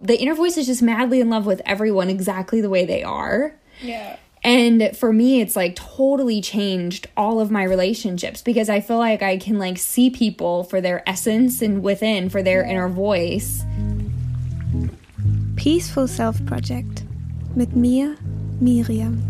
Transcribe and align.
The 0.00 0.20
inner 0.20 0.34
voice 0.34 0.56
is 0.56 0.66
just 0.66 0.82
madly 0.82 1.20
in 1.20 1.30
love 1.30 1.46
with 1.46 1.62
everyone 1.64 2.10
exactly 2.10 2.60
the 2.60 2.68
way 2.68 2.84
they 2.84 3.02
are. 3.02 3.54
Yeah. 3.80 4.16
And 4.42 4.94
for 4.94 5.12
me, 5.12 5.40
it's 5.40 5.56
like 5.56 5.74
totally 5.74 6.42
changed 6.42 7.06
all 7.16 7.40
of 7.40 7.50
my 7.50 7.62
relationships 7.62 8.42
because 8.42 8.68
I 8.68 8.80
feel 8.80 8.98
like 8.98 9.22
I 9.22 9.38
can 9.38 9.58
like 9.58 9.78
see 9.78 10.10
people 10.10 10.64
for 10.64 10.82
their 10.82 11.08
essence 11.08 11.62
and 11.62 11.82
within 11.82 12.28
for 12.28 12.42
their 12.42 12.62
inner 12.62 12.88
voice. 12.88 13.64
Peaceful 15.56 16.06
Self 16.06 16.44
Project 16.44 17.04
mit 17.56 17.74
mir, 17.74 18.16
Miriam. 18.60 19.22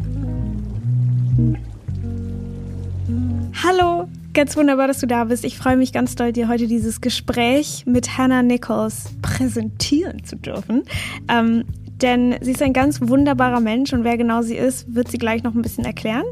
Hallo, 3.54 4.08
ganz 4.34 4.56
wunderbar, 4.56 4.88
dass 4.88 4.98
du 4.98 5.06
da 5.06 5.24
bist. 5.24 5.44
Ich 5.44 5.56
freue 5.56 5.76
mich 5.76 5.92
ganz 5.92 6.16
doll, 6.16 6.32
dir 6.32 6.48
heute 6.48 6.66
dieses 6.66 7.00
Gespräch 7.00 7.84
mit 7.86 8.18
Hannah 8.18 8.42
Nichols 8.42 9.14
präsentieren 9.22 10.24
zu 10.24 10.36
dürfen. 10.36 10.82
Ähm, 11.28 11.64
denn 12.04 12.36
sie 12.42 12.52
ist 12.52 12.60
ein 12.60 12.74
ganz 12.74 13.00
wunderbarer 13.00 13.60
Mensch 13.60 13.94
und 13.94 14.04
wer 14.04 14.18
genau 14.18 14.42
sie 14.42 14.56
ist, 14.56 14.94
wird 14.94 15.08
sie 15.08 15.16
gleich 15.16 15.42
noch 15.42 15.54
ein 15.54 15.62
bisschen 15.62 15.86
erklären. 15.86 16.24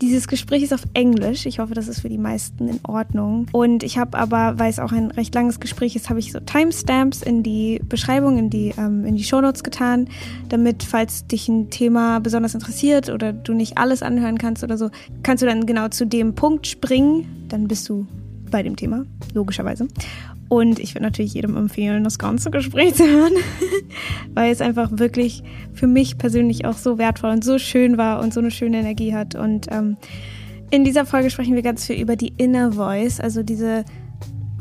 Dieses 0.00 0.28
Gespräch 0.28 0.62
ist 0.62 0.72
auf 0.72 0.84
Englisch. 0.94 1.44
Ich 1.44 1.58
hoffe, 1.58 1.74
das 1.74 1.88
ist 1.88 2.00
für 2.00 2.08
die 2.08 2.16
meisten 2.16 2.68
in 2.68 2.80
Ordnung. 2.88 3.46
Und 3.52 3.82
ich 3.82 3.98
habe 3.98 4.16
aber, 4.16 4.58
weil 4.58 4.70
es 4.70 4.78
auch 4.78 4.92
ein 4.92 5.10
recht 5.10 5.34
langes 5.34 5.60
Gespräch 5.60 5.94
ist, 5.94 6.08
habe 6.08 6.20
ich 6.20 6.32
so 6.32 6.40
Timestamps 6.40 7.20
in 7.20 7.42
die 7.42 7.82
Beschreibung, 7.86 8.38
in 8.38 8.48
die, 8.48 8.72
ähm, 8.78 9.04
in 9.04 9.14
die 9.14 9.24
Shownotes 9.24 9.62
getan, 9.62 10.08
damit, 10.48 10.82
falls 10.84 11.26
dich 11.26 11.48
ein 11.48 11.68
Thema 11.68 12.20
besonders 12.20 12.54
interessiert 12.54 13.10
oder 13.10 13.34
du 13.34 13.52
nicht 13.52 13.76
alles 13.76 14.02
anhören 14.02 14.38
kannst 14.38 14.64
oder 14.64 14.78
so, 14.78 14.88
kannst 15.22 15.42
du 15.42 15.46
dann 15.46 15.66
genau 15.66 15.88
zu 15.88 16.06
dem 16.06 16.34
Punkt 16.34 16.66
springen. 16.66 17.46
Dann 17.50 17.68
bist 17.68 17.86
du 17.90 18.06
bei 18.50 18.62
dem 18.62 18.76
Thema, 18.76 19.04
logischerweise. 19.34 19.86
Und 20.50 20.80
ich 20.80 20.96
würde 20.96 21.04
natürlich 21.04 21.34
jedem 21.34 21.56
empfehlen, 21.56 22.02
das 22.02 22.18
ganze 22.18 22.50
Gespräch 22.50 22.96
zu 22.96 23.06
hören, 23.06 23.34
weil 24.34 24.50
es 24.50 24.60
einfach 24.60 24.90
wirklich 24.90 25.44
für 25.72 25.86
mich 25.86 26.18
persönlich 26.18 26.64
auch 26.64 26.76
so 26.76 26.98
wertvoll 26.98 27.30
und 27.30 27.44
so 27.44 27.56
schön 27.58 27.96
war 27.96 28.20
und 28.20 28.34
so 28.34 28.40
eine 28.40 28.50
schöne 28.50 28.80
Energie 28.80 29.14
hat. 29.14 29.36
Und 29.36 29.68
ähm, 29.70 29.96
in 30.72 30.82
dieser 30.82 31.06
Folge 31.06 31.30
sprechen 31.30 31.54
wir 31.54 31.62
ganz 31.62 31.86
viel 31.86 32.00
über 32.02 32.16
die 32.16 32.32
Inner 32.36 32.72
Voice, 32.72 33.20
also 33.20 33.44
diese 33.44 33.84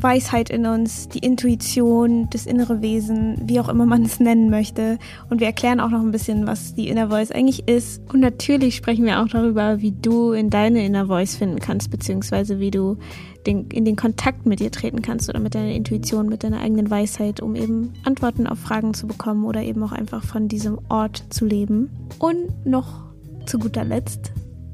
Weisheit 0.02 0.50
in 0.50 0.66
uns, 0.66 1.10
die 1.10 1.20
Intuition, 1.20 2.30
das 2.30 2.46
innere 2.46 2.82
Wesen, 2.82 3.38
wie 3.46 3.60
auch 3.60 3.70
immer 3.70 3.86
man 3.86 4.04
es 4.04 4.20
nennen 4.20 4.50
möchte. 4.50 4.98
Und 5.30 5.40
wir 5.40 5.48
erklären 5.48 5.80
auch 5.80 5.90
noch 5.90 6.02
ein 6.02 6.12
bisschen, 6.12 6.48
was 6.48 6.76
die 6.76 6.90
Inner 6.90 7.10
Voice 7.10 7.32
eigentlich 7.32 7.68
ist. 7.68 8.02
Und 8.12 8.20
natürlich 8.20 8.76
sprechen 8.76 9.06
wir 9.06 9.22
auch 9.22 9.28
darüber, 9.28 9.82
wie 9.82 9.92
du 9.92 10.32
in 10.32 10.50
deine 10.50 10.86
Inner 10.86 11.08
Voice 11.08 11.36
finden 11.36 11.60
kannst, 11.60 11.92
beziehungsweise 11.92 12.60
wie 12.60 12.72
du 12.72 12.98
den, 13.46 13.70
in 13.70 13.86
den 13.86 13.96
Kontakt 13.96 14.46
mit 14.46 14.60
dir 14.60 14.72
treten 14.72 15.02
kannst 15.02 15.30
oder 15.30 15.40
mit 15.40 15.56
deiner 15.56 15.72
Intuition, 15.72 16.28
mit 16.28 16.44
deiner 16.44 16.62
eigenen 16.62 16.90
Weisheit, 16.90 17.42
um 17.42 17.56
eben 17.56 17.94
Antworten 18.04 18.48
auf 18.48 18.60
Fragen 18.60 18.94
zu 18.94 19.08
bekommen 19.08 19.46
oder 19.46 19.62
eben 19.62 19.84
auch 19.84 19.92
einfach 19.92 20.24
von 20.24 20.48
diesem 20.48 20.80
Ort 20.90 21.24
zu 21.30 21.46
leben. 21.46 21.90
Und 22.20 22.66
noch 22.66 23.06
zu 23.46 23.60
guter 23.60 23.84
Letzt 23.84 24.32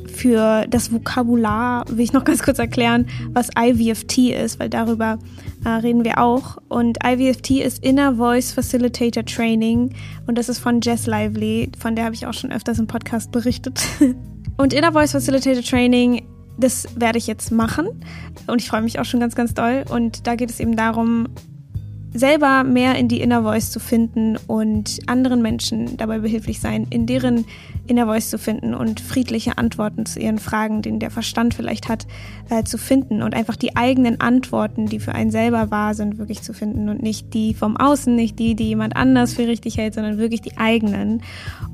für 0.07 0.65
das 0.67 0.91
Vokabular 0.91 1.85
will 1.89 2.03
ich 2.03 2.13
noch 2.13 2.23
ganz 2.25 2.43
kurz 2.43 2.59
erklären, 2.59 3.07
was 3.29 3.49
IVFT 3.57 4.17
ist, 4.17 4.59
weil 4.59 4.69
darüber 4.69 5.19
äh, 5.63 5.69
reden 5.69 6.03
wir 6.03 6.19
auch. 6.19 6.57
Und 6.67 6.99
IVFT 7.05 7.51
ist 7.51 7.83
Inner 7.83 8.15
Voice 8.15 8.53
Facilitator 8.53 9.25
Training 9.25 9.93
und 10.27 10.37
das 10.37 10.49
ist 10.49 10.59
von 10.59 10.79
Jess 10.81 11.07
Lively, 11.07 11.71
von 11.77 11.95
der 11.95 12.05
habe 12.05 12.15
ich 12.15 12.25
auch 12.27 12.33
schon 12.33 12.51
öfters 12.51 12.79
im 12.79 12.87
Podcast 12.87 13.31
berichtet. 13.31 13.81
Und 14.57 14.71
Inner 14.71 14.93
Voice 14.93 15.11
Facilitator 15.11 15.61
Training, 15.61 16.25
das 16.57 16.87
werde 16.95 17.17
ich 17.17 17.27
jetzt 17.27 17.51
machen 17.51 17.89
und 18.47 18.61
ich 18.61 18.69
freue 18.69 18.81
mich 18.81 18.99
auch 18.99 19.03
schon 19.03 19.19
ganz, 19.19 19.35
ganz 19.35 19.53
doll. 19.53 19.83
Und 19.89 20.27
da 20.27 20.35
geht 20.35 20.49
es 20.49 20.61
eben 20.61 20.77
darum, 20.77 21.27
selber 22.15 22.63
mehr 22.63 22.95
in 22.95 23.07
die 23.07 23.21
Inner 23.21 23.43
Voice 23.43 23.71
zu 23.71 23.79
finden 23.79 24.37
und 24.47 24.99
anderen 25.07 25.41
Menschen 25.41 25.97
dabei 25.97 26.19
behilflich 26.19 26.61
sein, 26.61 26.87
in 26.89 27.05
deren 27.05 27.45
Inner 27.87 28.05
Voice 28.05 28.29
zu 28.29 28.37
finden 28.37 28.73
und 28.73 28.99
friedliche 29.01 29.57
Antworten 29.57 30.05
zu 30.05 30.19
ihren 30.19 30.39
Fragen, 30.39 30.81
den 30.81 30.99
der 30.99 31.11
Verstand 31.11 31.53
vielleicht 31.53 31.89
hat, 31.89 32.07
äh, 32.49 32.63
zu 32.63 32.77
finden 32.77 33.21
und 33.21 33.35
einfach 33.35 33.57
die 33.57 33.75
eigenen 33.75 34.21
Antworten, 34.21 34.85
die 34.85 34.99
für 34.99 35.13
einen 35.13 35.29
selber 35.29 35.71
wahr 35.71 35.93
sind, 35.93 36.17
wirklich 36.17 36.41
zu 36.41 36.53
finden 36.53 36.89
und 36.89 37.03
nicht 37.03 37.33
die 37.33 37.53
vom 37.53 37.77
Außen, 37.77 38.15
nicht 38.15 38.39
die, 38.39 38.55
die 38.55 38.69
jemand 38.69 38.95
anders 38.95 39.33
für 39.33 39.47
richtig 39.47 39.77
hält, 39.77 39.93
sondern 39.93 40.17
wirklich 40.17 40.41
die 40.41 40.57
eigenen. 40.57 41.21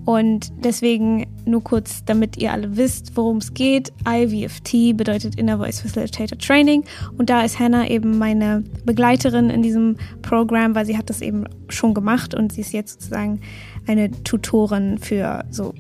Und 0.05 0.51
deswegen 0.63 1.27
nur 1.45 1.63
kurz, 1.63 2.03
damit 2.05 2.37
ihr 2.37 2.51
alle 2.51 2.75
wisst, 2.75 3.16
worum 3.16 3.37
es 3.37 3.53
geht. 3.53 3.93
IVFT 4.07 4.97
bedeutet 4.97 5.35
Inner 5.35 5.59
Voice 5.59 5.81
Facilitator 5.81 6.37
Training 6.37 6.83
und 7.17 7.29
da 7.29 7.43
ist 7.43 7.59
Hannah 7.59 7.87
eben 7.87 8.17
meine 8.17 8.63
Begleiterin 8.85 9.49
in 9.49 9.61
diesem 9.61 9.97
Programm, 10.31 10.75
weil 10.75 10.85
sie 10.85 10.97
hat 10.97 11.09
das 11.09 11.21
eben 11.21 11.43
schon 11.67 11.93
gemacht 11.93 12.33
und 12.33 12.53
sie 12.53 12.61
ist 12.61 12.71
jetzt 12.71 12.93
sozusagen 12.93 13.41
eine 13.85 14.09
Tutorin 14.23 14.97
für 14.97 15.43
so 15.49 15.73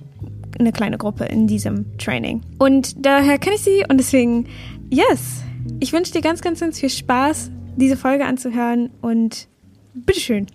eine 0.59 0.73
kleine 0.73 0.97
Gruppe 0.97 1.23
in 1.23 1.47
diesem 1.47 1.97
Training. 1.97 2.41
Und 2.59 3.05
daher 3.05 3.37
kenne 3.37 3.55
ich 3.55 3.61
sie 3.61 3.85
und 3.87 3.97
deswegen, 3.97 4.47
yes, 4.89 5.43
ich 5.79 5.93
wünsche 5.93 6.11
dir 6.11 6.19
ganz, 6.19 6.41
ganz, 6.41 6.59
ganz 6.59 6.81
viel 6.81 6.89
Spaß, 6.89 7.49
diese 7.77 7.95
Folge 7.95 8.25
anzuhören 8.25 8.89
und 9.01 9.47
bitteschön. 9.93 10.47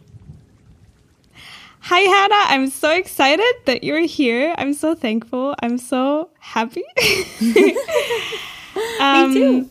Hi, 1.88 2.04
Hannah. 2.04 2.52
I'm 2.52 2.70
so 2.70 2.88
excited 2.88 3.64
that 3.64 3.82
you're 3.82 4.06
here. 4.06 4.54
I'm 4.58 4.74
so 4.74 4.94
thankful. 4.94 5.54
I'm 5.62 5.78
so 5.78 6.28
happy. 6.38 6.84
um, 9.00 9.32
Me 9.32 9.62
too. 9.62 9.70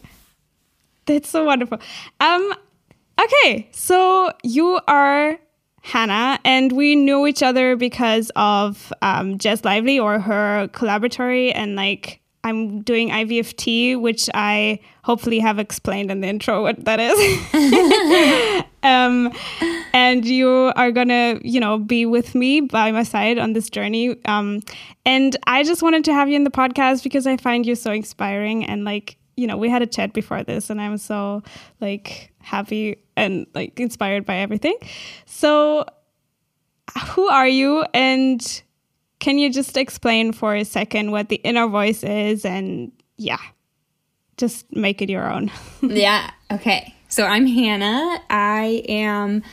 That's 1.05 1.29
so 1.29 1.45
wonderful. 1.45 1.77
Um, 2.19 2.53
okay, 3.21 3.67
so 3.71 4.31
you 4.43 4.79
are 4.87 5.39
Hannah, 5.81 6.39
and 6.43 6.71
we 6.71 6.95
know 6.95 7.27
each 7.27 7.43
other 7.43 7.75
because 7.75 8.31
of 8.35 8.91
um, 9.01 9.37
Jess 9.37 9.63
Lively 9.63 9.99
or 9.99 10.19
her 10.19 10.67
collaboratory, 10.73 11.51
and 11.53 11.75
like 11.75 12.21
I'm 12.45 12.81
doing 12.81 13.09
IVFT, 13.09 13.99
which 13.99 14.29
I 14.35 14.79
hopefully 15.03 15.39
have 15.39 15.57
explained 15.57 16.11
in 16.11 16.21
the 16.21 16.27
intro 16.27 16.61
what 16.61 16.85
that 16.85 16.99
is. 16.99 18.63
um, 18.83 19.31
and 19.93 20.25
you 20.25 20.71
are 20.75 20.91
gonna, 20.91 21.39
you 21.41 21.59
know, 21.59 21.79
be 21.79 22.05
with 22.05 22.35
me 22.35 22.61
by 22.61 22.91
my 22.91 23.01
side 23.01 23.39
on 23.39 23.53
this 23.53 23.67
journey. 23.67 24.15
Um, 24.25 24.61
and 25.05 25.35
I 25.47 25.63
just 25.63 25.81
wanted 25.81 26.05
to 26.05 26.13
have 26.13 26.29
you 26.29 26.35
in 26.35 26.43
the 26.43 26.51
podcast 26.51 27.03
because 27.03 27.25
I 27.25 27.37
find 27.37 27.65
you 27.65 27.73
so 27.73 27.91
inspiring 27.91 28.63
and 28.63 28.85
like 28.85 29.17
you 29.37 29.47
know, 29.47 29.57
we 29.57 29.69
had 29.69 29.81
a 29.81 29.87
chat 29.87 30.13
before 30.13 30.43
this 30.43 30.69
and 30.69 30.79
I'm 30.79 30.97
so 30.97 31.43
like 31.81 32.31
happy 32.45 32.97
and 33.17 33.47
like 33.53 33.79
inspired 33.79 34.25
by 34.25 34.37
everything. 34.37 34.77
So, 35.25 35.85
who 37.07 37.27
are 37.27 37.47
you? 37.47 37.83
And 37.93 38.63
can 39.19 39.39
you 39.39 39.51
just 39.51 39.75
explain 39.75 40.31
for 40.31 40.55
a 40.55 40.63
second 40.63 41.11
what 41.11 41.29
the 41.29 41.37
inner 41.37 41.67
voice 41.67 42.03
is? 42.03 42.45
And 42.45 42.91
yeah, 43.17 43.39
just 44.37 44.71
make 44.71 45.01
it 45.01 45.09
your 45.09 45.29
own. 45.29 45.51
yeah. 45.81 46.29
Okay. 46.51 46.93
So, 47.09 47.25
I'm 47.25 47.47
Hannah. 47.47 48.21
I 48.29 48.83
am 48.87 49.43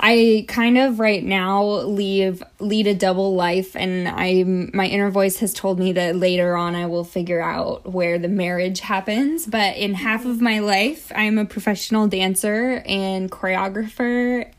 I 0.00 0.44
kind 0.46 0.78
of 0.78 1.00
right 1.00 1.24
now 1.24 1.64
leave 1.64 2.42
lead 2.60 2.86
a 2.86 2.94
double 2.94 3.34
life 3.34 3.74
and 3.74 4.06
I 4.08 4.44
my 4.44 4.86
inner 4.86 5.10
voice 5.10 5.38
has 5.38 5.52
told 5.52 5.78
me 5.78 5.92
that 5.92 6.14
later 6.14 6.56
on 6.56 6.76
I 6.76 6.86
will 6.86 7.04
figure 7.04 7.40
out 7.40 7.92
where 7.92 8.18
the 8.18 8.28
marriage 8.28 8.80
happens, 8.80 9.46
but 9.46 9.76
in 9.76 9.94
half 9.94 10.24
of 10.24 10.40
my 10.40 10.60
life 10.60 11.10
I'm 11.14 11.38
a 11.38 11.44
professional 11.44 12.06
dancer 12.06 12.82
and 12.86 13.30
choreographer. 13.30 14.50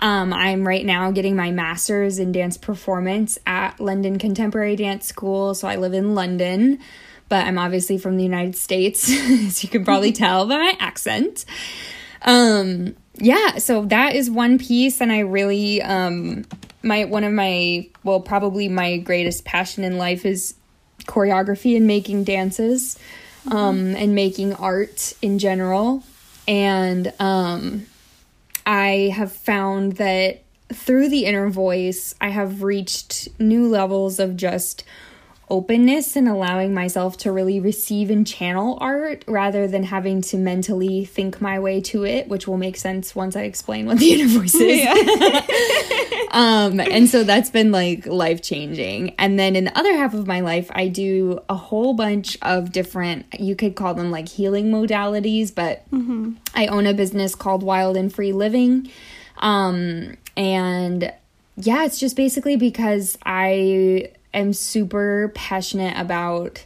Um, 0.00 0.32
I'm 0.32 0.66
right 0.66 0.84
now 0.84 1.12
getting 1.12 1.36
my 1.36 1.52
master's 1.52 2.18
in 2.18 2.32
dance 2.32 2.56
performance 2.56 3.38
at 3.46 3.78
London 3.78 4.18
Contemporary 4.18 4.74
Dance 4.74 5.06
School, 5.06 5.54
so 5.54 5.68
I 5.68 5.76
live 5.76 5.94
in 5.94 6.16
London, 6.16 6.80
but 7.28 7.46
I'm 7.46 7.56
obviously 7.56 7.98
from 7.98 8.16
the 8.16 8.24
United 8.24 8.56
States, 8.56 9.08
as 9.12 9.62
you 9.62 9.68
can 9.68 9.84
probably 9.84 10.10
tell 10.12 10.48
by 10.48 10.56
my 10.56 10.76
accent. 10.80 11.44
Um, 12.22 12.96
yeah, 13.16 13.58
so 13.58 13.84
that 13.86 14.14
is 14.16 14.30
one 14.30 14.58
piece, 14.58 15.00
and 15.00 15.12
I 15.12 15.20
really, 15.20 15.82
um, 15.82 16.44
my 16.82 17.04
one 17.04 17.24
of 17.24 17.32
my, 17.32 17.88
well, 18.04 18.20
probably 18.20 18.68
my 18.68 18.98
greatest 18.98 19.44
passion 19.44 19.84
in 19.84 19.98
life 19.98 20.24
is 20.24 20.54
choreography 21.04 21.76
and 21.76 21.86
making 21.86 22.24
dances, 22.24 22.98
um, 23.50 23.94
and 23.96 24.14
making 24.14 24.54
art 24.54 25.14
in 25.20 25.38
general, 25.38 26.02
and 26.48 27.12
um, 27.18 27.86
I 28.64 29.12
have 29.14 29.32
found 29.32 29.96
that 29.96 30.42
through 30.72 31.08
the 31.08 31.26
inner 31.26 31.50
voice, 31.50 32.14
I 32.20 32.28
have 32.28 32.62
reached 32.62 33.28
new 33.38 33.68
levels 33.68 34.18
of 34.18 34.36
just 34.36 34.84
openness 35.48 36.16
and 36.16 36.28
allowing 36.28 36.72
myself 36.72 37.18
to 37.18 37.30
really 37.30 37.60
receive 37.60 38.10
and 38.10 38.26
channel 38.26 38.78
art 38.80 39.24
rather 39.26 39.68
than 39.68 39.82
having 39.82 40.22
to 40.22 40.36
mentally 40.36 41.04
think 41.04 41.40
my 41.40 41.58
way 41.58 41.80
to 41.80 42.04
it, 42.04 42.28
which 42.28 42.48
will 42.48 42.56
make 42.56 42.76
sense 42.76 43.14
once 43.14 43.36
I 43.36 43.42
explain 43.42 43.86
what 43.86 43.98
the 43.98 44.24
voice 44.26 44.54
is. 44.54 46.28
um, 46.30 46.80
and 46.80 47.08
so 47.08 47.24
that's 47.24 47.50
been 47.50 47.70
like 47.70 48.06
life 48.06 48.42
changing. 48.42 49.10
And 49.18 49.38
then 49.38 49.54
in 49.54 49.64
the 49.64 49.78
other 49.78 49.94
half 49.94 50.14
of 50.14 50.26
my 50.26 50.40
life, 50.40 50.70
I 50.74 50.88
do 50.88 51.40
a 51.48 51.54
whole 51.54 51.92
bunch 51.94 52.38
of 52.42 52.72
different, 52.72 53.26
you 53.38 53.54
could 53.54 53.74
call 53.74 53.94
them 53.94 54.10
like 54.10 54.28
healing 54.28 54.70
modalities, 54.70 55.54
but 55.54 55.88
mm-hmm. 55.90 56.32
I 56.54 56.66
own 56.68 56.86
a 56.86 56.94
business 56.94 57.34
called 57.34 57.62
Wild 57.62 57.96
and 57.96 58.12
Free 58.12 58.32
Living. 58.32 58.90
Um, 59.38 60.16
and 60.36 61.12
yeah, 61.56 61.84
it's 61.84 61.98
just 61.98 62.16
basically 62.16 62.56
because 62.56 63.18
I 63.26 64.12
am 64.34 64.52
super 64.52 65.32
passionate 65.34 65.98
about 65.98 66.64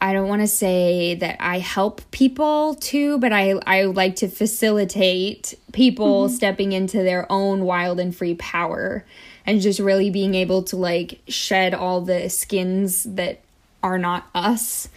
I 0.00 0.12
don't 0.12 0.28
want 0.28 0.42
to 0.42 0.46
say 0.46 1.14
that 1.14 1.38
I 1.40 1.60
help 1.60 2.02
people 2.10 2.74
too, 2.74 3.18
but 3.18 3.32
I 3.32 3.54
I 3.66 3.84
like 3.84 4.16
to 4.16 4.28
facilitate 4.28 5.58
people 5.72 6.26
mm-hmm. 6.26 6.34
stepping 6.34 6.72
into 6.72 6.98
their 6.98 7.30
own 7.32 7.64
wild 7.64 7.98
and 7.98 8.14
free 8.14 8.34
power 8.34 9.04
and 9.46 9.62
just 9.62 9.80
really 9.80 10.10
being 10.10 10.34
able 10.34 10.62
to 10.64 10.76
like 10.76 11.20
shed 11.28 11.72
all 11.72 12.02
the 12.02 12.28
skins 12.28 13.04
that 13.04 13.40
are 13.82 13.98
not 13.98 14.26
us. 14.34 14.88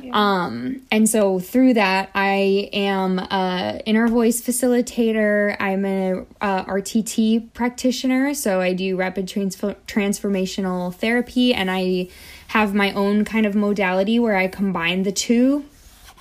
Yeah. 0.00 0.10
Um, 0.12 0.82
and 0.90 1.08
so 1.08 1.38
through 1.38 1.74
that, 1.74 2.10
I 2.14 2.68
am 2.72 3.18
a 3.18 3.80
inner 3.86 4.08
voice 4.08 4.40
facilitator. 4.40 5.56
I'm 5.58 5.84
a, 5.84 6.20
a 6.40 6.64
RTT 6.64 7.52
practitioner, 7.54 8.34
so 8.34 8.60
I 8.60 8.72
do 8.72 8.96
rapid 8.96 9.28
trans- 9.28 9.56
transformational 9.56 10.94
therapy, 10.94 11.54
and 11.54 11.70
I 11.70 12.08
have 12.48 12.74
my 12.74 12.92
own 12.92 13.24
kind 13.24 13.46
of 13.46 13.54
modality 13.54 14.18
where 14.18 14.36
I 14.36 14.48
combine 14.48 15.02
the 15.02 15.12
2 15.12 15.64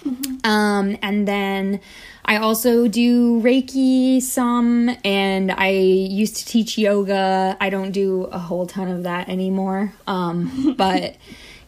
mm-hmm. 0.03 0.45
Um, 0.49 0.97
and 1.01 1.27
then 1.27 1.79
I 2.23 2.37
also 2.37 2.87
do 2.87 3.39
Reiki 3.41 4.19
some, 4.21 4.89
and 5.03 5.51
I 5.51 5.69
used 5.69 6.37
to 6.37 6.45
teach 6.45 6.77
yoga. 6.77 7.55
I 7.61 7.69
don't 7.69 7.91
do 7.91 8.23
a 8.23 8.39
whole 8.39 8.65
ton 8.65 8.87
of 8.87 9.03
that 9.03 9.29
anymore. 9.29 9.93
Um, 10.07 10.73
but 10.77 11.17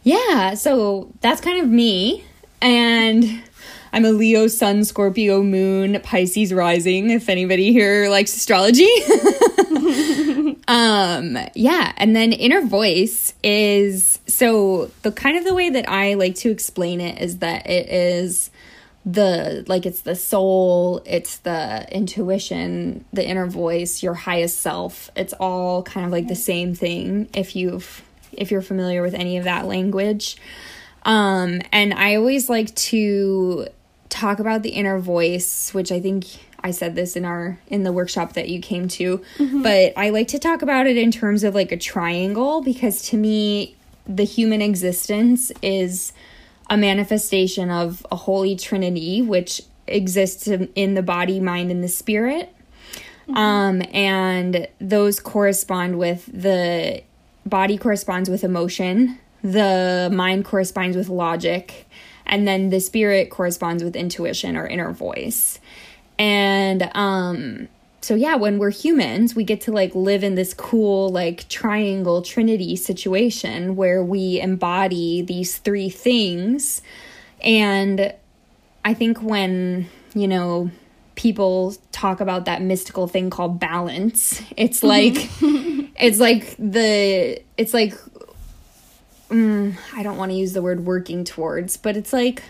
yeah, 0.08 0.54
so 0.54 1.12
that's 1.20 1.42
kind 1.42 1.60
of 1.62 1.68
me. 1.68 2.24
And 2.62 3.42
I'm 3.92 4.06
a 4.06 4.10
Leo 4.10 4.46
Sun, 4.46 4.84
Scorpio 4.84 5.42
Moon, 5.42 6.00
Pisces 6.00 6.54
rising, 6.54 7.10
if 7.10 7.28
anybody 7.28 7.72
here 7.72 8.08
likes 8.08 8.34
astrology. 8.34 8.88
um, 10.66 11.36
yeah, 11.54 11.92
and 11.98 12.16
then 12.16 12.32
inner 12.32 12.62
voice 12.62 13.34
is 13.44 14.18
so 14.26 14.90
the 15.02 15.12
kind 15.12 15.36
of 15.36 15.44
the 15.44 15.52
way 15.52 15.68
that 15.68 15.86
I 15.90 16.14
like 16.14 16.36
to 16.36 16.50
explain 16.50 17.02
it 17.02 17.20
is 17.20 17.40
that 17.40 17.66
it 17.66 17.90
is 17.90 18.50
the 19.04 19.62
like 19.68 19.84
it's 19.84 20.00
the 20.00 20.16
soul, 20.16 21.02
it's 21.04 21.36
the 21.38 21.86
intuition, 21.92 23.04
the 23.12 23.26
inner 23.28 23.46
voice, 23.46 24.02
your 24.02 24.14
highest 24.14 24.62
self. 24.62 25.10
It's 25.14 25.34
all 25.34 25.82
kind 25.82 26.06
of 26.06 26.12
like 26.12 26.28
the 26.28 26.34
same 26.34 26.74
thing 26.74 27.28
if 27.34 27.54
you've 27.54 28.02
if 28.32 28.50
you're 28.50 28.62
familiar 28.62 29.02
with 29.02 29.14
any 29.14 29.36
of 29.36 29.44
that 29.44 29.66
language. 29.66 30.36
Um, 31.04 31.60
and 31.72 31.94
I 31.94 32.16
always 32.16 32.48
like 32.48 32.74
to 32.74 33.68
talk 34.08 34.38
about 34.38 34.62
the 34.62 34.70
inner 34.70 34.98
voice, 34.98 35.72
which 35.72 35.92
I 35.92 36.00
think 36.00 36.26
I 36.62 36.70
said 36.70 36.94
this 36.94 37.16
in 37.16 37.24
our 37.24 37.58
in 37.68 37.84
the 37.84 37.92
workshop 37.92 38.32
that 38.34 38.48
you 38.48 38.60
came 38.60 38.88
to, 38.88 39.18
mm-hmm. 39.38 39.62
but 39.62 39.92
I 39.96 40.10
like 40.10 40.28
to 40.28 40.38
talk 40.38 40.62
about 40.62 40.86
it 40.86 40.96
in 40.96 41.10
terms 41.10 41.44
of 41.44 41.54
like 41.54 41.72
a 41.72 41.76
triangle 41.76 42.62
because 42.62 43.02
to 43.10 43.16
me 43.16 43.76
the 44.06 44.24
human 44.24 44.62
existence 44.62 45.52
is 45.62 46.12
a 46.68 46.76
manifestation 46.76 47.70
of 47.70 48.06
a 48.10 48.16
holy 48.16 48.56
trinity 48.56 49.22
which 49.22 49.62
exists 49.86 50.46
in 50.48 50.94
the 50.94 51.02
body, 51.02 51.40
mind 51.40 51.70
and 51.70 51.82
the 51.82 51.88
spirit. 51.88 52.52
Mm-hmm. 53.28 53.36
Um 53.36 53.82
and 53.92 54.68
those 54.80 55.20
correspond 55.20 55.98
with 55.98 56.26
the 56.26 57.02
body 57.46 57.78
corresponds 57.78 58.28
with 58.28 58.44
emotion, 58.44 59.18
the 59.42 60.10
mind 60.12 60.44
corresponds 60.44 60.96
with 60.96 61.08
logic, 61.08 61.86
and 62.26 62.46
then 62.46 62.70
the 62.70 62.80
spirit 62.80 63.30
corresponds 63.30 63.82
with 63.82 63.96
intuition 63.96 64.56
or 64.56 64.66
inner 64.66 64.92
voice. 64.92 65.60
And 66.18 66.90
um 66.94 67.68
so 68.00 68.14
yeah, 68.14 68.36
when 68.36 68.58
we're 68.58 68.70
humans, 68.70 69.34
we 69.34 69.44
get 69.44 69.60
to 69.62 69.72
like 69.72 69.94
live 69.94 70.22
in 70.22 70.34
this 70.34 70.54
cool 70.54 71.08
like 71.08 71.48
triangle 71.48 72.22
trinity 72.22 72.76
situation 72.76 73.76
where 73.76 74.02
we 74.04 74.40
embody 74.40 75.20
these 75.22 75.58
three 75.58 75.90
things. 75.90 76.80
And 77.42 78.14
I 78.84 78.94
think 78.94 79.20
when, 79.22 79.88
you 80.14 80.28
know, 80.28 80.70
people 81.18 81.74
talk 81.90 82.20
about 82.20 82.44
that 82.44 82.62
mystical 82.62 83.08
thing 83.08 83.28
called 83.28 83.58
balance, 83.58 84.40
it's 84.56 84.84
like 84.84 85.16
it's 85.42 86.20
like 86.20 86.54
the 86.58 87.42
it's 87.58 87.74
like 87.74 87.92
mm, 89.28 89.76
I 89.94 90.02
don't 90.04 90.16
want 90.16 90.30
to 90.30 90.38
use 90.38 90.52
the 90.52 90.62
word 90.62 90.86
working 90.86 91.24
towards, 91.24 91.76
but 91.76 91.96
it's 91.96 92.12
like 92.12 92.44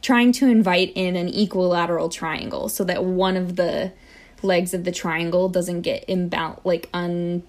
trying 0.00 0.32
to 0.32 0.48
invite 0.48 0.92
in 0.94 1.14
an 1.14 1.28
equilateral 1.28 2.08
triangle 2.08 2.70
so 2.70 2.84
that 2.84 3.04
one 3.04 3.36
of 3.36 3.56
the 3.56 3.92
legs 4.42 4.72
of 4.72 4.84
the 4.84 4.92
triangle 4.92 5.50
doesn't 5.50 5.82
get 5.82 6.06
imbal 6.08 6.58
like 6.64 6.88
un 6.94 7.42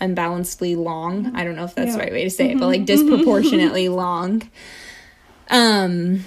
unbalancedly 0.00 0.74
long. 0.74 1.36
I 1.36 1.44
don't 1.44 1.54
know 1.54 1.64
if 1.64 1.74
that's 1.74 1.88
yeah. 1.88 1.92
the 1.92 1.98
right 1.98 2.12
way 2.12 2.24
to 2.24 2.30
say 2.30 2.52
it, 2.52 2.58
but 2.58 2.66
like 2.66 2.86
disproportionately 2.86 3.90
long. 3.90 4.50
Um 5.50 6.24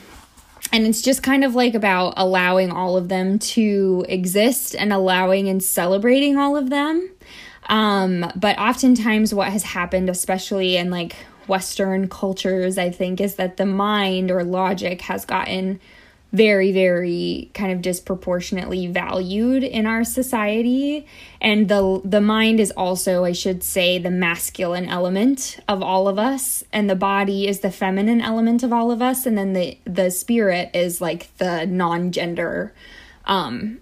and 0.71 0.85
it's 0.85 1.01
just 1.01 1.23
kind 1.23 1.43
of 1.43 1.55
like 1.55 1.73
about 1.73 2.13
allowing 2.17 2.71
all 2.71 2.97
of 2.97 3.09
them 3.09 3.39
to 3.39 4.05
exist 4.07 4.75
and 4.75 4.93
allowing 4.93 5.47
and 5.47 5.63
celebrating 5.63 6.37
all 6.37 6.55
of 6.55 6.69
them. 6.69 7.09
Um, 7.67 8.31
but 8.35 8.57
oftentimes, 8.57 9.33
what 9.33 9.51
has 9.51 9.63
happened, 9.63 10.09
especially 10.09 10.77
in 10.77 10.89
like 10.89 11.15
Western 11.47 12.07
cultures, 12.07 12.77
I 12.77 12.91
think, 12.91 13.19
is 13.19 13.35
that 13.35 13.57
the 13.57 13.65
mind 13.65 14.31
or 14.31 14.43
logic 14.43 15.01
has 15.01 15.25
gotten 15.25 15.79
very 16.31 16.71
very 16.71 17.49
kind 17.53 17.71
of 17.71 17.81
disproportionately 17.81 18.85
valued 18.85 19.63
in 19.63 19.87
our 19.87 20.03
society 20.03 21.05
and 21.41 21.67
the 21.69 22.01
the 22.05 22.21
mind 22.21 22.59
is 22.59 22.71
also 22.71 23.25
I 23.25 23.31
should 23.31 23.63
say 23.63 23.97
the 23.97 24.11
masculine 24.11 24.85
element 24.85 25.59
of 25.67 25.81
all 25.81 26.07
of 26.07 26.19
us 26.19 26.63
and 26.71 26.89
the 26.89 26.95
body 26.95 27.47
is 27.47 27.61
the 27.61 27.71
feminine 27.71 28.21
element 28.21 28.61
of 28.61 28.71
all 28.71 28.91
of 28.91 29.01
us 29.01 29.25
and 29.25 29.37
then 29.37 29.53
the 29.53 29.77
the 29.85 30.11
spirit 30.11 30.69
is 30.75 31.01
like 31.01 31.35
the 31.37 31.65
non-gender 31.65 32.73
um 33.25 33.79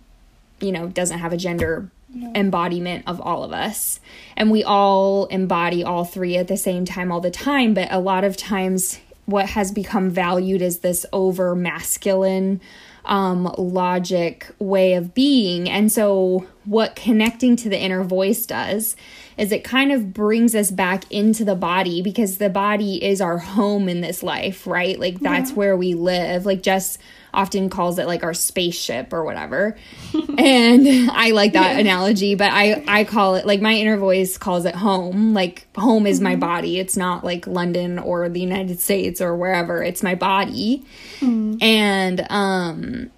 you 0.61 0.71
know 0.71 0.88
doesn't 0.88 1.19
have 1.19 1.33
a 1.33 1.38
gender 1.38 1.91
no. 2.09 2.31
embodiment 2.35 3.03
of 3.07 3.19
all 3.21 3.43
of 3.43 3.51
us. 3.51 4.00
And 4.35 4.50
we 4.51 4.63
all 4.63 5.25
embody 5.25 5.83
all 5.83 6.05
three 6.05 6.38
at 6.38 6.47
the 6.47 6.57
same 6.57 6.85
time 6.85 7.11
all 7.11 7.19
the 7.19 7.31
time, 7.31 7.73
but 7.73 7.91
a 7.91 8.00
lot 8.00 8.23
of 8.23 8.38
times 8.38 9.00
what 9.27 9.50
has 9.50 9.71
become 9.71 10.09
valued 10.09 10.62
is 10.62 10.79
this 10.79 11.06
over 11.12 11.53
masculine 11.53 12.59
um, 13.03 13.53
logic 13.57 14.47
way 14.59 14.94
of 14.94 15.13
being. 15.13 15.69
And 15.69 15.91
so, 15.91 16.45
what 16.65 16.95
connecting 16.95 17.56
to 17.57 17.69
the 17.69 17.79
inner 17.79 18.03
voice 18.03 18.45
does 18.45 18.95
is 19.38 19.51
it 19.51 19.63
kind 19.63 19.91
of 19.91 20.13
brings 20.13 20.55
us 20.55 20.72
back 20.72 21.10
into 21.12 21.46
the 21.46 21.55
body 21.55 22.01
because 22.01 22.38
the 22.38 22.50
body 22.50 23.03
is 23.03 23.22
our 23.22 23.38
home 23.38 23.88
in 23.88 24.01
this 24.01 24.24
life, 24.24 24.65
right? 24.65 25.00
Like, 25.00 25.19
that's 25.19 25.51
yeah. 25.51 25.55
where 25.55 25.77
we 25.77 25.93
live. 25.93 26.46
Like, 26.46 26.63
just 26.63 27.00
often 27.38 27.70
calls 27.70 28.00
it 28.00 28.08
like 28.08 28.24
our 28.24 28.34
spaceship 28.34 29.13
or 29.13 29.24
whatever. 29.24 29.77
and 30.38 31.12
I 31.12 31.32
like 31.32 31.53
that 31.53 31.75
yeah. 31.75 31.79
analogy, 31.79 32.36
but 32.36 32.51
I 32.51 32.84
I 32.88 33.03
call 33.03 33.36
it 33.36 33.46
like 33.46 33.62
my 33.62 33.74
inner 33.74 33.96
voice 33.96 34.38
calls 34.38 34.65
it 34.65 34.75
home. 34.75 35.34
Like 35.34 35.67
home 35.77 36.08
is 36.08 36.17
mm-hmm. 36.17 36.24
my 36.24 36.36
body. 36.36 36.79
It's 36.79 36.98
not 36.98 37.24
like 37.24 37.46
London 37.46 38.00
or 38.00 38.27
the 38.27 38.41
United 38.41 38.79
States 38.79 39.22
or 39.22 39.36
wherever. 39.36 39.84
It's 39.84 40.01
my 40.01 40.15
body. 40.15 40.84
Mm. 41.20 41.62
And 41.62 42.25
um 42.29 43.12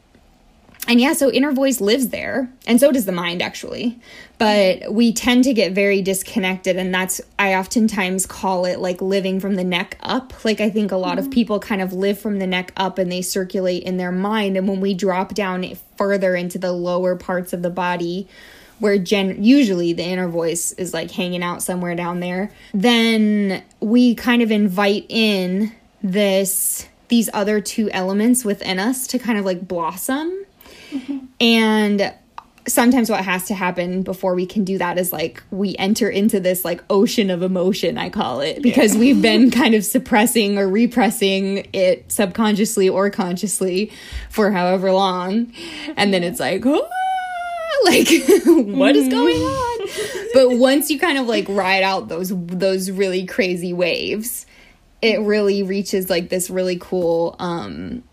and 0.88 1.00
yeah, 1.00 1.14
so 1.14 1.30
inner 1.30 1.52
voice 1.52 1.82
lives 1.82 2.10
there, 2.10 2.52
and 2.66 2.80
so 2.80 2.92
does 2.92 3.06
the 3.06 3.12
mind 3.12 3.42
actually. 3.42 4.00
But 4.38 4.94
we 4.94 5.12
tend 5.12 5.44
to 5.44 5.54
get 5.54 5.74
very 5.74 6.02
disconnected, 6.02 6.78
and 6.78 6.94
that's 6.94 7.20
I 7.38 7.56
oftentimes 7.56 8.26
call 8.26 8.66
it 8.66 8.80
like 8.80 9.02
living 9.02 9.40
from 9.40 9.56
the 9.56 9.64
neck 9.64 9.98
up. 10.00 10.46
Like 10.46 10.62
I 10.62 10.70
think 10.70 10.92
a 10.92 10.98
lot 10.98 11.18
mm-hmm. 11.18 11.28
of 11.28 11.32
people 11.32 11.60
kind 11.60 11.82
of 11.82 11.92
live 11.92 12.20
from 12.20 12.40
the 12.40 12.48
neck 12.48 12.72
up 12.78 12.98
and 12.98 13.12
they 13.12 13.22
circulate 13.22 13.84
in 13.84 13.98
their 13.98 14.12
mind, 14.12 14.58
and 14.58 14.68
when 14.68 14.80
we 14.80 14.94
drop 14.94 15.34
down 15.34 15.70
further 15.98 16.36
into 16.36 16.58
the 16.58 16.72
lower 16.72 17.16
parts 17.16 17.52
of 17.52 17.62
the 17.62 17.70
body, 17.70 18.28
where 18.80 18.98
gen 18.98 19.44
usually 19.44 19.92
the 19.92 20.04
inner 20.04 20.30
voice 20.30 20.72
is 20.74 20.94
like 20.94 21.12
hanging 21.12 21.44
out 21.44 21.62
somewhere 21.62 21.96
down 21.96 22.22
there, 22.22 22.52
then 22.74 23.64
we 23.82 24.16
kind 24.16 24.42
of 24.42 24.50
invite 24.50 25.06
in 25.10 25.74
this 26.02 26.88
these 27.10 27.30
other 27.34 27.60
two 27.60 27.92
elements 27.92 28.46
within 28.46 28.80
us 28.80 29.08
to 29.08 29.20
kind 29.20 29.38
of 29.38 29.44
like 29.44 29.68
blossom 29.68 30.46
Mm-hmm. 30.92 31.26
And 31.40 32.14
sometimes 32.68 33.10
what 33.10 33.24
has 33.24 33.46
to 33.46 33.54
happen 33.54 34.04
before 34.04 34.36
we 34.36 34.46
can 34.46 34.64
do 34.64 34.78
that 34.78 34.98
is 34.98 35.12
like 35.12 35.42
we 35.52 35.76
enter 35.78 36.10
into 36.10 36.40
this 36.40 36.64
like 36.64 36.84
ocean 36.90 37.30
of 37.30 37.42
emotion 37.42 37.98
i 37.98 38.10
call 38.10 38.42
it 38.42 38.62
because 38.62 38.94
yeah. 38.94 39.00
we've 39.00 39.22
been 39.22 39.50
kind 39.52 39.76
of 39.76 39.84
suppressing 39.84 40.58
or 40.58 40.68
repressing 40.68 41.68
it 41.74 42.10
subconsciously 42.12 42.88
or 42.88 43.10
consciously 43.10 43.92
for 44.30 44.52
however 44.52 44.92
long 44.92 45.52
and 45.98 46.14
then 46.14 46.24
it's 46.24 46.40
like 46.40 46.64
oh, 46.66 46.90
like 47.86 48.08
what 48.46 48.96
is 48.96 49.08
going 49.08 49.36
mm-hmm. 49.36 50.22
on 50.22 50.28
but 50.34 50.58
once 50.58 50.92
you 50.92 51.00
kind 51.00 51.18
of 51.18 51.28
like 51.28 51.46
ride 51.50 51.84
out 51.84 52.08
those 52.08 52.32
those 52.48 52.92
really 52.92 53.26
crazy 53.26 53.74
waves 53.74 54.46
it 55.02 55.20
really 55.22 55.64
reaches 55.64 56.10
like 56.10 56.30
this 56.30 56.50
really 56.50 56.78
cool 56.80 57.36
um 57.40 58.04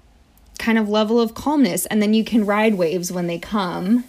kind 0.58 0.78
of 0.78 0.88
level 0.88 1.20
of 1.20 1.34
calmness 1.34 1.86
and 1.86 2.02
then 2.02 2.14
you 2.14 2.24
can 2.24 2.46
ride 2.46 2.74
waves 2.74 3.12
when 3.12 3.26
they 3.26 3.38
come 3.38 4.04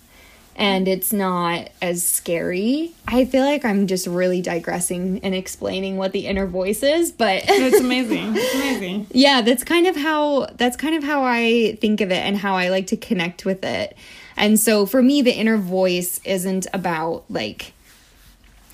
and 0.57 0.87
it's 0.87 1.13
not 1.13 1.69
as 1.83 2.03
scary. 2.03 2.91
I 3.07 3.25
feel 3.25 3.43
like 3.43 3.63
I'm 3.63 3.85
just 3.85 4.07
really 4.07 4.41
digressing 4.41 5.19
and 5.23 5.35
explaining 5.35 5.97
what 5.97 6.13
the 6.13 6.25
inner 6.25 6.47
voice 6.47 6.81
is, 6.81 7.11
but 7.11 7.43
it's 7.47 7.79
amazing. 7.79 8.33
It's 8.35 8.55
amazing. 8.55 9.07
yeah, 9.11 9.41
that's 9.41 9.63
kind 9.63 9.85
of 9.85 9.95
how 9.95 10.47
that's 10.57 10.75
kind 10.75 10.95
of 10.95 11.03
how 11.03 11.23
I 11.23 11.77
think 11.79 12.01
of 12.01 12.11
it 12.11 12.25
and 12.25 12.35
how 12.35 12.55
I 12.55 12.69
like 12.69 12.87
to 12.87 12.97
connect 12.97 13.45
with 13.45 13.63
it. 13.63 13.95
And 14.35 14.59
so 14.59 14.85
for 14.85 15.01
me 15.01 15.21
the 15.21 15.31
inner 15.31 15.57
voice 15.57 16.19
isn't 16.25 16.65
about 16.73 17.25
like 17.29 17.73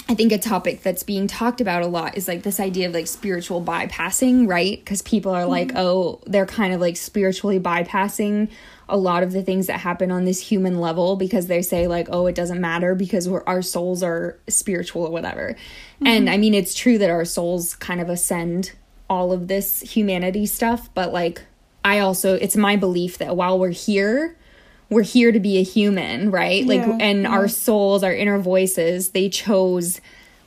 I 0.10 0.16
think 0.16 0.32
a 0.32 0.38
topic 0.38 0.84
that's 0.84 1.04
being 1.04 1.28
talked 1.28 1.62
about 1.62 1.82
a 1.82 1.88
lot 1.88 2.18
is 2.18 2.28
like 2.28 2.44
this 2.44 2.60
idea 2.60 2.88
of 2.88 2.94
like 2.94 3.08
spiritual 3.08 3.62
bypassing, 3.62 4.50
right? 4.50 4.78
Because 4.78 5.02
people 5.02 5.32
are 5.32 5.46
like, 5.46 5.70
mm-hmm. 5.70 5.78
oh, 5.78 6.22
they're 6.26 6.46
kind 6.46 6.74
of 6.74 6.82
like 6.82 6.98
spiritually 6.98 7.60
bypassing 7.60 8.50
a 8.90 8.98
lot 8.98 9.24
of 9.24 9.32
the 9.32 9.42
things 9.42 9.68
that 9.68 9.80
happen 9.80 10.12
on 10.12 10.26
this 10.26 10.40
human 10.40 10.80
level 10.80 11.16
because 11.16 11.48
they 11.48 11.62
say 11.62 11.88
like 11.88 12.08
oh 12.12 12.28
it 12.28 12.36
doesn't 12.36 12.60
matter 12.60 12.96
because 12.96 13.28
we're, 13.30 13.44
our 13.46 13.62
souls 13.62 14.04
are 14.04 14.38
spiritual 14.48 15.04
or 15.04 15.10
whatever 15.10 15.56
mm-hmm. 15.56 16.08
and 16.08 16.30
i 16.30 16.38
mean 16.38 16.54
it's 16.54 16.74
true 16.74 16.98
that 16.98 17.10
our 17.10 17.26
souls 17.26 17.76
kind 17.76 18.02
of 18.02 18.10
ascend 18.10 18.74
all 19.10 19.32
of 19.32 19.48
this 19.48 19.82
humanity 19.82 20.46
stuff 20.46 20.90
but 20.94 21.14
like 21.14 21.42
i 21.84 22.00
also 22.00 22.36
it's 22.36 22.56
my 22.56 22.76
belief 22.76 23.18
that 23.18 23.36
while 23.36 23.58
we're 23.58 23.70
here 23.70 24.38
we're 24.94 25.04
here 25.04 25.32
to 25.32 25.40
be 25.40 25.58
a 25.58 25.64
human 25.64 26.32
right 26.32 26.66
like 26.66 26.80
yeah, 26.80 26.98
and 27.00 27.24
yeah. 27.24 27.30
our 27.30 27.48
souls 27.48 28.04
our 28.04 28.14
inner 28.14 28.40
voices 28.40 29.10
they 29.10 29.30
chose 29.30 30.00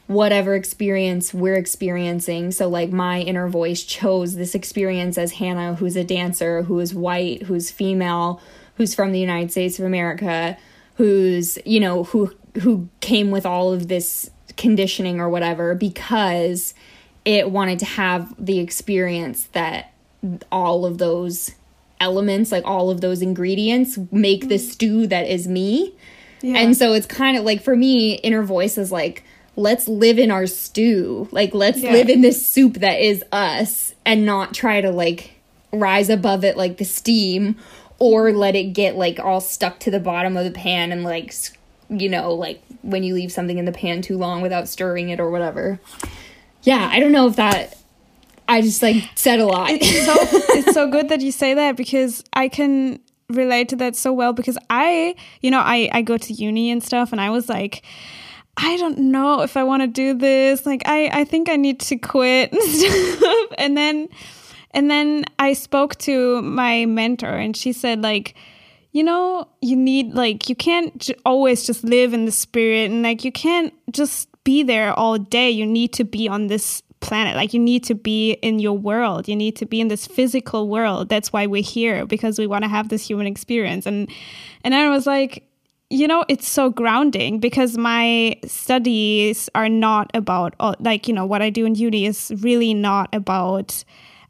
whatever 0.06 0.54
experience 0.54 1.34
we're 1.34 1.56
experiencing. 1.56 2.52
So, 2.52 2.68
like, 2.68 2.90
my 2.90 3.20
inner 3.20 3.48
voice 3.48 3.82
chose 3.82 4.34
this 4.36 4.54
experience 4.54 5.18
as 5.18 5.32
Hannah, 5.32 5.74
who's 5.74 5.96
a 5.96 6.04
dancer, 6.04 6.62
who 6.62 6.78
is 6.78 6.94
white, 6.94 7.42
who's 7.42 7.70
female, 7.70 8.40
who's 8.76 8.94
from 8.94 9.12
the 9.12 9.18
United 9.18 9.50
States 9.50 9.78
of 9.78 9.84
America, 9.84 10.56
who's, 10.94 11.58
you 11.64 11.80
know, 11.80 12.04
who 12.04 12.32
who 12.62 12.88
came 13.00 13.30
with 13.30 13.44
all 13.44 13.72
of 13.72 13.88
this 13.88 14.30
conditioning 14.56 15.20
or 15.20 15.28
whatever 15.28 15.74
because 15.74 16.72
it 17.26 17.50
wanted 17.50 17.78
to 17.78 17.84
have 17.84 18.32
the 18.42 18.58
experience 18.60 19.44
that 19.52 19.92
all 20.50 20.86
of 20.86 20.96
those 20.96 21.50
elements 22.00 22.52
like 22.52 22.64
all 22.64 22.90
of 22.90 23.00
those 23.00 23.22
ingredients 23.22 23.98
make 24.10 24.48
the 24.48 24.56
mm. 24.56 24.70
stew 24.70 25.06
that 25.06 25.26
is 25.26 25.48
me 25.48 25.94
yeah. 26.42 26.58
and 26.58 26.76
so 26.76 26.92
it's 26.92 27.06
kind 27.06 27.36
of 27.36 27.44
like 27.44 27.62
for 27.62 27.74
me 27.74 28.14
inner 28.16 28.42
voice 28.42 28.76
is 28.76 28.92
like 28.92 29.24
let's 29.56 29.88
live 29.88 30.18
in 30.18 30.30
our 30.30 30.46
stew. 30.46 31.28
Like 31.32 31.54
let's 31.54 31.80
yeah. 31.80 31.92
live 31.92 32.08
in 32.08 32.20
this 32.20 32.46
soup 32.46 32.74
that 32.74 33.00
is 33.00 33.24
us 33.32 33.94
and 34.04 34.24
not 34.24 34.54
try 34.54 34.80
to 34.80 34.90
like 34.90 35.32
rise 35.72 36.08
above 36.08 36.44
it 36.44 36.56
like 36.56 36.76
the 36.76 36.84
steam 36.84 37.56
or 37.98 38.32
let 38.32 38.54
it 38.54 38.72
get 38.72 38.94
like 38.94 39.18
all 39.18 39.40
stuck 39.40 39.80
to 39.80 39.90
the 39.90 39.98
bottom 39.98 40.36
of 40.36 40.44
the 40.44 40.50
pan 40.50 40.92
and 40.92 41.02
like 41.02 41.34
you 41.88 42.08
know 42.08 42.32
like 42.32 42.62
when 42.82 43.02
you 43.02 43.14
leave 43.14 43.32
something 43.32 43.58
in 43.58 43.64
the 43.64 43.72
pan 43.72 44.00
too 44.00 44.16
long 44.16 44.42
without 44.42 44.68
stirring 44.68 45.08
it 45.08 45.18
or 45.18 45.30
whatever. 45.30 45.80
Yeah, 46.62 46.88
I 46.92 47.00
don't 47.00 47.12
know 47.12 47.26
if 47.26 47.36
that 47.36 47.78
I 48.48 48.60
just 48.60 48.82
like 48.82 49.08
said 49.14 49.40
a 49.40 49.46
lot. 49.46 49.70
It's 49.70 50.06
so 50.06 50.14
it's 50.58 50.74
so 50.74 50.90
good 50.90 51.08
that 51.08 51.20
you 51.20 51.32
say 51.32 51.54
that 51.54 51.76
because 51.76 52.22
I 52.32 52.48
can 52.48 53.00
relate 53.28 53.68
to 53.70 53.76
that 53.76 53.96
so 53.96 54.12
well 54.12 54.32
because 54.32 54.56
I, 54.70 55.16
you 55.40 55.50
know, 55.50 55.60
I 55.60 55.88
I 55.92 56.02
go 56.02 56.16
to 56.16 56.32
uni 56.32 56.70
and 56.70 56.82
stuff 56.82 57.12
and 57.12 57.20
I 57.20 57.30
was 57.30 57.48
like 57.48 57.84
I 58.56 58.76
don't 58.78 58.98
know 58.98 59.42
if 59.42 59.56
I 59.56 59.64
want 59.64 59.82
to 59.82 59.86
do 59.86 60.14
this. 60.14 60.64
Like 60.64 60.82
I 60.86 61.10
I 61.12 61.24
think 61.24 61.48
I 61.48 61.56
need 61.56 61.80
to 61.80 61.96
quit 61.96 62.52
and 62.54 62.62
stuff. 62.62 63.48
And 63.58 63.76
then 63.76 64.08
and 64.70 64.90
then 64.90 65.24
I 65.38 65.52
spoke 65.52 65.96
to 65.98 66.42
my 66.42 66.86
mentor 66.86 67.36
and 67.36 67.56
she 67.56 67.72
said 67.72 68.02
like 68.02 68.34
you 68.92 69.02
know, 69.02 69.46
you 69.60 69.76
need 69.76 70.14
like 70.14 70.48
you 70.48 70.56
can't 70.56 70.96
j- 70.96 71.16
always 71.26 71.66
just 71.66 71.84
live 71.84 72.14
in 72.14 72.24
the 72.24 72.32
spirit 72.32 72.90
and 72.90 73.02
like 73.02 73.24
you 73.24 73.32
can't 73.32 73.74
just 73.90 74.28
be 74.42 74.62
there 74.62 74.94
all 74.94 75.18
day. 75.18 75.50
You 75.50 75.66
need 75.66 75.92
to 75.94 76.04
be 76.04 76.28
on 76.28 76.46
this 76.46 76.82
planet. 77.06 77.36
Like 77.36 77.54
you 77.54 77.60
need 77.60 77.84
to 77.84 77.94
be 77.94 78.32
in 78.32 78.58
your 78.58 78.76
world. 78.76 79.28
You 79.28 79.36
need 79.36 79.56
to 79.56 79.66
be 79.66 79.80
in 79.80 79.88
this 79.88 80.06
physical 80.06 80.68
world. 80.68 81.08
That's 81.08 81.32
why 81.32 81.46
we're 81.46 81.62
here 81.62 82.04
because 82.04 82.38
we 82.38 82.46
want 82.46 82.64
to 82.64 82.68
have 82.68 82.88
this 82.88 83.08
human 83.08 83.26
experience. 83.26 83.86
And 83.86 84.10
and 84.64 84.74
I 84.74 84.88
was 84.90 85.06
like 85.06 85.44
you 85.88 86.08
know 86.08 86.24
it's 86.28 86.48
so 86.48 86.68
grounding 86.68 87.38
because 87.38 87.76
my 87.76 88.36
studies 88.44 89.48
are 89.54 89.68
not 89.68 90.10
about 90.14 90.54
like 90.80 91.06
you 91.06 91.14
know 91.14 91.24
what 91.24 91.42
i 91.42 91.48
do 91.48 91.64
in 91.64 91.74
uni 91.76 92.06
is 92.06 92.32
really 92.40 92.74
not 92.74 93.08
about 93.14 93.84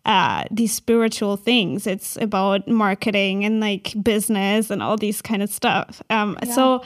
uh, 0.05 0.45
these 0.53 0.73
spiritual 0.73 1.37
things 1.37 1.87
it's 1.87 2.17
about 2.19 2.69
marketing 2.69 3.45
and 3.45 3.59
like 3.59 3.93
business 4.03 4.71
and 4.71 4.81
all 4.83 4.97
these 4.97 5.21
kind 5.21 5.43
of 5.43 5.51
stuff 5.51 6.03
um, 6.11 6.39
yeah. 6.43 6.53
so 6.53 6.85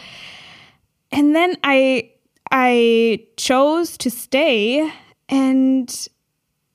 and 1.13 1.35
then 1.35 1.57
i 1.65 2.09
i 2.51 3.23
chose 3.37 3.99
to 3.99 4.11
stay 4.11 4.91
and 5.31 6.09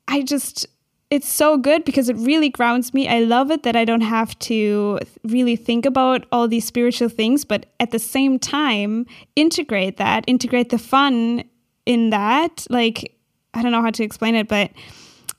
i 0.07 0.21
just 0.21 0.67
it's 1.11 1.31
so 1.31 1.57
good 1.57 1.85
because 1.85 2.09
it 2.09 2.17
really 2.17 2.49
grounds 2.49 2.93
me. 2.93 3.07
I 3.07 3.19
love 3.19 3.51
it 3.51 3.63
that 3.63 3.75
I 3.75 3.85
don't 3.85 4.01
have 4.01 4.37
to 4.39 4.99
really 5.23 5.55
think 5.55 5.85
about 5.85 6.25
all 6.31 6.47
these 6.47 6.65
spiritual 6.65 7.09
things, 7.09 7.45
but 7.45 7.67
at 7.79 7.91
the 7.91 7.99
same 7.99 8.39
time, 8.39 9.05
integrate 9.35 9.97
that, 9.97 10.23
integrate 10.25 10.69
the 10.69 10.79
fun 10.79 11.43
in 11.85 12.09
that. 12.09 12.65
Like, 12.69 13.15
I 13.53 13.61
don't 13.61 13.71
know 13.71 13.81
how 13.81 13.91
to 13.91 14.03
explain 14.03 14.35
it, 14.35 14.47
but 14.47 14.71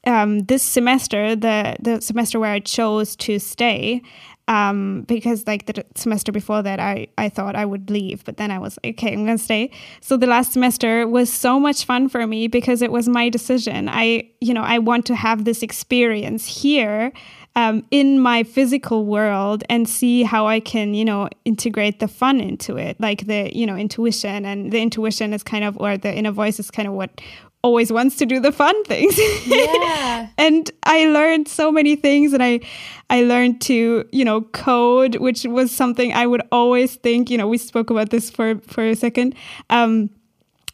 um, 0.07 0.41
this 0.41 0.63
semester, 0.63 1.35
the 1.35 1.77
the 1.81 2.01
semester 2.01 2.39
where 2.39 2.53
I 2.53 2.61
chose 2.61 3.17
to 3.17 3.41
stay, 3.41 4.03
um, 4.49 5.03
because 5.03 5.47
like 5.47 5.67
the 5.67 5.85
semester 5.95 6.33
before 6.33 6.63
that 6.63 6.79
I, 6.79 7.09
I 7.19 7.29
thought 7.29 7.57
I 7.57 7.65
would 7.65 7.91
leave, 7.91 8.25
but 8.25 8.37
then 8.37 8.51
I 8.51 8.59
was 8.59 8.79
like, 8.83 8.95
okay, 8.95 9.13
I'm 9.13 9.25
gonna 9.25 9.39
stay. 9.39 9.71
So 10.01 10.17
the 10.17 10.27
last 10.27 10.53
semester 10.53 11.07
was 11.09 11.33
so 11.33 11.59
much 11.59 11.85
fun 11.85 12.09
for 12.09 12.27
me 12.27 12.49
because 12.49 12.83
it 12.83 12.93
was 12.93 13.09
my 13.09 13.29
decision. 13.29 13.89
I, 13.89 14.29
you 14.41 14.55
know, 14.55 14.63
I 14.63 14.79
want 14.79 15.07
to 15.07 15.15
have 15.17 15.45
this 15.45 15.63
experience 15.63 16.47
here 16.47 17.13
um, 17.57 17.87
in 17.91 18.21
my 18.21 18.43
physical 18.43 19.07
world 19.07 19.65
and 19.71 19.89
see 19.89 20.23
how 20.23 20.47
I 20.47 20.61
can, 20.61 20.93
you 20.93 21.07
know, 21.07 21.31
integrate 21.47 22.01
the 22.01 22.07
fun 22.07 22.39
into 22.39 22.77
it, 22.77 23.01
like 23.01 23.27
the, 23.27 23.51
you 23.57 23.67
know, 23.67 23.77
intuition 23.77 24.45
and 24.45 24.71
the 24.71 24.79
intuition 24.79 25.33
is 25.33 25.43
kind 25.43 25.65
of, 25.65 25.77
or 25.79 25.97
the 25.97 26.15
inner 26.15 26.33
voice 26.33 26.61
is 26.61 26.71
kind 26.71 26.87
of 26.87 26.93
what 26.93 27.19
always 27.63 27.93
wants 27.93 28.17
to 28.17 28.27
do 28.27 28.41
the 28.41 28.53
fun 28.53 28.85
things. 28.85 29.19
Yeah. 29.47 30.29
and 30.39 30.71
I 30.85 31.07
learned 31.07 31.49
so 31.49 31.73
many 31.73 31.97
things 31.97 32.33
and 32.33 32.43
I 32.43 32.61
I 33.09 33.23
learned 33.23 33.61
to, 33.63 34.05
you 34.11 34.25
know, 34.25 34.43
code, 34.43 35.17
which 35.17 35.45
was 35.45 35.71
something 35.71 36.13
I 36.13 36.27
would 36.27 36.43
always 36.51 36.97
think, 36.97 37.31
you 37.31 37.39
know, 37.39 37.47
we 37.47 37.59
spoke 37.59 37.91
about 37.91 38.11
this 38.11 38.31
for 38.31 38.59
for 38.61 38.85
a 38.85 38.95
second. 38.95 39.35
Um 39.71 40.11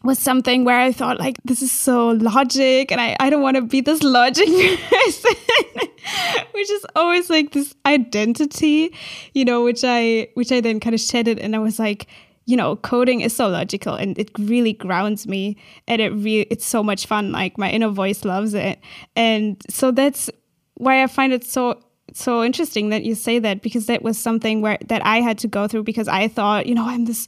was 0.03 0.19
something 0.19 0.65
where 0.65 0.79
I 0.79 0.91
thought 0.91 1.17
like 1.17 1.37
this 1.45 1.61
is 1.61 1.71
so 1.71 2.09
logic 2.09 2.91
and 2.91 2.99
I, 2.99 3.15
I 3.21 3.29
don't 3.29 3.41
want 3.41 3.55
to 3.55 3.61
be 3.61 3.79
this 3.79 4.03
logic 4.03 4.47
person 4.89 5.31
which 6.51 6.69
is 6.69 6.85
always 6.93 7.29
like 7.29 7.53
this 7.53 7.73
identity 7.85 8.93
you 9.33 9.45
know 9.45 9.63
which 9.63 9.83
I 9.85 10.27
which 10.33 10.51
I 10.51 10.59
then 10.59 10.81
kind 10.81 10.93
of 10.93 10.99
shedded 10.99 11.39
and 11.39 11.55
I 11.55 11.59
was 11.59 11.79
like 11.79 12.07
you 12.45 12.57
know, 12.57 12.75
coding 12.77 13.21
is 13.21 13.35
so 13.35 13.47
logical 13.47 13.95
and 13.95 14.17
it 14.17 14.29
really 14.37 14.73
grounds 14.73 15.27
me 15.27 15.57
and 15.87 16.01
it 16.01 16.09
really 16.09 16.47
it's 16.49 16.65
so 16.65 16.83
much 16.83 17.05
fun. 17.05 17.31
Like 17.31 17.57
my 17.57 17.69
inner 17.69 17.89
voice 17.89 18.25
loves 18.25 18.53
it. 18.53 18.79
And 19.15 19.61
so 19.69 19.91
that's 19.91 20.29
why 20.75 21.03
I 21.03 21.07
find 21.07 21.33
it 21.33 21.45
so 21.45 21.81
so 22.13 22.43
interesting 22.43 22.89
that 22.89 23.03
you 23.03 23.15
say 23.15 23.39
that 23.39 23.61
because 23.61 23.85
that 23.87 24.03
was 24.03 24.17
something 24.17 24.61
where 24.61 24.77
that 24.87 25.05
I 25.05 25.21
had 25.21 25.37
to 25.39 25.47
go 25.47 25.67
through 25.67 25.83
because 25.83 26.07
I 26.07 26.27
thought, 26.27 26.65
you 26.67 26.75
know, 26.75 26.85
I'm 26.87 27.05
this 27.05 27.27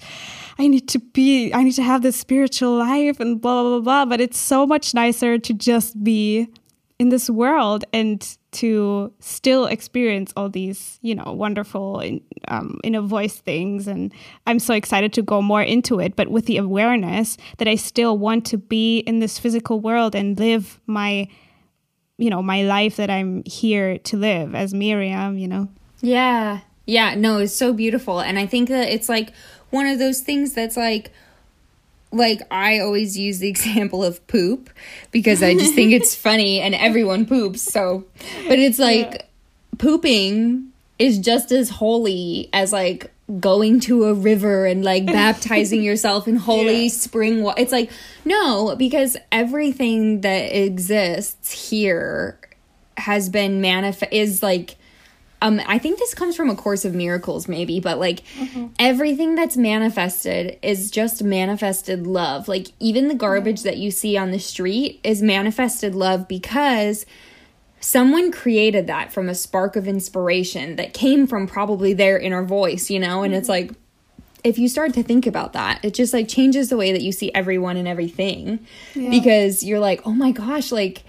I 0.59 0.67
need 0.67 0.87
to 0.89 0.99
be 0.99 1.53
I 1.53 1.63
need 1.63 1.73
to 1.73 1.83
have 1.83 2.01
this 2.01 2.17
spiritual 2.17 2.77
life 2.77 3.19
and 3.19 3.39
blah 3.39 3.61
blah 3.61 3.79
blah 3.79 3.81
blah. 3.81 4.05
But 4.05 4.21
it's 4.21 4.37
so 4.37 4.67
much 4.67 4.93
nicer 4.93 5.37
to 5.37 5.53
just 5.53 6.03
be 6.03 6.47
in 6.99 7.09
this 7.09 7.29
world 7.29 7.83
and 7.93 8.37
to 8.55 9.11
still 9.19 9.65
experience 9.65 10.33
all 10.35 10.49
these, 10.49 10.99
you 11.01 11.15
know, 11.15 11.31
wonderful 11.33 12.01
um, 12.47 12.79
inner 12.83 13.01
voice 13.01 13.35
things. 13.35 13.87
And 13.87 14.13
I'm 14.47 14.59
so 14.59 14.73
excited 14.73 15.13
to 15.13 15.21
go 15.21 15.41
more 15.41 15.61
into 15.61 15.99
it, 15.99 16.15
but 16.15 16.29
with 16.29 16.45
the 16.45 16.57
awareness 16.57 17.37
that 17.57 17.67
I 17.67 17.75
still 17.75 18.17
want 18.17 18.45
to 18.47 18.57
be 18.57 18.99
in 18.99 19.19
this 19.19 19.37
physical 19.39 19.79
world 19.79 20.15
and 20.15 20.39
live 20.39 20.79
my, 20.87 21.27
you 22.17 22.29
know, 22.29 22.41
my 22.41 22.63
life 22.63 22.95
that 22.95 23.09
I'm 23.09 23.43
here 23.45 23.97
to 23.97 24.17
live 24.17 24.55
as 24.55 24.73
Miriam, 24.73 25.37
you 25.37 25.47
know? 25.47 25.67
Yeah. 26.01 26.61
Yeah. 26.85 27.15
No, 27.15 27.39
it's 27.39 27.55
so 27.55 27.73
beautiful. 27.73 28.19
And 28.19 28.39
I 28.39 28.45
think 28.45 28.69
that 28.69 28.89
it's 28.89 29.09
like 29.09 29.33
one 29.69 29.87
of 29.87 29.99
those 29.99 30.21
things 30.21 30.53
that's 30.53 30.77
like, 30.77 31.11
like 32.15 32.41
I 32.49 32.79
always 32.79 33.17
use 33.17 33.39
the 33.39 33.47
example 33.55 34.03
of 34.03 34.25
poop 34.27 34.69
because 35.11 35.43
I 35.43 35.53
just 35.53 35.73
think 35.73 35.91
it's 35.91 36.15
funny 36.27 36.61
and 36.61 36.73
everyone 36.73 37.25
poops. 37.25 37.61
So, 37.61 38.05
but 38.47 38.59
it's 38.59 38.79
like 38.79 39.13
yeah. 39.13 39.21
pooping 39.77 40.71
is 40.97 41.19
just 41.19 41.51
as 41.51 41.69
holy 41.69 42.49
as 42.53 42.71
like 42.71 43.11
going 43.39 43.79
to 43.81 44.05
a 44.05 44.13
river 44.13 44.65
and 44.65 44.83
like 44.83 45.05
baptizing 45.05 45.81
yourself 45.83 46.27
in 46.27 46.35
holy 46.35 46.83
yeah. 46.83 46.89
spring 46.89 47.41
water. 47.43 47.61
It's 47.61 47.71
like 47.71 47.91
no, 48.23 48.75
because 48.75 49.17
everything 49.31 50.21
that 50.21 50.55
exists 50.55 51.69
here 51.69 52.39
has 52.97 53.29
been 53.29 53.61
manifest 53.61 54.13
is 54.13 54.41
like 54.41 54.77
um 55.45 55.61
I 55.67 55.77
think 55.77 55.99
this 55.99 56.13
comes 56.13 56.35
from 56.35 56.49
a 56.49 56.55
course 56.55 56.85
of 56.85 56.95
miracles 56.95 57.47
maybe, 57.47 57.79
but 57.79 57.99
like 57.99 58.23
mm-hmm. 58.35 58.67
everything 58.79 59.35
that's 59.35 59.55
manifested 59.55 60.57
is 60.61 60.89
just 60.89 61.23
manifested 61.23 62.07
love. 62.07 62.47
Like 62.47 62.67
even 62.79 63.07
the 63.07 63.15
garbage 63.15 63.61
that 63.63 63.77
you 63.77 63.91
see 63.91 64.17
on 64.17 64.31
the 64.31 64.39
street 64.39 64.99
is 65.03 65.21
manifested 65.21 65.93
love 65.93 66.27
because 66.27 67.05
someone 67.79 68.31
created 68.31 68.87
that 68.87 69.13
from 69.13 69.29
a 69.29 69.35
spark 69.35 69.75
of 69.75 69.87
inspiration 69.87 70.77
that 70.77 70.93
came 70.93 71.27
from 71.27 71.45
probably 71.45 71.93
their 71.93 72.17
inner 72.17 72.43
voice, 72.43 72.89
you 72.89 72.99
know? 72.99 73.21
And 73.21 73.31
mm-hmm. 73.31 73.39
it's 73.39 73.49
like 73.49 73.71
if 74.43 74.57
you 74.57 74.67
start 74.67 74.93
to 74.95 75.03
think 75.03 75.27
about 75.27 75.53
that, 75.53 75.83
it 75.83 75.93
just 75.93 76.13
like 76.13 76.27
changes 76.27 76.69
the 76.69 76.77
way 76.77 76.91
that 76.91 77.01
you 77.01 77.11
see 77.11 77.31
everyone 77.33 77.77
and 77.77 77.87
everything 77.87 78.65
yeah. 78.95 79.09
because 79.09 79.63
you're 79.63 79.79
like, 79.79 80.01
"Oh 80.05 80.11
my 80.11 80.31
gosh, 80.31 80.71
like 80.71 81.03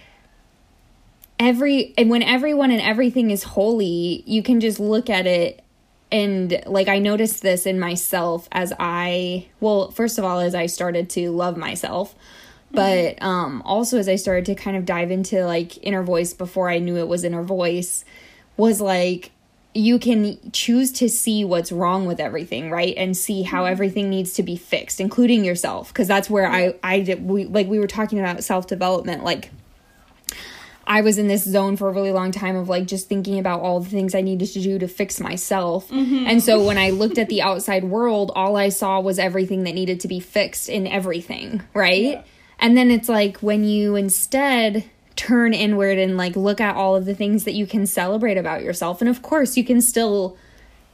every 1.38 1.95
and 1.99 2.11
when 2.11 2.23
everyone 2.23 2.71
and 2.71 2.81
everything 2.81 3.31
is 3.31 3.43
holy, 3.43 4.23
you 4.26 4.43
can 4.43 4.61
just 4.61 4.81
look 4.81 5.11
at 5.11 5.26
it 5.26 5.62
and 6.11 6.62
like 6.66 6.88
I 6.88 6.99
noticed 6.99 7.43
this 7.43 7.66
in 7.66 7.81
myself 7.81 8.49
as 8.52 8.73
I 8.78 9.47
well, 9.61 9.90
first 9.90 10.19
of 10.19 10.25
all 10.25 10.40
as 10.40 10.55
I 10.55 10.66
started 10.66 11.11
to 11.11 11.31
love 11.31 11.57
myself, 11.57 12.14
but 12.71 13.16
mm-hmm. 13.16 13.25
um 13.25 13.62
also 13.64 13.99
as 13.99 14.09
I 14.09 14.16
started 14.16 14.47
to 14.47 14.55
kind 14.55 14.76
of 14.76 14.85
dive 14.85 15.11
into 15.11 15.45
like 15.45 15.83
inner 15.85 16.02
voice 16.02 16.33
before 16.33 16.71
I 16.71 16.78
knew 16.78 16.97
it 16.97 17.09
was 17.09 17.25
inner 17.25 17.43
voice 17.43 18.05
was 18.57 18.81
like 18.81 19.33
you 19.75 19.99
can 19.99 20.38
choose 20.52 20.90
to 20.90 21.07
see 21.07 21.45
what's 21.45 21.71
wrong 21.71 22.07
with 22.07 22.19
everything 22.19 22.71
right 22.71 22.95
and 22.97 23.14
see 23.14 23.43
how 23.43 23.64
mm-hmm. 23.64 23.73
everything 23.73 24.09
needs 24.09 24.33
to 24.33 24.43
be 24.43 24.57
fixed 24.57 25.00
including 25.00 25.45
yourself 25.45 25.88
because 25.88 26.09
that's 26.09 26.31
where 26.31 26.49
i 26.49 26.75
i 26.83 27.00
did 27.00 27.23
we 27.23 27.45
like 27.45 27.66
we 27.66 27.78
were 27.78 27.87
talking 27.87 28.19
about 28.19 28.43
self 28.43 28.66
development 28.66 29.23
like 29.23 29.50
I 30.87 31.00
was 31.00 31.19
in 31.19 31.26
this 31.26 31.45
zone 31.45 31.76
for 31.76 31.88
a 31.88 31.93
really 31.93 32.12
long 32.12 32.31
time 32.31 32.55
of 32.55 32.69
like 32.69 32.87
just 32.87 33.09
thinking 33.09 33.38
about 33.38 33.61
all 33.61 33.81
the 33.81 33.90
things 33.90 34.14
I 34.14 34.21
needed 34.21 34.49
to 34.52 34.61
do 34.61 34.78
to 34.78 34.87
fix 34.87 35.19
myself. 35.21 35.88
Mm-hmm. 35.88 36.26
And 36.28 36.43
so 36.43 36.64
when 36.64 36.78
I 36.78 36.90
looked 36.90 37.19
at 37.19 37.28
the 37.28 37.43
outside 37.43 37.85
world, 37.85 38.31
all 38.35 38.57
I 38.57 38.69
saw 38.69 39.00
was 39.00 39.19
everything 39.19 39.64
that 39.64 39.75
needed 39.75 40.00
to 40.00 40.09
be 40.09 40.21
fixed 40.21 40.69
in 40.69 40.87
everything, 40.87 41.62
right? 41.75 42.02
Yeah. 42.02 42.23
And 42.59 42.76
then 42.76 42.90
it's 42.90 43.09
like 43.09 43.38
when 43.38 43.64
you 43.64 43.97
instead 43.97 44.85
turn 45.16 45.55
inward 45.55 45.99
and 45.99 46.16
like 46.16 46.37
look 46.37 46.61
at 46.61 46.76
all 46.76 46.95
of 46.95 47.05
the 47.05 47.14
things 47.14 47.45
that 47.45 47.55
you 47.55 47.66
can 47.66 47.87
celebrate 47.87 48.37
about 48.38 48.62
yourself. 48.62 49.00
And 49.00 49.09
of 49.09 49.23
course, 49.23 49.57
you 49.57 49.64
can 49.64 49.81
still, 49.81 50.37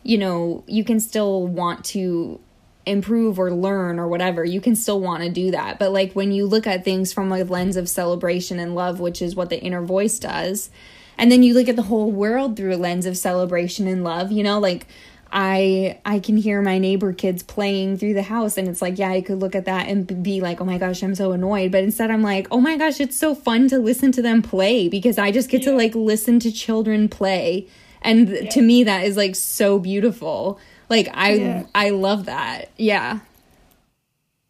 you 0.02 0.16
know, 0.16 0.64
you 0.66 0.84
can 0.84 1.00
still 1.00 1.46
want 1.46 1.84
to 1.86 2.40
improve 2.84 3.38
or 3.38 3.52
learn 3.52 3.98
or 3.98 4.08
whatever, 4.08 4.44
you 4.44 4.60
can 4.60 4.74
still 4.74 5.00
want 5.00 5.22
to 5.22 5.28
do 5.28 5.50
that. 5.50 5.78
But 5.78 5.92
like 5.92 6.12
when 6.12 6.32
you 6.32 6.46
look 6.46 6.66
at 6.66 6.84
things 6.84 7.12
from 7.12 7.32
a 7.32 7.44
lens 7.44 7.76
of 7.76 7.88
celebration 7.88 8.58
and 8.58 8.74
love, 8.74 9.00
which 9.00 9.22
is 9.22 9.36
what 9.36 9.50
the 9.50 9.60
inner 9.60 9.82
voice 9.82 10.18
does, 10.18 10.70
and 11.18 11.30
then 11.30 11.42
you 11.42 11.54
look 11.54 11.68
at 11.68 11.76
the 11.76 11.82
whole 11.82 12.10
world 12.10 12.56
through 12.56 12.74
a 12.74 12.76
lens 12.76 13.06
of 13.06 13.16
celebration 13.16 13.86
and 13.86 14.02
love, 14.02 14.32
you 14.32 14.42
know, 14.42 14.58
like 14.58 14.86
I 15.32 15.98
I 16.04 16.18
can 16.18 16.36
hear 16.36 16.60
my 16.60 16.78
neighbor 16.78 17.12
kids 17.14 17.42
playing 17.42 17.96
through 17.96 18.14
the 18.14 18.22
house 18.22 18.58
and 18.58 18.68
it's 18.68 18.82
like, 18.82 18.98
yeah, 18.98 19.10
I 19.10 19.22
could 19.22 19.40
look 19.40 19.54
at 19.54 19.64
that 19.64 19.88
and 19.88 20.22
be 20.22 20.40
like, 20.42 20.60
"Oh 20.60 20.64
my 20.64 20.76
gosh, 20.76 21.02
I'm 21.02 21.14
so 21.14 21.32
annoyed." 21.32 21.72
But 21.72 21.84
instead 21.84 22.10
I'm 22.10 22.22
like, 22.22 22.48
"Oh 22.50 22.60
my 22.60 22.76
gosh, 22.76 23.00
it's 23.00 23.16
so 23.16 23.34
fun 23.34 23.68
to 23.68 23.78
listen 23.78 24.12
to 24.12 24.22
them 24.22 24.42
play 24.42 24.88
because 24.88 25.16
I 25.16 25.30
just 25.30 25.48
get 25.48 25.62
yeah. 25.62 25.70
to 25.70 25.76
like 25.76 25.94
listen 25.94 26.38
to 26.40 26.52
children 26.52 27.08
play." 27.08 27.66
And 28.02 28.28
yeah. 28.28 28.50
to 28.50 28.60
me 28.60 28.84
that 28.84 29.04
is 29.04 29.16
like 29.16 29.34
so 29.34 29.78
beautiful. 29.78 30.60
Like 30.88 31.08
I 31.12 31.32
yeah. 31.34 31.66
I 31.74 31.90
love 31.90 32.26
that. 32.26 32.70
Yeah. 32.76 33.20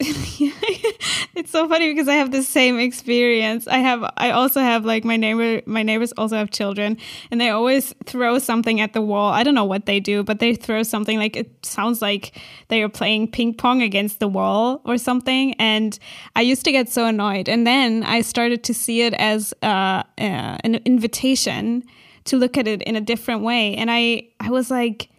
it's 1.35 1.53
so 1.53 1.69
funny 1.69 1.89
because 1.93 2.09
I 2.09 2.15
have 2.15 2.33
the 2.33 2.43
same 2.43 2.79
experience. 2.81 3.69
I 3.69 3.79
have 3.79 4.03
I 4.17 4.31
also 4.31 4.61
have 4.61 4.85
like 4.85 5.05
my 5.05 5.17
neighbor 5.17 5.63
my 5.65 5.85
neighbors 5.85 6.13
also 6.17 6.37
have 6.37 6.51
children 6.51 6.97
and 7.31 7.41
they 7.41 7.51
always 7.51 7.95
throw 8.05 8.41
something 8.41 8.81
at 8.81 8.95
the 8.95 9.01
wall. 9.01 9.33
I 9.33 9.45
don't 9.45 9.55
know 9.55 9.65
what 9.65 9.87
they 9.87 10.01
do, 10.01 10.25
but 10.25 10.41
they 10.41 10.57
throw 10.57 10.83
something 10.83 11.19
like 11.19 11.37
it 11.37 11.65
sounds 11.65 12.03
like 12.03 12.37
they 12.67 12.83
are 12.83 12.89
playing 12.89 13.31
ping 13.31 13.55
pong 13.55 13.81
against 13.81 14.19
the 14.19 14.27
wall 14.27 14.81
or 14.85 14.99
something 14.99 15.55
and 15.55 15.97
I 16.35 16.41
used 16.41 16.65
to 16.65 16.73
get 16.73 16.89
so 16.89 17.07
annoyed 17.07 17.49
and 17.49 17.65
then 17.65 18.03
I 18.03 18.23
started 18.23 18.65
to 18.65 18.75
see 18.75 19.03
it 19.03 19.15
as 19.15 19.55
uh, 19.63 20.03
uh, 20.19 20.59
an 20.65 20.81
invitation 20.85 21.85
to 22.25 22.37
look 22.37 22.57
at 22.57 22.67
it 22.67 22.83
in 22.83 22.97
a 22.97 23.01
different 23.01 23.43
way 23.43 23.77
and 23.77 23.89
I 23.89 24.29
I 24.41 24.51
was 24.51 24.69
like 24.69 25.12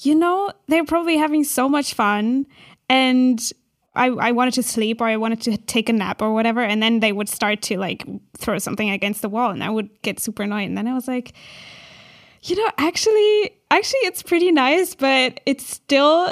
you 0.00 0.14
know, 0.14 0.52
they're 0.68 0.84
probably 0.84 1.16
having 1.16 1.44
so 1.44 1.68
much 1.68 1.94
fun 1.94 2.46
and 2.88 3.52
I, 3.94 4.08
I 4.08 4.32
wanted 4.32 4.54
to 4.54 4.62
sleep 4.62 5.00
or 5.00 5.04
I 5.04 5.16
wanted 5.16 5.40
to 5.42 5.56
take 5.56 5.88
a 5.88 5.92
nap 5.92 6.20
or 6.20 6.32
whatever. 6.32 6.60
And 6.60 6.82
then 6.82 7.00
they 7.00 7.12
would 7.12 7.28
start 7.28 7.62
to 7.62 7.78
like 7.78 8.06
throw 8.36 8.58
something 8.58 8.90
against 8.90 9.22
the 9.22 9.28
wall 9.28 9.50
and 9.50 9.64
I 9.64 9.70
would 9.70 9.90
get 10.02 10.20
super 10.20 10.42
annoyed. 10.42 10.66
And 10.66 10.76
then 10.76 10.86
I 10.86 10.94
was 10.94 11.08
like, 11.08 11.32
you 12.42 12.54
know, 12.54 12.70
actually, 12.78 13.50
actually, 13.70 14.00
it's 14.00 14.22
pretty 14.22 14.52
nice, 14.52 14.94
but 14.94 15.40
it's 15.46 15.66
still, 15.68 16.30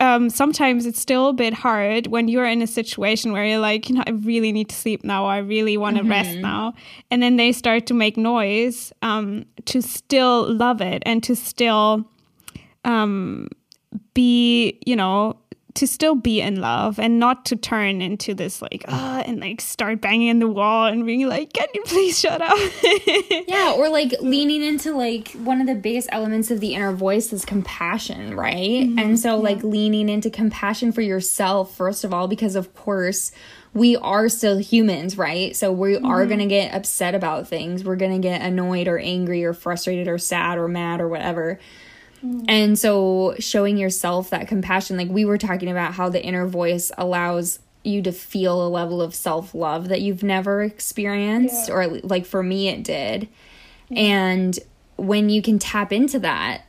um, 0.00 0.30
sometimes 0.30 0.84
it's 0.84 0.98
still 0.98 1.28
a 1.28 1.32
bit 1.32 1.52
hard 1.54 2.08
when 2.08 2.26
you're 2.26 2.46
in 2.46 2.60
a 2.60 2.66
situation 2.66 3.30
where 3.30 3.44
you're 3.44 3.58
like, 3.58 3.88
you 3.88 3.94
know, 3.94 4.02
I 4.06 4.10
really 4.10 4.50
need 4.50 4.70
to 4.70 4.74
sleep 4.74 5.04
now. 5.04 5.26
I 5.26 5.38
really 5.38 5.76
want 5.76 5.96
to 5.96 6.02
mm-hmm. 6.02 6.10
rest 6.10 6.38
now. 6.38 6.74
And 7.10 7.22
then 7.22 7.36
they 7.36 7.52
start 7.52 7.86
to 7.86 7.94
make 7.94 8.16
noise 8.16 8.92
um, 9.02 9.44
to 9.66 9.80
still 9.80 10.52
love 10.52 10.80
it 10.80 11.02
and 11.06 11.22
to 11.22 11.36
still 11.36 12.08
um, 12.84 13.48
be, 14.14 14.78
you 14.86 14.96
know, 14.96 15.38
to 15.74 15.88
still 15.88 16.14
be 16.14 16.40
in 16.40 16.60
love 16.60 17.00
and 17.00 17.18
not 17.18 17.44
to 17.46 17.56
turn 17.56 18.00
into 18.00 18.32
this 18.32 18.62
like 18.62 18.84
ah 18.88 19.18
uh, 19.18 19.22
and 19.22 19.40
like 19.40 19.60
start 19.60 20.00
banging 20.00 20.28
in 20.28 20.38
the 20.38 20.48
wall 20.48 20.86
and 20.86 21.04
being 21.04 21.26
like 21.28 21.52
can 21.52 21.66
you 21.74 21.82
please 21.84 22.18
shut 22.18 22.40
up 22.40 22.56
yeah 23.48 23.72
or 23.76 23.88
like 23.88 24.12
leaning 24.20 24.62
into 24.62 24.92
like 24.92 25.32
one 25.32 25.60
of 25.60 25.66
the 25.66 25.74
biggest 25.74 26.08
elements 26.12 26.50
of 26.50 26.60
the 26.60 26.74
inner 26.74 26.92
voice 26.92 27.32
is 27.32 27.44
compassion 27.44 28.36
right 28.36 28.54
mm-hmm. 28.86 28.98
and 28.98 29.18
so 29.18 29.30
yeah. 29.30 29.34
like 29.42 29.62
leaning 29.64 30.08
into 30.08 30.30
compassion 30.30 30.92
for 30.92 31.00
yourself 31.00 31.76
first 31.76 32.04
of 32.04 32.14
all 32.14 32.28
because 32.28 32.54
of 32.54 32.72
course 32.74 33.32
we 33.72 33.96
are 33.96 34.28
still 34.28 34.58
humans 34.58 35.18
right 35.18 35.56
so 35.56 35.72
we 35.72 35.94
mm-hmm. 35.94 36.06
are 36.06 36.24
going 36.24 36.38
to 36.38 36.46
get 36.46 36.72
upset 36.72 37.16
about 37.16 37.48
things 37.48 37.82
we're 37.82 37.96
going 37.96 38.12
to 38.12 38.26
get 38.26 38.40
annoyed 38.42 38.86
or 38.86 38.98
angry 38.98 39.44
or 39.44 39.52
frustrated 39.52 40.06
or 40.06 40.18
sad 40.18 40.56
or 40.56 40.68
mad 40.68 41.00
or 41.00 41.08
whatever 41.08 41.58
And 42.48 42.78
so 42.78 43.34
showing 43.38 43.76
yourself 43.76 44.30
that 44.30 44.48
compassion, 44.48 44.96
like 44.96 45.08
we 45.08 45.24
were 45.24 45.38
talking 45.38 45.70
about 45.70 45.94
how 45.94 46.08
the 46.08 46.22
inner 46.22 46.46
voice 46.46 46.90
allows 46.96 47.58
you 47.82 48.00
to 48.02 48.12
feel 48.12 48.66
a 48.66 48.68
level 48.68 49.02
of 49.02 49.14
self 49.14 49.54
love 49.54 49.88
that 49.88 50.00
you've 50.00 50.22
never 50.22 50.62
experienced, 50.62 51.68
yeah. 51.68 51.74
or 51.74 51.86
like 51.88 52.24
for 52.24 52.42
me, 52.42 52.68
it 52.68 52.82
did. 52.82 53.28
And 53.94 54.58
when 54.96 55.28
you 55.28 55.42
can 55.42 55.58
tap 55.58 55.92
into 55.92 56.18
that, 56.20 56.62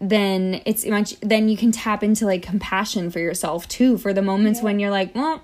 then 0.00 0.60
it's 0.66 0.84
much, 0.84 1.18
then 1.20 1.48
you 1.48 1.56
can 1.56 1.72
tap 1.72 2.02
into 2.02 2.26
like 2.26 2.42
compassion 2.42 3.10
for 3.10 3.20
yourself 3.20 3.66
too, 3.68 3.96
for 3.96 4.12
the 4.12 4.22
moments 4.22 4.60
yeah. 4.60 4.64
when 4.64 4.78
you're 4.78 4.90
like, 4.90 5.14
well, 5.14 5.42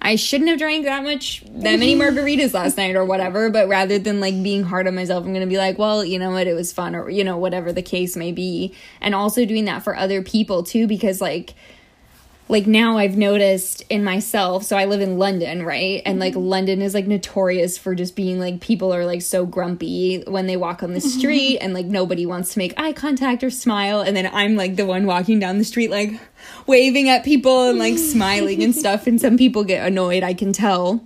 I 0.00 0.16
shouldn't 0.16 0.48
have 0.50 0.58
drank 0.58 0.84
that 0.84 1.02
much, 1.02 1.42
that 1.46 1.78
many 1.78 1.94
margaritas 1.98 2.54
last 2.54 2.76
night 2.76 2.96
or 2.96 3.04
whatever. 3.04 3.50
But 3.50 3.68
rather 3.68 3.98
than 3.98 4.20
like 4.20 4.42
being 4.42 4.62
hard 4.62 4.86
on 4.86 4.94
myself, 4.94 5.24
I'm 5.24 5.32
going 5.32 5.46
to 5.46 5.50
be 5.50 5.58
like, 5.58 5.78
well, 5.78 6.04
you 6.04 6.18
know 6.18 6.30
what, 6.30 6.46
it 6.46 6.54
was 6.54 6.72
fun 6.72 6.94
or, 6.94 7.10
you 7.10 7.24
know, 7.24 7.36
whatever 7.36 7.72
the 7.72 7.82
case 7.82 8.16
may 8.16 8.32
be. 8.32 8.74
And 9.00 9.14
also 9.14 9.44
doing 9.44 9.64
that 9.64 9.82
for 9.82 9.96
other 9.96 10.22
people 10.22 10.62
too, 10.62 10.86
because 10.86 11.20
like, 11.20 11.54
like 12.48 12.66
now 12.66 12.96
I've 12.96 13.16
noticed 13.16 13.84
in 13.90 14.02
myself. 14.02 14.64
So 14.64 14.76
I 14.76 14.86
live 14.86 15.00
in 15.00 15.18
London, 15.18 15.64
right? 15.64 16.00
And 16.06 16.18
like 16.18 16.32
mm-hmm. 16.32 16.48
London 16.48 16.82
is 16.82 16.94
like 16.94 17.06
notorious 17.06 17.76
for 17.76 17.94
just 17.94 18.16
being 18.16 18.40
like 18.40 18.60
people 18.60 18.94
are 18.94 19.04
like 19.04 19.22
so 19.22 19.44
grumpy 19.44 20.22
when 20.26 20.46
they 20.46 20.56
walk 20.56 20.82
on 20.82 20.92
the 20.92 21.00
mm-hmm. 21.00 21.18
street 21.18 21.58
and 21.58 21.74
like 21.74 21.86
nobody 21.86 22.24
wants 22.24 22.54
to 22.54 22.58
make 22.58 22.72
eye 22.78 22.92
contact 22.92 23.44
or 23.44 23.50
smile. 23.50 24.00
And 24.00 24.16
then 24.16 24.30
I'm 24.32 24.56
like 24.56 24.76
the 24.76 24.86
one 24.86 25.04
walking 25.04 25.38
down 25.38 25.58
the 25.58 25.64
street, 25.64 25.90
like 25.90 26.18
waving 26.66 27.08
at 27.10 27.24
people 27.24 27.68
and 27.68 27.78
like 27.78 27.98
smiling 27.98 28.62
and 28.62 28.74
stuff. 28.74 29.06
And 29.06 29.20
some 29.20 29.36
people 29.36 29.64
get 29.64 29.86
annoyed, 29.86 30.22
I 30.22 30.32
can 30.32 30.52
tell. 30.52 31.04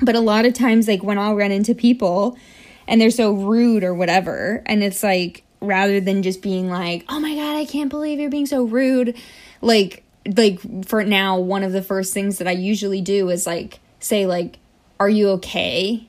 But 0.00 0.14
a 0.14 0.20
lot 0.20 0.44
of 0.44 0.54
times, 0.54 0.86
like 0.86 1.02
when 1.02 1.18
I'll 1.18 1.34
run 1.34 1.50
into 1.50 1.74
people 1.74 2.38
and 2.86 3.00
they're 3.00 3.10
so 3.10 3.32
rude 3.32 3.82
or 3.82 3.94
whatever, 3.94 4.62
and 4.66 4.84
it's 4.84 5.02
like 5.02 5.42
rather 5.60 6.00
than 6.00 6.22
just 6.22 6.40
being 6.40 6.70
like, 6.70 7.04
oh 7.08 7.18
my 7.18 7.34
God, 7.34 7.56
I 7.56 7.64
can't 7.64 7.90
believe 7.90 8.20
you're 8.20 8.30
being 8.30 8.46
so 8.46 8.62
rude, 8.62 9.16
like, 9.60 10.04
like 10.36 10.86
for 10.86 11.04
now 11.04 11.38
one 11.38 11.62
of 11.62 11.72
the 11.72 11.82
first 11.82 12.12
things 12.12 12.38
that 12.38 12.48
I 12.48 12.52
usually 12.52 13.00
do 13.00 13.30
is 13.30 13.46
like 13.46 13.80
say 14.00 14.26
like 14.26 14.58
are 15.00 15.08
you 15.08 15.30
okay? 15.30 16.08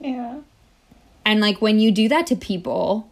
Yeah. 0.00 0.40
And 1.24 1.40
like 1.40 1.62
when 1.62 1.78
you 1.78 1.92
do 1.92 2.08
that 2.08 2.26
to 2.28 2.36
people 2.36 3.10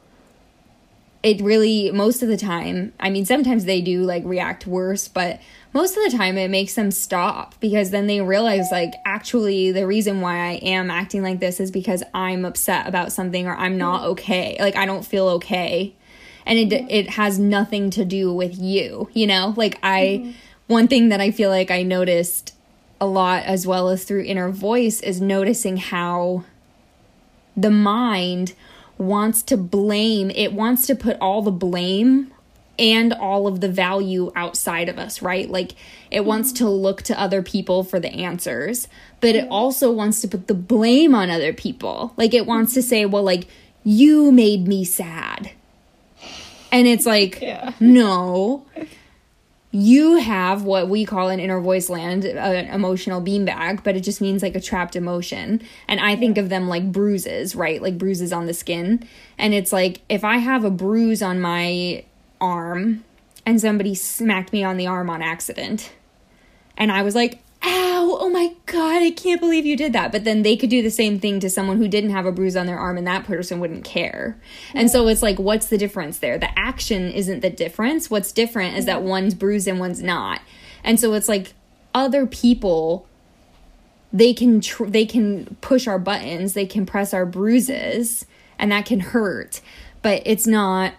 it 1.23 1.41
really 1.41 1.91
most 1.91 2.23
of 2.23 2.29
the 2.29 2.37
time 2.37 2.93
I 3.01 3.11
mean 3.11 3.27
sometimes 3.27 3.65
they 3.65 3.81
do 3.81 4.03
like 4.03 4.23
react 4.25 4.67
worse 4.67 5.09
but 5.09 5.41
most 5.73 5.97
of 5.97 6.11
the 6.11 6.17
time 6.17 6.39
it 6.39 6.51
makes 6.51 6.75
them 6.75 6.91
stop 6.91 7.55
because 7.61 7.91
then 7.91 8.07
they 8.07 8.21
realize 8.21 8.67
like 8.71 8.93
actually 9.05 9.73
the 9.73 9.87
reason 9.87 10.21
why 10.21 10.37
I 10.39 10.53
am 10.55 10.91
acting 10.91 11.23
like 11.23 11.41
this 11.41 11.61
is 11.61 11.71
because 11.71 12.03
I'm 12.15 12.45
upset 12.45 12.87
about 12.87 13.13
something 13.13 13.47
or 13.47 13.57
I'm 13.57 13.79
not 13.79 14.03
mm-hmm. 14.03 14.11
okay 14.13 14.57
like 14.61 14.77
I 14.77 14.87
don't 14.87 15.05
feel 15.05 15.29
okay 15.29 15.95
and 16.49 16.59
it 16.59 16.69
mm-hmm. 16.71 16.91
it 16.91 17.11
has 17.11 17.39
nothing 17.39 17.91
to 17.91 18.05
do 18.05 18.33
with 18.33 18.59
you 18.59 19.09
you 19.13 19.27
know 19.27 19.55
like 19.57 19.79
i 19.85 20.21
mm-hmm. 20.21 20.31
one 20.67 20.89
thing 20.89 21.11
that 21.11 21.21
i 21.21 21.31
feel 21.31 21.51
like 21.51 21.71
i 21.71 21.83
noticed 21.85 22.55
a 23.01 23.07
lot 23.07 23.45
as 23.45 23.67
well 23.67 23.89
as 23.89 24.03
through 24.03 24.23
inner 24.23 24.51
voice 24.51 25.01
is 25.01 25.21
noticing 25.21 25.77
how 25.77 26.45
the 27.57 27.71
mind 27.71 28.55
wants 28.99 29.43
to 29.45 29.57
blame, 29.57 30.31
it 30.31 30.53
wants 30.53 30.87
to 30.87 30.95
put 30.95 31.17
all 31.21 31.43
the 31.43 31.51
blame 31.51 32.33
and 32.79 33.13
all 33.13 33.49
of 33.49 33.61
the 33.61 33.69
value 33.69 34.31
outside 34.37 34.89
of 34.89 34.99
us, 34.99 35.21
right? 35.21 35.51
Like 35.51 35.73
it 36.11 36.25
wants 36.25 36.53
mm-hmm. 36.53 36.65
to 36.65 36.71
look 36.71 37.03
to 37.03 37.21
other 37.21 37.43
people 37.43 37.83
for 37.83 37.99
the 37.99 38.11
answers, 38.11 38.89
but 39.21 39.35
it 39.35 39.45
mm-hmm. 39.45 39.53
also 39.53 39.91
wants 39.91 40.21
to 40.21 40.29
put 40.29 40.47
the 40.47 40.55
blame 40.55 41.15
on 41.15 41.31
other 41.31 41.53
people. 41.53 42.13
Like 42.17 42.35
it 42.35 42.47
wants 42.47 42.75
to 42.75 42.83
say, 42.83 43.05
well, 43.05 43.25
like 43.25 43.47
you 43.85 44.31
made 44.31 44.69
me 44.69 44.85
sad. 44.85 45.51
And 46.71 46.87
it's 46.87 47.07
like, 47.07 47.41
Yeah. 47.41 47.73
no, 47.81 48.67
you 49.71 50.17
have 50.17 50.63
what 50.65 50.89
we 50.89 51.05
call 51.05 51.29
in 51.29 51.41
inner 51.41 51.61
voice 51.61 51.91
land 51.91 52.25
uh, 52.25 52.29
an 52.29 52.67
emotional 52.75 53.21
beanbag, 53.21 53.85
but 53.85 53.97
it 53.97 54.01
just 54.01 54.21
means 54.21 54.43
like 54.43 54.55
a 54.57 54.61
trapped 54.61 54.97
emotion. 54.97 55.63
And 55.87 56.01
I 56.01 56.17
think 56.17 56.39
of 56.39 56.49
them 56.49 56.69
like 56.69 56.91
bruises, 56.91 57.55
right? 57.55 57.81
Like 57.83 57.99
bruises 57.99 58.33
on 58.33 58.47
the 58.47 58.55
skin. 58.55 59.07
And 59.37 59.53
it's 59.55 59.73
like 59.73 60.01
if 60.09 60.25
I 60.25 60.39
have 60.39 60.65
a 60.65 60.71
bruise 60.71 61.23
on 61.23 61.41
my 61.41 62.05
arm 62.41 63.05
and 63.45 63.61
somebody 63.61 63.95
smacked 63.95 64.53
me 64.53 64.65
on 64.65 64.77
the 64.79 64.87
arm 64.87 65.11
on 65.11 65.23
accident, 65.23 65.93
and 66.77 66.91
I 66.93 67.03
was 67.03 67.15
like, 67.15 67.41
oh 68.29 68.31
my 68.31 68.55
God, 68.67 69.03
I 69.03 69.11
can't 69.11 69.41
believe 69.41 69.65
you 69.65 69.75
did 69.75 69.95
that. 69.95 70.13
But 70.13 70.25
then 70.25 70.43
they 70.43 70.55
could 70.55 70.69
do 70.69 70.83
the 70.83 70.91
same 70.91 71.19
thing 71.19 71.41
to 71.41 71.49
someone 71.49 71.79
who 71.79 71.89
didn't 71.89 72.11
have 72.11 72.27
a 72.27 72.33
bruise 72.33 72.57
on 72.57 72.67
their 72.67 72.79
arm 72.79 72.99
and 72.99 73.07
that 73.07 73.25
person 73.25 73.59
wouldn't 73.59 73.85
care. 73.85 74.39
And 74.75 74.91
so 74.91 75.09
it's 75.09 75.23
like, 75.23 75.39
what's 75.39 75.69
the 75.69 75.79
difference 75.79 76.19
there? 76.19 76.37
The 76.37 76.57
action 76.59 77.11
isn't 77.11 77.41
the 77.41 77.49
difference. 77.49 78.11
What's 78.11 78.31
different 78.31 78.77
is 78.77 78.85
that 78.85 79.01
one's 79.03 79.35
bruised 79.35 79.67
and 79.67 79.81
one's 79.81 80.03
not. 80.03 80.43
And 80.85 81.01
so 81.01 81.15
it's 81.15 81.27
like 81.27 81.55
other 81.95 82.27
people 82.27 83.07
they 84.13 84.35
can 84.35 84.61
tr- 84.61 84.85
they 84.85 85.07
can 85.07 85.57
push 85.63 85.87
our 85.87 85.99
buttons, 85.99 86.53
they 86.53 86.67
can 86.67 86.85
press 86.85 87.15
our 87.15 87.25
bruises 87.25 88.27
and 88.59 88.73
that 88.73 88.85
can 88.85 89.01
hurt, 89.01 89.63
but 90.03 90.23
it's 90.27 90.47
not 90.47 90.93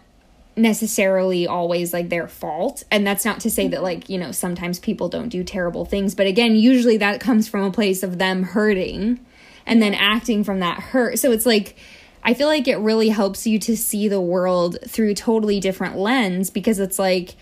necessarily 0.59 1.47
always 1.47 1.93
like 1.93 2.09
their 2.09 2.27
fault. 2.27 2.83
And 2.91 3.05
that's 3.05 3.25
not 3.25 3.39
to 3.41 3.49
say 3.49 3.67
that 3.69 3.83
like 3.83 4.09
you 4.09 4.17
know 4.17 4.31
sometimes 4.31 4.79
people 4.79 5.09
don't 5.09 5.29
do 5.29 5.43
terrible 5.43 5.85
things. 5.85 6.15
But 6.15 6.27
again 6.27 6.55
usually 6.55 6.97
that 6.97 7.19
comes 7.19 7.47
from 7.47 7.63
a 7.63 7.71
place 7.71 8.03
of 8.03 8.17
them 8.17 8.43
hurting 8.43 9.19
and 9.65 9.81
then 9.81 9.93
acting 9.93 10.43
from 10.43 10.59
that 10.59 10.79
hurt. 10.79 11.19
So 11.19 11.31
it's 11.31 11.45
like 11.45 11.75
i 12.21 12.33
feel 12.33 12.47
like 12.47 12.67
it 12.67 12.75
really 12.75 13.07
helps 13.07 13.47
you 13.47 13.57
to 13.57 13.77
see 13.77 14.09
the 14.09 14.19
world 14.19 14.77
through 14.85 15.11
a 15.11 15.13
totally 15.13 15.57
different 15.57 15.95
lens 15.95 16.49
because 16.49 16.77
it's 16.77 16.99
like 16.99 17.33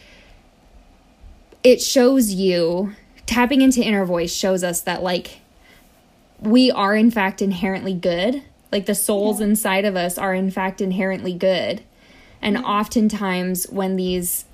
it 1.63 1.81
shows 1.81 2.31
you 2.31 2.93
tapping 3.25 3.61
into 3.61 3.81
inner 3.81 4.05
voice 4.05 4.31
shows 4.31 4.63
us 4.63 4.81
that 4.81 5.01
like 5.01 5.39
we 6.39 6.71
are 6.71 6.95
in 6.95 7.11
fact 7.11 7.41
inherently 7.41 7.93
good. 7.93 8.43
Like 8.71 8.85
the 8.85 8.95
souls 8.95 9.39
inside 9.39 9.85
of 9.85 9.95
us 9.95 10.17
are 10.17 10.33
in 10.33 10.51
fact 10.51 10.81
inherently 10.81 11.33
good 11.33 11.83
and 12.41 12.57
mm-hmm. 12.57 12.65
oftentimes 12.65 13.65
when 13.65 13.95
these 13.95 14.45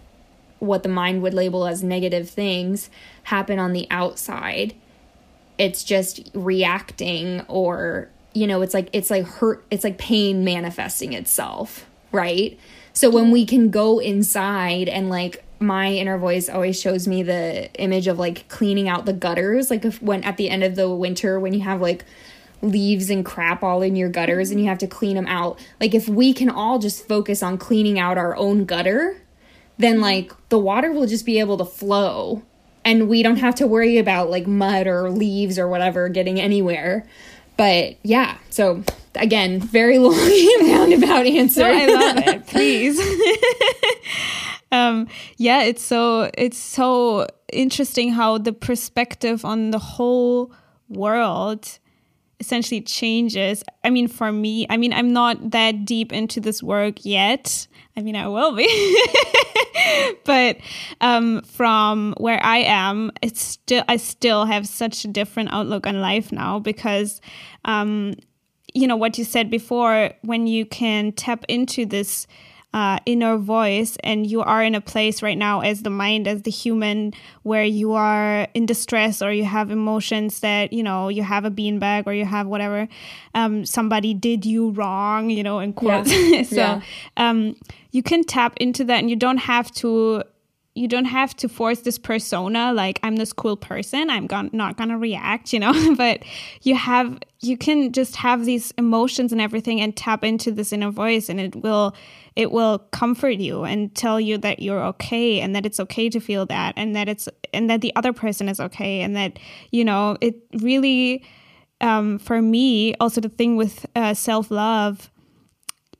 what 0.59 0.83
the 0.83 0.89
mind 0.89 1.21
would 1.21 1.33
label 1.33 1.67
as 1.67 1.83
negative 1.83 2.29
things 2.29 2.89
happen 3.23 3.59
on 3.59 3.73
the 3.73 3.85
outside 3.91 4.73
it's 5.57 5.83
just 5.83 6.29
reacting 6.33 7.41
or 7.47 8.09
you 8.33 8.47
know 8.47 8.61
it's 8.61 8.73
like 8.73 8.89
it's 8.93 9.09
like 9.09 9.25
hurt 9.25 9.63
it's 9.69 9.83
like 9.83 9.97
pain 9.97 10.43
manifesting 10.43 11.13
itself 11.13 11.85
right? 12.13 12.57
So 12.93 13.09
when 13.09 13.31
we 13.31 13.45
can 13.45 13.71
go 13.71 13.99
inside 13.99 14.87
and 14.87 15.09
like 15.09 15.43
my 15.59 15.91
inner 15.91 16.17
voice 16.17 16.47
always 16.47 16.79
shows 16.79 17.07
me 17.07 17.23
the 17.23 17.73
image 17.73 18.07
of 18.07 18.19
like 18.19 18.47
cleaning 18.47 18.87
out 18.87 19.05
the 19.05 19.13
gutters 19.13 19.71
like 19.71 19.85
if 19.85 20.01
when 20.01 20.21
at 20.23 20.35
the 20.35 20.49
end 20.49 20.61
of 20.61 20.75
the 20.75 20.89
winter 20.89 21.39
when 21.39 21.53
you 21.53 21.61
have 21.61 21.79
like 21.79 22.03
leaves 22.63 23.09
and 23.09 23.25
crap 23.25 23.63
all 23.63 23.81
in 23.81 23.95
your 23.95 24.09
gutters 24.09 24.49
and 24.49 24.59
you 24.59 24.67
have 24.67 24.77
to 24.77 24.87
clean 24.87 25.15
them 25.15 25.27
out 25.27 25.59
like 25.79 25.93
if 25.93 26.07
we 26.07 26.33
can 26.33 26.49
all 26.49 26.79
just 26.79 27.07
focus 27.07 27.43
on 27.43 27.57
cleaning 27.57 27.99
out 27.99 28.17
our 28.17 28.35
own 28.35 28.65
gutter 28.65 29.21
then 29.77 29.99
like 29.99 30.31
the 30.49 30.57
water 30.57 30.91
will 30.91 31.07
just 31.07 31.25
be 31.25 31.39
able 31.39 31.57
to 31.57 31.65
flow 31.65 32.41
and 32.85 33.07
we 33.07 33.21
don't 33.21 33.37
have 33.37 33.55
to 33.55 33.67
worry 33.67 33.97
about 33.97 34.29
like 34.29 34.47
mud 34.47 34.87
or 34.87 35.09
leaves 35.09 35.59
or 35.59 35.67
whatever 35.67 36.09
getting 36.09 36.39
anywhere 36.39 37.05
but 37.57 37.95
yeah 38.03 38.37
so 38.49 38.83
again 39.15 39.59
very 39.59 39.97
long 39.99 40.15
and 40.15 40.67
roundabout 40.69 41.25
answer 41.25 41.61
No, 41.61 41.71
I 41.71 41.85
love 41.85 42.17
it. 42.17 42.47
Please. 42.47 42.99
um, 44.71 45.07
yeah, 45.37 45.63
it's 45.63 45.83
so 45.83 46.29
it's 46.37 46.57
so 46.57 47.27
interesting 47.51 48.11
how 48.11 48.37
the 48.37 48.53
perspective 48.53 49.45
on 49.45 49.71
the 49.71 49.79
whole 49.79 50.51
world 50.89 51.79
essentially 52.43 52.81
changes. 52.81 53.63
I 53.85 53.89
mean, 53.89 54.09
for 54.09 54.29
me, 54.33 54.67
I 54.69 54.75
mean, 54.75 54.91
I'm 54.91 55.13
not 55.13 55.51
that 55.51 55.85
deep 55.85 56.11
into 56.11 56.41
this 56.41 56.61
work 56.61 57.05
yet. 57.05 57.67
I 57.95 58.01
mean, 58.01 58.17
I 58.17 58.27
will 58.27 58.53
be. 58.53 58.67
but 60.25 60.57
um, 60.99 61.41
from 61.43 62.13
where 62.17 62.43
I 62.43 62.57
am, 62.57 63.13
it's 63.21 63.41
still 63.41 63.85
I 63.87 63.95
still 63.95 64.43
have 64.43 64.67
such 64.67 65.05
a 65.05 65.07
different 65.07 65.53
outlook 65.53 65.87
on 65.87 66.01
life 66.01 66.33
now 66.33 66.59
because 66.59 67.21
um, 67.63 68.15
you 68.73 68.87
know 68.87 68.97
what 68.97 69.17
you 69.17 69.23
said 69.23 69.49
before 69.49 70.11
when 70.23 70.45
you 70.45 70.65
can 70.65 71.13
tap 71.13 71.45
into 71.47 71.85
this 71.85 72.27
uh, 72.73 72.97
inner 73.05 73.37
voice 73.37 73.97
and 74.03 74.25
you 74.25 74.41
are 74.41 74.63
in 74.63 74.73
a 74.73 74.81
place 74.81 75.21
right 75.21 75.37
now 75.37 75.61
as 75.61 75.83
the 75.83 75.89
mind 75.91 76.27
as 76.27 76.41
the 76.41 76.51
human 76.51 77.13
where 77.43 77.63
you 77.63 77.93
are 77.93 78.47
in 78.55 78.65
distress 78.65 79.21
or 79.21 79.31
you 79.31 79.45
have 79.45 79.69
emotions 79.69 80.39
that 80.39 80.73
you 80.73 80.81
know 80.81 81.07
you 81.07 81.21
have 81.21 81.45
a 81.45 81.51
beanbag 81.51 82.07
or 82.07 82.13
you 82.13 82.25
have 82.25 82.47
whatever 82.47 82.87
um, 83.35 83.63
somebody 83.65 84.13
did 84.13 84.43
you 84.45 84.71
wrong 84.71 85.29
you 85.29 85.43
know 85.43 85.59
in 85.59 85.71
quotes 85.73 86.09
so 86.49 86.55
Yeah. 86.55 86.81
um, 87.17 87.55
you 87.91 88.01
can 88.01 88.23
tap 88.23 88.57
into 88.57 88.83
that 88.85 88.97
and 88.99 89.09
you 89.09 89.15
don't 89.15 89.37
have 89.37 89.71
to 89.75 90.23
you 90.75 90.87
don't 90.87 91.05
have 91.05 91.35
to 91.35 91.47
force 91.47 91.81
this 91.81 91.97
persona 91.97 92.73
like 92.73 92.99
i'm 93.03 93.15
this 93.15 93.31
cool 93.31 93.55
person 93.55 94.09
i'm 94.09 94.25
gon- 94.27 94.49
not 94.53 94.77
gonna 94.77 94.97
react 94.97 95.53
you 95.53 95.59
know? 95.59 95.73
But 95.95 96.23
you 96.61 96.75
have 96.75 97.19
you 97.41 97.57
can 97.57 97.91
just 97.91 98.15
have 98.15 98.45
these 98.45 98.71
emotions 98.77 99.31
and 99.31 99.39
everything 99.39 99.81
and 99.81 99.95
tap 99.95 100.23
into 100.23 100.51
this 100.51 100.73
inner 100.73 100.91
voice 100.91 101.29
and 101.29 101.39
it 101.39 101.55
will 101.55 101.95
it 102.35 102.51
will 102.51 102.79
comfort 102.91 103.37
you 103.37 103.63
and 103.63 103.93
tell 103.93 104.19
you 104.19 104.37
that 104.39 104.59
you're 104.61 104.83
okay 104.83 105.39
and 105.39 105.55
that 105.55 105.65
it's 105.65 105.79
okay 105.79 106.09
to 106.09 106.19
feel 106.19 106.45
that 106.47 106.73
and 106.77 106.95
that 106.95 107.07
it's 107.07 107.29
and 107.53 107.69
that 107.69 107.81
the 107.81 107.95
other 107.95 108.13
person 108.13 108.49
is 108.49 108.59
okay 108.59 109.01
and 109.01 109.15
that 109.15 109.37
you 109.71 109.85
know 109.85 110.17
it 110.21 110.35
really 110.61 111.23
um, 111.81 112.17
for 112.17 112.41
me 112.41 112.95
also 112.95 113.21
the 113.21 113.29
thing 113.29 113.55
with 113.55 113.85
uh, 113.95 114.13
self-love 114.13 115.11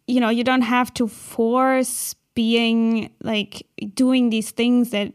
you 0.08 0.20
know 0.20 0.30
you 0.30 0.44
don't 0.44 0.62
have 0.62 0.94
to 0.94 1.08
force 1.08 2.16
being 2.36 3.12
like 3.22 3.66
doing 3.94 4.30
these 4.30 4.52
things 4.52 4.90
that 4.90 5.14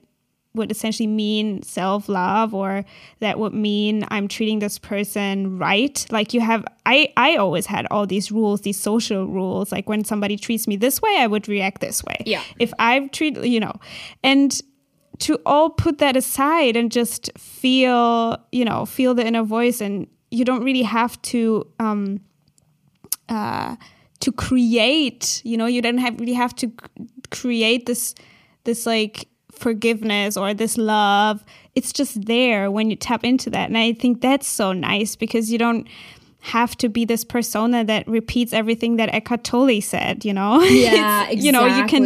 would 0.54 0.70
essentially 0.70 1.06
mean 1.06 1.62
self 1.62 2.08
love 2.08 2.52
or 2.52 2.84
that 3.20 3.38
would 3.38 3.54
mean 3.54 4.04
I'm 4.08 4.28
treating 4.28 4.58
this 4.58 4.78
person 4.78 5.58
right. 5.58 6.04
Like 6.10 6.34
you 6.34 6.40
have, 6.40 6.64
I, 6.84 7.12
I 7.16 7.36
always 7.36 7.66
had 7.66 7.86
all 7.90 8.06
these 8.06 8.30
rules, 8.30 8.62
these 8.62 8.78
social 8.78 9.26
rules. 9.26 9.72
Like 9.72 9.88
when 9.88 10.04
somebody 10.04 10.36
treats 10.36 10.66
me 10.66 10.76
this 10.76 11.00
way, 11.00 11.16
I 11.18 11.26
would 11.26 11.48
react 11.48 11.80
this 11.80 12.04
way. 12.04 12.16
Yeah. 12.26 12.42
If 12.58 12.72
I 12.78 13.06
treat, 13.08 13.42
you 13.42 13.60
know, 13.60 13.74
and 14.22 14.60
to 15.20 15.38
all 15.46 15.70
put 15.70 15.98
that 15.98 16.16
aside 16.16 16.76
and 16.76 16.92
just 16.92 17.30
feel, 17.38 18.36
you 18.52 18.64
know, 18.64 18.84
feel 18.84 19.14
the 19.14 19.26
inner 19.26 19.42
voice 19.42 19.80
and 19.80 20.06
you 20.30 20.44
don't 20.44 20.62
really 20.62 20.82
have 20.82 21.20
to, 21.22 21.66
um, 21.78 22.20
uh, 23.28 23.76
to 24.20 24.32
create 24.32 25.40
you 25.44 25.56
know 25.56 25.66
you 25.66 25.80
don't 25.82 25.98
have 25.98 26.18
really 26.20 26.32
have 26.34 26.54
to 26.54 26.72
create 27.30 27.86
this 27.86 28.14
this 28.64 28.86
like 28.86 29.28
forgiveness 29.52 30.36
or 30.36 30.54
this 30.54 30.76
love 30.78 31.44
it's 31.74 31.92
just 31.92 32.26
there 32.26 32.70
when 32.70 32.90
you 32.90 32.96
tap 32.96 33.24
into 33.24 33.50
that 33.50 33.68
and 33.68 33.76
i 33.78 33.92
think 33.92 34.20
that's 34.20 34.46
so 34.46 34.72
nice 34.72 35.16
because 35.16 35.50
you 35.50 35.58
don't 35.58 35.86
have 36.40 36.76
to 36.76 36.88
be 36.88 37.04
this 37.04 37.24
persona 37.24 37.84
that 37.84 38.06
repeats 38.06 38.52
everything 38.52 38.96
that 38.96 39.12
Eckhart 39.12 39.42
Tolle 39.42 39.80
said, 39.80 40.24
you 40.24 40.32
know? 40.32 40.62
Yeah, 40.62 41.24
It's- 41.24 41.44
You 41.44 41.50
know, 41.50 41.66
you 41.66 41.84
can 41.86 42.04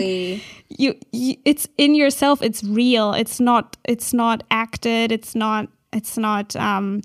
you, 0.79 0.95
you 1.13 1.37
it's 1.45 1.69
in 1.77 1.95
yourself, 1.95 2.41
it's 2.41 2.65
real. 2.65 3.13
It's 3.13 3.39
not 3.41 3.77
it's 3.85 4.15
not 4.15 4.43
acted, 4.51 5.13
it's 5.13 5.35
not 5.35 5.69
it's 5.93 6.17
not 6.17 6.57
um 6.57 7.03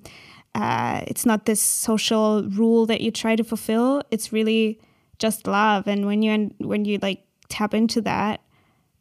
uh 0.56 1.02
it's 1.06 1.26
not 1.26 1.46
this 1.46 1.62
social 1.62 2.44
rule 2.44 2.86
that 2.86 3.02
you 3.02 3.12
try 3.12 3.36
to 3.36 3.44
fulfill. 3.44 4.02
It's 4.10 4.32
really 4.32 4.80
just 5.20 5.48
love 5.48 5.88
and 5.88 6.06
when 6.06 6.22
you 6.22 6.52
when 6.60 6.86
you 6.86 7.00
like 7.02 7.24
tap 7.50 7.74
into 7.74 8.02
that, 8.02 8.42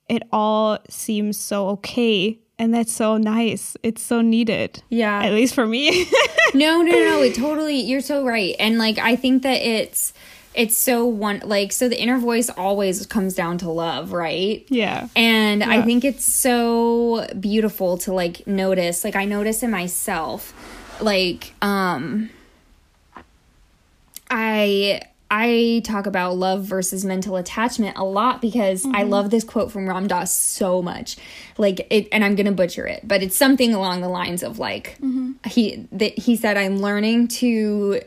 it 0.09 0.22
all 0.33 0.79
seems 0.88 1.38
so 1.38 1.68
okay 1.68 2.38
and 2.59 2.72
that's 2.72 2.92
so 2.92 3.16
nice. 3.16 3.76
It's 3.83 4.02
so 4.02 4.22
needed. 4.22 4.83
Yeah. 4.88 5.22
At 5.22 5.33
least 5.33 5.55
for 5.55 5.66
me. 5.66 6.07
no, 6.55 6.81
no, 6.81 6.92
no. 6.92 7.22
It 7.22 7.35
totally. 7.35 7.81
You're 7.81 8.00
so 8.00 8.24
right. 8.24 8.55
And 8.59 8.79
like, 8.79 8.98
I 8.98 9.16
think 9.16 9.42
that 9.42 9.61
it's 9.61 10.14
it's 10.55 10.74
so 10.74 11.05
one 11.05 11.42
like 11.44 11.70
so 11.70 11.87
the 11.87 12.00
inner 12.00 12.16
voice 12.16 12.48
always 12.48 13.05
comes 13.07 13.35
down 13.35 13.59
to 13.59 13.68
love, 13.68 14.12
right? 14.12 14.64
yeah. 14.70 15.09
And 15.14 15.62
I 15.62 15.83
think 15.83 16.02
it's 16.02 16.24
so 16.24 17.26
beautiful 17.38 17.98
to 17.98 18.14
like 18.14 18.46
notice. 18.46 19.05
Like 19.05 19.16
I 19.16 19.26
notice 19.26 19.62
in 19.62 19.70
myself, 19.70 20.55
like 20.98 21.52
um 21.61 22.31
I 24.31 25.02
I 25.31 25.83
talk 25.85 26.07
about 26.07 26.37
love 26.37 26.65
versus 26.65 27.05
mental 27.05 27.37
attachment 27.37 27.97
a 27.97 28.05
lot 28.05 28.41
because 28.41 28.85
mm-hmm. 28.85 28.95
I 28.95 29.03
love 29.03 29.31
this 29.31 29.43
quote 29.43 29.73
from 29.73 29.89
Ram 29.89 30.07
Dass 30.07 30.35
so 30.35 30.83
much. 30.83 31.17
Like 31.59 31.87
it 31.91 32.09
and 32.12 32.25
I'm 32.25 32.37
going 32.37 32.47
to 32.47 32.53
butcher 32.53 32.87
it, 32.87 33.07
but 33.07 33.23
it's 33.23 33.37
something 33.37 33.75
along 33.75 34.03
the 34.03 34.09
lines 34.09 34.43
of 34.43 34.59
like 34.59 34.97
mm-hmm. 35.01 35.33
he 35.47 35.89
that 35.93 36.19
he 36.19 36.37
said 36.37 36.57
I'm 36.57 36.79
learning 36.79 37.29
to 37.29 38.01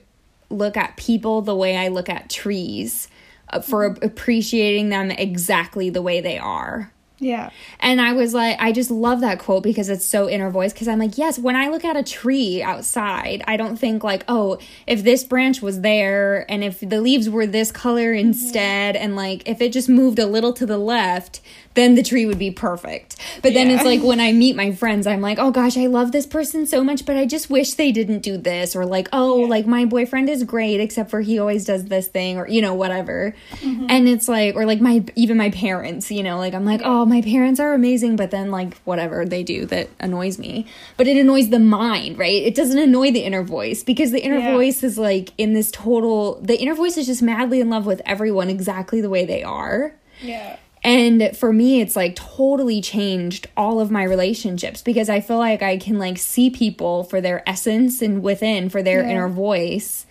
look 0.49 0.77
at 0.77 0.95
people 0.97 1.41
the 1.41 1.55
way 1.55 1.77
I 1.77 1.89
look 1.89 2.09
at 2.09 2.29
trees 2.29 3.07
uh, 3.49 3.61
for 3.61 3.89
mm-hmm. 3.89 4.05
appreciating 4.05 4.89
them 4.89 5.11
exactly 5.11 5.89
the 5.89 6.01
way 6.01 6.21
they 6.21 6.37
are. 6.37 6.91
Yeah. 7.19 7.49
And 7.79 7.99
I 7.99 8.13
was 8.13 8.33
like, 8.33 8.57
I 8.59 8.71
just 8.71 8.89
love 8.89 9.21
that 9.21 9.39
quote 9.39 9.63
because 9.63 9.89
it's 9.89 10.05
so 10.05 10.29
inner 10.29 10.49
voice. 10.49 10.73
Because 10.73 10.87
I'm 10.87 10.99
like, 10.99 11.17
yes, 11.17 11.37
when 11.37 11.55
I 11.55 11.67
look 11.67 11.83
at 11.83 11.97
a 11.97 12.03
tree 12.03 12.61
outside, 12.61 13.43
I 13.45 13.57
don't 13.57 13.77
think 13.77 14.03
like, 14.03 14.23
oh, 14.27 14.57
if 14.87 15.03
this 15.03 15.23
branch 15.23 15.61
was 15.61 15.81
there 15.81 16.49
and 16.49 16.63
if 16.63 16.79
the 16.79 17.01
leaves 17.01 17.29
were 17.29 17.45
this 17.45 17.71
color 17.71 18.13
instead, 18.13 18.95
mm-hmm. 18.95 19.03
and 19.03 19.15
like 19.15 19.47
if 19.47 19.61
it 19.61 19.73
just 19.73 19.89
moved 19.89 20.19
a 20.19 20.25
little 20.25 20.53
to 20.53 20.65
the 20.65 20.77
left, 20.77 21.41
then 21.79 21.95
the 21.95 22.03
tree 22.03 22.25
would 22.25 22.37
be 22.37 22.51
perfect. 22.51 23.15
But 23.41 23.53
then 23.53 23.69
yeah. 23.69 23.75
it's 23.75 23.85
like 23.85 24.01
when 24.01 24.19
I 24.19 24.33
meet 24.33 24.55
my 24.55 24.71
friends, 24.73 25.07
I'm 25.07 25.21
like, 25.21 25.39
oh 25.39 25.51
gosh, 25.51 25.77
I 25.77 25.87
love 25.87 26.11
this 26.11 26.25
person 26.25 26.65
so 26.65 26.83
much, 26.83 27.05
but 27.05 27.15
I 27.15 27.25
just 27.25 27.49
wish 27.49 27.73
they 27.73 27.91
didn't 27.91 28.19
do 28.19 28.37
this. 28.37 28.75
Or 28.75 28.85
like, 28.85 29.07
oh, 29.13 29.41
yeah. 29.41 29.47
like 29.47 29.65
my 29.65 29.85
boyfriend 29.85 30.29
is 30.29 30.43
great, 30.43 30.79
except 30.79 31.09
for 31.09 31.21
he 31.21 31.39
always 31.39 31.65
does 31.65 31.85
this 31.85 32.07
thing, 32.07 32.37
or 32.37 32.47
you 32.47 32.61
know, 32.61 32.73
whatever. 32.73 33.33
Mm-hmm. 33.61 33.87
And 33.89 34.09
it's 34.09 34.27
like, 34.27 34.55
or 34.55 34.65
like 34.65 34.81
my, 34.81 35.05
even 35.15 35.37
my 35.37 35.49
parents, 35.51 36.11
you 36.11 36.21
know, 36.21 36.37
like 36.37 36.53
I'm 36.53 36.65
like, 36.65 36.81
oh, 36.83 37.05
my 37.05 37.21
parents 37.21 37.59
are 37.59 37.73
amazing, 37.73 38.17
but 38.17 38.31
then 38.31 38.51
like 38.51 38.77
whatever 38.81 39.25
they 39.25 39.43
do 39.43 39.65
that 39.67 39.89
annoys 39.99 40.37
me. 40.37 40.65
But 40.97 41.07
it 41.07 41.17
annoys 41.17 41.49
the 41.49 41.59
mind, 41.59 42.17
right? 42.17 42.43
It 42.43 42.55
doesn't 42.55 42.77
annoy 42.77 43.11
the 43.11 43.21
inner 43.21 43.43
voice 43.43 43.83
because 43.83 44.11
the 44.11 44.21
inner 44.21 44.39
yeah. 44.39 44.51
voice 44.51 44.83
is 44.83 44.97
like 44.97 45.31
in 45.37 45.53
this 45.53 45.71
total, 45.71 46.41
the 46.41 46.59
inner 46.59 46.75
voice 46.75 46.97
is 46.97 47.05
just 47.05 47.21
madly 47.21 47.61
in 47.61 47.69
love 47.69 47.85
with 47.85 48.01
everyone 48.05 48.49
exactly 48.49 49.01
the 49.01 49.09
way 49.09 49.25
they 49.25 49.43
are. 49.43 49.95
Yeah. 50.21 50.57
And 50.83 51.35
for 51.35 51.51
me, 51.51 51.81
it's 51.81 51.95
like 51.95 52.15
totally 52.15 52.81
changed 52.81 53.47
all 53.57 53.79
of 53.79 53.91
my 53.91 54.03
relationships 54.03 54.81
because 54.81 55.09
I 55.09 55.19
feel 55.19 55.37
like 55.37 55.61
I 55.61 55.77
can 55.77 55.99
like 55.99 56.17
see 56.17 56.49
people 56.49 57.03
for 57.03 57.19
their 57.19 57.47
essence 57.47 58.01
and 58.01 58.23
within 58.23 58.69
for 58.69 58.81
their 58.81 59.03
yeah. 59.03 59.09
inner 59.09 59.27
voice. 59.27 60.05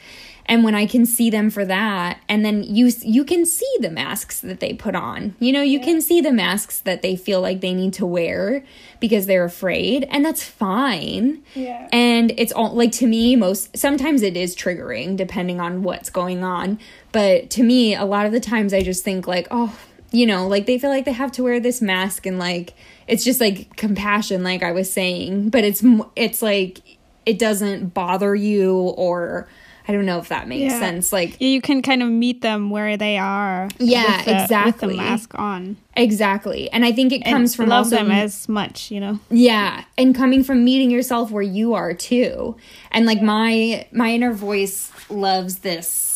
And 0.51 0.65
when 0.65 0.75
I 0.75 0.87
can 0.87 1.05
see 1.05 1.29
them 1.29 1.51
for 1.51 1.67
that, 1.67 2.21
and 2.27 2.43
then 2.43 2.63
you 2.63 2.91
you 3.03 3.23
can 3.25 3.45
see 3.45 3.71
the 3.81 3.91
masks 3.91 4.41
that 4.41 4.61
they 4.61 4.73
put 4.73 4.95
on. 4.95 5.37
You 5.41 5.53
know, 5.53 5.61
you 5.61 5.79
yeah. 5.79 5.85
can 5.85 6.01
see 6.01 6.23
the 6.23 6.33
masks 6.33 6.81
that 6.81 7.03
they 7.03 7.17
feel 7.17 7.43
like 7.43 7.61
they 7.61 7.75
need 7.75 7.93
to 7.95 8.07
wear 8.07 8.65
because 8.99 9.27
they're 9.27 9.45
afraid, 9.45 10.09
and 10.11 10.25
that's 10.25 10.43
fine. 10.43 11.43
Yeah. 11.55 11.87
And 11.93 12.33
it's 12.39 12.53
all 12.53 12.75
like 12.75 12.93
to 12.93 13.07
me 13.07 13.37
most 13.37 13.77
sometimes 13.77 14.23
it 14.23 14.39
is 14.39 14.57
triggering 14.57 15.19
depending 15.19 15.61
on 15.61 15.83
what's 15.83 16.09
going 16.09 16.43
on, 16.43 16.79
but 17.13 17.51
to 17.51 17.63
me 17.63 17.95
a 17.95 18.07
lot 18.07 18.25
of 18.25 18.33
the 18.33 18.41
times 18.41 18.73
I 18.73 18.81
just 18.83 19.05
think 19.05 19.27
like, 19.27 19.49
"Oh, 19.51 19.79
you 20.11 20.27
know, 20.27 20.47
like 20.47 20.67
they 20.67 20.79
feel 20.79 20.91
like 20.91 21.05
they 21.05 21.13
have 21.13 21.33
to 21.33 21.43
wear 21.43 21.61
this 21.61 21.83
mask 21.83 22.27
and 22.27 22.39
like 22.39 22.75
it's 23.07 23.25
just 23.25 23.41
like 23.41 23.77
compassion 23.77 24.43
like 24.43 24.63
I 24.63 24.73
was 24.73 24.93
saying, 24.93 25.51
but 25.51 25.65
it's 25.65 25.83
it's 26.17 26.43
like 26.43 26.81
it 27.27 27.39
doesn't 27.39 27.93
bother 27.95 28.35
you 28.35 28.75
or 28.75 29.49
I 29.89 29.93
don't 29.93 30.05
know 30.05 30.19
if 30.19 30.29
that 30.29 30.47
makes 30.49 30.73
yeah. 30.73 30.79
sense. 30.79 31.13
Like 31.15 31.41
you 31.41 31.63
can 31.63 31.81
kind 31.81 32.03
of 32.03 32.11
meet 32.11 32.43
them 32.43 32.69
where 32.69 32.99
they 32.99 33.17
are. 33.17 33.69
Yeah, 33.79 34.23
the, 34.23 34.43
exactly. 34.43 34.89
With 34.89 34.97
the 34.97 35.03
mask 35.03 35.35
on. 35.35 35.79
Exactly, 35.97 36.71
and 36.71 36.85
I 36.85 36.93
think 36.93 37.13
it 37.13 37.25
comes 37.25 37.53
and 37.53 37.57
from 37.57 37.69
love 37.71 37.87
also, 37.87 37.97
them 37.97 38.11
as 38.11 38.49
much, 38.49 38.91
you 38.91 39.01
know. 39.01 39.19
Yeah, 39.31 39.85
and 39.97 40.15
coming 40.15 40.45
from 40.45 40.63
meeting 40.63 40.91
yourself 40.91 41.31
where 41.31 41.43
you 41.43 41.73
are 41.75 41.95
too, 41.95 42.57
and 42.91 43.07
like 43.07 43.23
my 43.23 43.87
my 43.91 44.13
inner 44.13 44.33
voice 44.33 44.93
loves 45.09 45.61
this 45.61 46.09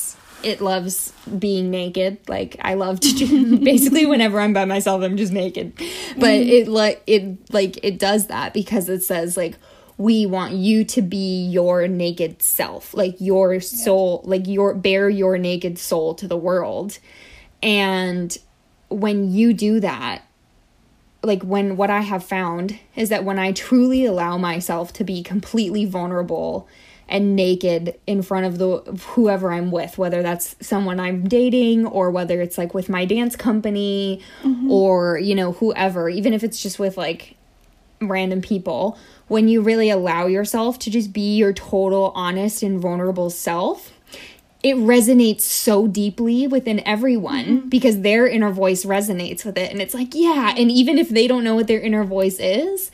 it 0.45 0.61
loves 0.61 1.13
being 1.39 1.71
naked. 1.71 2.19
Like 2.29 2.57
I 2.61 2.75
love 2.75 3.01
to 3.01 3.13
do 3.13 3.59
basically 3.65 4.07
whenever 4.07 4.41
I'm 4.41 4.53
by 4.53 4.65
myself, 4.65 5.03
I'm 5.03 5.17
just 5.17 5.33
naked. 5.33 5.75
But 6.17 6.41
mm. 6.41 6.49
it 6.49 6.69
like 6.69 7.03
it 7.07 7.53
like 7.53 7.79
it 7.83 7.99
does 7.99 8.27
that 8.29 8.55
because 8.55 8.89
it 8.89 9.03
says 9.03 9.37
like 9.37 9.57
we 9.99 10.27
want 10.27 10.55
you 10.55 10.85
to 10.85 11.03
be 11.03 11.47
your 11.47 11.87
naked 11.87 12.43
self, 12.43 12.95
like 12.95 13.17
your 13.21 13.61
soul, 13.61 14.23
like 14.25 14.47
your 14.47 14.75
bear 14.75 15.09
your 15.09 15.39
naked 15.39 15.79
soul 15.79 16.15
to 16.15 16.27
the 16.27 16.37
world. 16.37 16.99
And 17.63 18.37
when 18.89 19.33
you 19.33 19.53
do 19.53 19.81
that, 19.81 20.23
like 21.23 21.43
when 21.43 21.77
what 21.77 21.91
I 21.91 22.01
have 22.01 22.25
found 22.25 22.79
is 22.97 23.11
that 23.11 23.25
when 23.25 23.39
I 23.39 23.53
truly 23.53 24.05
allow 24.05 24.39
myself 24.39 24.93
to 24.95 25.05
be 25.05 25.23
completely 25.23 25.85
vulnerable 25.85 26.69
and 27.13 27.37
naked 27.37 28.01
in 28.07 28.23
front 28.23 28.47
of 28.47 28.57
the 28.57 28.79
whoever 29.11 29.53
I'm 29.53 29.71
with, 29.71 29.99
whether 29.99 30.23
that's 30.23 30.57
someone 30.67 30.99
I'm 30.99 31.29
dating 31.29 31.85
or 31.85 32.11
whether 32.11 32.41
it's 32.41 32.57
like 32.57 32.73
with 32.73 32.89
my 32.89 33.05
dance 33.05 33.37
company 33.37 34.23
mm-hmm. 34.43 34.71
or 34.71 35.19
you 35.19 35.35
know 35.35 35.53
whoever, 35.53 36.09
even 36.09 36.33
if 36.33 36.43
it's 36.43 36.61
just 36.61 36.79
with 36.79 36.97
like 36.97 37.37
random 38.01 38.41
people, 38.41 38.99
when 39.29 39.47
you 39.47 39.61
really 39.61 39.91
allow 39.91 40.27
yourself 40.27 40.79
to 40.81 40.91
just 40.91 41.13
be 41.13 41.37
your 41.37 41.53
total 41.53 42.13
honest 42.15 42.63
and 42.63 42.81
vulnerable 42.81 43.29
self, 43.29 43.93
it 44.63 44.77
resonates 44.77 45.43
so 45.43 45.87
deeply 45.87 46.47
within 46.47 46.81
everyone 46.87 47.45
mm-hmm. 47.45 47.69
because 47.69 48.01
their 48.01 48.27
inner 48.27 48.51
voice 48.51 48.87
resonates 48.87 49.45
with 49.45 49.59
it 49.59 49.71
and 49.71 49.83
it's 49.83 49.93
like, 49.93 50.15
yeah, 50.15 50.55
and 50.57 50.71
even 50.71 50.97
if 50.97 51.11
they 51.11 51.29
don't 51.29 51.45
know 51.45 51.55
what 51.55 51.67
their 51.67 51.81
inner 51.81 52.05
voice 52.05 52.39
is, 52.41 52.91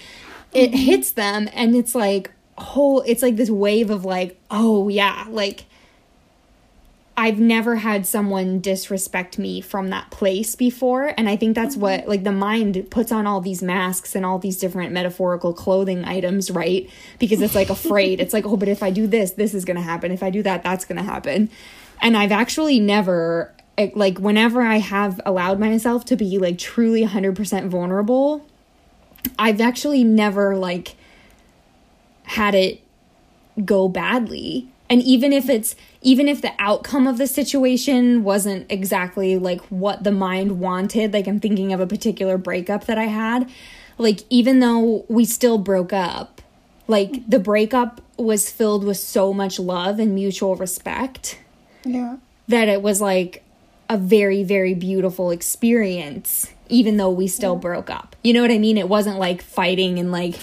it 0.53 0.73
mm-hmm. 0.73 0.77
hits 0.77 1.13
them 1.13 1.49
and 1.53 1.77
it's 1.77 1.95
like 1.95 2.33
whole 2.61 3.03
it's 3.03 3.23
like 3.23 3.37
this 3.37 3.51
wave 3.51 3.91
of 3.91 4.05
like 4.05 4.39
oh 4.51 4.89
yeah 4.89 5.27
like 5.29 5.65
I've 7.19 7.41
never 7.41 7.75
had 7.75 8.07
someone 8.07 8.61
disrespect 8.61 9.41
me 9.41 9.61
from 9.61 9.91
that 9.91 10.09
place 10.13 10.55
before. 10.55 11.13
And 11.19 11.29
I 11.29 11.35
think 11.35 11.57
that's 11.57 11.75
mm-hmm. 11.75 11.83
what, 11.83 12.09
like, 12.09 12.23
the 12.23 12.31
mind 12.31 12.87
puts 12.93 13.11
on 13.11 13.27
all 13.27 13.41
these 13.41 13.61
masks 13.61 14.15
and 14.15 14.25
all 14.25 14.39
these 14.39 14.57
different 14.57 14.93
metaphorical 14.93 15.53
clothing 15.53 16.05
items, 16.05 16.49
right? 16.49 16.89
Because 17.19 17.43
it's 17.43 17.57
like 17.57 17.71
afraid. 17.71 18.21
it's 18.21 18.33
like, 18.33 18.47
oh, 18.47 18.57
but 18.57 18.69
if 18.69 18.85
I 18.85 18.91
do 18.91 19.09
this, 19.09 19.33
this 19.33 19.53
is 19.53 19.65
going 19.65 19.77
to 19.77 19.83
happen. 19.83 20.13
If 20.13 20.23
I 20.23 20.31
do 20.31 20.45
that, 20.45 20.63
that's 20.63 20.85
going 20.85 20.99
to 20.99 21.03
happen. 21.03 21.51
And 22.01 22.17
I've 22.17 22.31
actually 22.31 22.79
never, 22.79 23.53
like, 23.97 24.21
whenever 24.21 24.63
I 24.63 24.77
have 24.77 25.21
allowed 25.27 25.59
myself 25.59 26.05
to 26.05 26.17
be, 26.17 26.39
like, 26.39 26.57
truly 26.57 27.05
100% 27.05 27.67
vulnerable, 27.67 28.47
I've 29.37 29.61
actually 29.61 30.05
never, 30.05 30.57
like, 30.57 30.95
had 32.29 32.55
it 32.55 32.81
go 33.65 33.89
badly. 33.89 34.69
And 34.91 35.03
even 35.03 35.33
if 35.33 35.49
it's 35.49 35.75
even 36.01 36.29
if 36.29 36.41
the 36.41 36.53
outcome 36.59 37.07
of 37.07 37.19
the 37.19 37.27
situation 37.27 38.23
wasn't 38.23 38.71
exactly 38.71 39.37
like 39.37 39.61
what 39.67 40.05
the 40.05 40.13
mind 40.13 40.61
wanted 40.61 41.13
like 41.13 41.27
i'm 41.27 41.41
thinking 41.41 41.73
of 41.73 41.81
a 41.81 41.87
particular 41.87 42.39
breakup 42.39 42.85
that 42.85 42.97
i 42.97 43.07
had 43.07 43.51
like 43.99 44.21
even 44.31 44.61
though 44.61 45.05
we 45.09 45.25
still 45.25 45.59
broke 45.59 45.93
up 45.93 46.41
like 46.87 47.29
the 47.29 47.41
breakup 47.41 48.01
was 48.17 48.49
filled 48.49 48.85
with 48.85 48.97
so 48.97 49.33
much 49.33 49.59
love 49.59 49.99
and 49.99 50.15
mutual 50.15 50.55
respect 50.55 51.41
yeah. 51.85 52.17
that 52.47 52.69
it 52.69 52.81
was 52.81 53.01
like 53.01 53.43
a 53.91 53.99
very 53.99 54.45
very 54.45 54.75
beautiful 54.75 55.33
experience 55.33 56.53
even 56.69 56.97
though 56.97 57.11
we 57.11 57.27
still 57.27 57.55
yeah. 57.55 57.61
broke 57.61 57.91
up. 57.91 58.17
You 58.23 58.35
know 58.35 58.43
what 58.43 58.51
i 58.51 58.59
mean? 58.59 58.79
It 58.79 58.89
wasn't 58.89 59.19
like 59.19 59.43
fighting 59.43 59.99
and 59.99 60.13
like 60.13 60.35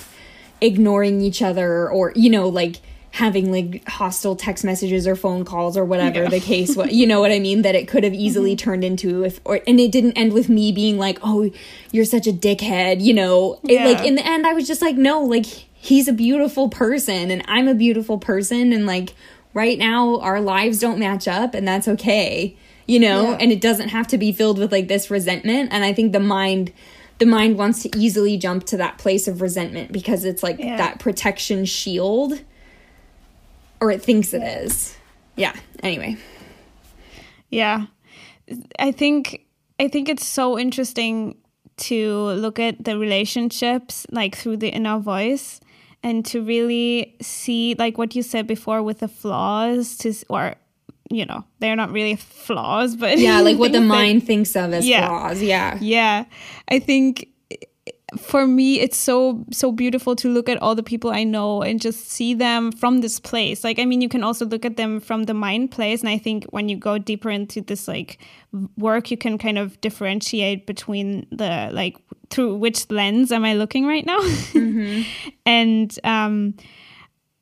ignoring 0.65 1.21
each 1.21 1.41
other 1.41 1.89
or 1.89 2.12
you 2.15 2.30
know 2.30 2.49
like 2.49 2.78
having 3.12 3.49
like 3.49 3.88
hostile 3.88 4.36
text 4.36 4.65
messages 4.65 5.08
or 5.08 5.15
phone 5.15 5.45
calls 5.45 5.78
or 5.78 5.86
whatever 5.86 6.23
yeah. 6.23 6.30
the 6.30 6.39
case 6.39 6.75
was 6.75 6.91
you 6.91 7.08
know 7.08 7.21
what 7.21 7.32
i 7.32 7.39
mean 7.39 7.62
that 7.62 7.73
it 7.73 7.88
could 7.88 8.04
have 8.04 8.13
easily 8.13 8.51
mm-hmm. 8.56 8.65
turned 8.65 8.84
into 8.84 9.23
if 9.23 9.39
or 9.45 9.62
and 9.67 9.80
it 9.80 9.89
didn't 9.89 10.12
end 10.13 10.34
with 10.34 10.49
me 10.49 10.71
being 10.73 10.97
like 10.97 11.17
oh 11.21 11.49
you're 11.91 12.04
such 12.04 12.28
a 12.28 12.34
dickhead 12.34 13.01
you 13.01 13.13
know 13.13 13.58
yeah. 13.63 13.86
it, 13.86 13.93
like 13.93 14.06
in 14.06 14.15
the 14.15 14.25
end 14.25 14.45
i 14.45 14.51
was 14.51 14.67
just 14.67 14.82
like 14.82 14.97
no 14.97 15.21
like 15.21 15.45
he's 15.45 16.10
a 16.10 16.13
beautiful 16.13 16.67
person 16.67 17.32
and 17.32 17.41
i'm 17.47 17.69
a 17.69 17.75
beautiful 17.75 18.17
person 18.17 18.73
and 18.73 18.86
like 18.86 19.13
right 19.54 19.78
now 19.78 20.19
our 20.19 20.41
lives 20.41 20.80
don't 20.80 20.99
match 20.99 21.25
up 21.25 21.54
and 21.54 21.65
that's 21.65 21.88
okay 21.88 22.58
you 22.86 22.99
know 22.99 23.32
yeah. 23.32 23.38
and 23.39 23.49
it 23.49 23.62
doesn't 23.62 23.89
have 23.89 24.08
to 24.08 24.17
be 24.17 24.34
filled 24.34 24.60
with 24.60 24.73
like 24.73 24.89
this 24.89 25.10
resentment 25.10 25.69
and 25.71 25.86
i 25.86 25.93
think 25.93 26.12
the 26.12 26.19
mind 26.19 26.73
the 27.17 27.25
mind 27.25 27.58
wants 27.58 27.82
to 27.84 27.97
easily 27.97 28.38
jump 28.38 28.65
to 28.65 28.78
that 28.78 28.97
place 28.97 29.28
of 29.28 29.41
resentment 29.41 29.91
because 29.91 30.25
it's 30.25 30.43
like 30.43 30.60
yeah. 30.60 30.78
that 30.78 30.99
protection 30.99 31.65
shield 31.65 32.41
or 33.80 33.91
it 33.91 34.01
thinks 34.01 34.34
it 34.34 34.43
is. 34.43 34.97
Yeah. 35.36 35.56
Anyway. 35.82 36.17
Yeah. 37.49 37.86
I 38.80 38.91
think 38.91 39.45
I 39.80 39.88
think 39.88 40.10
it's 40.10 40.25
so 40.25 40.58
interesting 40.58 41.38
to 41.78 42.30
look 42.32 42.60
at 42.60 42.84
the 42.84 42.97
relationships 42.97 44.06
like 44.12 44.36
through 44.36 44.58
the 44.58 44.69
inner 44.69 44.99
voice 44.99 45.60
and 46.04 46.25
to 46.25 46.41
really 46.41 47.15
see 47.21 47.75
like 47.78 47.97
what 47.97 48.15
you 48.15 48.23
said 48.23 48.47
before 48.47 48.82
with 48.84 48.99
the 48.99 49.08
flaws 49.08 49.97
to 49.97 50.13
or 50.30 50.56
you 51.12 51.26
know 51.26 51.44
they're 51.60 51.76
not 51.76 51.91
really 51.91 52.15
flaws 52.15 52.96
but 52.96 53.18
yeah 53.18 53.39
like 53.41 53.58
what 53.58 53.72
the 53.72 53.82
mind 53.82 54.26
thinks 54.26 54.56
of 54.56 54.74
as 54.74 54.88
yeah. 54.88 55.08
flaws 55.08 55.41
yeah 55.41 55.78
yeah 55.82 56.26
i 56.70 56.80
think 56.80 57.30
for 58.18 58.46
me 58.48 58.80
it's 58.80 58.98
so 58.98 59.44
so 59.52 59.72
beautiful 59.72 60.15
to 60.15 60.30
look 60.30 60.48
at 60.48 60.62
all 60.62 60.76
the 60.76 60.84
people 60.84 61.12
i 61.12 61.24
know 61.24 61.62
and 61.62 61.82
just 61.82 62.10
see 62.10 62.34
them 62.34 62.72
from 62.72 63.02
this 63.02 63.20
place 63.20 63.63
like 63.63 63.80
i 63.80 63.86
mean 63.86 64.02
you 64.02 64.10
can 64.10 64.24
also 64.24 64.46
look 64.46 64.63
at 64.63 64.78
them 64.78 65.00
from 65.00 65.24
the 65.24 65.34
mind 65.34 65.72
place 65.72 66.02
and 66.02 66.10
i 66.10 66.18
think 66.18 66.46
when 66.46 66.70
you 66.70 66.78
go 66.78 66.98
deeper 66.98 67.30
into 67.30 67.62
this 67.62 67.88
like 67.88 68.20
work 68.78 69.12
you 69.12 69.18
can 69.18 69.38
kind 69.38 69.58
of 69.58 69.80
differentiate 69.82 70.65
between 70.65 71.26
the 71.32 71.70
like 71.74 71.98
through 72.30 72.56
which 72.56 72.89
lens 72.89 73.32
am 73.32 73.44
i 73.44 73.54
looking 73.54 73.86
right 73.86 74.06
now 74.06 74.20
mm-hmm. 74.20 75.02
and 75.46 76.00
um 76.04 76.54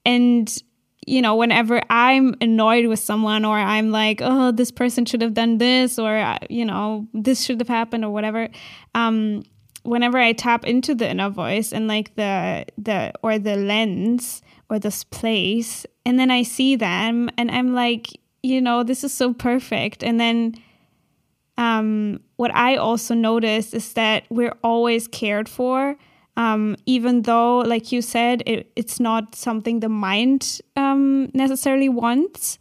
and 0.05 0.63
you 1.07 1.21
know, 1.21 1.35
whenever 1.35 1.81
I'm 1.89 2.35
annoyed 2.41 2.87
with 2.87 2.99
someone 2.99 3.45
or 3.45 3.57
I'm 3.57 3.91
like, 3.91 4.21
oh, 4.21 4.51
this 4.51 4.71
person 4.71 5.05
should 5.05 5.21
have 5.21 5.33
done 5.33 5.57
this 5.57 5.99
or, 5.99 6.17
uh, 6.17 6.39
you 6.49 6.65
know, 6.65 7.07
this 7.13 7.43
should 7.43 7.59
have 7.59 7.67
happened 7.67 8.05
or 8.05 8.11
whatever, 8.11 8.49
um, 8.95 9.43
whenever 9.83 10.17
I 10.17 10.33
tap 10.33 10.65
into 10.65 10.95
the 10.95 11.09
inner 11.09 11.29
voice 11.29 11.73
and 11.73 11.87
like 11.87 12.15
the, 12.15 12.65
the, 12.77 13.11
or 13.21 13.39
the 13.39 13.55
lens 13.55 14.41
or 14.69 14.79
this 14.79 15.03
place, 15.03 15.85
and 16.05 16.17
then 16.17 16.31
I 16.31 16.43
see 16.43 16.75
them 16.75 17.29
and 17.37 17.51
I'm 17.51 17.73
like, 17.73 18.07
you 18.41 18.61
know, 18.61 18.83
this 18.83 19.03
is 19.03 19.13
so 19.13 19.33
perfect. 19.33 20.03
And 20.03 20.19
then, 20.19 20.55
um, 21.57 22.19
what 22.37 22.53
I 22.55 22.77
also 22.77 23.13
notice 23.13 23.73
is 23.73 23.93
that 23.93 24.23
we're 24.29 24.55
always 24.63 25.07
cared 25.07 25.47
for 25.47 25.95
um, 26.35 26.75
even 26.85 27.23
though, 27.23 27.59
like 27.59 27.91
you 27.91 28.01
said, 28.01 28.43
it, 28.45 28.71
it's 28.75 28.99
not 28.99 29.35
something 29.35 29.79
the 29.79 29.89
mind 29.89 30.59
um, 30.75 31.29
necessarily 31.33 31.89
wants. 31.89 32.57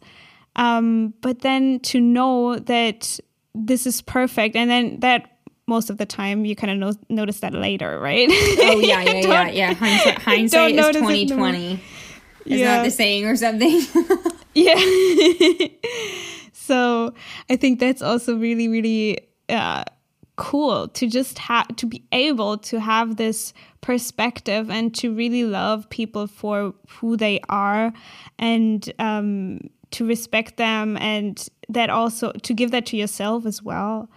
Um, 0.55 1.13
but 1.21 1.39
then 1.39 1.79
to 1.81 1.99
know 1.99 2.57
that 2.59 3.19
this 3.55 3.87
is 3.87 4.01
perfect, 4.01 4.55
and 4.55 4.69
then 4.69 4.99
that 4.99 5.33
most 5.65 5.89
of 5.89 5.97
the 5.97 6.05
time 6.05 6.45
you 6.45 6.55
kind 6.55 6.71
of 6.71 6.77
no- 6.77 7.15
notice 7.15 7.39
that 7.39 7.53
later, 7.53 7.99
right? 7.99 8.27
Oh 8.29 8.79
yeah, 8.79 9.01
yeah, 9.01 9.13
yeah, 9.21 9.49
yeah. 9.49 9.73
Hindsight, 9.73 10.17
hindsight 10.21 10.75
is 10.75 10.97
twenty 10.97 11.25
twenty. 11.25 11.73
Is 12.45 12.59
yeah. 12.59 12.77
that 12.77 12.83
the 12.83 12.91
saying 12.91 13.25
or 13.25 13.35
something? 13.35 13.81
yeah. 14.53 14.75
so 16.51 17.13
I 17.49 17.55
think 17.55 17.79
that's 17.79 18.01
also 18.01 18.37
really, 18.37 18.67
really 18.67 19.27
uh, 19.49 19.85
cool 20.35 20.87
to 20.89 21.07
just 21.07 21.37
have 21.37 21.67
to 21.75 21.85
be 21.85 22.03
able 22.11 22.57
to 22.57 22.79
have 22.79 23.17
this 23.17 23.53
perspective 23.81 24.69
and 24.69 24.95
to 24.95 25.13
really 25.13 25.43
love 25.43 25.89
people 25.89 26.25
for 26.25 26.73
who 26.89 27.15
they 27.15 27.39
are 27.49 27.93
and 28.39 28.91
um, 28.97 29.59
to 29.91 30.05
respect 30.07 30.57
them 30.57 30.97
and 30.97 31.49
that 31.69 31.89
also 31.89 32.31
to 32.31 32.53
give 32.53 32.71
that 32.71 32.85
to 32.85 32.97
yourself 32.97 33.45
as 33.45 33.61
well 33.61 34.09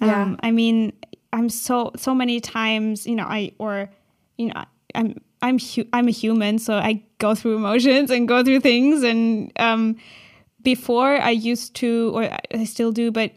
yeah. 0.00 0.22
Um, 0.22 0.38
i 0.42 0.50
mean 0.50 0.92
i'm 1.32 1.48
so 1.48 1.90
so 1.96 2.14
many 2.14 2.38
times 2.40 3.06
you 3.06 3.16
know 3.16 3.24
i 3.24 3.50
or 3.58 3.90
you 4.36 4.48
know 4.48 4.64
i'm 4.94 5.20
i'm 5.42 5.58
hu- 5.58 5.88
i'm 5.92 6.06
a 6.06 6.12
human 6.12 6.58
so 6.58 6.74
i 6.74 7.02
go 7.18 7.34
through 7.34 7.56
emotions 7.56 8.10
and 8.10 8.28
go 8.28 8.44
through 8.44 8.60
things 8.60 9.02
and 9.02 9.50
um, 9.58 9.96
before 10.62 11.20
i 11.20 11.30
used 11.30 11.74
to 11.74 12.12
or 12.14 12.30
i 12.54 12.64
still 12.64 12.92
do 12.92 13.10
but 13.10 13.32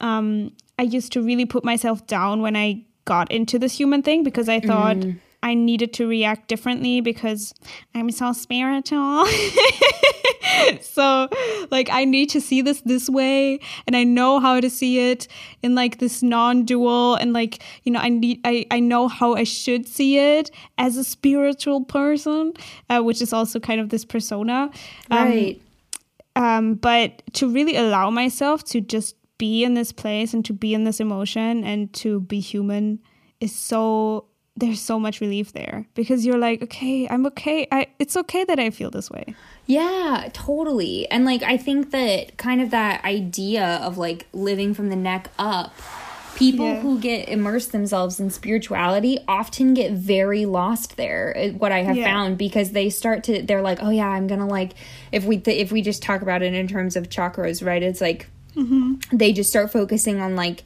um, 0.00 0.52
I 0.78 0.82
used 0.82 1.12
to 1.12 1.22
really 1.22 1.46
put 1.46 1.64
myself 1.64 2.06
down 2.06 2.42
when 2.42 2.56
I 2.56 2.84
got 3.04 3.30
into 3.32 3.58
this 3.58 3.78
human 3.78 4.02
thing 4.02 4.22
because 4.22 4.48
I 4.48 4.60
thought 4.60 4.96
mm. 4.96 5.18
I 5.42 5.54
needed 5.54 5.92
to 5.94 6.06
react 6.06 6.48
differently 6.48 7.00
because 7.00 7.54
I'm 7.94 8.10
so 8.10 8.32
spiritual. 8.32 9.26
so 10.80 11.28
like 11.70 11.88
I 11.90 12.04
need 12.04 12.30
to 12.30 12.40
see 12.40 12.62
this 12.62 12.80
this 12.82 13.08
way 13.08 13.60
and 13.86 13.96
I 13.96 14.04
know 14.04 14.40
how 14.40 14.60
to 14.60 14.68
see 14.68 15.10
it 15.10 15.28
in 15.62 15.74
like 15.74 15.98
this 15.98 16.22
non-dual 16.22 17.14
and 17.16 17.32
like 17.32 17.62
you 17.84 17.92
know 17.92 18.00
I 18.00 18.08
need 18.08 18.40
I, 18.44 18.66
I 18.70 18.80
know 18.80 19.08
how 19.08 19.34
I 19.34 19.44
should 19.44 19.86
see 19.86 20.18
it 20.18 20.50
as 20.76 20.96
a 20.96 21.04
spiritual 21.04 21.84
person 21.84 22.52
uh, 22.90 23.00
which 23.00 23.22
is 23.22 23.32
also 23.32 23.60
kind 23.60 23.80
of 23.80 23.90
this 23.90 24.04
persona 24.04 24.70
um, 25.10 25.28
right 25.28 25.62
um, 26.36 26.74
but 26.74 27.22
to 27.34 27.48
really 27.48 27.76
allow 27.76 28.10
myself 28.10 28.64
to 28.64 28.80
just 28.80 29.16
be 29.38 29.64
in 29.64 29.74
this 29.74 29.92
place 29.92 30.34
and 30.34 30.44
to 30.44 30.52
be 30.52 30.74
in 30.74 30.84
this 30.84 31.00
emotion 31.00 31.64
and 31.64 31.92
to 31.94 32.20
be 32.20 32.40
human 32.40 32.98
is 33.40 33.54
so 33.54 34.26
there's 34.56 34.80
so 34.80 34.98
much 34.98 35.20
relief 35.20 35.52
there 35.52 35.86
because 35.94 36.26
you're 36.26 36.38
like 36.38 36.60
okay 36.62 37.08
i'm 37.08 37.24
okay 37.26 37.66
I, 37.70 37.86
it's 37.98 38.16
okay 38.16 38.44
that 38.44 38.58
i 38.58 38.70
feel 38.70 38.90
this 38.90 39.10
way 39.10 39.34
yeah 39.66 40.28
totally 40.32 41.08
and 41.10 41.24
like 41.24 41.42
i 41.44 41.56
think 41.56 41.92
that 41.92 42.36
kind 42.36 42.60
of 42.60 42.70
that 42.70 43.04
idea 43.04 43.78
of 43.82 43.98
like 43.98 44.26
living 44.32 44.74
from 44.74 44.88
the 44.88 44.96
neck 44.96 45.30
up 45.38 45.72
people 46.34 46.66
yeah. 46.66 46.80
who 46.80 47.00
get 47.00 47.28
immersed 47.28 47.72
themselves 47.72 48.20
in 48.20 48.30
spirituality 48.30 49.18
often 49.26 49.74
get 49.74 49.92
very 49.92 50.46
lost 50.46 50.96
there 50.96 51.36
uh, 51.36 51.48
what 51.50 51.70
i 51.70 51.82
have 51.82 51.96
yeah. 51.96 52.04
found 52.04 52.36
because 52.36 52.72
they 52.72 52.90
start 52.90 53.24
to 53.24 53.42
they're 53.42 53.62
like 53.62 53.78
oh 53.82 53.90
yeah 53.90 54.08
i'm 54.08 54.26
gonna 54.26 54.46
like 54.46 54.72
if 55.12 55.24
we 55.24 55.38
th- 55.38 55.60
if 55.60 55.70
we 55.70 55.82
just 55.82 56.02
talk 56.02 56.22
about 56.22 56.42
it 56.42 56.54
in 56.54 56.66
terms 56.66 56.96
of 56.96 57.08
chakras 57.08 57.64
right 57.64 57.82
it's 57.82 58.00
like 58.00 58.28
mm-hmm. 58.58 59.16
they 59.16 59.32
just 59.32 59.50
start 59.50 59.72
focusing 59.72 60.20
on 60.20 60.36
like 60.36 60.64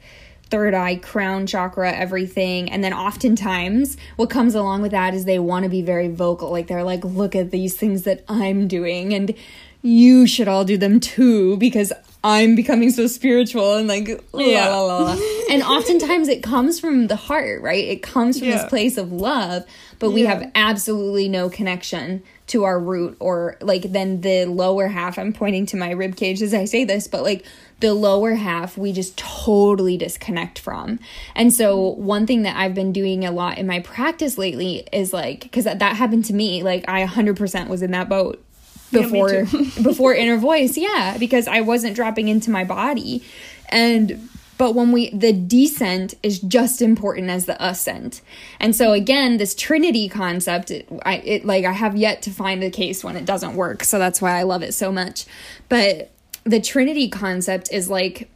third 0.49 0.73
eye, 0.73 0.95
crown 0.95 1.47
chakra, 1.47 1.91
everything. 1.91 2.71
And 2.71 2.83
then 2.83 2.93
oftentimes 2.93 3.97
what 4.17 4.29
comes 4.29 4.53
along 4.53 4.83
with 4.83 4.91
that 4.91 5.13
is 5.13 5.25
they 5.25 5.39
want 5.39 5.63
to 5.63 5.69
be 5.69 5.81
very 5.81 6.09
vocal. 6.09 6.51
Like 6.51 6.67
they're 6.67 6.83
like, 6.83 7.03
look 7.03 7.35
at 7.35 7.49
these 7.49 7.75
things 7.75 8.03
that 8.03 8.23
I'm 8.27 8.67
doing 8.67 9.13
and 9.13 9.33
you 9.81 10.27
should 10.27 10.47
all 10.47 10.63
do 10.63 10.77
them 10.77 10.99
too 10.99 11.57
because 11.57 11.91
I'm 12.23 12.55
becoming 12.55 12.89
so 12.91 13.07
spiritual 13.07 13.75
and 13.75 13.87
like 13.87 14.07
yeah. 14.33 14.69
la 14.69 14.81
la 14.81 14.97
la. 14.99 15.17
and 15.49 15.63
oftentimes 15.63 16.27
it 16.27 16.43
comes 16.43 16.79
from 16.79 17.07
the 17.07 17.15
heart, 17.15 17.61
right? 17.61 17.83
It 17.83 18.01
comes 18.03 18.39
from 18.39 18.47
yeah. 18.47 18.57
this 18.57 18.69
place 18.69 18.97
of 18.97 19.11
love, 19.11 19.65
but 19.99 20.09
yeah. 20.09 20.13
we 20.13 20.21
have 20.21 20.51
absolutely 20.55 21.27
no 21.29 21.49
connection 21.49 22.23
to 22.47 22.65
our 22.65 22.79
root 22.79 23.15
or 23.19 23.57
like 23.61 23.83
then 23.83 24.21
the 24.21 24.45
lower 24.45 24.87
half. 24.87 25.17
I'm 25.17 25.33
pointing 25.33 25.65
to 25.67 25.77
my 25.77 25.91
rib 25.91 26.15
cage 26.15 26.41
as 26.41 26.53
I 26.53 26.65
say 26.65 26.83
this, 26.83 27.07
but 27.07 27.23
like 27.23 27.45
the 27.79 27.93
lower 27.93 28.33
half 28.35 28.77
we 28.77 28.91
just 28.91 29.17
totally 29.17 29.97
disconnect 29.97 30.59
from. 30.59 30.99
And 31.35 31.53
so 31.53 31.79
one 31.79 32.27
thing 32.27 32.43
that 32.43 32.55
I've 32.57 32.73
been 32.73 32.91
doing 32.91 33.25
a 33.25 33.31
lot 33.31 33.57
in 33.57 33.67
my 33.67 33.79
practice 33.79 34.37
lately 34.37 34.87
is 34.91 35.13
like 35.13 35.51
cuz 35.51 35.63
that, 35.63 35.79
that 35.79 35.95
happened 35.95 36.25
to 36.25 36.33
me, 36.33 36.63
like 36.63 36.85
I 36.87 37.05
100% 37.05 37.67
was 37.67 37.81
in 37.81 37.91
that 37.91 38.09
boat 38.09 38.43
before 38.91 39.33
yeah, 39.33 39.43
before 39.81 40.13
inner 40.13 40.37
voice 40.37 40.77
yeah 40.77 41.17
because 41.17 41.47
i 41.47 41.61
wasn't 41.61 41.95
dropping 41.95 42.27
into 42.27 42.51
my 42.51 42.63
body 42.63 43.23
and 43.69 44.29
but 44.63 44.75
when 44.75 44.93
we 44.93 45.09
the 45.09 45.33
descent 45.33 46.13
is 46.23 46.39
just 46.39 46.81
important 46.81 47.29
as 47.29 47.47
the 47.47 47.57
ascent. 47.61 48.21
And 48.61 48.73
so 48.73 48.93
again 48.93 49.35
this 49.35 49.53
trinity 49.53 50.07
concept 50.07 50.71
it, 50.71 50.87
I, 51.05 51.17
it 51.17 51.43
like 51.43 51.65
i 51.65 51.73
have 51.73 51.97
yet 51.97 52.21
to 52.21 52.31
find 52.31 52.63
a 52.63 52.69
case 52.69 53.03
when 53.03 53.17
it 53.17 53.25
doesn't 53.25 53.57
work 53.57 53.83
so 53.83 53.99
that's 53.99 54.21
why 54.21 54.39
i 54.39 54.43
love 54.43 54.63
it 54.63 54.73
so 54.73 54.89
much. 54.89 55.25
But 55.67 56.11
the 56.45 56.61
trinity 56.61 57.09
concept 57.09 57.73
is 57.73 57.89
like 57.89 58.29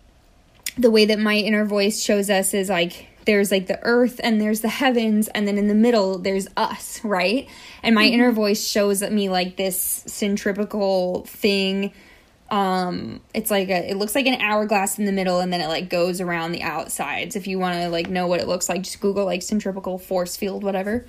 the 0.77 0.91
way 0.91 1.05
that 1.05 1.17
my 1.17 1.35
inner 1.35 1.63
voice 1.63 2.03
shows 2.03 2.29
us 2.29 2.53
is 2.53 2.67
like 2.67 3.07
there's 3.25 3.49
like 3.49 3.67
the 3.67 3.79
earth 3.83 4.19
and 4.21 4.41
there's 4.41 4.59
the 4.59 4.67
heavens 4.83 5.29
and 5.29 5.47
then 5.47 5.57
in 5.57 5.69
the 5.69 5.75
middle 5.75 6.17
there's 6.17 6.49
us 6.57 6.99
right? 7.05 7.47
And 7.83 7.95
my 7.95 8.03
mm-hmm. 8.03 8.15
inner 8.15 8.31
voice 8.33 8.67
shows 8.67 9.01
me 9.01 9.29
like 9.29 9.55
this 9.55 10.03
centripetal 10.07 11.23
thing 11.23 11.93
um 12.49 13.19
it's 13.33 13.51
like 13.51 13.69
a 13.69 13.89
it 13.89 13.97
looks 13.97 14.15
like 14.15 14.25
an 14.25 14.39
hourglass 14.39 14.97
in 14.97 15.05
the 15.05 15.11
middle 15.11 15.39
and 15.39 15.51
then 15.51 15.61
it 15.61 15.67
like 15.67 15.89
goes 15.89 16.21
around 16.21 16.51
the 16.51 16.63
outsides. 16.63 17.35
If 17.35 17.47
you 17.47 17.59
want 17.59 17.75
to 17.75 17.89
like 17.89 18.09
know 18.09 18.27
what 18.27 18.39
it 18.39 18.47
looks 18.47 18.69
like 18.69 18.83
just 18.83 19.01
google 19.01 19.25
like 19.25 19.41
centripetal 19.41 19.97
force 19.97 20.37
field 20.37 20.63
whatever. 20.63 21.05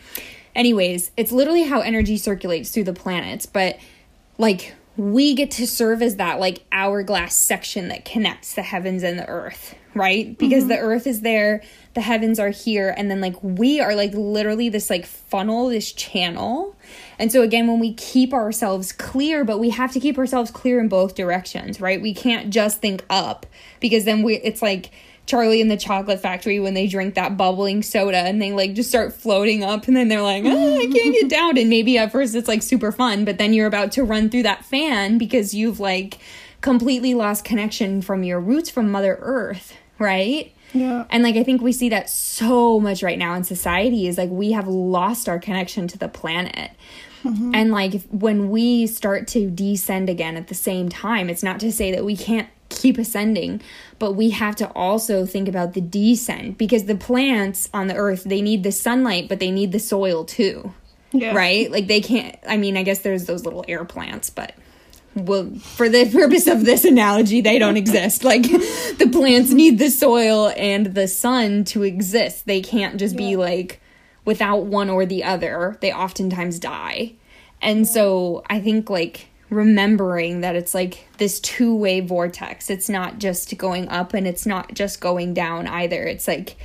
Anyways 0.54 1.10
it's 1.16 1.32
literally 1.32 1.62
how 1.62 1.80
energy 1.80 2.16
circulates 2.16 2.70
through 2.70 2.84
the 2.84 2.92
planets 2.92 3.46
but 3.46 3.78
like 4.38 4.74
we 4.96 5.34
get 5.34 5.52
to 5.52 5.66
serve 5.66 6.02
as 6.02 6.16
that 6.16 6.40
like 6.40 6.64
hourglass 6.72 7.34
section 7.34 7.88
that 7.88 8.04
connects 8.04 8.54
the 8.54 8.62
heavens 8.62 9.04
and 9.04 9.18
the 9.18 9.28
earth 9.28 9.76
right? 9.98 10.38
Because 10.38 10.64
mm-hmm. 10.64 10.70
the 10.70 10.78
earth 10.78 11.06
is 11.06 11.20
there 11.20 11.62
the 11.98 12.02
heavens 12.02 12.38
are 12.38 12.50
here 12.50 12.94
and 12.96 13.10
then 13.10 13.20
like 13.20 13.34
we 13.42 13.80
are 13.80 13.96
like 13.96 14.12
literally 14.14 14.68
this 14.68 14.88
like 14.88 15.04
funnel 15.04 15.66
this 15.66 15.90
channel 15.90 16.76
and 17.18 17.32
so 17.32 17.42
again 17.42 17.66
when 17.66 17.80
we 17.80 17.92
keep 17.94 18.32
ourselves 18.32 18.92
clear 18.92 19.44
but 19.44 19.58
we 19.58 19.70
have 19.70 19.90
to 19.90 19.98
keep 19.98 20.16
ourselves 20.16 20.52
clear 20.52 20.78
in 20.78 20.86
both 20.86 21.16
directions 21.16 21.80
right 21.80 22.00
we 22.00 22.14
can't 22.14 22.50
just 22.50 22.80
think 22.80 23.04
up 23.10 23.46
because 23.80 24.04
then 24.04 24.22
we 24.22 24.36
it's 24.36 24.62
like 24.62 24.92
Charlie 25.26 25.60
in 25.60 25.66
the 25.66 25.76
Chocolate 25.76 26.20
Factory 26.20 26.60
when 26.60 26.74
they 26.74 26.86
drink 26.86 27.16
that 27.16 27.36
bubbling 27.36 27.82
soda 27.82 28.18
and 28.18 28.40
they 28.40 28.52
like 28.52 28.74
just 28.74 28.90
start 28.90 29.12
floating 29.12 29.64
up 29.64 29.88
and 29.88 29.94
then 29.94 30.08
they're 30.08 30.22
like, 30.22 30.44
oh, 30.46 30.74
I 30.78 30.86
can't 30.86 31.12
get 31.12 31.28
down. 31.28 31.58
And 31.58 31.68
maybe 31.68 31.98
at 31.98 32.12
first 32.12 32.34
it's 32.34 32.48
like 32.48 32.62
super 32.62 32.92
fun, 32.92 33.26
but 33.26 33.36
then 33.36 33.52
you're 33.52 33.66
about 33.66 33.92
to 33.92 34.04
run 34.04 34.30
through 34.30 34.44
that 34.44 34.64
fan 34.64 35.18
because 35.18 35.52
you've 35.52 35.80
like 35.80 36.16
completely 36.62 37.12
lost 37.12 37.44
connection 37.44 38.00
from 38.00 38.22
your 38.22 38.40
roots 38.40 38.70
from 38.70 38.90
Mother 38.90 39.18
Earth, 39.20 39.76
right? 39.98 40.54
Yeah. 40.72 41.04
And 41.10 41.22
like 41.22 41.36
I 41.36 41.44
think 41.44 41.62
we 41.62 41.72
see 41.72 41.88
that 41.90 42.10
so 42.10 42.78
much 42.80 43.02
right 43.02 43.18
now 43.18 43.34
in 43.34 43.44
society 43.44 44.06
is 44.06 44.18
like 44.18 44.30
we 44.30 44.52
have 44.52 44.68
lost 44.68 45.28
our 45.28 45.38
connection 45.38 45.88
to 45.88 45.98
the 45.98 46.08
planet. 46.08 46.72
Mm-hmm. 47.24 47.54
And 47.54 47.70
like 47.72 48.02
when 48.10 48.50
we 48.50 48.86
start 48.86 49.26
to 49.28 49.50
descend 49.50 50.08
again 50.08 50.36
at 50.36 50.48
the 50.48 50.54
same 50.54 50.88
time, 50.88 51.28
it's 51.28 51.42
not 51.42 51.58
to 51.60 51.72
say 51.72 51.90
that 51.92 52.04
we 52.04 52.16
can't 52.16 52.48
keep 52.68 52.98
ascending 52.98 53.60
but 53.98 54.12
we 54.12 54.30
have 54.30 54.54
to 54.54 54.70
also 54.72 55.24
think 55.24 55.48
about 55.48 55.72
the 55.72 55.80
descent 55.80 56.58
because 56.58 56.84
the 56.84 56.94
plants 56.94 57.68
on 57.72 57.86
the 57.86 57.94
earth 57.94 58.24
they 58.24 58.42
need 58.42 58.62
the 58.62 58.70
sunlight 58.70 59.28
but 59.28 59.38
they 59.38 59.50
need 59.50 59.72
the 59.72 59.78
soil 59.78 60.24
too 60.24 60.72
yeah. 61.12 61.34
right 61.34 61.70
like 61.70 61.86
they 61.86 62.00
can't 62.00 62.36
i 62.46 62.56
mean 62.56 62.76
i 62.76 62.82
guess 62.82 62.98
there's 62.98 63.24
those 63.24 63.44
little 63.44 63.64
air 63.68 63.84
plants 63.86 64.28
but 64.28 64.54
well 65.26 65.50
for 65.60 65.88
the 65.88 66.08
purpose 66.10 66.46
of 66.46 66.64
this 66.64 66.84
analogy 66.84 67.40
they 67.40 67.58
don't 67.58 67.76
exist 67.76 68.24
like 68.24 68.42
the 68.42 69.08
plants 69.12 69.50
need 69.50 69.78
the 69.78 69.90
soil 69.90 70.52
and 70.56 70.94
the 70.94 71.08
sun 71.08 71.64
to 71.64 71.82
exist 71.82 72.46
they 72.46 72.60
can't 72.60 72.98
just 72.98 73.14
yeah. 73.14 73.28
be 73.28 73.36
like 73.36 73.80
without 74.24 74.64
one 74.64 74.90
or 74.90 75.06
the 75.06 75.24
other 75.24 75.76
they 75.80 75.92
oftentimes 75.92 76.58
die 76.58 77.12
and 77.60 77.86
so 77.88 78.42
i 78.48 78.60
think 78.60 78.88
like 78.90 79.28
remembering 79.50 80.42
that 80.42 80.56
it's 80.56 80.74
like 80.74 81.06
this 81.18 81.40
two 81.40 81.74
way 81.74 82.00
vortex. 82.00 82.70
It's 82.70 82.88
not 82.88 83.18
just 83.18 83.56
going 83.56 83.88
up 83.88 84.14
and 84.14 84.26
it's 84.26 84.46
not 84.46 84.74
just 84.74 85.00
going 85.00 85.34
down 85.34 85.66
either. 85.66 86.02
It's 86.04 86.28
like 86.28 86.56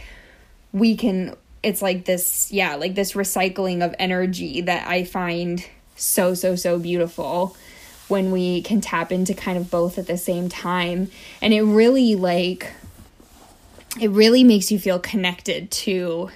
we 0.71 0.95
can, 0.95 1.35
it's 1.61 1.81
like 1.81 2.05
this, 2.05 2.51
yeah, 2.51 2.75
like 2.75 2.95
this 2.95 3.13
recycling 3.13 3.85
of 3.85 3.95
energy 3.99 4.61
that 4.61 4.87
I 4.87 5.03
find 5.03 5.65
so, 5.95 6.33
so, 6.33 6.55
so 6.55 6.79
beautiful 6.79 7.55
when 8.13 8.31
we 8.31 8.61
can 8.61 8.79
tap 8.79 9.11
into 9.11 9.33
kind 9.33 9.57
of 9.57 9.69
both 9.69 9.97
at 9.97 10.07
the 10.07 10.17
same 10.17 10.47
time. 10.47 11.09
And 11.41 11.53
it 11.53 11.63
really, 11.63 12.15
like, 12.15 12.71
it 13.99 14.11
really 14.11 14.43
makes 14.43 14.71
you 14.71 14.77
feel 14.77 14.99
connected 14.99 15.71
to, 15.71 16.29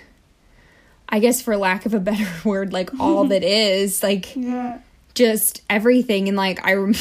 I 1.08 1.20
guess, 1.20 1.42
for 1.42 1.56
lack 1.56 1.86
of 1.86 1.94
a 1.94 2.00
better 2.00 2.28
word, 2.44 2.74
like 2.74 3.00
all 3.00 3.26
that 3.26 3.44
is. 3.46 4.02
Like, 4.02 4.36
yeah 4.36 4.80
just 5.18 5.64
everything 5.68 6.28
and 6.28 6.38
like 6.38 6.64
I 6.64 6.94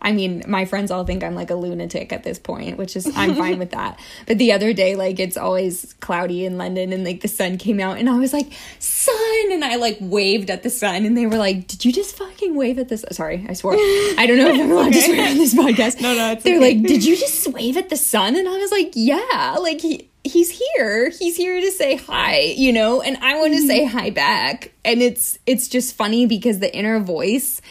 I 0.00 0.12
mean, 0.12 0.44
my 0.46 0.64
friends 0.64 0.90
all 0.90 1.04
think 1.04 1.24
I'm 1.24 1.34
like 1.34 1.50
a 1.50 1.54
lunatic 1.54 2.12
at 2.12 2.22
this 2.22 2.38
point, 2.38 2.78
which 2.78 2.94
is 2.96 3.10
I'm 3.16 3.34
fine 3.34 3.58
with 3.58 3.70
that. 3.70 3.98
But 4.26 4.38
the 4.38 4.52
other 4.52 4.72
day, 4.72 4.94
like 4.94 5.18
it's 5.18 5.36
always 5.36 5.94
cloudy 6.00 6.44
in 6.44 6.58
London 6.58 6.92
and 6.92 7.04
like 7.04 7.20
the 7.20 7.28
sun 7.28 7.58
came 7.58 7.80
out 7.80 7.98
and 7.98 8.08
I 8.08 8.18
was 8.18 8.32
like, 8.32 8.46
sun 8.78 9.52
and 9.52 9.64
I 9.64 9.76
like 9.76 9.96
waved 10.00 10.50
at 10.50 10.62
the 10.62 10.70
sun 10.70 11.04
and 11.04 11.16
they 11.16 11.26
were 11.26 11.36
like, 11.36 11.66
Did 11.66 11.84
you 11.84 11.92
just 11.92 12.16
fucking 12.16 12.54
wave 12.54 12.78
at 12.78 12.88
this? 12.88 13.04
Sorry, 13.12 13.44
I 13.48 13.54
swore. 13.54 13.74
I 13.74 14.24
don't 14.26 14.38
know 14.38 14.48
if 14.48 14.60
I'm 14.60 14.70
allowed 14.70 14.88
okay. 14.88 15.00
to 15.00 15.06
swear 15.06 15.30
on 15.30 15.38
this 15.38 15.54
podcast. 15.54 16.00
No, 16.00 16.14
no, 16.14 16.34
They're 16.34 16.58
okay. 16.58 16.74
like, 16.74 16.82
Did 16.86 17.04
you 17.04 17.16
just 17.16 17.46
wave 17.48 17.76
at 17.76 17.88
the 17.88 17.96
sun? 17.96 18.36
And 18.36 18.48
I 18.48 18.56
was 18.58 18.70
like, 18.70 18.92
Yeah. 18.94 19.56
Like 19.60 19.80
he 19.80 20.08
he's 20.24 20.50
here 20.50 21.10
he's 21.10 21.36
here 21.36 21.60
to 21.60 21.70
say 21.70 21.96
hi 21.96 22.40
you 22.40 22.72
know 22.72 23.00
and 23.00 23.16
i 23.18 23.38
want 23.38 23.54
to 23.54 23.66
say 23.66 23.84
mm-hmm. 23.84 23.96
hi 23.96 24.10
back 24.10 24.72
and 24.84 25.00
it's 25.00 25.38
it's 25.46 25.68
just 25.68 25.94
funny 25.94 26.26
because 26.26 26.58
the 26.58 26.74
inner 26.76 26.98
voice 26.98 27.62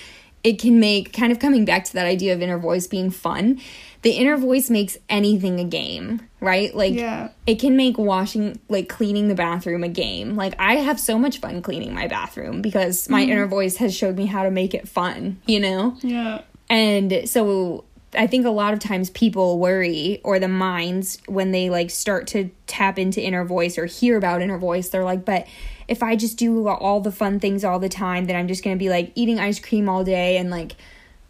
it 0.47 0.59
can 0.59 0.79
make 0.79 1.11
kind 1.11 1.33
of 1.33 1.39
coming 1.39 1.65
back 1.65 1.83
to 1.83 1.93
that 1.93 2.05
idea 2.05 2.33
of 2.33 2.41
inner 2.41 2.57
voice 2.57 2.87
being 2.87 3.09
fun 3.09 3.59
the 4.03 4.11
inner 4.11 4.37
voice 4.37 4.69
makes 4.69 4.97
anything 5.09 5.59
a 5.59 5.63
game 5.65 6.21
right 6.39 6.73
like 6.73 6.93
yeah. 6.93 7.27
it 7.45 7.59
can 7.59 7.75
make 7.75 7.97
washing 7.97 8.57
like 8.69 8.87
cleaning 8.87 9.27
the 9.27 9.35
bathroom 9.35 9.83
a 9.83 9.89
game 9.89 10.37
like 10.37 10.55
i 10.57 10.75
have 10.75 10.97
so 11.01 11.19
much 11.19 11.39
fun 11.39 11.61
cleaning 11.61 11.93
my 11.93 12.07
bathroom 12.07 12.61
because 12.61 13.09
my 13.09 13.25
mm. 13.25 13.29
inner 13.29 13.45
voice 13.45 13.75
has 13.75 13.93
showed 13.93 14.15
me 14.15 14.25
how 14.25 14.43
to 14.43 14.51
make 14.51 14.73
it 14.73 14.87
fun 14.87 15.37
you 15.45 15.59
know 15.59 15.97
yeah 16.01 16.41
and 16.69 17.27
so 17.29 17.83
I 18.13 18.25
think 18.25 18.45
a 18.45 18.51
lot 18.51 18.73
of 18.73 18.79
times 18.79 19.09
people 19.09 19.59
worry 19.59 20.21
or 20.23 20.39
the 20.39 20.47
minds 20.47 21.19
when 21.27 21.51
they 21.51 21.69
like 21.69 21.89
start 21.89 22.25
to 22.27 22.49
tap 22.65 22.97
into 22.97 23.21
inner 23.21 23.43
voice 23.43 23.77
or 23.77 23.85
hear 23.85 24.17
about 24.17 24.41
inner 24.41 24.57
voice, 24.57 24.89
they're 24.89 25.03
like, 25.03 25.25
but 25.25 25.45
if 25.87 26.03
I 26.03 26.15
just 26.15 26.37
do 26.37 26.67
all 26.67 26.99
the 26.99 27.11
fun 27.11 27.39
things 27.39 27.63
all 27.63 27.79
the 27.79 27.89
time, 27.89 28.25
then 28.25 28.35
I'm 28.35 28.47
just 28.47 28.63
going 28.63 28.75
to 28.75 28.79
be 28.79 28.89
like 28.89 29.11
eating 29.15 29.39
ice 29.39 29.59
cream 29.59 29.87
all 29.87 30.03
day 30.03 30.37
and 30.37 30.49
like, 30.49 30.75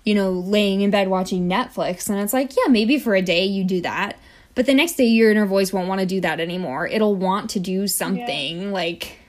you 0.04 0.16
know, 0.16 0.32
laying 0.32 0.82
in 0.82 0.90
bed 0.90 1.10
watching 1.10 1.48
Netflix. 1.48 2.10
And 2.10 2.20
it's 2.20 2.34
like, 2.34 2.56
yeah, 2.56 2.70
maybe 2.70 2.98
for 2.98 3.16
a 3.16 3.22
day 3.22 3.46
you 3.46 3.64
do 3.64 3.82
that. 3.82 4.18
But 4.56 4.66
the 4.66 4.74
next 4.74 4.94
day 4.94 5.06
your 5.06 5.30
inner 5.30 5.46
voice 5.46 5.72
won't 5.72 5.88
want 5.88 6.02
to 6.02 6.08
do 6.08 6.20
that 6.22 6.40
anymore. 6.40 6.88
It'll 6.88 7.16
want 7.16 7.52
to 7.52 7.60
do 7.60 7.88
something 7.88 8.62
yeah. 8.62 8.72
like 8.72 9.20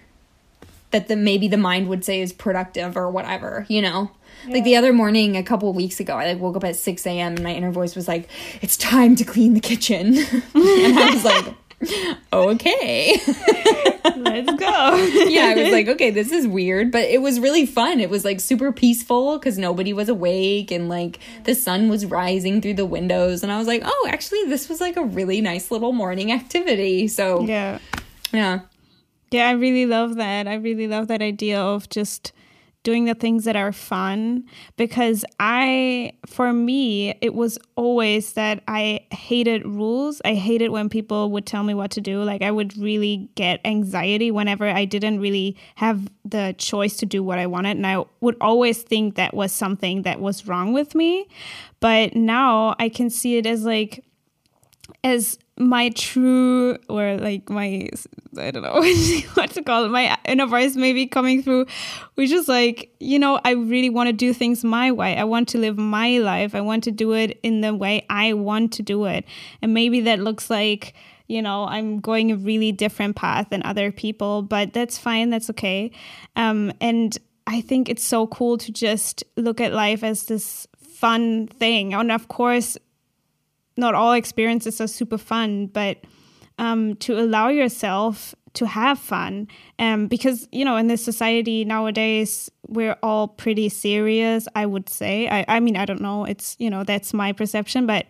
that 0.90 1.08
the 1.08 1.16
maybe 1.16 1.48
the 1.48 1.58
mind 1.58 1.88
would 1.88 2.04
say 2.04 2.22
is 2.22 2.32
productive 2.32 2.96
or 2.96 3.10
whatever, 3.10 3.66
you 3.68 3.82
know? 3.82 4.10
Yeah. 4.46 4.54
Like 4.54 4.64
the 4.64 4.76
other 4.76 4.92
morning, 4.92 5.36
a 5.36 5.42
couple 5.42 5.70
weeks 5.74 6.00
ago, 6.00 6.14
I 6.14 6.32
like 6.32 6.40
woke 6.40 6.56
up 6.56 6.64
at 6.64 6.76
six 6.76 7.06
a.m. 7.06 7.34
and 7.34 7.42
my 7.42 7.52
inner 7.52 7.72
voice 7.72 7.96
was 7.96 8.06
like, 8.06 8.28
"It's 8.62 8.76
time 8.76 9.16
to 9.16 9.24
clean 9.24 9.54
the 9.54 9.60
kitchen," 9.60 10.16
and 10.54 10.98
I 10.98 11.10
was 11.12 11.24
like, 11.24 11.54
"Okay, 12.32 13.20
let's 14.16 14.52
go." 14.54 14.96
yeah, 15.28 15.46
I 15.46 15.54
was 15.56 15.72
like, 15.72 15.88
"Okay, 15.88 16.10
this 16.10 16.32
is 16.32 16.46
weird," 16.46 16.90
but 16.90 17.04
it 17.04 17.22
was 17.22 17.38
really 17.40 17.66
fun. 17.66 18.00
It 18.00 18.10
was 18.10 18.24
like 18.24 18.40
super 18.40 18.72
peaceful 18.72 19.38
because 19.38 19.58
nobody 19.58 19.92
was 19.92 20.08
awake 20.08 20.70
and 20.70 20.88
like 20.88 21.20
the 21.44 21.54
sun 21.54 21.88
was 21.88 22.06
rising 22.06 22.60
through 22.60 22.74
the 22.74 22.86
windows, 22.86 23.42
and 23.42 23.52
I 23.52 23.58
was 23.58 23.66
like, 23.66 23.82
"Oh, 23.84 24.08
actually, 24.10 24.44
this 24.44 24.68
was 24.68 24.80
like 24.80 24.96
a 24.96 25.04
really 25.04 25.40
nice 25.40 25.70
little 25.70 25.92
morning 25.92 26.32
activity." 26.32 27.08
So 27.08 27.42
yeah, 27.42 27.78
yeah, 28.32 28.60
yeah. 29.30 29.48
I 29.48 29.52
really 29.52 29.86
love 29.86 30.16
that. 30.16 30.48
I 30.48 30.54
really 30.54 30.88
love 30.88 31.08
that 31.08 31.22
idea 31.22 31.60
of 31.60 31.88
just 31.88 32.32
doing 32.84 33.04
the 33.04 33.14
things 33.14 33.44
that 33.44 33.56
are 33.56 33.72
fun 33.72 34.44
because 34.76 35.24
I, 35.40 36.12
for 36.26 36.52
me, 36.52 37.14
it 37.20 37.34
was 37.34 37.58
always 37.76 38.32
that 38.34 38.62
I 38.68 39.00
hated 39.10 39.66
rules. 39.66 40.22
I 40.24 40.34
hated 40.34 40.70
when 40.70 40.88
people 40.88 41.30
would 41.32 41.44
tell 41.44 41.64
me 41.64 41.74
what 41.74 41.90
to 41.92 42.00
do. 42.00 42.22
Like, 42.22 42.40
I 42.40 42.50
would 42.50 42.76
really 42.78 43.28
get 43.34 43.60
anxiety 43.64 44.30
whenever 44.30 44.66
I 44.66 44.84
didn't 44.84 45.20
really 45.20 45.56
have 45.74 46.08
the 46.24 46.54
choice 46.56 46.96
to 46.98 47.06
do 47.06 47.22
what 47.22 47.38
I 47.38 47.46
wanted. 47.46 47.76
And 47.76 47.86
I 47.86 48.04
would 48.20 48.36
always 48.40 48.82
think 48.82 49.16
that 49.16 49.34
was 49.34 49.52
something 49.52 50.02
that 50.02 50.20
was 50.20 50.46
wrong 50.46 50.72
with 50.72 50.94
me. 50.94 51.28
But 51.80 52.14
now 52.14 52.74
I 52.78 52.88
can 52.88 53.10
see 53.10 53.36
it 53.36 53.46
as 53.46 53.64
like, 53.64 54.04
as 55.04 55.38
my 55.56 55.88
true 55.90 56.76
or 56.88 57.16
like 57.16 57.50
my 57.50 57.88
I 58.36 58.50
don't 58.50 58.62
know 58.62 58.80
what 59.34 59.50
to 59.50 59.62
call 59.62 59.84
it 59.84 59.88
my 59.88 60.16
inner 60.24 60.46
voice 60.46 60.76
maybe 60.76 61.06
coming 61.06 61.42
through 61.42 61.66
which 62.14 62.30
is 62.30 62.46
like 62.46 62.94
you 63.00 63.18
know 63.18 63.40
I 63.44 63.52
really 63.52 63.90
want 63.90 64.08
to 64.08 64.12
do 64.12 64.32
things 64.32 64.64
my 64.64 64.92
way. 64.92 65.16
I 65.16 65.24
want 65.24 65.48
to 65.50 65.58
live 65.58 65.76
my 65.76 66.18
life. 66.18 66.54
I 66.54 66.60
want 66.60 66.84
to 66.84 66.90
do 66.90 67.12
it 67.12 67.38
in 67.42 67.60
the 67.60 67.74
way 67.74 68.06
I 68.08 68.32
want 68.34 68.72
to 68.74 68.82
do 68.82 69.06
it. 69.06 69.24
And 69.60 69.74
maybe 69.74 70.00
that 70.02 70.20
looks 70.20 70.48
like 70.48 70.94
you 71.26 71.42
know 71.42 71.64
I'm 71.64 72.00
going 72.00 72.30
a 72.30 72.36
really 72.36 72.72
different 72.72 73.16
path 73.16 73.50
than 73.50 73.62
other 73.64 73.90
people 73.90 74.42
but 74.42 74.72
that's 74.72 74.96
fine. 74.98 75.30
That's 75.30 75.50
okay. 75.50 75.90
Um, 76.36 76.72
and 76.80 77.16
I 77.46 77.62
think 77.62 77.88
it's 77.88 78.04
so 78.04 78.26
cool 78.26 78.58
to 78.58 78.70
just 78.70 79.24
look 79.36 79.60
at 79.60 79.72
life 79.72 80.04
as 80.04 80.26
this 80.26 80.68
fun 80.76 81.46
thing. 81.46 81.94
And 81.94 82.12
of 82.12 82.28
course 82.28 82.76
not 83.78 83.94
all 83.94 84.12
experiences 84.12 84.80
are 84.80 84.88
super 84.88 85.16
fun, 85.16 85.68
but 85.68 85.98
um, 86.58 86.96
to 86.96 87.18
allow 87.18 87.48
yourself 87.48 88.34
to 88.54 88.66
have 88.66 88.98
fun. 88.98 89.46
Um, 89.78 90.08
because, 90.08 90.48
you 90.50 90.64
know, 90.64 90.76
in 90.76 90.88
this 90.88 91.04
society 91.04 91.64
nowadays, 91.64 92.50
we're 92.66 92.96
all 93.02 93.28
pretty 93.28 93.68
serious, 93.68 94.48
I 94.54 94.66
would 94.66 94.88
say. 94.88 95.28
I, 95.28 95.44
I 95.48 95.60
mean, 95.60 95.76
I 95.76 95.84
don't 95.84 96.00
know. 96.00 96.24
It's, 96.24 96.56
you 96.58 96.68
know, 96.68 96.82
that's 96.82 97.14
my 97.14 97.32
perception, 97.32 97.86
but 97.86 98.06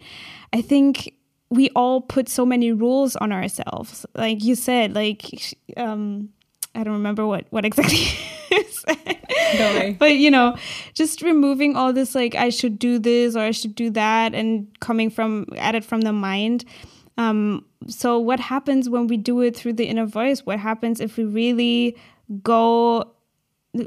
I 0.52 0.62
think 0.62 1.12
we 1.50 1.70
all 1.76 2.00
put 2.00 2.28
so 2.28 2.46
many 2.46 2.72
rules 2.72 3.14
on 3.16 3.30
ourselves. 3.30 4.06
Like 4.14 4.42
you 4.42 4.54
said, 4.54 4.94
like, 4.94 5.22
um, 5.76 6.30
I 6.74 6.84
don't 6.84 6.94
remember 6.94 7.26
what, 7.26 7.46
what 7.50 7.64
exactly 7.64 7.98
is. 8.50 8.84
but 9.98 10.16
you 10.16 10.30
know, 10.30 10.56
just 10.94 11.22
removing 11.22 11.76
all 11.76 11.92
this 11.92 12.14
like 12.14 12.34
I 12.34 12.50
should 12.50 12.78
do 12.78 12.98
this 12.98 13.36
or 13.36 13.40
I 13.40 13.50
should 13.50 13.74
do 13.74 13.90
that 13.90 14.34
and 14.34 14.68
coming 14.80 15.10
from 15.10 15.46
at 15.56 15.74
it 15.74 15.84
from 15.84 16.02
the 16.02 16.12
mind. 16.12 16.64
Um, 17.16 17.64
so 17.86 18.18
what 18.18 18.40
happens 18.40 18.88
when 18.88 19.06
we 19.06 19.16
do 19.16 19.40
it 19.40 19.56
through 19.56 19.74
the 19.74 19.86
inner 19.86 20.06
voice? 20.06 20.46
What 20.46 20.58
happens 20.58 21.00
if 21.00 21.16
we 21.16 21.24
really 21.24 21.96
go 22.42 23.12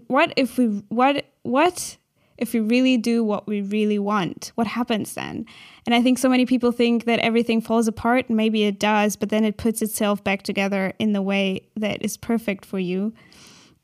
what 0.08 0.34
if 0.36 0.58
we 0.58 0.68
what 0.90 1.26
what 1.44 1.98
if 2.42 2.54
we 2.54 2.60
really 2.60 2.98
do 2.98 3.24
what 3.24 3.48
we 3.48 3.62
really 3.62 4.00
want? 4.00 4.52
What 4.56 4.66
happens 4.66 5.14
then? 5.14 5.46
And 5.86 5.94
I 5.94 6.02
think 6.02 6.18
so 6.18 6.28
many 6.28 6.48
people 6.48 6.72
think 6.72 7.06
that 7.06 7.20
everything 7.20 7.62
falls 7.62 7.88
apart. 7.88 8.32
Maybe 8.32 8.64
it 8.64 8.80
does, 8.80 9.16
but 9.16 9.30
then 9.30 9.46
it 9.46 9.58
puts 9.58 9.84
itself 9.84 10.24
back 10.24 10.42
together 10.42 10.92
in 10.98 11.14
the 11.14 11.22
way 11.22 11.62
that 11.76 12.04
is 12.04 12.18
perfect 12.18 12.66
for 12.66 12.80
you. 12.80 13.14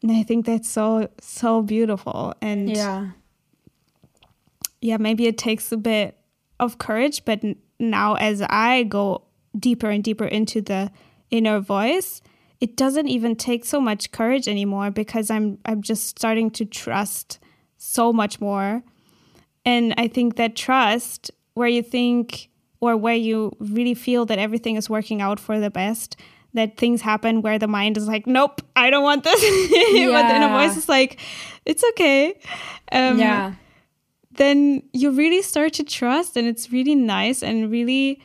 And 0.01 0.11
I 0.11 0.23
think 0.23 0.47
that's 0.47 0.67
so 0.67 1.07
so 1.21 1.61
beautiful. 1.61 2.33
And 2.41 2.75
yeah, 2.75 3.11
yeah, 4.81 4.97
maybe 4.97 5.27
it 5.27 5.37
takes 5.37 5.71
a 5.71 5.77
bit 5.77 6.17
of 6.59 6.79
courage, 6.79 7.25
but 7.25 7.43
now 7.79 8.15
as 8.15 8.41
I 8.41 8.83
go 8.83 9.21
deeper 9.57 9.91
and 9.91 10.03
deeper 10.03 10.25
into 10.25 10.61
the 10.61 10.91
inner 11.29 11.59
voice, 11.59 12.21
it 12.59 12.75
doesn't 12.75 13.07
even 13.07 13.35
take 13.35 13.65
so 13.65 13.79
much 13.79 14.11
courage 14.11 14.47
anymore 14.47 14.89
because 14.89 15.29
I'm 15.29 15.59
I'm 15.63 15.83
just 15.83 16.07
starting 16.07 16.49
to 16.51 16.65
trust 16.65 17.37
so 17.77 18.11
much 18.11 18.39
more. 18.41 18.83
And 19.65 19.93
I 19.97 20.07
think 20.07 20.35
that 20.35 20.55
trust 20.55 21.31
where 21.53 21.67
you 21.67 21.83
think 21.83 22.49
or 22.79 22.95
where 22.95 23.15
you 23.15 23.51
really 23.59 23.93
feel 23.93 24.25
that 24.25 24.39
everything 24.39 24.75
is 24.75 24.89
working 24.89 25.21
out 25.21 25.39
for 25.39 25.59
the 25.59 25.69
best 25.69 26.15
that 26.53 26.77
things 26.77 27.01
happen 27.01 27.41
where 27.41 27.57
the 27.57 27.67
mind 27.67 27.97
is 27.97 28.07
like, 28.07 28.27
nope, 28.27 28.61
I 28.75 28.89
don't 28.89 29.03
want 29.03 29.23
this. 29.23 29.41
Yeah. 29.93 30.07
but 30.11 30.27
then 30.27 30.43
a 30.43 30.49
voice 30.49 30.77
is 30.77 30.89
like, 30.89 31.19
it's 31.65 31.83
okay. 31.91 32.39
Um, 32.91 33.19
yeah. 33.19 33.53
then 34.31 34.83
you 34.93 35.11
really 35.11 35.41
start 35.41 35.73
to 35.73 35.83
trust, 35.83 36.35
and 36.35 36.47
it's 36.47 36.71
really 36.71 36.95
nice 36.95 37.41
and 37.41 37.71
really. 37.71 38.21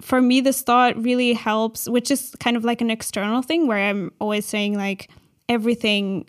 For 0.00 0.20
me, 0.20 0.40
this 0.40 0.60
thought 0.60 1.00
really 1.00 1.34
helps, 1.34 1.88
which 1.88 2.10
is 2.10 2.34
kind 2.40 2.56
of 2.56 2.64
like 2.64 2.80
an 2.80 2.90
external 2.90 3.42
thing 3.42 3.68
where 3.68 3.78
I'm 3.78 4.10
always 4.18 4.44
saying, 4.44 4.76
like, 4.76 5.08
everything 5.48 6.26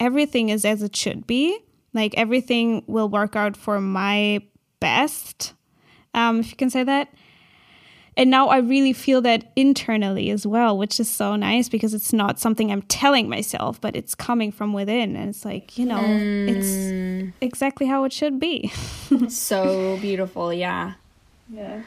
everything 0.00 0.48
is 0.48 0.64
as 0.64 0.82
it 0.82 0.94
should 0.96 1.26
be. 1.26 1.58
Like 1.92 2.14
everything 2.16 2.82
will 2.86 3.08
work 3.08 3.36
out 3.36 3.56
for 3.56 3.80
my 3.80 4.42
best, 4.80 5.54
um, 6.12 6.40
if 6.40 6.50
you 6.50 6.56
can 6.56 6.70
say 6.70 6.82
that. 6.82 7.08
And 8.16 8.30
now 8.30 8.48
I 8.48 8.58
really 8.58 8.92
feel 8.92 9.20
that 9.22 9.52
internally 9.56 10.30
as 10.30 10.46
well, 10.46 10.78
which 10.78 11.00
is 11.00 11.10
so 11.10 11.34
nice 11.34 11.68
because 11.68 11.94
it's 11.94 12.12
not 12.12 12.38
something 12.38 12.70
I'm 12.70 12.82
telling 12.82 13.28
myself, 13.28 13.80
but 13.80 13.96
it's 13.96 14.14
coming 14.14 14.52
from 14.52 14.72
within. 14.72 15.16
And 15.16 15.30
it's 15.30 15.44
like, 15.44 15.76
you 15.76 15.84
know, 15.84 15.98
mm. 15.98 16.48
it's 16.48 17.34
exactly 17.40 17.86
how 17.86 18.04
it 18.04 18.12
should 18.12 18.38
be. 18.38 18.68
so 19.28 19.98
beautiful. 20.00 20.52
Yeah. 20.52 20.94
Yeah. 21.48 21.82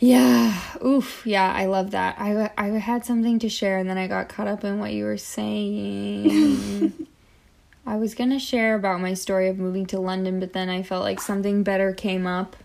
Yeah. 0.00 0.58
Oof. 0.84 1.22
Yeah, 1.26 1.52
I 1.52 1.66
love 1.66 1.90
that. 1.92 2.16
I, 2.18 2.50
I 2.56 2.68
had 2.78 3.04
something 3.04 3.38
to 3.40 3.48
share 3.48 3.78
and 3.78 3.88
then 3.88 3.98
I 3.98 4.06
got 4.06 4.28
caught 4.28 4.48
up 4.48 4.64
in 4.64 4.78
what 4.78 4.92
you 4.92 5.04
were 5.04 5.18
saying. 5.18 7.06
I 7.86 7.96
was 7.96 8.14
going 8.14 8.30
to 8.30 8.38
share 8.38 8.74
about 8.74 9.00
my 9.00 9.14
story 9.14 9.48
of 9.48 9.58
moving 9.58 9.84
to 9.86 10.00
London, 10.00 10.40
but 10.40 10.54
then 10.54 10.68
I 10.68 10.82
felt 10.82 11.02
like 11.02 11.20
something 11.20 11.62
better 11.62 11.92
came 11.92 12.26
up. 12.26 12.56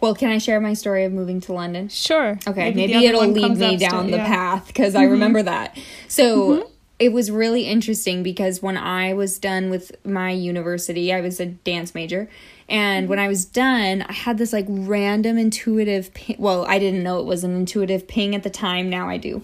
Well, 0.00 0.14
can 0.14 0.30
I 0.30 0.38
share 0.38 0.60
my 0.60 0.74
story 0.74 1.04
of 1.04 1.12
moving 1.12 1.40
to 1.42 1.52
London? 1.52 1.88
Sure. 1.88 2.38
Okay, 2.46 2.72
maybe, 2.72 2.92
maybe 2.92 3.06
it'll 3.06 3.26
lead 3.26 3.56
me 3.56 3.76
down 3.76 4.10
the 4.10 4.18
yeah. 4.18 4.26
path 4.26 4.66
because 4.66 4.94
mm-hmm. 4.94 5.02
I 5.02 5.06
remember 5.06 5.42
that. 5.42 5.78
So, 6.08 6.50
mm-hmm. 6.50 6.68
it 6.98 7.12
was 7.12 7.30
really 7.30 7.62
interesting 7.62 8.22
because 8.22 8.60
when 8.60 8.76
I 8.76 9.14
was 9.14 9.38
done 9.38 9.70
with 9.70 9.92
my 10.04 10.30
university, 10.30 11.12
I 11.12 11.20
was 11.20 11.40
a 11.40 11.46
dance 11.46 11.94
major 11.94 12.28
and 12.72 13.06
when 13.06 13.18
I 13.18 13.28
was 13.28 13.44
done, 13.44 14.00
I 14.00 14.14
had 14.14 14.38
this 14.38 14.50
like 14.50 14.64
random 14.66 15.36
intuitive 15.36 16.14
ping. 16.14 16.36
Well, 16.38 16.64
I 16.64 16.78
didn't 16.78 17.02
know 17.02 17.20
it 17.20 17.26
was 17.26 17.44
an 17.44 17.54
intuitive 17.54 18.08
ping 18.08 18.34
at 18.34 18.44
the 18.44 18.50
time. 18.50 18.88
Now 18.88 19.10
I 19.10 19.18
do. 19.18 19.42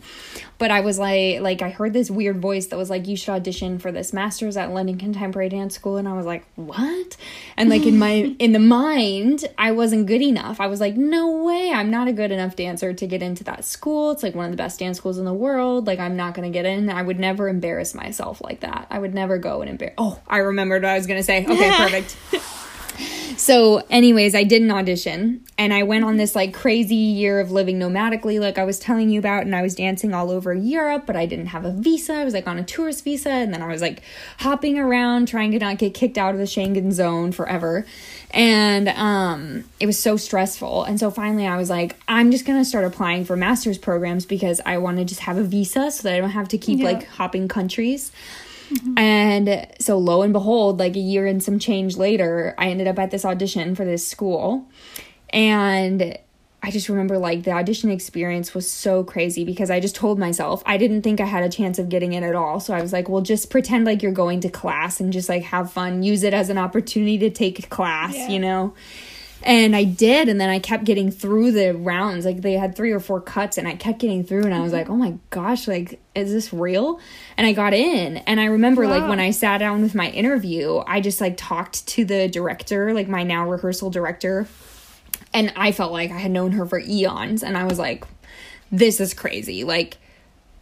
But 0.56 0.70
I 0.70 0.80
was 0.80 0.98
like, 0.98 1.42
like 1.42 1.60
I 1.60 1.68
heard 1.68 1.92
this 1.92 2.10
weird 2.10 2.40
voice 2.40 2.68
that 2.68 2.78
was 2.78 2.88
like, 2.88 3.06
"You 3.06 3.18
should 3.18 3.32
audition 3.32 3.78
for 3.78 3.92
this 3.92 4.14
master's 4.14 4.56
at 4.56 4.72
London 4.72 4.96
Contemporary 4.96 5.50
Dance 5.50 5.74
School," 5.74 5.98
and 5.98 6.08
I 6.08 6.14
was 6.14 6.24
like, 6.24 6.46
"What?" 6.56 7.18
And 7.58 7.68
like 7.68 7.84
in 7.84 7.98
my 7.98 8.34
in 8.38 8.52
the 8.52 8.58
mind, 8.58 9.44
I 9.58 9.72
wasn't 9.72 10.06
good 10.06 10.22
enough. 10.22 10.58
I 10.58 10.66
was 10.66 10.80
like, 10.80 10.96
"No 10.96 11.44
way! 11.44 11.70
I'm 11.70 11.90
not 11.90 12.08
a 12.08 12.14
good 12.14 12.32
enough 12.32 12.56
dancer 12.56 12.94
to 12.94 13.06
get 13.06 13.22
into 13.22 13.44
that 13.44 13.66
school. 13.66 14.10
It's 14.10 14.22
like 14.22 14.34
one 14.34 14.46
of 14.46 14.52
the 14.52 14.56
best 14.56 14.78
dance 14.78 14.96
schools 14.96 15.18
in 15.18 15.26
the 15.26 15.34
world. 15.34 15.86
Like 15.86 15.98
I'm 15.98 16.16
not 16.16 16.32
gonna 16.32 16.48
get 16.48 16.64
in. 16.64 16.88
I 16.88 17.02
would 17.02 17.20
never 17.20 17.46
embarrass 17.50 17.94
myself 17.94 18.40
like 18.42 18.60
that. 18.60 18.86
I 18.88 18.98
would 18.98 19.12
never 19.12 19.36
go 19.36 19.60
and 19.60 19.68
embarrass." 19.68 19.96
Oh, 19.98 20.18
I 20.26 20.38
remembered 20.38 20.82
what 20.82 20.92
I 20.92 20.96
was 20.96 21.06
gonna 21.06 21.22
say. 21.22 21.44
Okay, 21.44 21.70
perfect. 21.76 22.16
So, 23.48 23.82
anyways, 23.88 24.34
I 24.34 24.44
did 24.44 24.60
an 24.60 24.70
audition 24.70 25.42
and 25.56 25.72
I 25.72 25.82
went 25.82 26.04
on 26.04 26.18
this 26.18 26.36
like 26.36 26.52
crazy 26.52 26.94
year 26.94 27.40
of 27.40 27.50
living 27.50 27.78
nomadically, 27.78 28.38
like 28.38 28.58
I 28.58 28.64
was 28.64 28.78
telling 28.78 29.08
you 29.08 29.18
about, 29.18 29.44
and 29.44 29.56
I 29.56 29.62
was 29.62 29.74
dancing 29.74 30.12
all 30.12 30.30
over 30.30 30.52
Europe, 30.52 31.04
but 31.06 31.16
I 31.16 31.24
didn't 31.24 31.46
have 31.46 31.64
a 31.64 31.70
visa. 31.70 32.12
I 32.12 32.24
was 32.26 32.34
like 32.34 32.46
on 32.46 32.58
a 32.58 32.62
tourist 32.62 33.04
visa, 33.04 33.30
and 33.30 33.54
then 33.54 33.62
I 33.62 33.68
was 33.68 33.80
like 33.80 34.02
hopping 34.40 34.78
around 34.78 35.28
trying 35.28 35.52
to 35.52 35.58
not 35.58 35.78
get 35.78 35.94
kicked 35.94 36.18
out 36.18 36.34
of 36.34 36.38
the 36.38 36.44
Schengen 36.44 36.92
zone 36.92 37.32
forever. 37.32 37.86
And 38.32 38.90
um, 38.90 39.64
it 39.80 39.86
was 39.86 39.98
so 39.98 40.18
stressful. 40.18 40.84
And 40.84 41.00
so 41.00 41.10
finally, 41.10 41.46
I 41.46 41.56
was 41.56 41.70
like, 41.70 41.96
I'm 42.06 42.30
just 42.30 42.44
gonna 42.44 42.66
start 42.66 42.84
applying 42.84 43.24
for 43.24 43.34
master's 43.34 43.78
programs 43.78 44.26
because 44.26 44.60
I 44.66 44.76
want 44.76 44.98
to 44.98 45.06
just 45.06 45.20
have 45.20 45.38
a 45.38 45.42
visa 45.42 45.90
so 45.90 46.02
that 46.02 46.14
I 46.14 46.20
don't 46.20 46.28
have 46.28 46.48
to 46.48 46.58
keep 46.58 46.80
yeah. 46.80 46.84
like 46.84 47.06
hopping 47.06 47.48
countries. 47.48 48.12
Mm-hmm. 48.70 48.98
And 48.98 49.66
so, 49.80 49.98
lo 49.98 50.22
and 50.22 50.32
behold, 50.32 50.78
like 50.78 50.96
a 50.96 51.00
year 51.00 51.26
and 51.26 51.42
some 51.42 51.58
change 51.58 51.96
later, 51.96 52.54
I 52.58 52.68
ended 52.68 52.86
up 52.86 52.98
at 52.98 53.10
this 53.10 53.24
audition 53.24 53.74
for 53.74 53.84
this 53.84 54.06
school. 54.06 54.68
And 55.30 56.18
I 56.62 56.70
just 56.70 56.88
remember 56.88 57.18
like 57.18 57.44
the 57.44 57.52
audition 57.52 57.90
experience 57.90 58.52
was 58.52 58.68
so 58.68 59.04
crazy 59.04 59.44
because 59.44 59.70
I 59.70 59.78
just 59.78 59.94
told 59.94 60.18
myself 60.18 60.62
I 60.66 60.76
didn't 60.76 61.02
think 61.02 61.20
I 61.20 61.24
had 61.24 61.44
a 61.44 61.48
chance 61.48 61.78
of 61.78 61.88
getting 61.88 62.14
in 62.14 62.24
at 62.24 62.34
all. 62.34 62.58
So 62.58 62.74
I 62.74 62.82
was 62.82 62.92
like, 62.92 63.08
well, 63.08 63.22
just 63.22 63.48
pretend 63.48 63.84
like 63.84 64.02
you're 64.02 64.12
going 64.12 64.40
to 64.40 64.48
class 64.48 64.98
and 64.98 65.12
just 65.12 65.28
like 65.28 65.44
have 65.44 65.72
fun, 65.72 66.02
use 66.02 66.24
it 66.24 66.34
as 66.34 66.50
an 66.50 66.58
opportunity 66.58 67.16
to 67.18 67.30
take 67.30 67.60
a 67.60 67.66
class, 67.68 68.16
yeah. 68.16 68.28
you 68.28 68.38
know? 68.40 68.74
And 69.42 69.76
I 69.76 69.84
did, 69.84 70.28
and 70.28 70.40
then 70.40 70.50
I 70.50 70.58
kept 70.58 70.84
getting 70.84 71.10
through 71.10 71.52
the 71.52 71.72
rounds. 71.72 72.24
Like 72.24 72.42
they 72.42 72.54
had 72.54 72.74
three 72.74 72.90
or 72.90 73.00
four 73.00 73.20
cuts, 73.20 73.56
and 73.56 73.68
I 73.68 73.76
kept 73.76 74.00
getting 74.00 74.24
through, 74.24 74.44
and 74.44 74.52
I 74.52 74.60
was 74.60 74.72
mm-hmm. 74.72 74.78
like, 74.78 74.90
"Oh 74.90 74.96
my 74.96 75.16
gosh, 75.30 75.68
like 75.68 76.00
is 76.14 76.32
this 76.32 76.52
real?" 76.52 77.00
And 77.36 77.46
I 77.46 77.52
got 77.52 77.72
in, 77.72 78.18
and 78.18 78.40
I 78.40 78.46
remember 78.46 78.82
wow. 78.82 78.98
like 78.98 79.08
when 79.08 79.20
I 79.20 79.30
sat 79.30 79.58
down 79.58 79.82
with 79.82 79.94
my 79.94 80.10
interview, 80.10 80.82
I 80.86 81.00
just 81.00 81.20
like 81.20 81.36
talked 81.36 81.86
to 81.88 82.04
the 82.04 82.28
director, 82.28 82.92
like 82.92 83.08
my 83.08 83.22
now 83.22 83.48
rehearsal 83.48 83.90
director, 83.90 84.48
and 85.32 85.52
I 85.56 85.72
felt 85.72 85.92
like 85.92 86.10
I 86.10 86.18
had 86.18 86.32
known 86.32 86.52
her 86.52 86.66
for 86.66 86.80
eons, 86.80 87.42
and 87.42 87.56
I 87.56 87.64
was 87.64 87.78
like, 87.78 88.04
"This 88.72 88.98
is 89.00 89.14
crazy!" 89.14 89.62
Like 89.62 89.98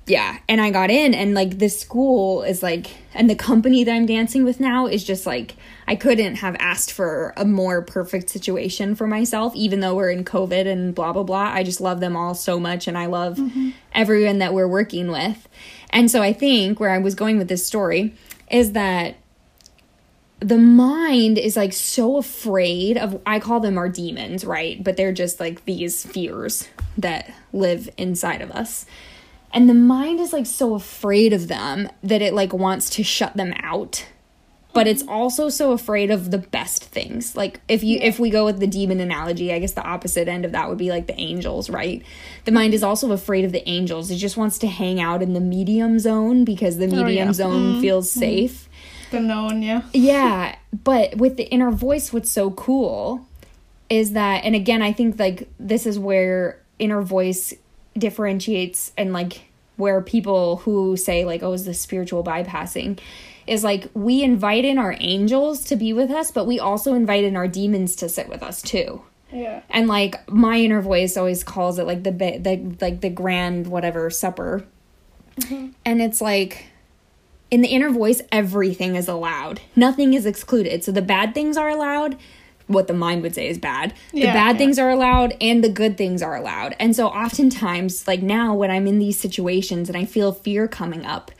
yeah 0.06 0.38
and 0.48 0.60
i 0.60 0.70
got 0.70 0.90
in 0.90 1.14
and 1.14 1.34
like 1.34 1.58
this 1.58 1.78
school 1.78 2.42
is 2.42 2.62
like 2.62 2.90
and 3.14 3.28
the 3.28 3.34
company 3.34 3.82
that 3.82 3.92
i'm 3.92 4.06
dancing 4.06 4.44
with 4.44 4.60
now 4.60 4.86
is 4.86 5.02
just 5.02 5.26
like 5.26 5.56
i 5.88 5.96
couldn't 5.96 6.36
have 6.36 6.56
asked 6.60 6.92
for 6.92 7.34
a 7.36 7.44
more 7.44 7.82
perfect 7.82 8.30
situation 8.30 8.94
for 8.94 9.06
myself 9.06 9.54
even 9.56 9.80
though 9.80 9.94
we're 9.94 10.10
in 10.10 10.24
covid 10.24 10.66
and 10.66 10.94
blah 10.94 11.12
blah 11.12 11.24
blah 11.24 11.50
i 11.52 11.62
just 11.62 11.80
love 11.80 12.00
them 12.00 12.16
all 12.16 12.34
so 12.34 12.60
much 12.60 12.86
and 12.86 12.96
i 12.96 13.06
love 13.06 13.36
mm-hmm. 13.36 13.70
everyone 13.92 14.38
that 14.38 14.54
we're 14.54 14.68
working 14.68 15.10
with 15.10 15.48
and 15.90 16.10
so 16.10 16.22
i 16.22 16.32
think 16.32 16.78
where 16.78 16.90
i 16.90 16.98
was 16.98 17.14
going 17.14 17.36
with 17.36 17.48
this 17.48 17.66
story 17.66 18.14
is 18.50 18.72
that 18.72 19.16
the 20.40 20.58
mind 20.58 21.38
is 21.38 21.56
like 21.56 21.72
so 21.72 22.18
afraid 22.18 22.98
of 22.98 23.20
I 23.24 23.40
call 23.40 23.60
them 23.60 23.78
our 23.78 23.88
demons, 23.88 24.44
right? 24.44 24.82
But 24.84 24.96
they're 24.96 25.12
just 25.12 25.40
like 25.40 25.64
these 25.64 26.04
fears 26.04 26.68
that 26.98 27.32
live 27.52 27.88
inside 27.96 28.42
of 28.42 28.50
us 28.50 28.84
and 29.56 29.70
the 29.70 29.74
mind 29.74 30.20
is 30.20 30.34
like 30.34 30.44
so 30.44 30.74
afraid 30.74 31.32
of 31.32 31.48
them 31.48 31.88
that 32.02 32.20
it 32.20 32.34
like 32.34 32.52
wants 32.52 32.90
to 32.90 33.02
shut 33.02 33.38
them 33.38 33.54
out. 33.62 34.06
But 34.74 34.86
it's 34.86 35.02
also 35.08 35.48
so 35.48 35.72
afraid 35.72 36.10
of 36.10 36.30
the 36.30 36.36
best 36.36 36.84
things. 36.84 37.34
Like 37.34 37.60
if 37.66 37.82
you 37.82 37.98
if 38.02 38.18
we 38.18 38.28
go 38.28 38.44
with 38.44 38.60
the 38.60 38.66
demon 38.66 39.00
analogy 39.00 39.50
i 39.54 39.58
guess 39.58 39.72
the 39.72 39.82
opposite 39.82 40.28
end 40.28 40.44
of 40.44 40.52
that 40.52 40.68
would 40.68 40.76
be 40.76 40.90
like 40.90 41.06
the 41.06 41.18
angels 41.18 41.70
right? 41.70 42.02
The 42.44 42.52
mind 42.52 42.74
is 42.74 42.82
also 42.82 43.10
afraid 43.12 43.46
of 43.46 43.52
the 43.52 43.66
angels. 43.66 44.10
It 44.10 44.16
just 44.16 44.36
wants 44.36 44.58
to 44.58 44.66
hang 44.66 45.00
out 45.00 45.22
in 45.22 45.32
the 45.32 45.40
medium 45.40 45.98
zone 45.98 46.44
because 46.44 46.76
the 46.76 46.86
medium 46.86 47.06
oh, 47.06 47.08
yeah. 47.08 47.32
zone 47.32 47.62
mm-hmm. 47.62 47.80
feels 47.80 48.10
mm-hmm. 48.10 48.20
safe. 48.20 48.68
The 49.10 49.20
known 49.20 49.62
yeah. 49.62 49.84
Yeah. 49.94 50.56
But 50.84 51.16
with 51.16 51.38
the 51.38 51.44
inner 51.44 51.70
voice 51.70 52.12
what's 52.12 52.30
so 52.30 52.50
cool 52.50 53.26
is 53.88 54.12
that 54.12 54.44
and 54.44 54.54
again 54.54 54.82
i 54.82 54.92
think 54.92 55.18
like 55.18 55.48
this 55.58 55.86
is 55.86 55.98
where 55.98 56.60
inner 56.78 57.00
voice 57.00 57.54
differentiates 57.96 58.92
and 58.98 59.12
like 59.12 59.45
where 59.76 60.00
people 60.00 60.58
who 60.58 60.96
say 60.96 61.24
like 61.24 61.42
oh 61.42 61.52
is 61.52 61.64
this 61.64 61.80
spiritual 61.80 62.24
bypassing 62.24 62.98
is 63.46 63.62
like 63.62 63.88
we 63.94 64.22
invite 64.22 64.64
in 64.64 64.78
our 64.78 64.96
angels 65.00 65.64
to 65.64 65.76
be 65.76 65.92
with 65.92 66.10
us 66.10 66.30
but 66.30 66.46
we 66.46 66.58
also 66.58 66.94
invite 66.94 67.24
in 67.24 67.36
our 67.36 67.48
demons 67.48 67.96
to 67.96 68.08
sit 68.08 68.28
with 68.28 68.42
us 68.42 68.62
too. 68.62 69.02
Yeah. 69.32 69.62
And 69.70 69.88
like 69.88 70.28
my 70.30 70.58
inner 70.58 70.80
voice 70.80 71.16
always 71.16 71.42
calls 71.44 71.78
it 71.78 71.86
like 71.86 72.04
the 72.04 72.10
the 72.10 72.76
like 72.80 73.00
the 73.00 73.10
grand 73.10 73.66
whatever 73.66 74.10
supper. 74.10 74.64
Mm-hmm. 75.36 75.72
and 75.84 76.00
it's 76.00 76.22
like 76.22 76.64
in 77.50 77.60
the 77.60 77.68
inner 77.68 77.90
voice 77.90 78.22
everything 78.32 78.96
is 78.96 79.06
allowed. 79.06 79.60
Nothing 79.74 80.14
is 80.14 80.24
excluded. 80.24 80.82
So 80.82 80.92
the 80.92 81.02
bad 81.02 81.34
things 81.34 81.58
are 81.58 81.68
allowed 81.68 82.16
what 82.66 82.88
the 82.88 82.94
mind 82.94 83.22
would 83.22 83.34
say 83.34 83.48
is 83.48 83.58
bad. 83.58 83.94
The 84.12 84.22
bad 84.22 84.54
yeah. 84.54 84.58
things 84.58 84.78
are 84.78 84.90
allowed 84.90 85.36
and 85.40 85.62
the 85.62 85.68
good 85.68 85.96
things 85.96 86.22
are 86.22 86.36
allowed. 86.36 86.74
And 86.78 86.96
so 86.96 87.08
oftentimes, 87.08 88.06
like 88.08 88.22
now 88.22 88.54
when 88.54 88.70
I'm 88.70 88.86
in 88.86 88.98
these 88.98 89.18
situations 89.18 89.88
and 89.88 89.96
I 89.96 90.04
feel 90.04 90.32
fear 90.32 90.66
coming 90.66 91.06
up, 91.06 91.30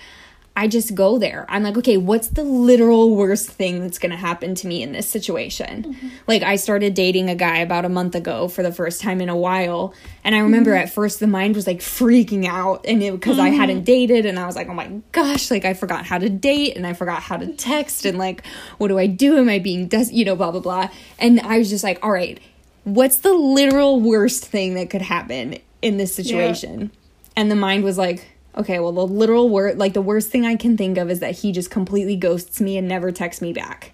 I 0.58 0.68
just 0.68 0.94
go 0.94 1.18
there. 1.18 1.44
I'm 1.50 1.62
like, 1.62 1.76
okay, 1.76 1.98
what's 1.98 2.28
the 2.28 2.42
literal 2.42 3.14
worst 3.14 3.50
thing 3.50 3.80
that's 3.80 3.98
going 3.98 4.10
to 4.10 4.16
happen 4.16 4.54
to 4.54 4.66
me 4.66 4.82
in 4.82 4.92
this 4.92 5.06
situation? 5.06 5.82
Mm-hmm. 5.82 6.08
Like, 6.26 6.42
I 6.42 6.56
started 6.56 6.94
dating 6.94 7.28
a 7.28 7.34
guy 7.34 7.58
about 7.58 7.84
a 7.84 7.90
month 7.90 8.14
ago 8.14 8.48
for 8.48 8.62
the 8.62 8.72
first 8.72 9.02
time 9.02 9.20
in 9.20 9.28
a 9.28 9.36
while. 9.36 9.92
And 10.24 10.34
I 10.34 10.38
remember 10.38 10.70
mm-hmm. 10.70 10.84
at 10.84 10.92
first 10.94 11.20
the 11.20 11.26
mind 11.26 11.56
was 11.56 11.66
like 11.66 11.80
freaking 11.80 12.46
out. 12.46 12.86
And 12.86 13.02
it 13.02 13.12
because 13.12 13.36
mm-hmm. 13.36 13.44
I 13.44 13.50
hadn't 13.50 13.84
dated, 13.84 14.24
and 14.24 14.38
I 14.38 14.46
was 14.46 14.56
like, 14.56 14.68
oh 14.68 14.74
my 14.74 14.90
gosh, 15.12 15.50
like 15.50 15.66
I 15.66 15.74
forgot 15.74 16.06
how 16.06 16.16
to 16.16 16.30
date 16.30 16.74
and 16.74 16.86
I 16.86 16.94
forgot 16.94 17.22
how 17.22 17.36
to 17.36 17.52
text. 17.52 18.06
And 18.06 18.16
like, 18.16 18.42
what 18.78 18.88
do 18.88 18.98
I 18.98 19.06
do? 19.06 19.36
Am 19.36 19.50
I 19.50 19.58
being, 19.58 19.88
des-? 19.88 20.10
you 20.10 20.24
know, 20.24 20.36
blah, 20.36 20.52
blah, 20.52 20.60
blah. 20.60 20.88
And 21.18 21.38
I 21.40 21.58
was 21.58 21.68
just 21.68 21.84
like, 21.84 22.02
all 22.02 22.10
right, 22.10 22.40
what's 22.84 23.18
the 23.18 23.34
literal 23.34 24.00
worst 24.00 24.46
thing 24.46 24.72
that 24.74 24.88
could 24.88 25.02
happen 25.02 25.58
in 25.82 25.98
this 25.98 26.14
situation? 26.14 26.80
Yeah. 26.80 26.88
And 27.36 27.50
the 27.50 27.56
mind 27.56 27.84
was 27.84 27.98
like, 27.98 28.26
okay, 28.56 28.78
well, 28.78 28.92
the 28.92 29.06
literal 29.06 29.48
word, 29.48 29.78
like 29.78 29.92
the 29.92 30.02
worst 30.02 30.30
thing 30.30 30.44
I 30.44 30.56
can 30.56 30.76
think 30.76 30.98
of 30.98 31.10
is 31.10 31.20
that 31.20 31.38
he 31.38 31.52
just 31.52 31.70
completely 31.70 32.16
ghosts 32.16 32.60
me 32.60 32.76
and 32.76 32.88
never 32.88 33.12
texts 33.12 33.42
me 33.42 33.52
back. 33.52 33.92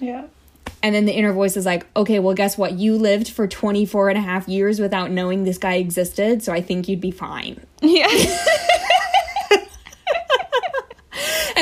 Yeah. 0.00 0.26
And 0.82 0.94
then 0.94 1.04
the 1.04 1.12
inner 1.12 1.32
voice 1.32 1.56
is 1.56 1.64
like, 1.64 1.86
okay, 1.94 2.18
well, 2.18 2.34
guess 2.34 2.58
what? 2.58 2.72
You 2.72 2.96
lived 2.96 3.28
for 3.28 3.46
24 3.46 4.08
and 4.08 4.18
a 4.18 4.22
half 4.22 4.48
years 4.48 4.80
without 4.80 5.10
knowing 5.10 5.44
this 5.44 5.58
guy 5.58 5.74
existed, 5.74 6.42
so 6.42 6.52
I 6.52 6.60
think 6.60 6.88
you'd 6.88 7.00
be 7.00 7.10
fine. 7.10 7.64
Yeah. 7.82 8.06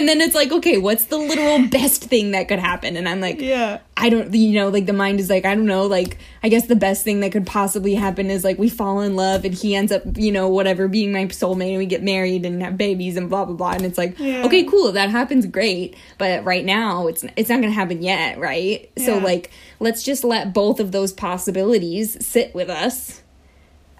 and 0.00 0.08
then 0.08 0.22
it's 0.22 0.34
like, 0.34 0.50
okay, 0.50 0.78
what's 0.78 1.04
the 1.04 1.18
literal 1.18 1.68
best 1.68 2.04
thing 2.04 2.30
that 2.30 2.48
could 2.48 2.58
happen? 2.58 2.96
And 2.96 3.06
I'm 3.06 3.20
like, 3.20 3.38
Yeah. 3.38 3.80
I 3.98 4.08
don't, 4.08 4.32
you 4.34 4.54
know, 4.54 4.70
like 4.70 4.86
the 4.86 4.94
mind 4.94 5.20
is 5.20 5.28
like, 5.28 5.44
I 5.44 5.54
don't 5.54 5.66
know, 5.66 5.84
like, 5.84 6.16
I 6.42 6.48
guess 6.48 6.66
the 6.68 6.74
best 6.74 7.04
thing 7.04 7.20
that 7.20 7.32
could 7.32 7.46
possibly 7.46 7.94
happen 7.94 8.30
is 8.30 8.42
like 8.44 8.58
we 8.58 8.70
fall 8.70 9.02
in 9.02 9.14
love 9.14 9.44
and 9.44 9.52
he 9.52 9.76
ends 9.76 9.92
up, 9.92 10.02
you 10.16 10.32
know, 10.32 10.48
whatever, 10.48 10.88
being 10.88 11.12
my 11.12 11.26
soulmate 11.26 11.68
and 11.72 11.78
we 11.78 11.84
get 11.84 12.02
married 12.02 12.46
and 12.46 12.62
have 12.62 12.78
babies 12.78 13.18
and 13.18 13.28
blah, 13.28 13.44
blah, 13.44 13.54
blah. 13.54 13.72
And 13.72 13.82
it's 13.84 13.98
like, 13.98 14.18
Yeah. 14.18 14.46
okay, 14.46 14.64
cool, 14.64 14.88
if 14.88 14.94
that 14.94 15.10
happens, 15.10 15.44
great. 15.44 15.96
But 16.16 16.44
right 16.44 16.64
now, 16.64 17.08
it's, 17.08 17.26
it's 17.36 17.50
not 17.50 17.56
going 17.60 17.68
to 17.68 17.78
happen 17.78 18.00
yet, 18.00 18.38
right? 18.38 18.90
So, 18.96 19.18
like, 19.18 19.50
let's 19.80 20.02
just 20.02 20.24
let 20.24 20.54
both 20.54 20.80
of 20.80 20.92
those 20.92 21.12
possibilities 21.12 22.24
sit 22.24 22.54
with 22.54 22.70
us 22.70 23.22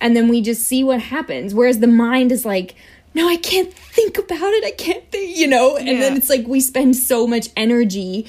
and 0.00 0.16
then 0.16 0.28
we 0.28 0.40
just 0.40 0.62
see 0.66 0.82
what 0.82 1.00
happens. 1.00 1.52
Whereas 1.54 1.80
the 1.80 1.86
mind 1.86 2.32
is 2.32 2.46
like, 2.46 2.74
no, 3.14 3.28
I 3.28 3.36
can't 3.36 3.72
think 3.72 4.18
about 4.18 4.52
it. 4.52 4.64
I 4.64 4.70
can't 4.70 5.10
think, 5.10 5.36
you 5.36 5.46
know? 5.48 5.76
And 5.76 5.88
then 6.00 6.16
it's 6.16 6.28
like 6.30 6.46
we 6.46 6.60
spend 6.60 6.96
so 6.96 7.26
much 7.26 7.48
energy 7.56 8.26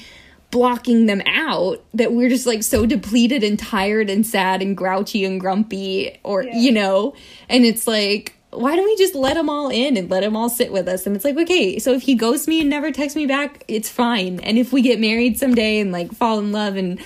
blocking 0.50 1.06
them 1.06 1.22
out 1.26 1.82
that 1.94 2.12
we're 2.12 2.28
just 2.28 2.46
like 2.46 2.62
so 2.62 2.84
depleted 2.84 3.42
and 3.42 3.58
tired 3.58 4.10
and 4.10 4.26
sad 4.26 4.60
and 4.60 4.76
grouchy 4.76 5.24
and 5.24 5.40
grumpy 5.40 6.18
or, 6.24 6.42
Yeah. 6.44 6.56
you 6.58 6.72
know? 6.72 7.14
And 7.48 7.64
it's 7.64 7.86
like, 7.86 8.34
why 8.50 8.76
don't 8.76 8.84
we 8.84 8.96
just 8.96 9.14
let 9.14 9.34
them 9.34 9.48
all 9.48 9.70
in 9.70 9.96
and 9.96 10.10
let 10.10 10.20
them 10.20 10.36
all 10.36 10.50
sit 10.50 10.70
with 10.72 10.86
us? 10.88 11.06
And 11.06 11.16
it's 11.16 11.24
like, 11.24 11.38
okay, 11.38 11.78
so 11.78 11.92
if 11.94 12.02
he 12.02 12.14
ghosts 12.14 12.46
me 12.46 12.60
and 12.60 12.68
never 12.68 12.90
texts 12.92 13.16
me 13.16 13.24
back, 13.24 13.64
it's 13.66 13.88
fine. 13.88 14.40
And 14.40 14.58
if 14.58 14.74
we 14.74 14.82
get 14.82 15.00
married 15.00 15.38
someday 15.38 15.78
and 15.80 15.90
like 15.90 16.12
fall 16.12 16.38
in 16.38 16.52
love 16.52 16.76
and, 16.76 17.00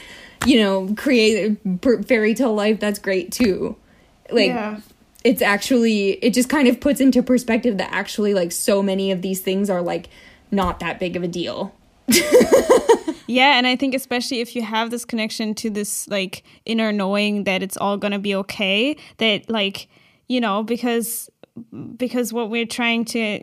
you 0.45 0.59
know, 0.61 0.93
create 0.97 1.57
a 1.85 2.03
fairy 2.03 2.35
tale 2.35 2.53
life, 2.55 2.81
that's 2.81 2.99
great 2.99 3.31
too. 3.31 3.77
Like, 4.31 4.49
Yeah. 4.49 4.81
It's 5.27 5.43
actually, 5.43 6.13
it 6.25 6.33
just 6.33 6.49
kind 6.49 6.69
of 6.69 6.81
puts 6.81 7.01
into 7.01 7.23
perspective 7.23 7.79
that 7.79 7.93
actually, 7.93 8.33
like, 8.33 8.53
so 8.53 8.83
many 8.83 9.11
of 9.11 9.23
these 9.23 9.41
things 9.41 9.69
are 9.69 9.83
like 9.83 10.09
not 10.51 10.81
that 10.81 10.99
big 10.99 11.17
of 11.17 11.23
a 11.23 11.29
deal. 11.29 11.75
Yeah, 13.27 13.59
and 13.59 13.67
I 13.67 13.77
think 13.77 13.95
especially 13.95 14.41
if 14.41 14.55
you 14.55 14.63
have 14.63 14.91
this 14.91 15.05
connection 15.05 15.55
to 15.57 15.71
this 15.71 16.07
like 16.09 16.45
inner 16.65 16.93
knowing 16.93 17.45
that 17.45 17.63
it's 17.63 17.77
all 17.77 17.97
gonna 17.97 18.19
be 18.19 18.35
okay, 18.37 18.97
that 19.19 19.51
like 19.51 19.89
you 20.29 20.41
know 20.41 20.63
because 20.63 21.29
because 21.97 22.33
what 22.33 22.51
we're 22.51 22.67
trying 22.67 23.05
to 23.07 23.43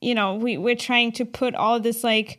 you 0.00 0.14
know 0.14 0.34
we 0.34 0.58
we're 0.58 0.76
trying 0.76 1.12
to 1.12 1.24
put 1.24 1.54
all 1.54 1.80
this 1.80 2.04
like 2.04 2.38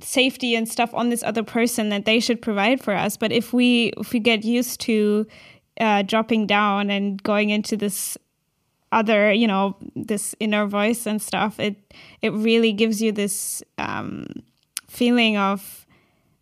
safety 0.00 0.54
and 0.54 0.68
stuff 0.68 0.92
on 0.94 1.08
this 1.08 1.22
other 1.22 1.42
person 1.42 1.88
that 1.88 2.04
they 2.04 2.20
should 2.20 2.40
provide 2.40 2.80
for 2.80 2.94
us 2.94 3.16
but 3.16 3.32
if 3.32 3.52
we 3.52 3.92
if 3.96 4.12
we 4.12 4.20
get 4.20 4.44
used 4.44 4.80
to 4.80 5.26
uh, 5.80 6.02
dropping 6.02 6.46
down 6.46 6.90
and 6.90 7.22
going 7.22 7.50
into 7.50 7.76
this 7.76 8.16
other 8.90 9.30
you 9.32 9.46
know 9.46 9.76
this 9.94 10.34
inner 10.40 10.66
voice 10.66 11.06
and 11.06 11.20
stuff 11.20 11.60
it 11.60 11.76
it 12.22 12.30
really 12.32 12.72
gives 12.72 13.02
you 13.02 13.12
this 13.12 13.62
um, 13.76 14.24
feeling 14.88 15.36
of 15.36 15.84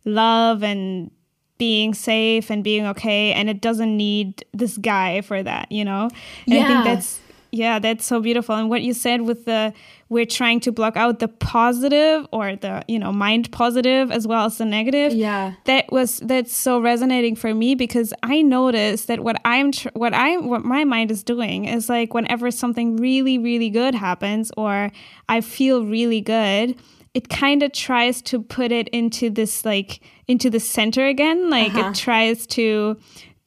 love 0.05 0.63
and 0.63 1.11
being 1.59 1.93
safe 1.95 2.49
and 2.51 2.63
being 2.63 2.87
okay 2.87 3.33
and 3.33 3.51
it 3.51 3.61
doesn't 3.61 3.97
need 3.97 4.45
this 4.53 4.77
guy 4.79 5.21
for 5.23 5.43
that 5.43 5.71
you 5.73 5.85
know 5.85 6.09
and 6.47 6.55
i 6.55 6.57
Yeah. 6.59 6.67
think 6.69 6.85
that's 6.85 7.21
yeah 7.63 7.79
that's 7.85 8.05
so 8.05 8.17
beautiful 8.21 8.55
and 8.61 8.69
what 8.73 8.83
you 8.83 8.93
said 8.93 9.21
with 9.29 9.41
the 9.51 9.73
we're 10.15 10.31
trying 10.41 10.61
to 10.61 10.71
block 10.79 10.97
out 10.97 11.19
the 11.19 11.29
positive 11.29 12.27
or 12.33 12.55
the 12.65 12.75
you 12.89 12.99
know 13.03 13.13
mind 13.13 13.51
positive 13.51 14.11
as 14.19 14.27
well 14.31 14.45
as 14.47 14.59
the 14.59 14.65
negative 14.65 15.13
Yeah. 15.13 15.55
that 15.65 15.85
was 15.91 16.11
that's 16.33 16.55
so 16.67 16.73
resonating 16.81 17.35
for 17.43 17.53
me 17.63 17.75
because 17.75 18.13
I 18.23 18.43
noticed 18.43 19.05
that 19.09 19.21
what 19.27 19.37
I'm 19.45 19.73
tr- 19.73 19.95
what 19.95 20.15
I 20.15 20.37
what 20.53 20.63
my 20.65 20.85
mind 20.85 21.11
is 21.11 21.23
doing 21.25 21.65
is 21.77 21.89
like 21.89 22.15
whenever 22.15 22.51
something 22.51 22.97
really 23.09 23.37
really 23.39 23.71
good 23.81 23.95
happens 23.95 24.53
or 24.57 24.91
I 25.29 25.41
feel 25.41 25.85
really 25.97 26.21
good 26.21 26.77
it 27.15 27.29
kind 27.31 27.63
of 27.63 27.73
tries 27.73 28.21
to 28.31 28.43
put 28.43 28.71
it 28.81 28.89
into 29.01 29.31
this 29.31 29.65
like 29.65 30.01
into 30.29 30.51
the 30.51 30.61
center 30.61 31.05
again 31.07 31.39
like 31.51 31.75
Uh-huh. 31.75 31.89
it 31.91 31.95
tries 32.07 32.47
to 32.59 32.97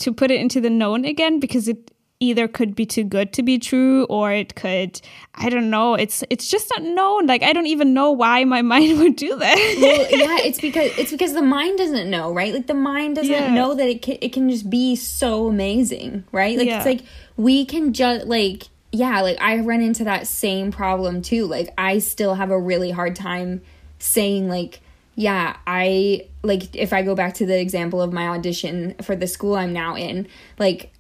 to 0.04 0.14
put 0.14 0.32
it 0.32 0.40
into 0.46 0.60
the 0.62 0.70
known 0.82 1.06
again 1.06 1.40
because 1.40 1.68
it 1.74 1.92
either 2.20 2.48
could 2.48 2.76
be 2.76 2.86
too 2.86 3.04
good 3.04 3.32
to 3.32 3.42
be 3.42 3.58
true 3.58 4.04
or 4.10 4.32
it 4.32 4.54
could 4.56 5.00
i 5.36 5.50
don't 5.50 5.70
know 5.70 5.94
it's 5.96 6.22
it's 6.30 6.50
just 6.50 6.70
not 6.76 6.84
known 6.84 7.26
like 7.26 7.42
i 7.44 7.54
don't 7.54 7.68
even 7.68 7.94
know 7.94 8.12
why 8.12 8.44
my 8.44 8.62
mind 8.74 9.00
would 9.00 9.16
do 9.16 9.36
that 9.38 9.56
well, 9.82 10.08
yeah, 10.12 10.38
it's 10.46 10.60
because 10.60 10.92
it's 10.98 11.12
because 11.12 11.34
the 11.34 11.42
mind 11.42 11.78
doesn't 11.78 12.10
know, 12.10 12.34
right? 12.34 12.54
Like 12.54 12.68
the 12.68 12.74
mind 12.74 13.16
doesn't 13.16 13.32
Yeah. 13.32 13.54
know 13.54 13.74
that 13.74 13.88
it 13.88 14.02
can 14.02 14.18
it 14.22 14.34
can 14.34 14.50
just 14.50 14.70
be 14.70 14.96
so 14.96 15.48
amazing, 15.48 16.24
right? 16.32 16.58
Like 16.58 16.68
Yeah. 16.68 16.78
it's 16.78 16.86
like 16.86 17.02
we 17.38 17.64
can 17.66 17.94
just 17.94 18.26
like 18.28 18.64
yeah, 18.92 19.22
like 19.22 19.38
I 19.40 19.60
run 19.60 19.82
into 19.82 20.04
that 20.06 20.28
same 20.28 20.72
problem 20.72 21.22
too. 21.22 21.46
Like 21.46 21.70
I 21.78 22.00
still 22.00 22.36
have 22.36 22.50
a 22.52 22.60
really 22.60 22.92
hard 22.92 23.16
time 23.16 23.62
saying 24.00 24.50
like 24.50 24.82
yeah, 25.16 25.58
I 25.68 26.26
like 26.44 26.76
if 26.76 26.92
I 26.94 27.02
go 27.04 27.16
back 27.16 27.34
to 27.36 27.46
the 27.46 27.60
example 27.60 28.02
of 28.02 28.12
my 28.12 28.28
audition 28.28 28.96
for 29.02 29.16
the 29.16 29.28
school 29.28 29.56
I'm 29.56 29.72
now 29.74 29.96
in, 29.96 30.28
like 30.58 30.92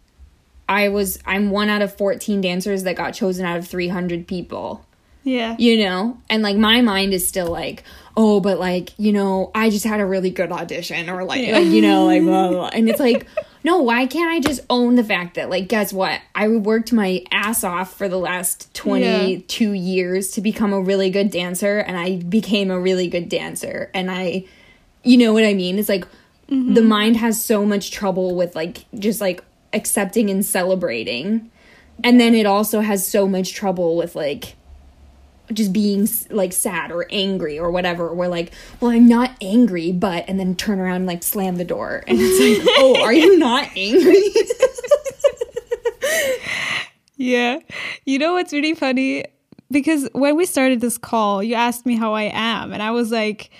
I 0.69 0.87
was 0.87 1.19
I'm 1.25 1.49
one 1.49 1.67
out 1.67 1.81
of 1.81 1.97
14 1.97 2.39
dancers 2.39 2.83
that 2.83 2.95
got 2.95 3.13
chosen 3.13 3.45
out 3.45 3.57
of 3.57 3.67
300 3.67 4.27
people. 4.27 4.85
Yeah. 5.23 5.57
You 5.59 5.83
know? 5.83 6.17
And 6.29 6.43
like 6.43 6.55
my 6.55 6.81
mind 6.81 7.13
is 7.13 7.27
still 7.27 7.51
like 7.51 7.83
oh 8.19 8.39
but 8.41 8.59
like 8.59 8.91
you 8.97 9.13
know 9.13 9.49
i 9.55 9.69
just 9.69 9.85
had 9.85 10.01
a 10.01 10.05
really 10.05 10.29
good 10.29 10.51
audition 10.51 11.09
or 11.09 11.23
like, 11.23 11.47
like 11.51 11.67
you 11.67 11.81
know 11.81 12.05
like 12.05 12.21
blah, 12.21 12.49
blah, 12.49 12.57
blah. 12.57 12.69
and 12.73 12.89
it's 12.89 12.99
like 12.99 13.25
no 13.63 13.81
why 13.81 14.05
can't 14.05 14.29
i 14.29 14.39
just 14.41 14.59
own 14.69 14.95
the 14.95 15.03
fact 15.03 15.35
that 15.35 15.49
like 15.49 15.69
guess 15.69 15.93
what? 15.93 16.19
I 16.35 16.49
worked 16.49 16.91
my 16.91 17.23
ass 17.31 17.63
off 17.63 17.93
for 17.93 18.09
the 18.09 18.17
last 18.17 18.73
22 18.73 19.71
years 19.71 20.31
to 20.31 20.41
become 20.41 20.73
a 20.73 20.81
really 20.81 21.09
good 21.09 21.31
dancer 21.31 21.79
and 21.79 21.97
i 21.97 22.17
became 22.17 22.69
a 22.71 22.79
really 22.79 23.07
good 23.07 23.29
dancer. 23.29 23.89
And 23.93 24.11
i 24.11 24.45
you 25.03 25.17
know 25.17 25.31
what 25.31 25.45
i 25.45 25.53
mean? 25.53 25.79
It's 25.79 25.89
like 25.89 26.05
mm-hmm. 26.49 26.73
the 26.73 26.81
mind 26.81 27.17
has 27.17 27.43
so 27.43 27.65
much 27.65 27.91
trouble 27.91 28.35
with 28.35 28.53
like 28.55 28.85
just 28.95 29.21
like 29.21 29.43
accepting 29.73 30.29
and 30.29 30.45
celebrating 30.45 31.49
and 32.03 32.19
then 32.19 32.33
it 32.33 32.45
also 32.45 32.79
has 32.81 33.05
so 33.07 33.27
much 33.27 33.53
trouble 33.53 33.95
with 33.95 34.15
like 34.15 34.55
just 35.51 35.73
being 35.73 36.07
like 36.29 36.53
sad 36.53 36.91
or 36.91 37.07
angry 37.09 37.57
or 37.57 37.71
whatever 37.71 38.13
we're 38.13 38.27
like 38.27 38.51
well 38.79 38.91
i'm 38.91 39.07
not 39.07 39.31
angry 39.41 39.91
but 39.91 40.23
and 40.27 40.39
then 40.39 40.55
turn 40.55 40.79
around 40.79 40.97
and 40.97 41.05
like 41.07 41.23
slam 41.23 41.55
the 41.55 41.65
door 41.65 42.03
and 42.07 42.17
it's 42.21 42.61
like 42.61 42.75
oh 42.79 43.01
are 43.01 43.13
you 43.13 43.37
not 43.37 43.67
angry 43.75 44.15
Yeah. 47.19 47.59
You 48.05 48.17
know 48.17 48.33
what's 48.33 48.53
really 48.53 48.73
funny? 48.73 49.25
Because 49.69 50.09
when 50.13 50.37
we 50.37 50.45
started 50.45 50.79
this 50.79 50.97
call, 50.97 51.43
you 51.43 51.53
asked 51.53 51.85
me 51.85 51.97
how 51.97 52.13
I 52.13 52.31
am. 52.33 52.71
And 52.71 52.81
I 52.81 52.91
was 52.91 53.11
like, 53.11 53.51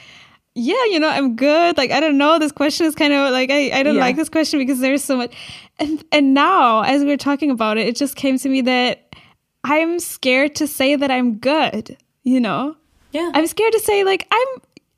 yeah, 0.60 0.84
you 0.92 1.00
know, 1.00 1.10
I'm 1.10 1.36
good. 1.36 1.78
Like, 1.78 1.92
I 1.92 2.00
don't 2.00 2.18
know. 2.18 2.38
This 2.40 2.52
question 2.52 2.86
is 2.86 2.96
kind 2.96 3.14
of 3.14 3.32
like, 3.32 3.50
I, 3.50 3.72
I 3.80 3.84
don't 3.84 3.96
Yeah. 3.96 4.02
like 4.02 4.16
this 4.16 4.30
question 4.30 4.60
because 4.60 4.80
there's 4.80 5.04
so 5.04 5.18
much. 5.18 5.34
And, 5.80 6.04
and 6.12 6.34
now, 6.34 6.82
as 6.82 7.04
we 7.04 7.12
are 7.12 7.18
talking 7.18 7.50
about 7.52 7.78
it, 7.78 7.88
it 7.88 7.96
just 7.96 8.16
came 8.16 8.38
to 8.40 8.50
me 8.50 8.62
that 8.62 9.14
I'm 9.64 10.00
scared 10.00 10.56
to 10.56 10.68
say 10.68 10.96
that 10.96 11.10
I'm 11.12 11.38
good, 11.38 11.98
you 12.24 12.40
know? 12.40 12.76
yeah 13.12 13.32
I'm 13.34 13.48
scared 13.48 13.74
to 13.74 13.80
say, 13.80 14.04
like, 14.04 14.28
I'm. 14.32 14.48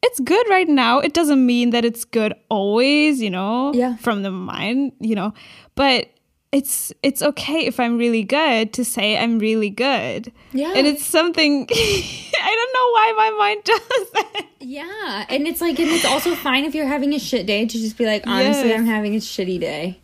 It's 0.03 0.19
good 0.19 0.49
right 0.49 0.67
now. 0.67 0.97
It 0.97 1.13
doesn't 1.13 1.45
mean 1.45 1.69
that 1.69 1.85
it's 1.85 2.05
good 2.05 2.33
always, 2.49 3.21
you 3.21 3.29
know, 3.29 3.71
Yeah. 3.75 3.97
from 3.97 4.23
the 4.23 4.31
mind, 4.31 4.93
you 4.99 5.13
know. 5.13 5.31
But 5.75 6.07
it's 6.51 6.91
it's 7.01 7.21
okay 7.21 7.65
if 7.65 7.79
I'm 7.79 7.97
really 7.97 8.23
good 8.23 8.73
to 8.73 8.83
say 8.85 9.17
I'm 9.17 9.39
really 9.39 9.69
good. 9.69 10.31
Yeah. 10.51 10.73
And 10.75 10.85
it's 10.85 11.05
something 11.05 11.67
I 11.71 12.55
don't 12.55 12.73
know 12.73 12.91
why 12.91 13.13
my 13.17 13.29
mind 13.37 13.63
does 13.65 14.11
that. 14.13 14.45
yeah 14.59 15.25
and 15.29 15.47
it's 15.47 15.61
like 15.61 15.79
and 15.79 15.89
it's 15.89 16.05
also 16.05 16.35
fine 16.35 16.65
if 16.65 16.75
you're 16.75 16.85
having 16.87 17.13
a 17.13 17.19
shit 17.19 17.45
day 17.45 17.65
to 17.65 17.77
just 17.77 17.97
be 17.97 18.05
like 18.05 18.27
honestly 18.27 18.69
Yes. 18.69 18.79
i'm 18.79 18.85
having 18.85 19.15
a 19.15 19.19
shitty 19.19 19.59
day 19.59 19.97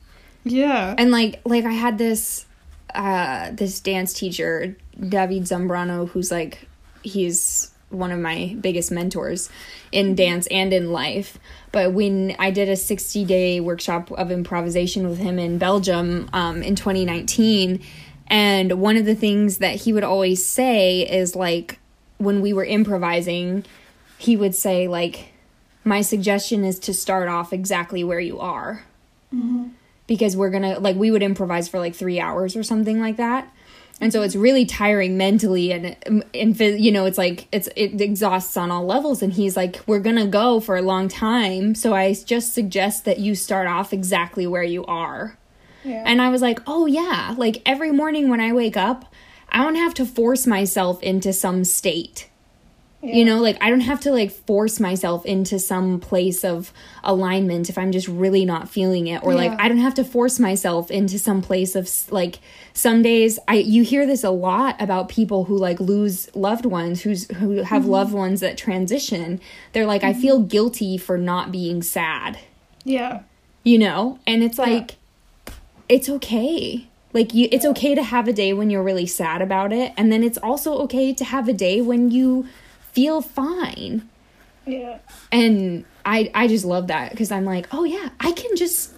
Yeah. 0.45 0.95
and 0.97 1.11
like 1.11 1.39
like 1.45 1.63
i 1.65 1.71
had 1.73 1.97
this 1.99 2.45
uh 2.95 3.51
this 3.51 3.79
dance 3.79 4.13
teacher 4.13 4.75
david 4.99 5.43
zambrano 5.43 6.07
who's 6.09 6.31
like 6.31 6.67
he's 7.03 7.69
one 7.89 8.11
of 8.11 8.19
my 8.19 8.55
biggest 8.59 8.91
mentors 8.91 9.49
in 9.91 10.15
dance 10.15 10.47
and 10.47 10.73
in 10.73 10.91
life 10.91 11.37
but 11.77 11.93
when 11.93 12.35
i 12.39 12.49
did 12.49 12.69
a 12.69 12.75
60 12.75 13.25
day 13.25 13.59
workshop 13.59 14.11
of 14.11 14.31
improvisation 14.31 15.07
with 15.07 15.19
him 15.19 15.37
in 15.37 15.57
belgium 15.57 16.29
um, 16.33 16.63
in 16.63 16.75
2019 16.75 17.79
and 18.27 18.81
one 18.81 18.97
of 18.97 19.05
the 19.05 19.15
things 19.15 19.59
that 19.59 19.75
he 19.75 19.93
would 19.93 20.03
always 20.03 20.45
say 20.45 21.01
is 21.01 21.35
like 21.35 21.79
when 22.17 22.41
we 22.41 22.51
were 22.53 22.65
improvising 22.65 23.63
he 24.17 24.35
would 24.35 24.55
say 24.55 24.87
like 24.87 25.33
my 25.87 26.01
suggestion 26.01 26.63
is 26.63 26.77
to 26.79 26.93
start 26.93 27.29
off 27.29 27.53
exactly 27.53 28.03
where 28.03 28.19
you 28.19 28.39
are. 28.39 28.83
Because 30.05 30.37
we're 30.37 30.49
gonna 30.49 30.79
like 30.79 30.95
we 30.95 31.11
would 31.11 31.23
improvise 31.23 31.67
for 31.67 31.79
like 31.79 31.95
three 31.95 32.19
hours 32.19 32.55
or 32.55 32.63
something 32.63 32.99
like 32.99 33.17
that 33.17 33.51
and 33.99 34.13
so 34.13 34.21
it's 34.21 34.35
really 34.35 34.65
tiring 34.65 35.17
mentally 35.17 35.71
and 35.71 35.95
um, 36.05 36.23
and 36.33 36.59
you 36.59 36.91
know 36.91 37.05
it's 37.05 37.17
like 37.17 37.47
it's 37.51 37.67
it 37.75 37.99
exhausts 37.99 38.55
on 38.55 38.71
all 38.71 38.85
levels. 38.85 39.21
And 39.23 39.33
he's 39.33 39.57
like 39.57 39.81
we're 39.87 39.99
gonna 39.99 40.27
go 40.27 40.59
for 40.59 40.77
a 40.77 40.81
long 40.81 41.07
time. 41.07 41.73
So 41.75 41.93
i 41.93 42.13
just 42.13 42.53
suggest 42.53 43.05
that 43.05 43.19
you 43.19 43.35
start 43.35 43.67
off 43.67 43.93
exactly 43.93 44.45
where 44.45 44.63
you 44.63 44.85
are. 44.85 45.37
Yeah. 45.83 46.03
and 46.05 46.21
i 46.21 46.29
was 46.29 46.41
like 46.41 46.59
oh 46.67 46.85
yeah. 46.85 47.35
Like 47.37 47.61
every 47.65 47.91
morning 47.91 48.29
when 48.29 48.41
i 48.41 48.51
wake 48.51 48.75
up 48.77 49.13
i 49.49 49.63
don't 49.63 49.75
have 49.75 49.93
to 49.95 50.05
force 50.05 50.45
myself 50.45 51.01
into 51.01 51.31
some 51.31 51.63
state 51.63 52.29
Yeah. 53.01 53.15
You 53.15 53.25
know, 53.25 53.41
like 53.41 53.57
I 53.61 53.69
don't 53.69 53.81
have 53.81 53.99
to 54.01 54.11
like 54.11 54.31
force 54.31 54.79
myself 54.79 55.23
into 55.23 55.59
some 55.59 55.99
place 55.99 56.43
of 56.43 56.73
alignment 57.03 57.69
if 57.69 57.77
I'm 57.77 57.91
just 57.91 58.07
really 58.07 58.43
not 58.43 58.69
feeling 58.69 59.05
it 59.05 59.23
or 59.23 59.33
yeah. 59.33 59.49
like 59.49 59.59
I 59.59 59.67
don't 59.67 59.77
have 59.77 59.93
to 59.95 60.03
force 60.03 60.39
myself 60.39 60.89
into 60.89 61.19
some 61.19 61.43
place 61.43 61.75
of 61.75 61.87
like 62.11 62.39
some 62.73 63.03
days 63.03 63.37
I 63.47 63.57
you 63.57 63.83
hear 63.83 64.07
this 64.07 64.23
a 64.23 64.31
lot 64.31 64.81
about 64.81 65.09
people 65.09 65.43
who 65.43 65.55
like 65.55 65.79
lose 65.79 66.35
loved 66.35 66.65
ones 66.65 67.03
who's 67.03 67.29
who 67.37 67.57
have 67.57 67.83
mm-hmm. 67.83 67.91
loved 67.91 68.13
ones 68.13 68.39
that 68.39 68.57
transition. 68.57 69.41
They're 69.73 69.85
like 69.85 70.01
mm-hmm. 70.01 70.17
I 70.17 70.21
feel 70.21 70.39
guilty 70.41 70.97
for 70.97 71.19
not 71.19 71.51
being 71.51 71.83
sad. 71.83 72.39
Yeah. 72.83 73.21
You 73.63 73.77
know? 73.77 74.17
And 74.25 74.41
it's 74.41 74.57
like 74.57 74.95
yeah. 75.47 75.53
it's 75.87 76.09
okay. 76.09 76.87
Like 77.13 77.35
you 77.35 77.47
it's 77.51 77.65
okay 77.65 77.93
to 77.93 78.01
have 78.01 78.27
a 78.27 78.33
day 78.33 78.53
when 78.53 78.71
you're 78.71 78.81
really 78.81 79.05
sad 79.05 79.43
about 79.43 79.71
it 79.71 79.93
and 79.95 80.11
then 80.11 80.23
it's 80.23 80.39
also 80.39 80.79
okay 80.79 81.13
to 81.13 81.23
have 81.23 81.47
a 81.47 81.53
day 81.53 81.79
when 81.79 82.09
you 82.09 82.47
feel 82.97 83.21
fine. 83.21 84.09
Yeah. 84.65 84.97
And 85.31 85.85
I 86.03 86.31
I 86.33 86.47
just 86.47 86.65
love 86.65 86.87
that 86.87 87.11
because 87.11 87.31
I'm 87.31 87.45
like, 87.45 87.67
"Oh 87.71 87.83
yeah, 87.83 88.09
I 88.19 88.31
can 88.31 88.55
just 88.55 88.91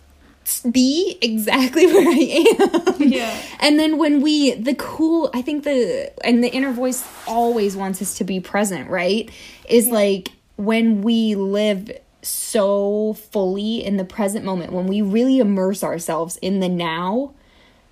be 0.71 1.17
exactly 1.21 1.85
where 1.93 2.07
I 2.07 2.93
am. 2.95 3.03
Yeah. 3.03 3.37
And 3.59 3.77
then 3.77 3.97
when 3.97 4.21
we 4.21 4.53
the 4.53 4.73
cool 4.75 5.29
I 5.33 5.41
think 5.41 5.65
the 5.65 6.13
and 6.23 6.41
the 6.41 6.47
inner 6.47 6.71
voice 6.71 7.05
always 7.27 7.75
wants 7.75 8.01
us 8.01 8.17
to 8.19 8.23
be 8.23 8.39
present, 8.39 8.89
right? 8.89 9.29
Is 9.67 9.87
yeah. 9.87 9.93
like 9.93 10.31
when 10.55 11.01
we 11.01 11.35
live 11.35 11.91
so 12.21 13.17
fully 13.31 13.83
in 13.83 13.97
the 13.97 14.05
present 14.05 14.45
moment, 14.45 14.71
when 14.71 14.87
we 14.87 15.01
really 15.01 15.39
immerse 15.39 15.83
ourselves 15.83 16.37
in 16.37 16.61
the 16.61 16.69
now, 16.69 17.33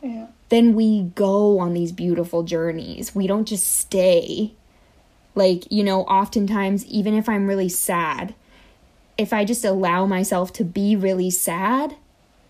yeah. 0.01 0.27
then 0.47 0.73
we 0.73 1.03
go 1.15 1.59
on 1.59 1.73
these 1.73 1.91
beautiful 1.91 2.43
journeys. 2.43 3.13
We 3.13 3.27
don't 3.27 3.45
just 3.45 3.67
stay 3.67 4.53
like, 5.37 5.71
you 5.71 5.83
know, 5.83 6.01
oftentimes, 6.01 6.85
even 6.87 7.13
if 7.13 7.29
I'm 7.29 7.47
really 7.47 7.69
sad, 7.69 8.33
if 9.17 9.31
I 9.31 9.45
just 9.45 9.63
allow 9.63 10.05
myself 10.05 10.51
to 10.53 10.63
be 10.63 10.95
really 10.95 11.29
sad, 11.29 11.95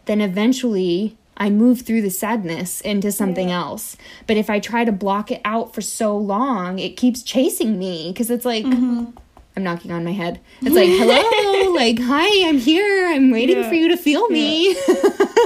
then 0.06 0.22
eventually 0.22 1.18
I 1.36 1.50
move 1.50 1.82
through 1.82 2.02
the 2.02 2.10
sadness 2.10 2.82
into 2.82 3.12
something 3.12 3.50
yeah. 3.50 3.60
else. 3.60 3.98
But 4.26 4.38
if 4.38 4.50
I 4.50 4.60
try 4.60 4.86
to 4.86 4.92
block 4.92 5.32
it 5.32 5.42
out 5.46 5.76
for 5.76 5.82
so 5.82 6.18
long, 6.18 6.80
it 6.80 6.98
keeps 6.98 7.22
chasing 7.22 7.78
me 7.78 8.12
because 8.12 8.32
it's 8.32 8.46
like, 8.46 8.66
mm-hmm. 8.66 9.12
I'm 9.56 9.64
knocking 9.64 9.92
on 9.92 10.04
my 10.04 10.14
head. 10.14 10.40
It's 10.62 10.76
like, 10.76 10.90
hello, 10.90 11.74
like, 11.76 12.00
hi, 12.00 12.48
I'm 12.48 12.58
here. 12.58 13.08
I'm 13.08 13.32
waiting 13.32 13.58
yeah. 13.58 13.70
for 13.70 13.76
you 13.76 13.90
to 13.90 13.98
feel 13.98 14.28
me. 14.30 14.76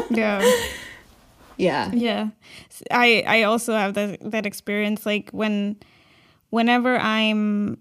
yeah. 0.10 0.42
yeah. 1.58 1.92
Yeah. 1.92 2.30
I 2.90 3.24
I 3.28 3.44
also 3.44 3.74
have 3.74 3.94
that 3.94 4.20
that 4.32 4.46
experience 4.46 5.06
like 5.06 5.30
when 5.32 5.78
whenever 6.52 6.98
I'm, 6.98 7.78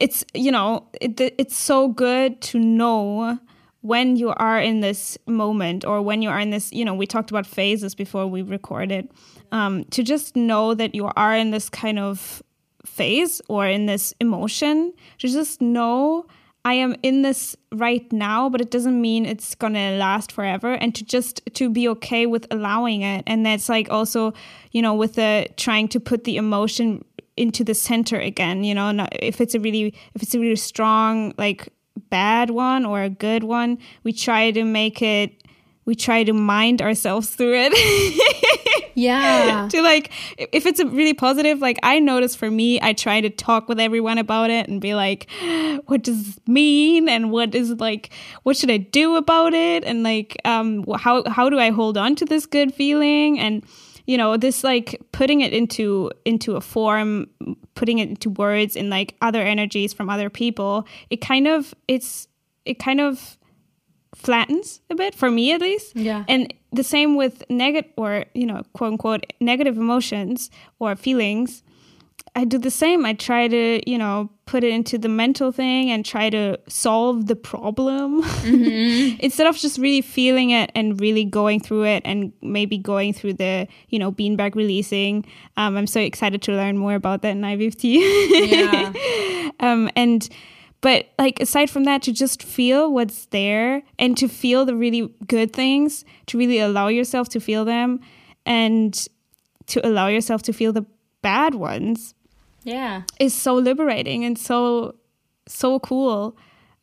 it's, 0.00 0.24
you 0.34 0.50
know, 0.50 0.88
it, 1.00 1.20
it's 1.20 1.56
so 1.56 1.88
good 1.88 2.40
to 2.42 2.58
know 2.58 3.38
when 3.80 4.16
you 4.16 4.30
are 4.30 4.60
in 4.60 4.80
this 4.80 5.16
moment 5.26 5.84
or 5.84 6.02
when 6.02 6.20
you 6.20 6.28
are 6.28 6.40
in 6.40 6.50
this, 6.50 6.72
you 6.72 6.84
know, 6.84 6.94
we 6.94 7.06
talked 7.06 7.30
about 7.30 7.46
phases 7.46 7.94
before 7.94 8.26
we 8.26 8.42
recorded, 8.42 9.08
um, 9.52 9.84
to 9.84 10.02
just 10.02 10.34
know 10.34 10.74
that 10.74 10.94
you 10.94 11.06
are 11.16 11.34
in 11.34 11.52
this 11.52 11.70
kind 11.70 11.98
of 11.98 12.42
phase 12.84 13.40
or 13.48 13.66
in 13.66 13.86
this 13.86 14.12
emotion, 14.20 14.92
to 15.18 15.28
just 15.28 15.62
know 15.62 16.26
I 16.64 16.74
am 16.74 16.96
in 17.02 17.22
this 17.22 17.56
right 17.72 18.12
now, 18.12 18.50
but 18.50 18.60
it 18.60 18.70
doesn't 18.70 19.00
mean 19.00 19.24
it's 19.24 19.54
gonna 19.54 19.96
last 19.96 20.32
forever. 20.32 20.74
And 20.74 20.94
to 20.96 21.04
just 21.04 21.40
to 21.54 21.70
be 21.70 21.88
okay 21.88 22.26
with 22.26 22.46
allowing 22.50 23.02
it, 23.02 23.24
and 23.26 23.46
that's 23.46 23.68
like 23.68 23.90
also, 23.90 24.34
you 24.72 24.82
know, 24.82 24.92
with 24.92 25.14
the 25.14 25.48
trying 25.56 25.88
to 25.88 26.00
put 26.00 26.24
the 26.24 26.36
emotion 26.36 27.04
into 27.38 27.64
the 27.64 27.74
center 27.74 28.18
again 28.18 28.64
you 28.64 28.74
know 28.74 28.90
not, 28.90 29.08
if 29.20 29.40
it's 29.40 29.54
a 29.54 29.60
really 29.60 29.94
if 30.14 30.22
it's 30.22 30.34
a 30.34 30.40
really 30.40 30.56
strong 30.56 31.32
like 31.38 31.68
bad 32.10 32.50
one 32.50 32.84
or 32.84 33.02
a 33.02 33.10
good 33.10 33.44
one 33.44 33.78
we 34.02 34.12
try 34.12 34.50
to 34.50 34.64
make 34.64 35.02
it 35.02 35.42
we 35.84 35.94
try 35.94 36.22
to 36.22 36.34
mind 36.34 36.82
ourselves 36.82 37.30
through 37.30 37.54
it. 37.56 37.72
Yeah. 38.98 39.68
To 39.70 39.82
like 39.82 40.10
if 40.36 40.66
it's 40.66 40.80
a 40.80 40.86
really 40.86 41.14
positive 41.14 41.60
like 41.60 41.78
i 41.84 42.00
notice 42.00 42.34
for 42.34 42.50
me 42.50 42.80
i 42.82 42.92
try 42.92 43.20
to 43.20 43.30
talk 43.30 43.68
with 43.68 43.78
everyone 43.78 44.18
about 44.18 44.50
it 44.50 44.68
and 44.68 44.80
be 44.80 44.94
like 44.96 45.30
what 45.86 46.02
does 46.02 46.34
this 46.34 46.48
mean? 46.48 47.08
And 47.08 47.30
what 47.30 47.54
is 47.54 47.70
like 47.78 48.10
what 48.42 48.56
should 48.56 48.72
i 48.72 48.76
do 48.76 49.14
about 49.14 49.54
it? 49.54 49.84
And 49.84 50.02
like 50.02 50.36
um 50.44 50.84
how 50.96 51.22
how 51.28 51.48
do 51.48 51.60
i 51.60 51.70
hold 51.70 51.96
on 51.96 52.16
to 52.16 52.24
this 52.24 52.44
good 52.44 52.74
feeling? 52.74 53.38
And 53.38 53.64
you 54.08 54.18
know 54.18 54.36
this 54.36 54.64
like 54.64 55.00
putting 55.12 55.42
it 55.42 55.52
into 55.52 56.10
into 56.24 56.56
a 56.56 56.60
form 56.60 57.28
putting 57.76 57.98
it 57.98 58.08
into 58.08 58.30
words 58.30 58.74
in 58.74 58.90
like 58.90 59.14
other 59.20 59.42
energies 59.42 59.92
from 59.92 60.10
other 60.10 60.28
people 60.28 60.84
it 61.10 61.20
kind 61.20 61.46
of 61.46 61.72
it's 61.86 62.26
it 62.64 62.80
kind 62.80 63.00
of 63.00 63.38
flattens 64.14 64.80
a 64.90 64.94
bit 64.94 65.14
for 65.14 65.30
me 65.30 65.52
at 65.52 65.60
least. 65.60 65.94
Yeah. 65.96 66.24
And 66.28 66.52
the 66.72 66.82
same 66.82 67.16
with 67.16 67.42
negative 67.48 67.90
or 67.96 68.24
you 68.34 68.46
know 68.46 68.62
quote 68.72 68.92
unquote 68.92 69.32
negative 69.40 69.76
emotions 69.76 70.50
or 70.78 70.96
feelings 70.96 71.62
I 72.38 72.44
do 72.44 72.56
the 72.56 72.70
same. 72.70 73.04
I 73.04 73.14
try 73.14 73.48
to, 73.48 73.90
you 73.90 73.98
know, 73.98 74.30
put 74.46 74.62
it 74.62 74.72
into 74.72 74.96
the 74.96 75.08
mental 75.08 75.50
thing 75.50 75.90
and 75.90 76.04
try 76.04 76.30
to 76.30 76.56
solve 76.68 77.26
the 77.26 77.34
problem 77.34 78.22
mm-hmm. 78.22 79.16
instead 79.20 79.48
of 79.48 79.56
just 79.56 79.76
really 79.76 80.02
feeling 80.02 80.50
it 80.50 80.70
and 80.76 81.00
really 81.00 81.24
going 81.24 81.58
through 81.58 81.86
it 81.86 82.02
and 82.04 82.32
maybe 82.40 82.78
going 82.78 83.12
through 83.12 83.32
the, 83.32 83.66
you 83.88 83.98
know, 83.98 84.12
beanbag 84.12 84.54
releasing. 84.54 85.24
Um, 85.56 85.76
I'm 85.76 85.88
so 85.88 86.00
excited 86.00 86.40
to 86.42 86.52
learn 86.52 86.78
more 86.78 86.94
about 86.94 87.22
that 87.22 87.30
in 87.30 87.40
IVFT. 87.40 88.52
yeah. 88.52 89.50
um, 89.58 89.90
and 89.96 90.28
but 90.80 91.08
like 91.18 91.40
aside 91.40 91.68
from 91.70 91.82
that 91.84 92.02
to 92.02 92.12
just 92.12 92.44
feel 92.44 92.92
what's 92.92 93.26
there 93.26 93.82
and 93.98 94.16
to 94.16 94.28
feel 94.28 94.64
the 94.64 94.76
really 94.76 95.12
good 95.26 95.52
things 95.52 96.04
to 96.26 96.38
really 96.38 96.60
allow 96.60 96.86
yourself 96.86 97.28
to 97.30 97.40
feel 97.40 97.64
them 97.64 97.98
and 98.46 99.08
to 99.66 99.84
allow 99.84 100.06
yourself 100.06 100.42
to 100.42 100.52
feel 100.52 100.72
the 100.72 100.86
bad 101.20 101.56
ones 101.56 102.14
yeah 102.68 103.02
is 103.18 103.34
so 103.34 103.54
liberating 103.54 104.24
and 104.24 104.38
so 104.38 104.94
so 105.46 105.78
cool 105.80 106.36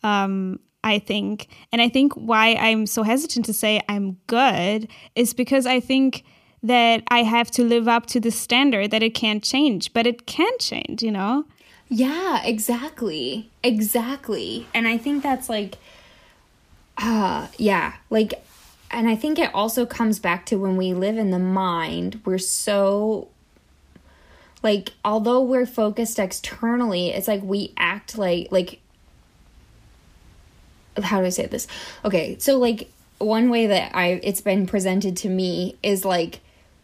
um 0.03 0.59
I 0.85 0.99
think. 0.99 1.47
And 1.71 1.81
I 1.81 1.89
think 1.89 2.13
why 2.13 2.53
I'm 2.53 2.85
so 2.85 3.01
hesitant 3.01 3.45
to 3.47 3.53
say 3.53 3.81
I'm 3.89 4.17
good 4.27 4.87
is 5.15 5.33
because 5.33 5.65
I 5.65 5.79
think 5.79 6.23
that 6.61 7.03
I 7.09 7.23
have 7.23 7.49
to 7.51 7.63
live 7.63 7.87
up 7.87 8.05
to 8.07 8.19
the 8.19 8.31
standard 8.31 8.91
that 8.91 9.03
it 9.03 9.15
can't 9.15 9.43
change, 9.43 9.91
but 9.93 10.07
it 10.07 10.27
can 10.27 10.51
change, 10.59 11.01
you 11.01 11.11
know? 11.11 11.45
Yeah, 11.89 12.43
exactly. 12.43 13.49
Exactly. 13.63 14.67
And 14.73 14.87
I 14.87 14.97
think 14.97 15.23
that's 15.23 15.49
like 15.49 15.77
uh 16.99 17.47
yeah, 17.57 17.95
like 18.11 18.35
and 18.91 19.09
I 19.09 19.15
think 19.15 19.39
it 19.39 19.53
also 19.55 19.87
comes 19.87 20.19
back 20.19 20.45
to 20.47 20.55
when 20.57 20.77
we 20.77 20.93
live 20.93 21.17
in 21.17 21.31
the 21.31 21.39
mind, 21.39 22.21
we're 22.25 22.37
so 22.37 23.29
like 24.65 24.93
although 25.05 25.41
we're 25.41 25.67
focused 25.67 26.17
externally 26.17 27.11
it's 27.11 27.27
like 27.27 27.43
we 27.43 27.71
act 27.77 28.17
like 28.17 28.47
like 28.51 28.81
how 31.03 31.19
do 31.19 31.25
i 31.25 31.29
say 31.29 31.45
this 31.45 31.67
okay 32.03 32.35
so 32.39 32.57
like 32.57 32.89
one 33.19 33.49
way 33.49 33.67
that 33.67 33.95
i 33.95 34.19
it's 34.23 34.41
been 34.41 34.65
presented 34.65 35.15
to 35.15 35.29
me 35.29 35.77
is 35.83 36.03
like 36.03 36.41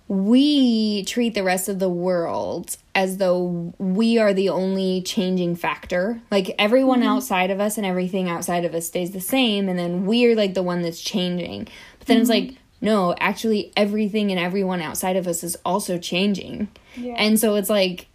we 0.07 1.05
treat 1.05 1.33
the 1.33 1.43
rest 1.43 1.69
of 1.69 1.79
the 1.79 1.89
world 1.89 2.75
as 2.93 3.15
though 3.15 3.73
we 3.77 4.19
are 4.19 4.33
the 4.33 4.49
only 4.49 5.01
changing 5.03 5.55
factor. 5.55 6.21
Like 6.29 6.53
everyone 6.59 6.99
mm-hmm. 6.99 7.07
outside 7.07 7.49
of 7.49 7.61
us 7.61 7.77
and 7.77 7.85
everything 7.85 8.29
outside 8.29 8.65
of 8.65 8.75
us 8.75 8.85
stays 8.85 9.11
the 9.11 9.21
same, 9.21 9.69
and 9.69 9.79
then 9.79 10.05
we're 10.05 10.35
like 10.35 10.53
the 10.53 10.63
one 10.63 10.81
that's 10.81 10.99
changing. 10.99 11.69
But 11.97 12.07
then 12.07 12.17
mm-hmm. 12.17 12.21
it's 12.23 12.29
like, 12.29 12.60
no, 12.81 13.15
actually, 13.19 13.71
everything 13.77 14.31
and 14.31 14.39
everyone 14.39 14.81
outside 14.81 15.15
of 15.15 15.27
us 15.27 15.43
is 15.43 15.55
also 15.63 15.99
changing. 15.99 16.67
Yeah. 16.95 17.13
And 17.15 17.39
so 17.39 17.55
it's 17.55 17.69
like 17.69 18.07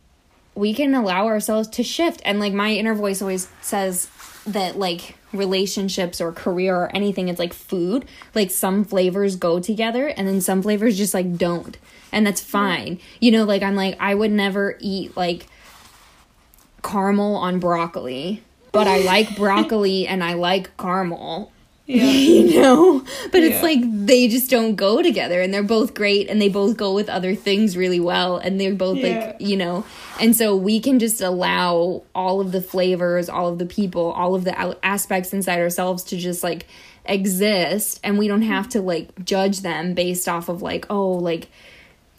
we 0.56 0.74
can 0.74 0.94
allow 0.94 1.26
ourselves 1.26 1.68
to 1.68 1.84
shift. 1.84 2.20
And 2.24 2.40
like 2.40 2.52
my 2.52 2.72
inner 2.72 2.94
voice 2.94 3.22
always 3.22 3.48
says 3.60 4.08
that 4.46 4.76
like 4.76 5.16
relationships 5.32 6.20
or 6.20 6.32
career 6.32 6.74
or 6.74 6.96
anything, 6.96 7.28
it's 7.28 7.38
like 7.38 7.52
food. 7.52 8.06
Like 8.34 8.50
some 8.50 8.84
flavors 8.84 9.36
go 9.36 9.60
together 9.60 10.08
and 10.08 10.26
then 10.26 10.40
some 10.40 10.62
flavors 10.62 10.98
just 10.98 11.14
like 11.14 11.36
don't. 11.36 11.78
And 12.10 12.26
that's 12.26 12.40
fine. 12.40 12.96
Yeah. 12.96 13.02
You 13.20 13.30
know, 13.32 13.44
like 13.44 13.62
I'm 13.62 13.76
like, 13.76 13.96
I 14.00 14.14
would 14.14 14.32
never 14.32 14.76
eat 14.80 15.16
like 15.16 15.46
caramel 16.82 17.36
on 17.36 17.60
broccoli, 17.60 18.42
but 18.72 18.88
I 18.88 18.98
like 18.98 19.36
broccoli 19.36 20.08
and 20.08 20.24
I 20.24 20.34
like 20.34 20.76
caramel 20.76 21.52
yeah. 21.86 22.04
you 22.10 22.60
know? 22.60 23.04
But 23.30 23.42
yeah. 23.42 23.48
it's 23.48 23.62
like 23.62 23.80
they 23.82 24.28
just 24.28 24.50
don't 24.50 24.74
go 24.74 25.02
together 25.02 25.40
and 25.40 25.54
they're 25.54 25.62
both 25.62 25.94
great 25.94 26.28
and 26.28 26.40
they 26.40 26.48
both 26.48 26.76
go 26.76 26.92
with 26.92 27.08
other 27.08 27.34
things 27.34 27.76
really 27.76 28.00
well 28.00 28.38
and 28.38 28.60
they're 28.60 28.74
both 28.74 28.98
yeah. 28.98 29.26
like, 29.26 29.36
you 29.40 29.56
know. 29.56 29.84
And 30.20 30.34
so 30.34 30.56
we 30.56 30.80
can 30.80 30.98
just 30.98 31.20
allow 31.20 32.02
all 32.14 32.40
of 32.40 32.52
the 32.52 32.60
flavors, 32.60 33.28
all 33.28 33.48
of 33.48 33.58
the 33.58 33.66
people, 33.66 34.10
all 34.12 34.34
of 34.34 34.44
the 34.44 34.84
aspects 34.84 35.32
inside 35.32 35.60
ourselves 35.60 36.04
to 36.04 36.16
just 36.16 36.42
like 36.42 36.66
exist 37.04 38.00
and 38.02 38.18
we 38.18 38.26
don't 38.26 38.42
have 38.42 38.68
to 38.70 38.80
like 38.80 39.24
judge 39.24 39.60
them 39.60 39.94
based 39.94 40.28
off 40.28 40.48
of 40.48 40.62
like, 40.62 40.86
oh, 40.90 41.12
like 41.12 41.48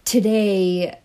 today 0.06 0.98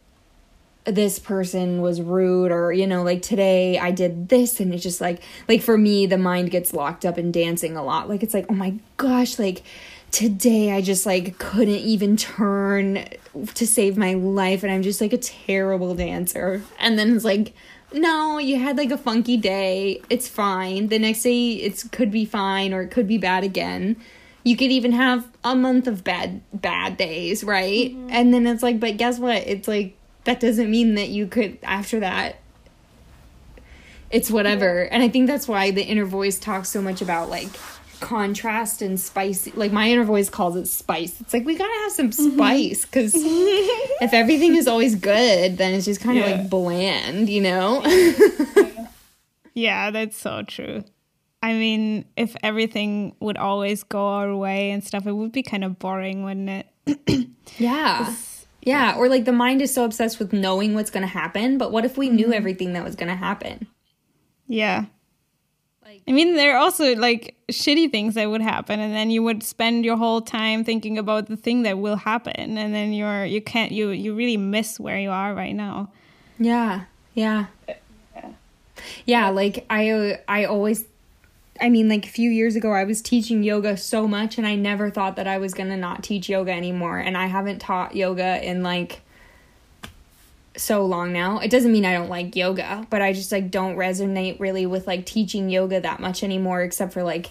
this 0.85 1.19
person 1.19 1.81
was 1.81 2.01
rude 2.01 2.51
or 2.51 2.73
you 2.73 2.87
know 2.89 3.05
like 3.05 3.23
today 3.23 3.79
i 3.79 3.93
did 3.93 4.29
this 4.29 4.59
and 4.59 4.75
it's 4.75 4.83
just 4.83 5.01
like 5.01 5.23
like 5.49 5.63
for 5.63 5.79
me 5.79 6.07
the 6.07 6.19
mind 6.19 6.51
gets 6.51 6.73
locked 6.73 7.05
up 7.05 7.19
in 7.19 7.31
dancing 7.33 7.77
a 7.77 7.85
lot. 7.85 8.09
Like 8.09 8.23
it's 8.23 8.35
like 8.35 8.47
oh 8.49 8.55
my 8.55 8.75
gosh 8.97 9.39
like 9.39 9.63
today 10.11 10.73
i 10.73 10.83
just 10.83 11.07
like 11.07 11.39
couldn't 11.39 11.75
even 11.75 12.17
turn 12.17 13.07
to 13.55 13.67
save 13.67 13.97
my 13.97 14.13
life 14.13 14.63
and 14.63 14.71
i'm 14.71 14.83
just 14.83 15.01
like 15.01 15.13
a 15.13 15.19
terrible 15.19 15.95
dancer. 15.95 16.63
And 16.79 16.99
then 16.99 17.15
it's 17.15 17.25
like 17.25 17.55
no 17.93 18.39
you 18.39 18.59
had 18.59 18.77
like 18.77 18.91
a 18.91 18.99
funky 18.99 19.37
day. 19.37 20.03
It's 20.11 20.29
fine. 20.29 20.89
The 20.89 20.99
next 20.99 21.23
day 21.23 21.53
it 21.53 21.85
could 21.93 22.11
be 22.11 22.25
fine 22.25 22.73
or 22.75 22.83
it 22.83 22.91
could 22.91 23.07
be 23.07 23.19
bad 23.19 23.45
again. 23.45 23.97
You 24.45 24.57
could 24.57 24.73
even 24.73 24.91
have 24.91 25.29
a 25.45 25.55
month 25.55 25.87
of 25.87 26.03
bad 26.03 26.41
bad 26.53 26.97
days 26.97 27.45
right? 27.45 27.91
Mm-hmm. 27.93 28.09
and 28.11 28.35
then 28.35 28.47
it's 28.47 28.63
like 28.63 28.81
but 28.81 28.97
guess 28.97 29.19
what? 29.19 29.47
It's 29.47 29.69
like 29.69 29.97
that 30.25 30.41
doesn't 30.41 30.71
mean 30.71 30.95
that 30.95 31.09
you 31.09 31.27
could 31.27 31.59
after 31.63 32.01
that 32.01 32.37
it's 34.13 34.31
whatever. 34.31 34.83
And 34.83 35.03
I 35.03 35.09
think 35.09 35.27
that's 35.27 35.49
why 35.49 35.71
the 35.71 35.83
inner 35.83 36.05
voice 36.05 36.39
talks 36.39 36.69
so 36.69 36.81
much 36.83 37.01
about 37.01 37.31
like 37.31 37.49
contrast 38.01 38.83
and 38.83 39.01
spicy. 39.01 39.53
Like 39.53 39.73
my 39.73 39.91
inner 39.91 40.05
voice 40.05 40.29
calls 40.29 40.55
it 40.55 40.67
spice. 40.67 41.21
It's 41.21 41.33
like 41.33 41.47
we 41.47 41.57
gotta 41.57 41.73
have 41.83 41.93
some 41.93 42.11
mm-hmm. 42.11 42.35
spice 42.35 42.85
because 42.85 43.15
if 43.17 44.13
everything 44.13 44.55
is 44.55 44.69
always 44.69 44.95
good, 44.95 45.57
then 45.57 45.75
it's 45.75 45.87
just 45.87 46.03
kind 46.03 46.19
of 46.19 46.29
yeah. 46.29 46.37
like 46.37 46.51
bland, 46.51 47.31
you 47.31 47.41
know? 47.41 47.83
yeah, 49.55 49.91
that's 49.91 50.19
so 50.19 50.43
true. 50.43 50.85
I 51.43 51.55
mean, 51.55 52.05
if 52.17 52.37
everything 52.43 53.17
would 53.19 53.39
always 53.39 53.83
go 53.83 54.07
our 54.07 54.37
way 54.37 54.71
and 54.71 54.85
stuff, 54.85 55.07
it 55.07 55.13
would 55.13 55.33
be 55.33 55.43
kind 55.43 55.65
of 55.65 55.79
boring, 55.79 56.23
wouldn't 56.23 56.67
it? 56.87 57.29
yeah. 57.59 58.15
Yeah, 58.63 58.95
or 58.97 59.09
like 59.09 59.25
the 59.25 59.33
mind 59.33 59.61
is 59.61 59.75
so 59.75 59.85
obsessed 59.85 60.19
with 60.19 60.33
knowing 60.33 60.75
what's 60.75 60.91
going 60.91 61.03
to 61.03 61.09
happen, 61.09 61.59
but 61.59 61.73
what 61.73 61.85
if 61.85 61.99
we 61.99 62.09
knew 62.09 62.27
mm-hmm. 62.27 62.35
everything 62.35 62.73
that 62.75 62.85
was 62.85 62.95
going 62.95 63.09
to 63.09 63.17
happen? 63.17 63.67
Yeah. 64.47 64.85
Like 65.85 66.03
I 66.07 66.13
mean, 66.13 66.37
there 66.37 66.55
are 66.55 66.59
also 66.59 66.95
like 66.95 67.35
shitty 67.51 67.91
things 67.91 68.15
that 68.15 68.31
would 68.31 68.41
happen 68.41 68.79
and 68.79 68.95
then 68.95 69.11
you 69.11 69.23
would 69.23 69.43
spend 69.43 69.85
your 69.85 69.97
whole 69.97 70.21
time 70.21 70.63
thinking 70.63 70.97
about 70.97 71.27
the 71.27 71.37
thing 71.37 71.65
that 71.65 71.79
will 71.79 71.97
happen 71.97 72.57
and 72.57 72.73
then 72.73 72.93
you're 72.93 73.25
you 73.25 73.43
can't 73.43 73.73
you 73.73 73.91
you 73.91 74.15
really 74.15 74.37
miss 74.37 74.79
where 74.79 74.99
you 74.99 75.11
are 75.11 75.35
right 75.35 75.55
now. 75.55 75.91
Yeah. 76.39 76.85
Yeah. 77.15 77.47
Yeah, 79.07 79.31
like 79.31 79.65
I 79.71 80.19
I 80.29 80.45
always 80.45 80.85
I 81.63 81.69
mean, 81.69 81.89
like 81.89 82.05
a 82.05 82.09
few 82.09 82.29
years 82.29 82.57
ago, 82.57 82.73
I 82.73 82.83
was 82.83 83.01
teaching 83.01 83.45
yoga 83.45 83.77
so 83.77 84.09
much, 84.09 84.37
and 84.37 84.45
I 84.45 84.57
never 84.57 84.91
thought 84.91 85.15
that 85.15 85.29
I 85.29 85.39
was 85.39 85.55
gonna 85.55 85.77
not 85.77 86.03
teach 86.03 86.29
yoga 86.29 86.51
anymore. 86.51 86.99
And 86.99 87.17
I 87.17 87.27
haven't 87.27 87.61
taught 87.61 87.95
yoga 87.95 88.45
in 88.45 88.65
like 88.65 89.01
so 90.57 90.85
long 90.85 91.13
now. 91.13 91.39
It 91.39 91.53
doesn't 91.53 91.71
mean 91.71 91.85
I 91.85 91.93
don't 91.93 92.09
like 92.09 92.35
yoga, 92.35 92.85
but 92.91 93.01
I 93.01 93.13
just 93.13 93.31
like 93.31 93.53
don't 93.53 93.77
resonate 93.77 94.41
really 94.41 94.67
with 94.67 94.89
like 94.89 95.07
teaching 95.07 95.49
yoga 95.51 95.81
that 95.81 96.01
much 96.01 96.25
anymore, 96.25 96.63
except 96.63 96.93
for 96.93 97.05
like 97.05 97.31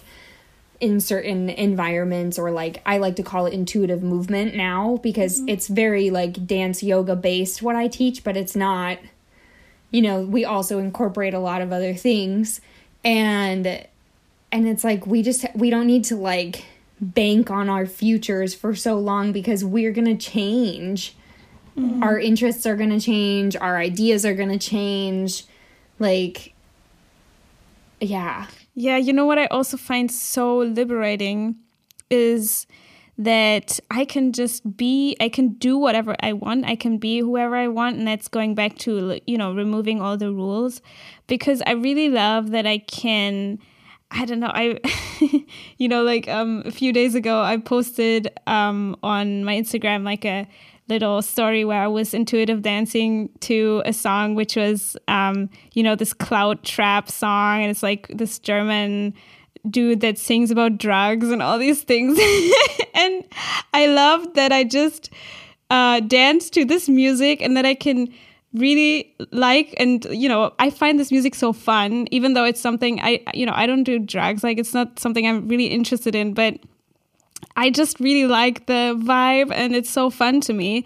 in 0.80 0.98
certain 0.98 1.50
environments 1.50 2.38
or 2.38 2.50
like 2.50 2.82
I 2.86 2.98
like 2.98 3.16
to 3.16 3.22
call 3.22 3.44
it 3.44 3.52
intuitive 3.52 4.02
movement 4.02 4.54
now 4.56 4.98
because 5.02 5.40
mm-hmm. 5.40 5.50
it's 5.50 5.68
very 5.68 6.08
like 6.08 6.46
dance 6.46 6.82
yoga 6.82 7.16
based 7.16 7.60
what 7.60 7.76
I 7.76 7.86
teach, 7.86 8.24
but 8.24 8.38
it's 8.38 8.56
not. 8.56 8.98
You 9.90 10.00
know, 10.00 10.22
we 10.22 10.46
also 10.46 10.78
incorporate 10.78 11.34
a 11.34 11.38
lot 11.38 11.60
of 11.60 11.70
other 11.70 11.92
things 11.92 12.62
and 13.04 13.86
and 14.52 14.68
it's 14.68 14.84
like 14.84 15.06
we 15.06 15.22
just 15.22 15.46
we 15.54 15.70
don't 15.70 15.86
need 15.86 16.04
to 16.04 16.16
like 16.16 16.64
bank 17.00 17.50
on 17.50 17.68
our 17.68 17.86
futures 17.86 18.54
for 18.54 18.74
so 18.74 18.96
long 18.96 19.32
because 19.32 19.64
we're 19.64 19.90
going 19.90 20.06
to 20.06 20.16
change. 20.16 21.16
Mm-hmm. 21.76 22.02
Our 22.02 22.18
interests 22.18 22.66
are 22.66 22.76
going 22.76 22.90
to 22.90 23.00
change, 23.00 23.56
our 23.56 23.78
ideas 23.78 24.24
are 24.24 24.34
going 24.34 24.50
to 24.50 24.58
change. 24.58 25.44
Like 25.98 26.54
yeah. 28.00 28.46
Yeah, 28.74 28.96
you 28.96 29.12
know 29.12 29.26
what 29.26 29.38
I 29.38 29.46
also 29.46 29.76
find 29.76 30.10
so 30.10 30.58
liberating 30.58 31.56
is 32.10 32.66
that 33.18 33.78
I 33.90 34.04
can 34.04 34.32
just 34.32 34.76
be, 34.76 35.16
I 35.20 35.28
can 35.28 35.50
do 35.50 35.76
whatever 35.78 36.16
I 36.20 36.32
want, 36.32 36.64
I 36.64 36.76
can 36.76 36.98
be 36.98 37.20
whoever 37.20 37.54
I 37.54 37.68
want, 37.68 37.96
and 37.96 38.08
that's 38.08 38.28
going 38.28 38.54
back 38.54 38.78
to, 38.78 39.20
you 39.26 39.36
know, 39.36 39.54
removing 39.54 40.00
all 40.00 40.16
the 40.16 40.32
rules 40.32 40.80
because 41.26 41.62
I 41.66 41.72
really 41.72 42.08
love 42.08 42.50
that 42.50 42.66
I 42.66 42.78
can 42.78 43.58
I 44.14 44.24
don't 44.26 44.40
know. 44.40 44.50
I, 44.52 44.78
you 45.78 45.88
know, 45.88 46.02
like 46.02 46.28
um, 46.28 46.62
a 46.66 46.70
few 46.70 46.92
days 46.92 47.14
ago, 47.14 47.40
I 47.40 47.56
posted 47.56 48.30
um, 48.46 48.96
on 49.02 49.44
my 49.44 49.54
Instagram 49.54 50.04
like 50.04 50.24
a 50.24 50.46
little 50.88 51.22
story 51.22 51.64
where 51.64 51.82
I 51.82 51.86
was 51.86 52.12
intuitive 52.12 52.62
dancing 52.62 53.30
to 53.40 53.82
a 53.86 53.92
song, 53.92 54.34
which 54.34 54.56
was, 54.56 54.96
um, 55.08 55.48
you 55.72 55.82
know, 55.82 55.94
this 55.94 56.12
cloud 56.12 56.62
trap 56.62 57.10
song, 57.10 57.62
and 57.62 57.70
it's 57.70 57.82
like 57.82 58.08
this 58.08 58.38
German 58.38 59.14
dude 59.70 60.00
that 60.00 60.18
sings 60.18 60.50
about 60.50 60.76
drugs 60.76 61.30
and 61.30 61.40
all 61.40 61.58
these 61.58 61.82
things. 61.82 62.18
and 62.94 63.24
I 63.72 63.86
love 63.86 64.34
that 64.34 64.52
I 64.52 64.64
just 64.64 65.10
uh, 65.70 66.00
dance 66.00 66.50
to 66.50 66.64
this 66.64 66.88
music 66.88 67.40
and 67.40 67.56
that 67.56 67.64
I 67.64 67.74
can 67.74 68.08
really 68.54 69.14
like 69.30 69.74
and 69.78 70.04
you 70.10 70.28
know 70.28 70.52
i 70.58 70.68
find 70.68 70.98
this 70.98 71.10
music 71.10 71.34
so 71.34 71.52
fun 71.52 72.06
even 72.10 72.34
though 72.34 72.44
it's 72.44 72.60
something 72.60 73.00
i 73.00 73.18
you 73.32 73.46
know 73.46 73.52
i 73.54 73.66
don't 73.66 73.84
do 73.84 73.98
drugs 73.98 74.44
like 74.44 74.58
it's 74.58 74.74
not 74.74 74.98
something 74.98 75.26
i'm 75.26 75.48
really 75.48 75.66
interested 75.66 76.14
in 76.14 76.34
but 76.34 76.58
I 77.56 77.70
just 77.70 78.00
really 78.00 78.26
like 78.26 78.66
the 78.66 78.98
vibe 79.02 79.52
and 79.52 79.74
it's 79.74 79.90
so 79.90 80.10
fun 80.10 80.40
to 80.42 80.52
me. 80.52 80.84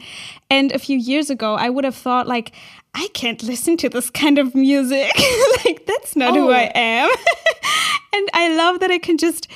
And 0.50 0.72
a 0.72 0.78
few 0.78 0.98
years 0.98 1.30
ago, 1.30 1.54
I 1.54 1.70
would 1.70 1.84
have 1.84 1.94
thought, 1.94 2.26
like, 2.26 2.52
I 2.94 3.08
can't 3.12 3.42
listen 3.42 3.76
to 3.78 3.88
this 3.88 4.10
kind 4.10 4.38
of 4.38 4.54
music. 4.54 5.10
like, 5.64 5.86
that's 5.86 6.16
not 6.16 6.36
oh. 6.36 6.40
who 6.40 6.50
I 6.50 6.66
oh. 6.66 6.70
am. 6.74 7.10
and 8.14 8.28
I 8.32 8.56
love 8.56 8.80
that 8.80 8.90
I 8.90 8.98
can 8.98 9.18
just 9.18 9.48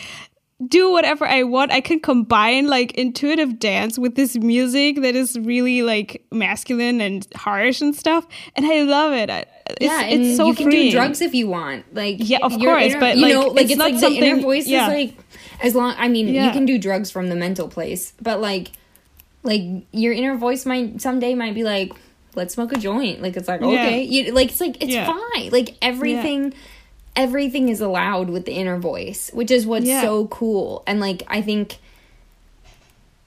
do 0.67 0.91
whatever 0.91 1.27
I 1.27 1.43
want. 1.43 1.73
I 1.73 1.81
can 1.81 2.01
combine 2.01 2.67
like 2.67 2.93
intuitive 2.93 3.59
dance 3.59 3.99
with 3.99 4.15
this 4.15 4.37
music 4.37 5.01
that 5.03 5.15
is 5.15 5.39
really 5.39 5.83
like 5.83 6.25
masculine 6.31 7.01
and 7.01 7.27
harsh 7.35 7.81
and 7.81 7.95
stuff, 7.95 8.27
and 8.57 8.67
I 8.67 8.83
love 8.83 9.13
it. 9.13 9.31
It's, 9.31 9.79
yeah, 9.81 10.03
it's 10.07 10.37
so 10.37 10.47
you 10.47 10.55
can 10.55 10.71
freeing. 10.71 10.91
do 10.91 10.97
drugs 10.97 11.21
if 11.21 11.35
you 11.35 11.49
want. 11.49 11.85
Like 11.95 12.17
yeah, 12.19 12.39
of 12.43 12.53
course, 12.53 12.85
inner, 12.85 13.01
but 13.01 13.17
you 13.17 13.23
like, 13.23 13.33
know, 13.35 13.49
like 13.49 13.63
it's, 13.65 13.73
it's 13.73 13.81
like 13.81 14.01
the 14.01 14.09
inner 14.09 14.41
voice 14.41 14.67
yeah. 14.67 14.89
is 14.89 14.95
like 14.95 15.15
as 15.63 15.75
long. 15.75 15.95
I 15.97 16.09
mean, 16.09 16.29
yeah. 16.29 16.47
you 16.47 16.53
can 16.53 16.67
do 16.67 16.79
drugs 16.79 17.11
from 17.11 17.29
the 17.29 17.37
mental 17.37 17.69
place, 17.69 18.13
but 18.21 18.41
like 18.41 18.73
like 19.43 19.63
your 19.93 20.13
inner 20.13 20.37
voice 20.37 20.67
might 20.67 21.01
someday 21.01 21.35
might 21.35 21.55
be 21.55 21.65
like 21.65 21.93
let's 22.35 22.55
smoke 22.55 22.73
a 22.73 22.77
joint 22.77 23.21
like 23.21 23.37
it's 23.37 23.49
like 23.49 23.61
okay 23.61 24.03
yeah. 24.03 24.25
you 24.25 24.33
like 24.33 24.51
it's 24.51 24.61
like 24.61 24.77
it's 24.81 24.95
fine 24.95 25.51
like 25.51 25.77
everything 25.83 26.53
everything 27.17 27.69
is 27.69 27.81
allowed 27.81 28.31
with 28.31 28.45
the 28.45 28.53
inner 28.53 28.79
voice, 28.79 29.31
which 29.33 29.51
is 29.51 29.67
what's 29.67 29.87
yeah. 29.87 30.03
so 30.03 30.27
cool. 30.29 30.83
And 30.87 31.01
like 31.01 31.23
I 31.29 31.43
think 31.43 31.79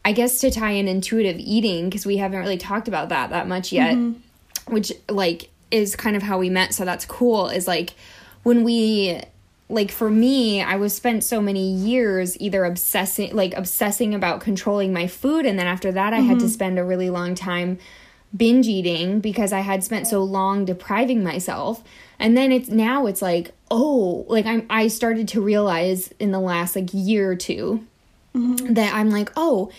I 0.06 0.12
guess 0.12 0.40
to 0.40 0.52
tie 0.52 0.72
in 0.72 0.88
intuitive 0.88 1.38
eating 1.40 1.90
because 1.90 2.06
we 2.06 2.18
haven't 2.18 2.40
really 2.40 2.58
talked 2.58 2.88
about 2.88 3.10
that 3.10 3.30
that 3.30 3.48
much 3.48 3.72
yet, 3.72 3.96
mm-hmm. 3.96 4.74
which 4.74 4.92
like 5.10 5.50
is 5.72 5.96
kind 5.96 6.16
of 6.16 6.24
how 6.24 6.38
we 6.38 6.50
met, 6.50 6.74
so 6.74 6.86
that's 6.86 7.06
cool 7.06 7.50
is 7.50 7.68
like 7.68 7.92
when 8.44 8.64
we 8.64 9.22
like 9.70 9.92
for 9.92 10.10
me, 10.10 10.62
I 10.62 10.76
was 10.76 10.94
spent 10.94 11.24
so 11.24 11.42
many 11.42 11.74
years 11.74 12.40
either 12.40 12.64
obsessing 12.66 13.34
like 13.34 13.54
obsessing 13.56 14.14
about 14.14 14.42
controlling 14.42 14.94
my 14.94 15.08
food 15.08 15.46
and 15.46 15.58
then 15.58 15.68
after 15.68 15.92
that 15.92 16.14
I 16.14 16.20
mm-hmm. 16.20 16.30
had 16.30 16.40
to 16.40 16.46
mm-hmm. 16.46 16.54
spend 16.54 16.80
a 16.80 16.84
really 16.84 17.10
long 17.10 17.36
time 17.36 17.80
binge 18.36 18.68
eating 18.68 19.20
because 19.20 19.54
I 19.54 19.60
had 19.60 19.84
spent 19.84 20.08
so 20.08 20.24
long 20.24 20.66
depriving 20.66 21.24
myself. 21.24 21.84
And 22.24 22.38
then 22.38 22.54
it's 22.54 22.70
now 22.70 23.06
it's 23.06 23.22
like, 23.22 23.52
oh, 23.70 24.26
like 24.30 24.46
I'm 24.46 24.66
I 24.70 24.88
started 24.88 25.28
to 25.30 25.42
realize 25.42 26.08
in 26.20 26.32
the 26.32 26.40
last 26.40 26.74
like 26.74 26.90
year 26.94 27.32
or 27.32 27.36
2 27.36 27.86
mm-hmm. 28.34 28.74
that 28.76 28.96
I'm 28.96 29.12
like, 29.12 29.30
oh, 29.36 29.70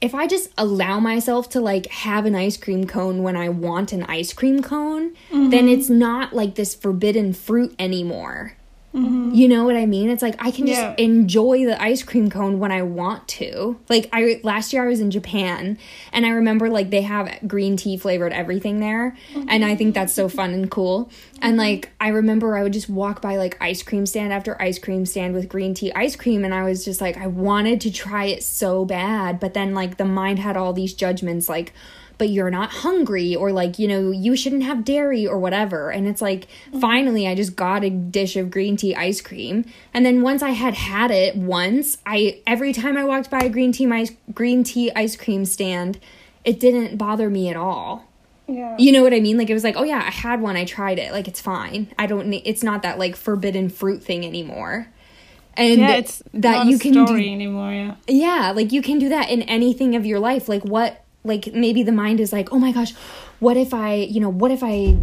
if 0.00 0.14
I 0.14 0.26
just 0.26 0.48
allow 0.56 0.98
myself 0.98 1.50
to 1.50 1.60
like 1.60 1.86
have 1.88 2.24
an 2.24 2.34
ice 2.34 2.56
cream 2.56 2.86
cone 2.86 3.22
when 3.22 3.36
I 3.36 3.50
want 3.50 3.92
an 3.92 4.04
ice 4.04 4.32
cream 4.32 4.62
cone, 4.62 5.10
mm-hmm. 5.10 5.50
then 5.50 5.68
it's 5.68 5.90
not 5.90 6.32
like 6.32 6.54
this 6.54 6.74
forbidden 6.74 7.34
fruit 7.34 7.74
anymore. 7.78 8.56
Mm-hmm. 8.94 9.34
You 9.34 9.46
know 9.46 9.64
what 9.64 9.76
I 9.76 9.86
mean? 9.86 10.10
It's 10.10 10.22
like 10.22 10.34
I 10.44 10.50
can 10.50 10.66
just 10.66 10.80
yeah. 10.80 10.94
enjoy 10.98 11.64
the 11.64 11.80
ice 11.80 12.02
cream 12.02 12.28
cone 12.28 12.58
when 12.58 12.72
I 12.72 12.82
want 12.82 13.28
to. 13.28 13.78
Like 13.88 14.08
I 14.12 14.40
last 14.42 14.72
year 14.72 14.84
I 14.84 14.88
was 14.88 14.98
in 14.98 15.12
Japan 15.12 15.78
and 16.12 16.26
I 16.26 16.30
remember 16.30 16.68
like 16.68 16.90
they 16.90 17.02
have 17.02 17.38
green 17.46 17.76
tea 17.76 17.96
flavored 17.96 18.32
everything 18.32 18.80
there 18.80 19.16
mm-hmm. 19.32 19.48
and 19.48 19.64
I 19.64 19.76
think 19.76 19.94
that's 19.94 20.12
so 20.12 20.28
fun 20.28 20.52
and 20.52 20.68
cool. 20.68 21.04
Mm-hmm. 21.04 21.38
And 21.42 21.56
like 21.56 21.90
I 22.00 22.08
remember 22.08 22.56
I 22.56 22.64
would 22.64 22.72
just 22.72 22.88
walk 22.88 23.22
by 23.22 23.36
like 23.36 23.56
ice 23.60 23.84
cream 23.84 24.06
stand 24.06 24.32
after 24.32 24.60
ice 24.60 24.80
cream 24.80 25.06
stand 25.06 25.34
with 25.34 25.48
green 25.48 25.72
tea 25.72 25.92
ice 25.92 26.16
cream 26.16 26.44
and 26.44 26.52
I 26.52 26.64
was 26.64 26.84
just 26.84 27.00
like 27.00 27.16
I 27.16 27.28
wanted 27.28 27.80
to 27.82 27.92
try 27.92 28.24
it 28.24 28.42
so 28.42 28.84
bad, 28.84 29.38
but 29.38 29.54
then 29.54 29.72
like 29.72 29.98
the 29.98 30.04
mind 30.04 30.40
had 30.40 30.56
all 30.56 30.72
these 30.72 30.94
judgments 30.94 31.48
like 31.48 31.72
but 32.20 32.28
you're 32.28 32.50
not 32.50 32.68
hungry 32.68 33.34
or 33.34 33.50
like, 33.50 33.78
you 33.78 33.88
know, 33.88 34.10
you 34.10 34.36
shouldn't 34.36 34.62
have 34.62 34.84
dairy 34.84 35.26
or 35.26 35.38
whatever. 35.38 35.90
And 35.90 36.06
it's 36.06 36.20
like, 36.20 36.48
mm-hmm. 36.68 36.78
finally, 36.78 37.26
I 37.26 37.34
just 37.34 37.56
got 37.56 37.82
a 37.82 37.88
dish 37.88 38.36
of 38.36 38.50
green 38.50 38.76
tea 38.76 38.94
ice 38.94 39.22
cream. 39.22 39.64
And 39.94 40.04
then 40.04 40.20
once 40.20 40.42
I 40.42 40.50
had 40.50 40.74
had 40.74 41.10
it 41.10 41.34
once, 41.34 41.96
I, 42.04 42.42
every 42.46 42.74
time 42.74 42.98
I 42.98 43.04
walked 43.04 43.30
by 43.30 43.38
a 43.38 43.48
green 43.48 43.72
tea, 43.72 43.90
ice, 43.90 44.12
green 44.34 44.64
tea 44.64 44.92
ice 44.92 45.16
cream 45.16 45.46
stand, 45.46 45.98
it 46.44 46.60
didn't 46.60 46.98
bother 46.98 47.30
me 47.30 47.48
at 47.48 47.56
all. 47.56 48.04
Yeah. 48.46 48.76
You 48.78 48.92
know 48.92 49.02
what 49.02 49.14
I 49.14 49.20
mean? 49.20 49.38
Like 49.38 49.48
it 49.48 49.54
was 49.54 49.64
like, 49.64 49.76
oh 49.78 49.84
yeah, 49.84 50.04
I 50.06 50.10
had 50.10 50.42
one, 50.42 50.56
I 50.56 50.66
tried 50.66 50.98
it, 50.98 51.12
like 51.12 51.26
it's 51.26 51.40
fine. 51.40 51.90
I 51.98 52.06
don't 52.06 52.26
need. 52.26 52.42
It's 52.44 52.62
not 52.62 52.82
that 52.82 52.98
like 52.98 53.16
forbidden 53.16 53.70
fruit 53.70 54.02
thing 54.02 54.26
anymore. 54.26 54.88
And 55.54 55.80
yeah, 55.80 55.96
it's 55.96 56.22
that 56.34 56.66
you 56.66 56.78
can 56.78 56.92
do 56.92 57.14
anymore. 57.14 57.72
Yeah. 57.72 57.94
Yeah, 58.08 58.52
like 58.54 58.72
you 58.72 58.82
can 58.82 58.98
do 58.98 59.08
that 59.08 59.30
in 59.30 59.40
anything 59.42 59.96
of 59.96 60.04
your 60.04 60.18
life. 60.18 60.50
Like 60.50 60.64
what? 60.64 61.02
Like 61.24 61.52
maybe 61.52 61.82
the 61.82 61.92
mind 61.92 62.20
is 62.20 62.32
like, 62.32 62.52
oh 62.52 62.58
my 62.58 62.72
gosh, 62.72 62.94
what 63.40 63.56
if 63.56 63.74
I, 63.74 63.94
you 63.94 64.20
know, 64.20 64.30
what 64.30 64.50
if 64.50 64.62
I 64.62 64.96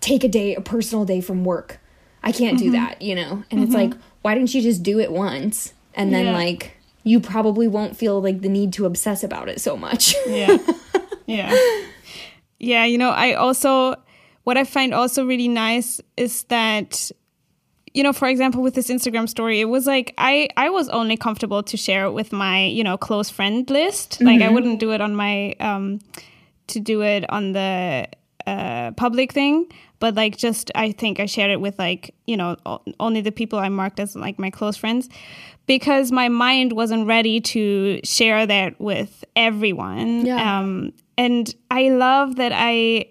take 0.00 0.24
a 0.24 0.28
day, 0.28 0.54
a 0.54 0.60
personal 0.60 1.04
day 1.04 1.20
from 1.20 1.44
work? 1.44 1.78
I 2.22 2.32
can't 2.32 2.56
mm-hmm. 2.56 2.66
do 2.66 2.72
that, 2.72 3.02
you 3.02 3.14
know. 3.14 3.44
And 3.50 3.60
mm-hmm. 3.60 3.62
it's 3.62 3.74
like, 3.74 3.94
why 4.22 4.34
didn't 4.34 4.54
you 4.54 4.62
just 4.62 4.82
do 4.82 4.98
it 4.98 5.12
once? 5.12 5.72
And 5.94 6.12
then 6.12 6.26
yeah. 6.26 6.32
like 6.32 6.76
you 7.04 7.20
probably 7.20 7.68
won't 7.68 7.96
feel 7.96 8.20
like 8.20 8.40
the 8.40 8.48
need 8.48 8.72
to 8.74 8.86
obsess 8.86 9.22
about 9.22 9.48
it 9.48 9.60
so 9.60 9.76
much. 9.76 10.14
yeah. 10.26 10.56
Yeah. 11.26 11.56
Yeah, 12.58 12.86
you 12.86 12.96
know, 12.96 13.10
I 13.10 13.34
also 13.34 13.96
what 14.44 14.56
I 14.56 14.64
find 14.64 14.94
also 14.94 15.26
really 15.26 15.48
nice 15.48 16.00
is 16.16 16.44
that 16.44 17.10
you 17.96 18.02
know, 18.02 18.12
for 18.12 18.28
example, 18.28 18.60
with 18.60 18.74
this 18.74 18.88
Instagram 18.88 19.26
story, 19.26 19.58
it 19.58 19.70
was 19.70 19.86
like 19.86 20.12
I 20.18 20.48
I 20.58 20.68
was 20.68 20.90
only 20.90 21.16
comfortable 21.16 21.62
to 21.62 21.76
share 21.78 22.04
it 22.04 22.12
with 22.12 22.30
my 22.30 22.66
you 22.66 22.84
know 22.84 22.98
close 22.98 23.30
friend 23.30 23.68
list. 23.70 24.10
Mm-hmm. 24.12 24.26
Like 24.26 24.42
I 24.42 24.50
wouldn't 24.50 24.80
do 24.80 24.92
it 24.92 25.00
on 25.00 25.16
my 25.16 25.54
um 25.60 26.00
to 26.66 26.78
do 26.78 27.02
it 27.02 27.24
on 27.30 27.52
the 27.52 28.06
uh, 28.46 28.90
public 28.92 29.32
thing, 29.32 29.72
but 29.98 30.14
like 30.14 30.36
just 30.36 30.70
I 30.74 30.92
think 30.92 31.20
I 31.20 31.26
shared 31.26 31.50
it 31.50 31.58
with 31.58 31.78
like 31.78 32.14
you 32.26 32.36
know 32.36 32.56
only 33.00 33.22
the 33.22 33.32
people 33.32 33.58
I 33.58 33.70
marked 33.70 33.98
as 33.98 34.14
like 34.14 34.38
my 34.38 34.50
close 34.50 34.76
friends 34.76 35.08
because 35.66 36.12
my 36.12 36.28
mind 36.28 36.74
wasn't 36.74 37.06
ready 37.06 37.40
to 37.40 38.00
share 38.04 38.46
that 38.46 38.78
with 38.78 39.24
everyone. 39.36 40.26
Yeah. 40.26 40.58
Um, 40.58 40.92
and 41.16 41.52
I 41.70 41.88
love 41.88 42.36
that 42.36 42.52
I, 42.54 43.08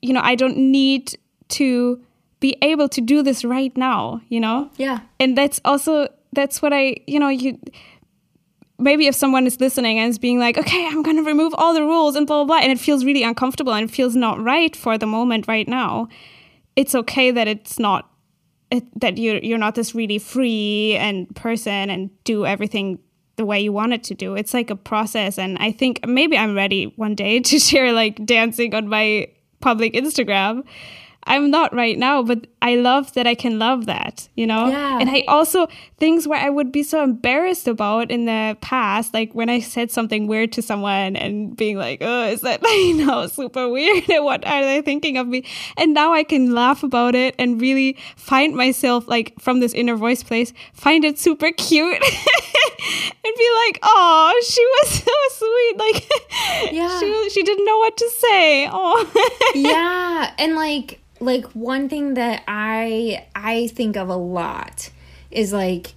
you 0.00 0.14
know, 0.14 0.22
I 0.22 0.36
don't 0.36 0.56
need 0.56 1.18
to 1.50 2.00
be 2.40 2.56
able 2.62 2.88
to 2.88 3.00
do 3.00 3.22
this 3.22 3.44
right 3.44 3.76
now, 3.76 4.20
you 4.28 4.40
know? 4.40 4.70
Yeah. 4.76 5.00
And 5.18 5.36
that's 5.36 5.60
also, 5.64 6.08
that's 6.32 6.60
what 6.62 6.72
I, 6.72 6.96
you 7.06 7.20
know, 7.20 7.28
you, 7.28 7.58
maybe 8.78 9.06
if 9.06 9.14
someone 9.14 9.46
is 9.46 9.60
listening 9.60 9.98
and 9.98 10.10
is 10.10 10.18
being 10.18 10.38
like, 10.38 10.58
okay, 10.58 10.86
I'm 10.86 11.02
going 11.02 11.16
to 11.16 11.22
remove 11.22 11.54
all 11.56 11.74
the 11.74 11.82
rules 11.82 12.16
and 12.16 12.26
blah, 12.26 12.44
blah, 12.44 12.56
blah, 12.56 12.64
and 12.64 12.72
it 12.72 12.80
feels 12.80 13.04
really 13.04 13.22
uncomfortable 13.22 13.74
and 13.74 13.88
it 13.88 13.92
feels 13.92 14.16
not 14.16 14.42
right 14.42 14.74
for 14.74 14.98
the 14.98 15.06
moment 15.06 15.46
right 15.46 15.68
now, 15.68 16.08
it's 16.76 16.94
okay 16.94 17.30
that 17.30 17.46
it's 17.46 17.78
not 17.78 18.10
it, 18.70 18.84
that 19.00 19.18
you're 19.18 19.38
you're 19.38 19.58
not 19.58 19.74
this 19.74 19.94
really 19.94 20.18
free 20.18 20.96
and 20.96 21.34
person 21.34 21.90
and 21.90 22.10
do 22.22 22.46
everything 22.46 23.00
the 23.36 23.44
way 23.44 23.60
you 23.60 23.72
want 23.72 23.92
it 23.92 24.04
to 24.04 24.14
do. 24.14 24.34
It's 24.34 24.54
like 24.54 24.70
a 24.70 24.76
process, 24.76 25.38
and 25.38 25.58
I 25.58 25.72
think 25.72 26.06
maybe 26.06 26.38
I'm 26.38 26.54
ready 26.54 26.92
one 26.96 27.14
day 27.14 27.40
to 27.50 27.58
share 27.58 27.92
like 27.92 28.24
dancing 28.24 28.74
on 28.74 28.88
my 28.88 29.28
public 29.60 29.92
Instagram 29.94 30.62
I'm 31.30 31.48
not 31.50 31.72
right 31.72 31.96
now, 31.96 32.22
but 32.24 32.48
I 32.60 32.74
love 32.74 33.12
that 33.14 33.24
I 33.24 33.36
can 33.36 33.58
love 33.58 33.86
that, 33.86 34.28
you 34.34 34.46
know? 34.48 34.66
Yeah. 34.66 34.98
And 35.00 35.08
I 35.08 35.24
also, 35.28 35.68
things 36.00 36.26
where 36.26 36.40
I 36.40 36.48
would 36.48 36.72
be 36.72 36.82
so 36.82 37.04
embarrassed 37.04 37.68
about 37.68 38.10
in 38.10 38.24
the 38.24 38.56
past, 38.62 39.12
like 39.12 39.32
when 39.34 39.50
I 39.50 39.60
said 39.60 39.90
something 39.90 40.26
weird 40.26 40.50
to 40.52 40.62
someone 40.62 41.14
and 41.14 41.54
being 41.54 41.76
like, 41.76 41.98
oh, 42.00 42.26
is 42.26 42.40
that, 42.40 42.62
you 42.64 43.04
know, 43.06 43.26
super 43.26 43.68
weird? 43.68 44.04
what 44.08 44.44
are 44.46 44.64
they 44.64 44.80
thinking 44.80 45.18
of 45.18 45.28
me? 45.28 45.44
And 45.76 45.92
now 45.92 46.12
I 46.14 46.24
can 46.24 46.52
laugh 46.54 46.82
about 46.82 47.14
it 47.14 47.34
and 47.38 47.60
really 47.60 47.98
find 48.16 48.56
myself, 48.56 49.06
like, 49.06 49.38
from 49.38 49.60
this 49.60 49.74
inner 49.74 49.94
voice 49.94 50.22
place, 50.22 50.54
find 50.72 51.04
it 51.04 51.18
super 51.18 51.52
cute 51.52 52.02
and 52.02 53.34
be 53.36 53.50
like, 53.66 53.78
oh, 53.82 54.42
she 54.48 54.66
was 54.66 54.88
so 55.04 55.12
sweet. 55.32 55.78
Like, 55.78 56.72
yeah. 56.72 56.98
she, 56.98 57.30
she 57.30 57.42
didn't 57.42 57.66
know 57.66 57.78
what 57.78 57.96
to 57.98 58.10
say. 58.18 58.68
Oh. 58.72 59.52
yeah. 59.54 60.32
And 60.38 60.56
like, 60.56 60.98
like 61.20 61.44
one 61.52 61.90
thing 61.90 62.14
that 62.14 62.42
I 62.48 63.26
I 63.34 63.66
think 63.68 63.96
of 63.96 64.08
a 64.08 64.16
lot 64.16 64.88
is 65.30 65.52
like 65.52 65.94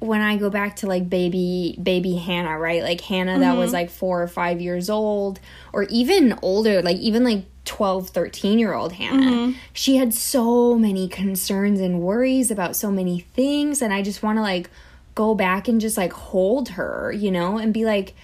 when 0.00 0.22
I 0.22 0.38
go 0.38 0.48
back 0.48 0.76
to 0.76 0.86
like 0.86 1.08
baby 1.10 1.78
baby 1.80 2.16
Hannah, 2.16 2.58
right? 2.58 2.82
Like 2.82 3.00
Hannah 3.02 3.32
mm-hmm. 3.32 3.40
that 3.42 3.56
was 3.56 3.68
mm-hmm. 3.68 3.74
like 3.74 3.90
4 3.90 4.22
or 4.22 4.28
5 4.28 4.60
years 4.60 4.88
old 4.88 5.40
or 5.72 5.84
even 5.84 6.38
older, 6.42 6.82
like 6.82 6.96
even 6.96 7.22
like 7.22 7.44
12, 7.66 8.08
13 8.08 8.58
year 8.58 8.72
old 8.72 8.94
Hannah. 8.94 9.30
Mm-hmm. 9.30 9.58
She 9.72 9.96
had 9.96 10.14
so 10.14 10.76
many 10.76 11.06
concerns 11.06 11.80
and 11.80 12.00
worries 12.00 12.50
about 12.50 12.76
so 12.76 12.90
many 12.90 13.20
things 13.20 13.82
and 13.82 13.92
I 13.92 14.02
just 14.02 14.22
want 14.22 14.38
to 14.38 14.42
like 14.42 14.70
go 15.14 15.34
back 15.34 15.68
and 15.68 15.80
just 15.80 15.98
like 15.98 16.12
hold 16.12 16.70
her, 16.70 17.12
you 17.12 17.30
know, 17.30 17.58
and 17.58 17.74
be 17.74 17.84
like 17.84 18.14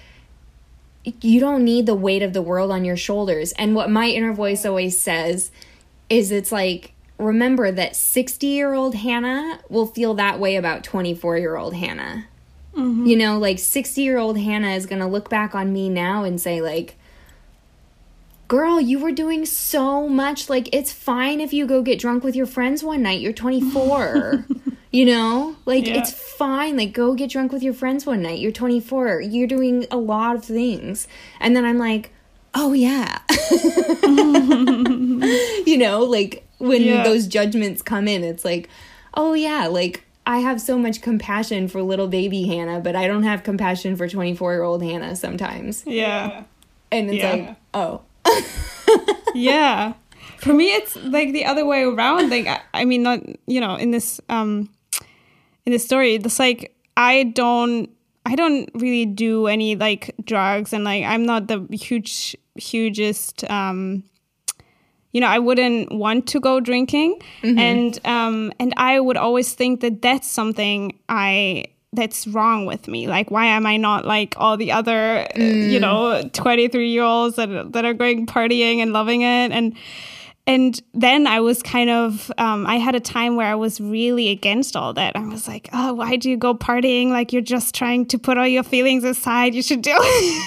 you 1.21 1.39
don't 1.39 1.65
need 1.65 1.87
the 1.87 1.95
weight 1.95 2.23
of 2.23 2.33
the 2.33 2.43
world 2.43 2.73
on 2.73 2.85
your 2.85 2.97
shoulders. 2.97 3.53
And 3.53 3.75
what 3.75 3.91
my 3.91 4.07
inner 4.07 4.33
voice 4.33 4.65
always 4.65 4.99
says 5.01 5.51
is 6.09 6.33
it's 6.33 6.51
like 6.51 6.93
remember 7.19 7.73
that 7.73 7.97
60 7.97 8.47
year 8.47 8.75
old 8.75 8.95
Hannah 8.95 9.61
will 9.69 9.87
feel 9.87 10.15
that 10.15 10.39
way 10.39 10.57
about 10.57 10.85
24 10.85 11.39
year 11.39 11.57
old 11.57 11.75
Hannah. 11.75 12.27
Mm-hmm. 12.75 13.07
You 13.07 13.17
know, 13.17 13.39
like 13.39 13.59
60 13.59 14.03
year 14.03 14.19
old 14.19 14.39
Hannah 14.39 14.73
is 14.73 14.87
going 14.87 15.01
to 15.01 15.07
look 15.07 15.31
back 15.31 15.55
on 15.55 15.73
me 15.73 15.89
now 15.89 16.25
and 16.25 16.41
say, 16.41 16.61
like, 16.61 16.97
girl, 18.49 18.81
you 18.81 18.99
were 18.99 19.13
doing 19.13 19.47
so 19.47 20.09
much. 20.09 20.51
Like, 20.51 20.69
it's 20.75 20.93
fine 20.93 21.41
if 21.41 21.53
you 21.53 21.67
go 21.67 21.83
get 21.83 21.99
drunk 21.99 22.23
with 22.23 22.37
your 22.37 22.47
friends 22.47 22.85
one 22.85 23.03
night. 23.03 23.21
You're 23.21 23.33
24. 23.33 24.45
you 24.91 25.07
know, 25.07 25.57
like, 25.65 25.87
yeah. 25.87 25.95
it's 25.95 26.13
fine. 26.13 26.77
Like, 26.77 26.93
go 26.93 27.15
get 27.15 27.31
drunk 27.31 27.51
with 27.51 27.63
your 27.63 27.75
friends 27.75 28.05
one 28.05 28.21
night. 28.21 28.41
You're 28.41 28.53
24. 28.53 29.23
You're 29.23 29.49
doing 29.49 29.87
a 29.91 29.97
lot 29.97 30.37
of 30.37 30.45
things. 30.45 31.09
And 31.41 31.57
then 31.57 31.65
I'm 31.65 31.79
like, 31.79 32.13
oh 32.59 32.73
yeah 32.73 33.19
you 35.67 35.77
know 35.77 36.03
like 36.03 36.46
when 36.59 36.83
yeah. 36.83 37.03
those 37.03 37.27
judgments 37.27 37.83
come 37.83 38.09
in 38.09 38.25
it's 38.25 38.45
like 38.45 38.69
oh 39.15 39.35
yeah 39.35 39.67
like 39.67 40.05
i 40.27 40.39
have 40.39 40.61
so 40.61 40.79
much 40.79 41.03
compassion 41.03 41.69
for 41.69 41.83
little 41.83 42.09
baby 42.09 42.45
hannah 42.45 42.81
but 42.81 42.97
i 42.97 43.07
don't 43.07 43.23
have 43.23 43.43
compassion 43.43 43.97
for 43.97 44.09
24 44.09 44.53
year 44.53 44.63
old 44.63 44.83
hannah 44.83 45.17
sometimes. 45.17 45.85
Yeah. 45.87 46.45
And 46.93 47.11
it's 47.11 47.19
yeah. 47.19 47.33
like 47.33 47.57
oh. 47.75 48.03
Yeah. 49.35 49.95
For 50.39 50.53
me 50.53 50.73
it's 50.75 50.97
like 50.97 51.33
the 51.33 51.45
other 51.45 51.67
way 51.67 51.83
around. 51.83 52.31
Like 52.31 52.47
I, 52.47 52.61
I 52.73 52.85
mean 52.85 53.03
not 53.03 53.21
you 53.47 53.61
know 53.61 53.77
in 53.77 53.91
this 53.91 54.21
um 54.29 54.71
in 55.65 55.73
this 55.73 55.85
story 55.85 56.15
it's 56.15 56.39
like 56.39 56.75
i 56.97 57.25
don't 57.25 57.91
I 58.29 58.35
don't 58.35 58.69
really 58.75 59.07
do 59.07 59.47
any 59.47 59.77
like 59.77 60.13
drugs. 60.25 60.73
And 60.73 60.83
like 60.83 61.05
I'm 61.05 61.25
not 61.25 61.47
the 61.47 61.65
huge 61.71 62.37
hugest 62.57 63.49
um 63.49 64.03
you 65.17 65.21
know, 65.23 65.29
I 65.29 65.39
wouldn't 65.39 65.95
want 65.95 66.27
to 66.29 66.41
go 66.41 66.61
drinking 66.61 67.23
mm-hmm. 67.43 67.59
and 67.59 67.99
um 68.05 68.53
and 68.61 68.75
I 68.77 69.01
would 69.01 69.17
always 69.17 69.55
think 69.55 69.81
that 69.81 70.03
that's 70.03 70.31
something 70.31 70.93
I 71.09 71.65
that's 71.95 72.27
wrong 72.27 72.67
with 72.67 72.87
me. 72.87 73.09
Like, 73.09 73.31
why 73.31 73.47
am 73.47 73.65
I 73.65 73.79
not 73.79 74.05
like 74.05 74.35
all 74.37 74.59
the 74.59 74.73
other, 74.73 75.27
mm. 75.35 75.71
you 75.71 75.81
know, 75.81 76.23
23 76.35 76.91
year 76.91 77.03
olds 77.03 77.37
that, 77.37 77.73
that 77.73 77.87
are 77.87 77.95
going 77.95 78.27
partying 78.27 78.81
and 78.81 78.93
loving 78.93 79.23
it? 79.23 79.53
And, 79.53 79.75
and 80.47 80.81
then 80.95 81.27
I 81.27 81.41
was 81.41 81.61
kind 81.61 81.91
of, 81.91 82.31
um, 82.39 82.67
I 82.67 82.77
had 82.77 82.95
a 82.95 83.01
time 83.01 83.35
where 83.35 83.49
I 83.49 83.57
was 83.57 83.81
really 83.81 84.29
against 84.29 84.77
all 84.77 84.93
that. 84.93 85.17
I 85.17 85.27
was 85.27 85.49
like, 85.49 85.69
oh, 85.73 85.95
why 85.95 86.15
do 86.15 86.31
you 86.31 86.37
go 86.37 86.55
partying? 86.55 87.09
Like, 87.09 87.33
you're 87.33 87.43
just 87.43 87.75
trying 87.75 88.07
to 88.07 88.19
put 88.19 88.39
all 88.39 88.47
your 88.47 88.63
feelings 88.63 89.03
aside. 89.03 89.57
You 89.57 89.63
should 89.63 89.83
do 89.83 89.91
it. 89.95 90.45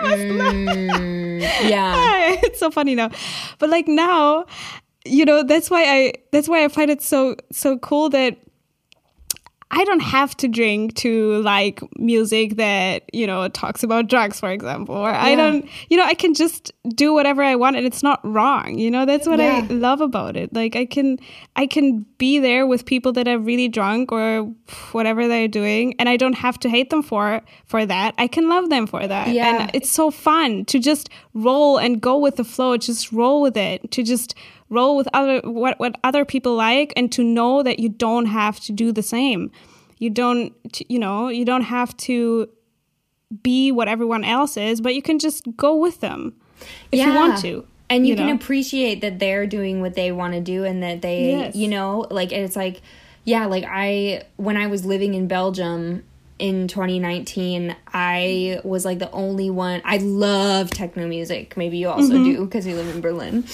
mm, 0.02 1.40
yeah. 1.68 2.38
it's 2.42 2.60
so 2.60 2.70
funny 2.70 2.94
now. 2.94 3.10
But 3.58 3.70
like 3.70 3.88
now, 3.88 4.46
you 5.04 5.24
know, 5.24 5.42
that's 5.42 5.68
why 5.68 5.82
I, 5.82 6.12
that's 6.30 6.48
why 6.48 6.64
I 6.64 6.68
find 6.68 6.90
it 6.90 7.02
so, 7.02 7.34
so 7.50 7.76
cool 7.78 8.08
that 8.10 8.38
I 9.72 9.84
don't 9.84 10.00
have 10.00 10.36
to 10.38 10.48
drink 10.48 10.94
to 10.96 11.40
like 11.42 11.80
music 11.96 12.56
that, 12.56 13.04
you 13.12 13.24
know, 13.24 13.46
talks 13.48 13.84
about 13.84 14.08
drugs, 14.08 14.40
for 14.40 14.50
example. 14.50 14.96
Or 14.96 15.10
yeah. 15.10 15.22
I 15.22 15.36
don't, 15.36 15.68
you 15.88 15.96
know, 15.96 16.04
I 16.04 16.14
can 16.14 16.34
just 16.34 16.72
do 16.88 17.14
whatever 17.14 17.42
I 17.42 17.54
want 17.54 17.76
and 17.76 17.86
it's 17.86 18.02
not 18.02 18.20
wrong. 18.24 18.76
You 18.76 18.90
know, 18.90 19.06
that's 19.06 19.28
what 19.28 19.38
yeah. 19.38 19.64
I 19.64 19.72
love 19.72 20.00
about 20.00 20.36
it. 20.36 20.52
Like 20.52 20.74
I 20.74 20.86
can 20.86 21.18
I 21.54 21.66
can 21.66 22.04
be 22.18 22.40
there 22.40 22.66
with 22.66 22.84
people 22.84 23.12
that 23.12 23.28
are 23.28 23.38
really 23.38 23.68
drunk 23.68 24.10
or 24.10 24.52
whatever 24.90 25.28
they're 25.28 25.46
doing 25.46 25.94
and 26.00 26.08
I 26.08 26.16
don't 26.16 26.34
have 26.34 26.58
to 26.60 26.68
hate 26.68 26.90
them 26.90 27.02
for 27.02 27.40
for 27.66 27.86
that. 27.86 28.14
I 28.18 28.26
can 28.26 28.48
love 28.48 28.70
them 28.70 28.88
for 28.88 29.06
that. 29.06 29.28
Yeah. 29.28 29.62
And 29.62 29.70
it's 29.72 29.90
so 29.90 30.10
fun 30.10 30.64
to 30.64 30.80
just 30.80 31.10
roll 31.32 31.78
and 31.78 32.00
go 32.00 32.18
with 32.18 32.36
the 32.36 32.44
flow, 32.44 32.76
just 32.76 33.12
roll 33.12 33.40
with 33.40 33.56
it, 33.56 33.88
to 33.92 34.02
just 34.02 34.34
roll 34.70 34.96
with 34.96 35.08
other 35.12 35.40
what 35.44 35.78
what 35.78 35.96
other 36.02 36.24
people 36.24 36.54
like 36.54 36.92
and 36.96 37.12
to 37.12 37.22
know 37.22 37.62
that 37.62 37.78
you 37.78 37.88
don't 37.88 38.26
have 38.26 38.58
to 38.60 38.72
do 38.72 38.92
the 38.92 39.02
same 39.02 39.50
you 39.98 40.08
don't 40.08 40.54
you 40.88 40.98
know 40.98 41.28
you 41.28 41.44
don't 41.44 41.62
have 41.62 41.94
to 41.96 42.48
be 43.42 43.70
what 43.70 43.88
everyone 43.88 44.24
else 44.24 44.56
is 44.56 44.80
but 44.80 44.94
you 44.94 45.02
can 45.02 45.18
just 45.18 45.44
go 45.56 45.76
with 45.76 46.00
them 46.00 46.32
if 46.90 46.98
yeah. 46.98 47.06
you 47.06 47.14
want 47.14 47.38
to 47.38 47.66
and 47.88 48.06
you, 48.06 48.12
you 48.12 48.16
can 48.16 48.28
know? 48.28 48.34
appreciate 48.34 49.00
that 49.00 49.18
they're 49.18 49.46
doing 49.46 49.80
what 49.80 49.94
they 49.94 50.12
want 50.12 50.32
to 50.34 50.40
do 50.40 50.64
and 50.64 50.82
that 50.82 51.02
they 51.02 51.30
yes. 51.30 51.56
you 51.56 51.68
know 51.68 52.06
like 52.10 52.32
it's 52.32 52.56
like 52.56 52.80
yeah 53.24 53.46
like 53.46 53.64
i 53.68 54.22
when 54.36 54.56
i 54.56 54.66
was 54.66 54.84
living 54.84 55.14
in 55.14 55.26
belgium 55.26 56.04
in 56.40 56.68
2019, 56.68 57.76
I 57.92 58.60
was 58.64 58.84
like 58.84 58.98
the 58.98 59.10
only 59.10 59.50
one. 59.50 59.82
I 59.84 59.98
love 59.98 60.70
techno 60.70 61.06
music. 61.06 61.56
Maybe 61.56 61.78
you 61.78 61.88
also 61.88 62.14
mm-hmm. 62.14 62.24
do 62.24 62.44
because 62.46 62.66
you 62.66 62.74
live 62.74 62.94
in 62.94 63.00
Berlin. 63.00 63.44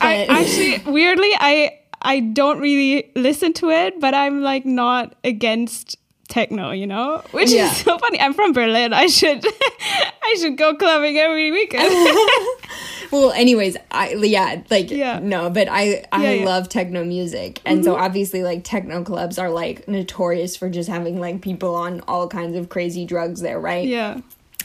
I 0.00 0.24
actually, 0.28 0.92
weirdly, 0.92 1.30
I 1.38 1.78
I 2.02 2.20
don't 2.20 2.60
really 2.60 3.10
listen 3.14 3.52
to 3.54 3.70
it, 3.70 4.00
but 4.00 4.14
I'm 4.14 4.42
like 4.42 4.66
not 4.66 5.14
against 5.22 5.96
techno, 6.28 6.70
you 6.70 6.86
know, 6.86 7.22
which 7.30 7.50
yeah. 7.50 7.66
is 7.66 7.76
so 7.76 7.98
funny. 7.98 8.20
I'm 8.20 8.34
from 8.34 8.52
Berlin. 8.52 8.92
I 8.92 9.06
should 9.06 9.44
I 10.24 10.36
should 10.38 10.56
go 10.56 10.74
clubbing 10.74 11.18
every 11.18 11.52
weekend. 11.52 11.90
well, 13.12 13.32
anyways, 13.32 13.76
I 13.90 14.14
yeah, 14.14 14.62
like 14.70 14.90
yeah. 14.90 15.18
no, 15.22 15.50
but 15.50 15.68
I 15.70 16.04
I 16.10 16.24
yeah, 16.24 16.30
yeah. 16.32 16.44
love 16.46 16.68
techno 16.68 17.04
music, 17.04 17.60
and 17.64 17.80
mm-hmm. 17.80 17.84
so 17.84 17.96
obviously 17.96 18.42
like 18.42 18.64
techno 18.64 19.04
clubs 19.04 19.38
are 19.38 19.50
like 19.50 19.86
notorious 19.86 20.56
for 20.56 20.70
just 20.70 20.88
having 20.88 21.20
like 21.20 21.42
people 21.42 21.74
on 21.74 22.00
all 22.08 22.26
kinds 22.26 22.56
of 22.56 22.68
crazy 22.70 23.04
drugs 23.04 23.42
there, 23.42 23.60
right? 23.60 23.86
Yeah, 23.86 24.20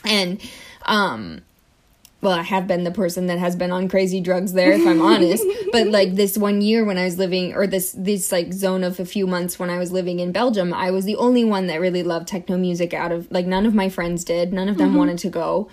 and 0.05 0.41
um 0.85 1.41
well, 2.19 2.33
I 2.33 2.41
have 2.41 2.65
been 2.65 2.83
the 2.83 2.91
person 2.91 3.27
that 3.27 3.37
has 3.37 3.55
been 3.55 3.71
on 3.71 3.87
crazy 3.89 4.21
drugs 4.21 4.53
there, 4.53 4.71
if 4.71 4.87
I'm 4.87 5.01
honest. 5.01 5.45
But 5.71 5.87
like 5.87 6.15
this 6.15 6.37
one 6.37 6.61
year 6.61 6.83
when 6.85 6.97
I 6.97 7.03
was 7.03 7.19
living, 7.19 7.53
or 7.53 7.67
this 7.67 7.91
this 7.91 8.31
like 8.31 8.53
zone 8.53 8.83
of 8.83 8.99
a 8.99 9.05
few 9.05 9.27
months 9.27 9.59
when 9.59 9.69
I 9.69 9.77
was 9.77 9.91
living 9.91 10.19
in 10.19 10.31
Belgium, 10.31 10.73
I 10.73 10.89
was 10.89 11.05
the 11.05 11.17
only 11.17 11.43
one 11.43 11.67
that 11.67 11.81
really 11.81 12.03
loved 12.03 12.27
techno 12.27 12.57
music. 12.57 12.93
Out 12.93 13.11
of 13.11 13.29
like 13.29 13.45
none 13.45 13.65
of 13.65 13.75
my 13.75 13.89
friends 13.89 14.23
did, 14.23 14.53
none 14.53 14.69
of 14.69 14.77
them 14.77 14.89
mm-hmm. 14.89 14.97
wanted 14.97 15.17
to 15.19 15.29
go 15.29 15.69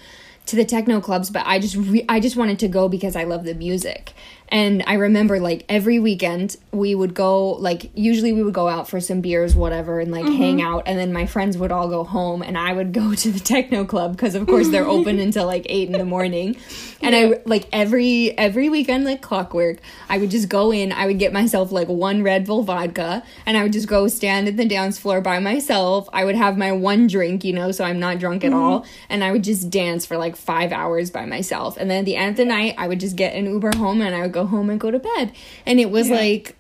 to 0.47 0.57
the 0.57 0.64
techno 0.64 1.01
clubs, 1.01 1.30
but 1.30 1.42
I 1.47 1.59
just 1.59 1.76
re- 1.76 2.05
I 2.09 2.20
just 2.20 2.36
wanted 2.36 2.59
to 2.61 2.68
go 2.68 2.88
because 2.88 3.16
I 3.16 3.24
love 3.24 3.45
the 3.45 3.55
music. 3.55 4.12
And 4.55 4.84
I 4.86 4.94
remember 4.94 5.40
like 5.40 5.64
every 5.68 5.98
weekend 5.98 6.57
we 6.70 6.94
would 6.94 7.12
go 7.12 7.55
like 7.55 7.90
usually 7.96 8.32
we 8.32 8.40
would 8.40 8.55
go 8.55 8.68
out 8.68 8.88
for 8.88 9.00
some 9.00 9.20
beers 9.20 9.57
whatever 9.57 9.98
and 9.98 10.12
like 10.12 10.24
mm-hmm. 10.24 10.36
hang 10.36 10.62
out 10.62 10.84
and 10.86 10.96
then 10.96 11.12
my 11.12 11.26
friends 11.26 11.59
would 11.59 11.72
all 11.72 11.88
go 11.88 12.05
home 12.05 12.40
and 12.40 12.57
I 12.57 12.72
would 12.72 12.92
go 13.02 13.14
to 13.14 13.32
the 13.32 13.40
techno 13.40 13.84
club 13.84 14.12
because 14.12 14.36
of 14.36 14.46
course 14.46 14.68
they're 14.68 14.86
open 14.86 15.18
until 15.26 15.46
like 15.46 15.66
8 15.68 15.88
in 15.88 15.98
the 15.98 16.05
morning. 16.05 16.57
And 17.02 17.16
yeah. 17.16 17.36
I 17.36 17.40
like 17.44 17.68
every 17.72 18.38
every 18.38 18.68
weekend 18.68 19.05
like 19.05 19.22
clockwork, 19.22 19.78
I 20.09 20.18
would 20.18 20.30
just 20.30 20.48
go 20.48 20.72
in, 20.72 20.92
I 20.92 21.07
would 21.07 21.18
get 21.18 21.32
myself 21.32 21.72
like 21.72 21.88
one 21.88 22.22
Red 22.22 22.46
Bull 22.46 22.62
vodka 22.62 23.24
and 23.46 23.57
I 23.57 23.64
would 23.64 23.72
just 23.72 23.88
go 23.88 24.07
stand 24.07 24.46
at 24.46 24.57
the 24.57 24.66
dance 24.66 24.98
floor 24.98 25.20
by 25.20 25.40
myself. 25.40 26.09
I 26.12 26.24
would 26.24 26.36
have 26.36 26.57
my 26.57 26.70
one 26.70 27.09
drink, 27.09 27.42
you 27.42 27.52
know, 27.52 27.72
so 27.72 27.82
I'm 27.82 27.98
not 27.98 28.20
drunk 28.20 28.44
at 28.44 28.52
mm-hmm. 28.52 28.61
all, 28.61 28.86
and 29.09 29.24
I 29.24 29.32
would 29.32 29.42
just 29.42 29.68
dance 29.68 30.07
for 30.07 30.16
like 30.16 30.36
5 30.36 30.70
hours 30.70 31.11
by 31.11 31.26
myself. 31.26 31.76
And 31.76 31.90
then 31.90 31.98
at 31.98 32.05
the 32.05 32.14
end 32.14 32.30
of 32.30 32.36
the 32.36 32.44
night, 32.44 32.76
I 32.78 32.86
would 32.86 33.00
just 33.00 33.16
get 33.16 33.34
an 33.34 33.46
Uber 33.46 33.76
home 33.76 34.00
and 34.00 34.14
I 34.14 34.22
would 34.22 34.32
go 34.32 34.43
home 34.47 34.70
and 34.70 34.80
go 34.80 34.90
to 34.90 34.99
bed. 34.99 35.32
And 35.66 35.80
it 35.80 35.90
was 35.90 36.09
yeah. 36.09 36.16
like, 36.16 36.57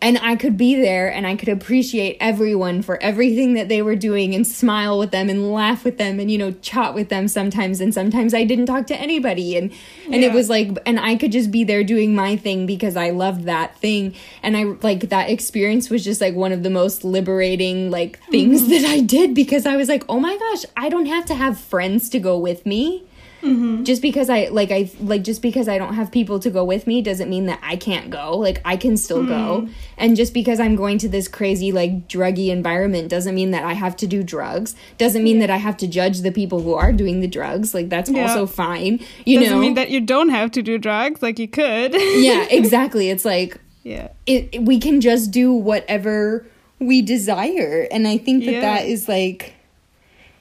and 0.00 0.18
I 0.18 0.36
could 0.36 0.56
be 0.56 0.76
there 0.76 1.12
and 1.12 1.26
I 1.26 1.34
could 1.34 1.48
appreciate 1.48 2.16
everyone 2.20 2.82
for 2.82 3.02
everything 3.02 3.54
that 3.54 3.68
they 3.68 3.82
were 3.82 3.96
doing 3.96 4.34
and 4.34 4.46
smile 4.46 4.98
with 4.98 5.10
them 5.10 5.28
and 5.28 5.52
laugh 5.52 5.84
with 5.84 5.98
them 5.98 6.20
and 6.20 6.30
you 6.30 6.38
know 6.38 6.52
chat 6.52 6.94
with 6.94 7.08
them 7.08 7.26
sometimes 7.26 7.80
and 7.80 7.92
sometimes 7.92 8.32
I 8.32 8.44
didn't 8.44 8.66
talk 8.66 8.86
to 8.88 8.96
anybody 8.96 9.56
and 9.56 9.72
and 10.06 10.22
yeah. 10.22 10.28
it 10.28 10.32
was 10.32 10.48
like 10.48 10.78
and 10.86 11.00
I 11.00 11.16
could 11.16 11.32
just 11.32 11.50
be 11.50 11.64
there 11.64 11.82
doing 11.82 12.14
my 12.14 12.36
thing 12.36 12.66
because 12.66 12.96
I 12.96 13.10
loved 13.10 13.44
that 13.44 13.76
thing 13.78 14.14
and 14.42 14.56
I 14.56 14.64
like 14.82 15.08
that 15.08 15.30
experience 15.30 15.90
was 15.90 16.04
just 16.04 16.20
like 16.20 16.34
one 16.34 16.52
of 16.52 16.62
the 16.62 16.70
most 16.70 17.04
liberating 17.04 17.90
like 17.90 18.20
things 18.30 18.62
mm-hmm. 18.62 18.70
that 18.70 18.84
I 18.84 19.00
did 19.00 19.34
because 19.34 19.66
I 19.66 19.76
was 19.76 19.88
like 19.88 20.04
oh 20.08 20.20
my 20.20 20.36
gosh 20.36 20.64
I 20.76 20.88
don't 20.88 21.06
have 21.06 21.26
to 21.26 21.34
have 21.34 21.58
friends 21.58 22.08
to 22.10 22.20
go 22.20 22.38
with 22.38 22.64
me 22.64 23.07
Mm-hmm. 23.42 23.84
Just 23.84 24.02
because 24.02 24.28
I 24.28 24.48
like 24.48 24.72
I 24.72 24.90
like 25.00 25.22
just 25.22 25.42
because 25.42 25.68
I 25.68 25.78
don't 25.78 25.94
have 25.94 26.10
people 26.10 26.40
to 26.40 26.50
go 26.50 26.64
with 26.64 26.86
me 26.86 27.00
doesn't 27.00 27.30
mean 27.30 27.46
that 27.46 27.60
I 27.62 27.76
can't 27.76 28.10
go. 28.10 28.36
Like 28.36 28.60
I 28.64 28.76
can 28.76 28.96
still 28.96 29.22
mm. 29.22 29.28
go. 29.28 29.68
And 29.96 30.16
just 30.16 30.34
because 30.34 30.58
I'm 30.58 30.74
going 30.74 30.98
to 30.98 31.08
this 31.08 31.28
crazy 31.28 31.70
like 31.70 32.08
druggy 32.08 32.48
environment 32.48 33.08
doesn't 33.08 33.34
mean 33.34 33.52
that 33.52 33.64
I 33.64 33.74
have 33.74 33.96
to 33.98 34.06
do 34.06 34.24
drugs. 34.24 34.74
Doesn't 34.98 35.22
mean 35.22 35.38
that 35.38 35.50
I 35.50 35.58
have 35.58 35.76
to 35.78 35.86
judge 35.86 36.22
the 36.22 36.32
people 36.32 36.62
who 36.62 36.74
are 36.74 36.92
doing 36.92 37.20
the 37.20 37.28
drugs. 37.28 37.74
Like 37.74 37.88
that's 37.88 38.10
yeah. 38.10 38.22
also 38.22 38.46
fine. 38.46 39.00
You 39.24 39.38
doesn't 39.38 39.54
know. 39.54 39.60
mean 39.60 39.74
that 39.74 39.90
you 39.90 40.00
don't 40.00 40.30
have 40.30 40.50
to 40.52 40.62
do 40.62 40.76
drugs. 40.76 41.22
Like 41.22 41.38
you 41.38 41.48
could. 41.48 41.94
yeah, 42.16 42.46
exactly. 42.50 43.08
It's 43.08 43.24
like 43.24 43.60
yeah. 43.84 44.08
It, 44.26 44.48
it, 44.52 44.62
we 44.62 44.80
can 44.80 45.00
just 45.00 45.30
do 45.30 45.52
whatever 45.52 46.44
we 46.80 47.02
desire 47.02 47.88
and 47.90 48.06
I 48.06 48.18
think 48.18 48.44
that 48.44 48.52
yeah. 48.52 48.60
that 48.60 48.86
is 48.86 49.08
like 49.08 49.54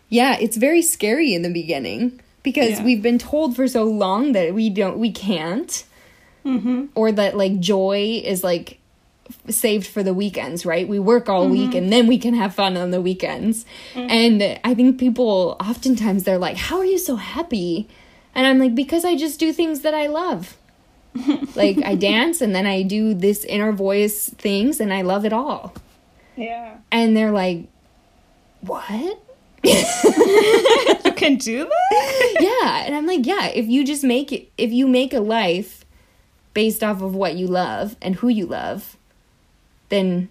yeah, 0.10 0.38
it's 0.40 0.56
very 0.58 0.82
scary 0.82 1.34
in 1.34 1.42
the 1.42 1.50
beginning 1.50 2.22
because 2.48 2.80
yeah. 2.80 2.86
we've 2.86 3.02
been 3.02 3.20
told 3.20 3.58
for 3.58 3.68
so 3.68 3.84
long 3.84 4.32
that 4.32 4.54
we 4.54 4.70
don't 4.70 4.98
we 4.98 5.12
can't 5.12 5.84
mm-hmm. 6.46 6.86
or 6.96 7.12
that 7.12 7.36
like 7.36 7.60
joy 7.60 8.22
is 8.24 8.42
like 8.42 8.80
saved 9.50 9.86
for 9.86 10.02
the 10.02 10.14
weekends 10.14 10.66
right 10.66 10.88
we 10.88 10.98
work 10.98 11.28
all 11.28 11.44
mm-hmm. 11.44 11.52
week 11.52 11.76
and 11.76 11.92
then 11.92 12.08
we 12.08 12.18
can 12.18 12.34
have 12.34 12.56
fun 12.56 12.78
on 12.78 12.92
the 12.92 13.02
weekends 13.02 13.66
mm-hmm. 13.94 14.10
and 14.10 14.60
i 14.64 14.74
think 14.74 14.98
people 14.98 15.58
oftentimes 15.60 16.24
they're 16.24 16.38
like 16.38 16.56
how 16.56 16.78
are 16.78 16.86
you 16.86 16.98
so 16.98 17.18
happy 17.18 17.86
and 18.34 18.48
i'm 18.48 18.60
like 18.60 18.74
because 18.74 19.04
i 19.04 19.14
just 19.14 19.42
do 19.42 19.52
things 19.52 19.82
that 19.82 19.94
i 19.94 20.08
love 20.08 20.56
like 21.56 21.78
i 21.84 21.96
dance 21.96 22.40
and 22.40 22.56
then 22.56 22.66
i 22.66 22.82
do 22.82 23.14
this 23.14 23.44
inner 23.44 23.74
voice 23.74 24.30
things 24.30 24.80
and 24.80 24.94
i 24.94 25.02
love 25.02 25.26
it 25.26 25.34
all 25.34 25.74
yeah 26.38 26.78
and 26.94 27.18
they're 27.18 27.32
like 27.32 27.68
what 28.62 29.20
can 31.18 31.36
do 31.36 31.66
that? 31.66 32.38
yeah. 32.40 32.86
And 32.86 32.96
I'm 32.96 33.06
like, 33.06 33.26
yeah, 33.26 33.48
if 33.48 33.68
you 33.68 33.84
just 33.86 34.04
make 34.04 34.32
it, 34.32 34.52
if 34.58 34.72
you 34.72 34.88
make 34.88 35.14
a 35.14 35.20
life 35.20 35.84
based 36.54 36.84
off 36.84 37.02
of 37.02 37.14
what 37.14 37.36
you 37.36 37.48
love 37.48 37.96
and 38.02 38.16
who 38.16 38.30
you 38.30 38.46
love, 38.46 38.98
then 39.90 40.30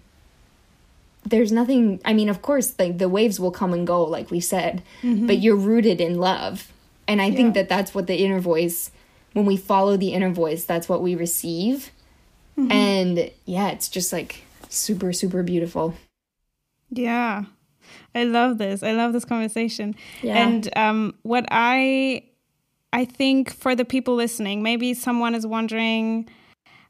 there's 1.25 1.51
nothing, 1.51 2.01
I 2.05 2.13
mean, 2.13 2.29
of 2.29 2.41
course, 2.41 2.73
like 2.79 2.97
the 2.97 3.09
waves 3.09 3.39
will 3.39 3.51
come 3.51 3.73
and 3.73 3.85
go, 3.85 4.03
like 4.03 4.31
we 4.31 4.39
said, 4.39 4.83
mm-hmm. 5.01 5.27
but 5.27 5.39
you're 5.39 5.55
rooted 5.55 6.01
in 6.01 6.17
love. 6.17 6.71
And 7.07 7.21
I 7.21 7.27
yeah. 7.27 7.35
think 7.35 7.53
that 7.53 7.69
that's 7.69 7.93
what 7.93 8.07
the 8.07 8.15
inner 8.15 8.39
voice, 8.39 8.91
when 9.33 9.45
we 9.45 9.57
follow 9.57 9.97
the 9.97 10.13
inner 10.13 10.31
voice, 10.31 10.65
that's 10.65 10.89
what 10.89 11.01
we 11.01 11.15
receive. 11.15 11.91
Mm-hmm. 12.57 12.71
And 12.71 13.31
yeah, 13.45 13.69
it's 13.69 13.89
just 13.89 14.11
like 14.11 14.43
super, 14.69 15.13
super 15.13 15.43
beautiful. 15.43 15.95
Yeah. 16.89 17.45
I 18.15 18.23
love 18.23 18.57
this. 18.57 18.83
I 18.83 18.91
love 18.91 19.13
this 19.13 19.25
conversation. 19.25 19.95
Yeah. 20.21 20.37
And 20.37 20.77
um, 20.77 21.15
what 21.23 21.45
I 21.51 22.23
I 22.93 23.05
think 23.05 23.53
for 23.53 23.75
the 23.75 23.85
people 23.85 24.15
listening, 24.15 24.63
maybe 24.63 24.93
someone 24.93 25.35
is 25.35 25.45
wondering, 25.45 26.29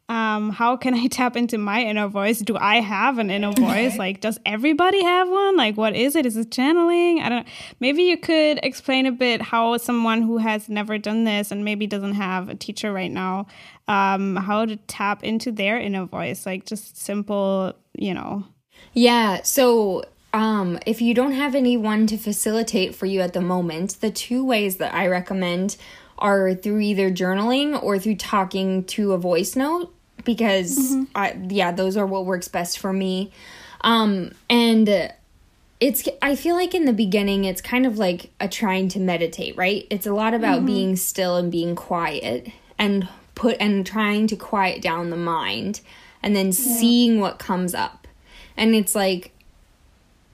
um, 0.10 0.52
how 0.52 0.78
can 0.78 0.94
I 0.94 1.08
tap 1.12 1.36
into 1.36 1.58
my 1.58 1.82
inner 1.84 2.08
voice? 2.08 2.40
Do 2.40 2.56
I 2.58 2.80
have 2.80 3.18
an 3.18 3.30
inner 3.30 3.52
voice? 3.58 3.98
Like, 3.98 4.22
does 4.22 4.40
everybody 4.46 5.04
have 5.04 5.30
one? 5.30 5.58
Like, 5.58 5.76
what 5.76 5.96
is 5.96 6.16
it? 6.16 6.26
Is 6.26 6.38
it 6.38 6.52
channeling? 6.52 7.20
I 7.20 7.30
don't. 7.30 7.46
Know. 7.46 7.52
Maybe 7.80 8.04
you 8.04 8.18
could 8.18 8.60
explain 8.64 9.06
a 9.06 9.12
bit 9.12 9.42
how 9.42 9.78
someone 9.78 10.22
who 10.22 10.38
has 10.38 10.70
never 10.70 10.98
done 10.98 11.24
this 11.24 11.52
and 11.52 11.66
maybe 11.66 11.88
doesn't 11.88 12.14
have 12.14 12.50
a 12.50 12.56
teacher 12.56 12.94
right 12.94 13.12
now, 13.12 13.48
um, 13.88 14.36
how 14.36 14.66
to 14.66 14.76
tap 14.88 15.24
into 15.24 15.52
their 15.52 15.80
inner 15.80 16.06
voice. 16.06 16.46
Like, 16.46 16.66
just 16.66 16.98
simple, 16.98 17.74
you 17.94 18.14
know. 18.14 18.46
Yeah. 18.94 19.42
So 19.44 20.06
um, 20.34 20.80
if 20.86 21.02
you 21.02 21.14
don't 21.14 21.32
have 21.32 21.56
anyone 21.56 22.08
to 22.08 22.18
facilitate 22.18 22.96
for 22.96 23.06
you 23.06 23.22
at 23.22 23.34
the 23.34 23.42
moment, 23.42 24.02
the 24.02 24.12
two 24.12 24.46
ways 24.46 24.78
that 24.78 24.94
I 24.94 25.08
recommend 25.08 25.78
are 26.20 26.54
through 26.54 26.80
either 26.80 27.12
journaling 27.12 27.82
or 27.82 28.00
through 28.00 28.16
talking 28.16 28.84
to 28.86 29.14
a 29.14 29.18
voice 29.18 29.56
note 29.56 29.94
because 30.24 30.78
mm-hmm. 30.78 31.04
I, 31.16 31.38
yeah, 31.50 31.72
those 31.72 31.96
are 31.96 32.06
what 32.06 32.26
works 32.26 32.48
best 32.48 32.80
for 32.80 32.92
me. 32.92 33.32
Um, 33.82 34.32
and 34.50 35.14
it's 35.80 36.08
I 36.22 36.36
feel 36.36 36.56
like 36.56 36.74
in 36.74 36.86
the 36.86 36.94
beginning 36.94 37.46
it's 37.46 37.62
kind 37.62 37.86
of 37.86 37.98
like 37.98 38.32
a 38.40 38.48
trying 38.48 38.90
to 38.90 39.00
meditate, 39.00 39.56
right? 39.56 39.86
It's 39.90 40.08
a 40.08 40.14
lot 40.14 40.34
about 40.34 40.58
mm-hmm. 40.58 40.66
being 40.66 40.96
still 40.96 41.38
and 41.38 41.52
being 41.52 41.76
quiet 41.76 42.50
and 42.80 43.08
put 43.36 43.58
and 43.60 43.86
trying 43.86 44.28
to 44.28 44.36
quiet 44.36 44.82
down 44.82 45.12
the 45.12 45.18
mind 45.18 45.82
and 46.24 46.36
then 46.36 46.48
yeah. 46.48 46.52
seeing 46.52 47.20
what 47.20 47.38
comes 47.38 47.76
up. 47.76 48.08
And 48.56 48.74
it's 48.74 48.96
like 48.96 49.32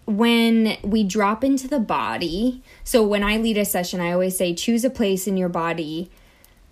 when 0.06 0.78
we 0.84 1.04
drop 1.04 1.44
into 1.44 1.68
the 1.68 1.80
body 1.80 2.62
so 2.84 3.04
when 3.04 3.24
i 3.24 3.38
lead 3.38 3.58
a 3.58 3.66
session 3.66 4.02
i 4.02 4.12
always 4.12 4.38
say 4.38 4.54
choose 4.54 4.84
a 4.84 4.90
place 4.90 5.28
in 5.28 5.38
your 5.38 5.50
body 5.50 6.10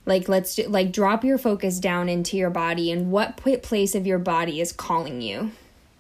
like 0.05 0.27
let's 0.27 0.55
do, 0.55 0.67
like 0.67 0.91
drop 0.91 1.23
your 1.23 1.37
focus 1.37 1.79
down 1.79 2.09
into 2.09 2.37
your 2.37 2.49
body 2.49 2.91
and 2.91 3.11
what 3.11 3.37
place 3.37 3.95
of 3.95 4.05
your 4.07 4.19
body 4.19 4.59
is 4.59 4.71
calling 4.71 5.21
you 5.21 5.51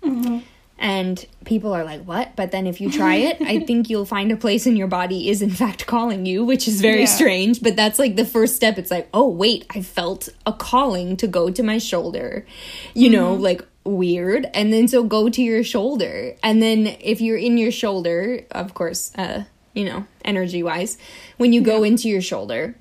mm-hmm. 0.03 0.39
and 0.77 1.25
people 1.45 1.73
are 1.73 1.83
like 1.83 2.01
what 2.03 2.35
but 2.35 2.51
then 2.51 2.67
if 2.67 2.81
you 2.81 2.91
try 2.91 3.15
it 3.15 3.37
i 3.41 3.59
think 3.65 3.89
you'll 3.89 4.05
find 4.05 4.31
a 4.31 4.35
place 4.35 4.65
in 4.65 4.75
your 4.75 4.87
body 4.87 5.29
is 5.29 5.41
in 5.41 5.51
fact 5.51 5.85
calling 5.85 6.25
you 6.25 6.43
which 6.43 6.67
is 6.67 6.81
very 6.81 7.01
yeah. 7.01 7.05
strange 7.05 7.61
but 7.61 7.75
that's 7.75 7.99
like 7.99 8.15
the 8.15 8.25
first 8.25 8.55
step 8.55 8.77
it's 8.77 8.91
like 8.91 9.07
oh 9.13 9.27
wait 9.27 9.65
i 9.69 9.81
felt 9.81 10.29
a 10.45 10.53
calling 10.53 11.15
to 11.15 11.27
go 11.27 11.49
to 11.49 11.63
my 11.63 11.77
shoulder 11.77 12.45
you 12.93 13.09
mm-hmm. 13.09 13.15
know 13.15 13.33
like 13.33 13.65
weird 13.83 14.47
and 14.53 14.71
then 14.71 14.87
so 14.87 15.03
go 15.03 15.29
to 15.29 15.41
your 15.41 15.63
shoulder. 15.63 16.35
And 16.43 16.61
then 16.61 16.95
if 16.99 17.21
you're 17.21 17.37
in 17.37 17.57
your 17.57 17.71
shoulder 17.71 18.41
of 18.51 18.73
course 18.73 19.11
uh 19.17 19.43
you 19.73 19.85
know 19.85 20.05
energy 20.25 20.61
wise 20.61 20.97
when 21.37 21.53
you 21.53 21.61
go 21.61 21.83
into 21.83 22.09
your 22.09 22.21
shoulder 22.21 22.75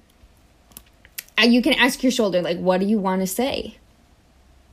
uh, 1.39 1.45
you 1.45 1.63
can 1.63 1.75
ask 1.75 2.03
your 2.03 2.13
shoulder 2.13 2.43
like 2.43 2.59
what 2.59 2.81
do 2.81 2.87
you 2.87 2.99
want 2.99 3.21
to 3.21 3.27
say? 3.27 3.77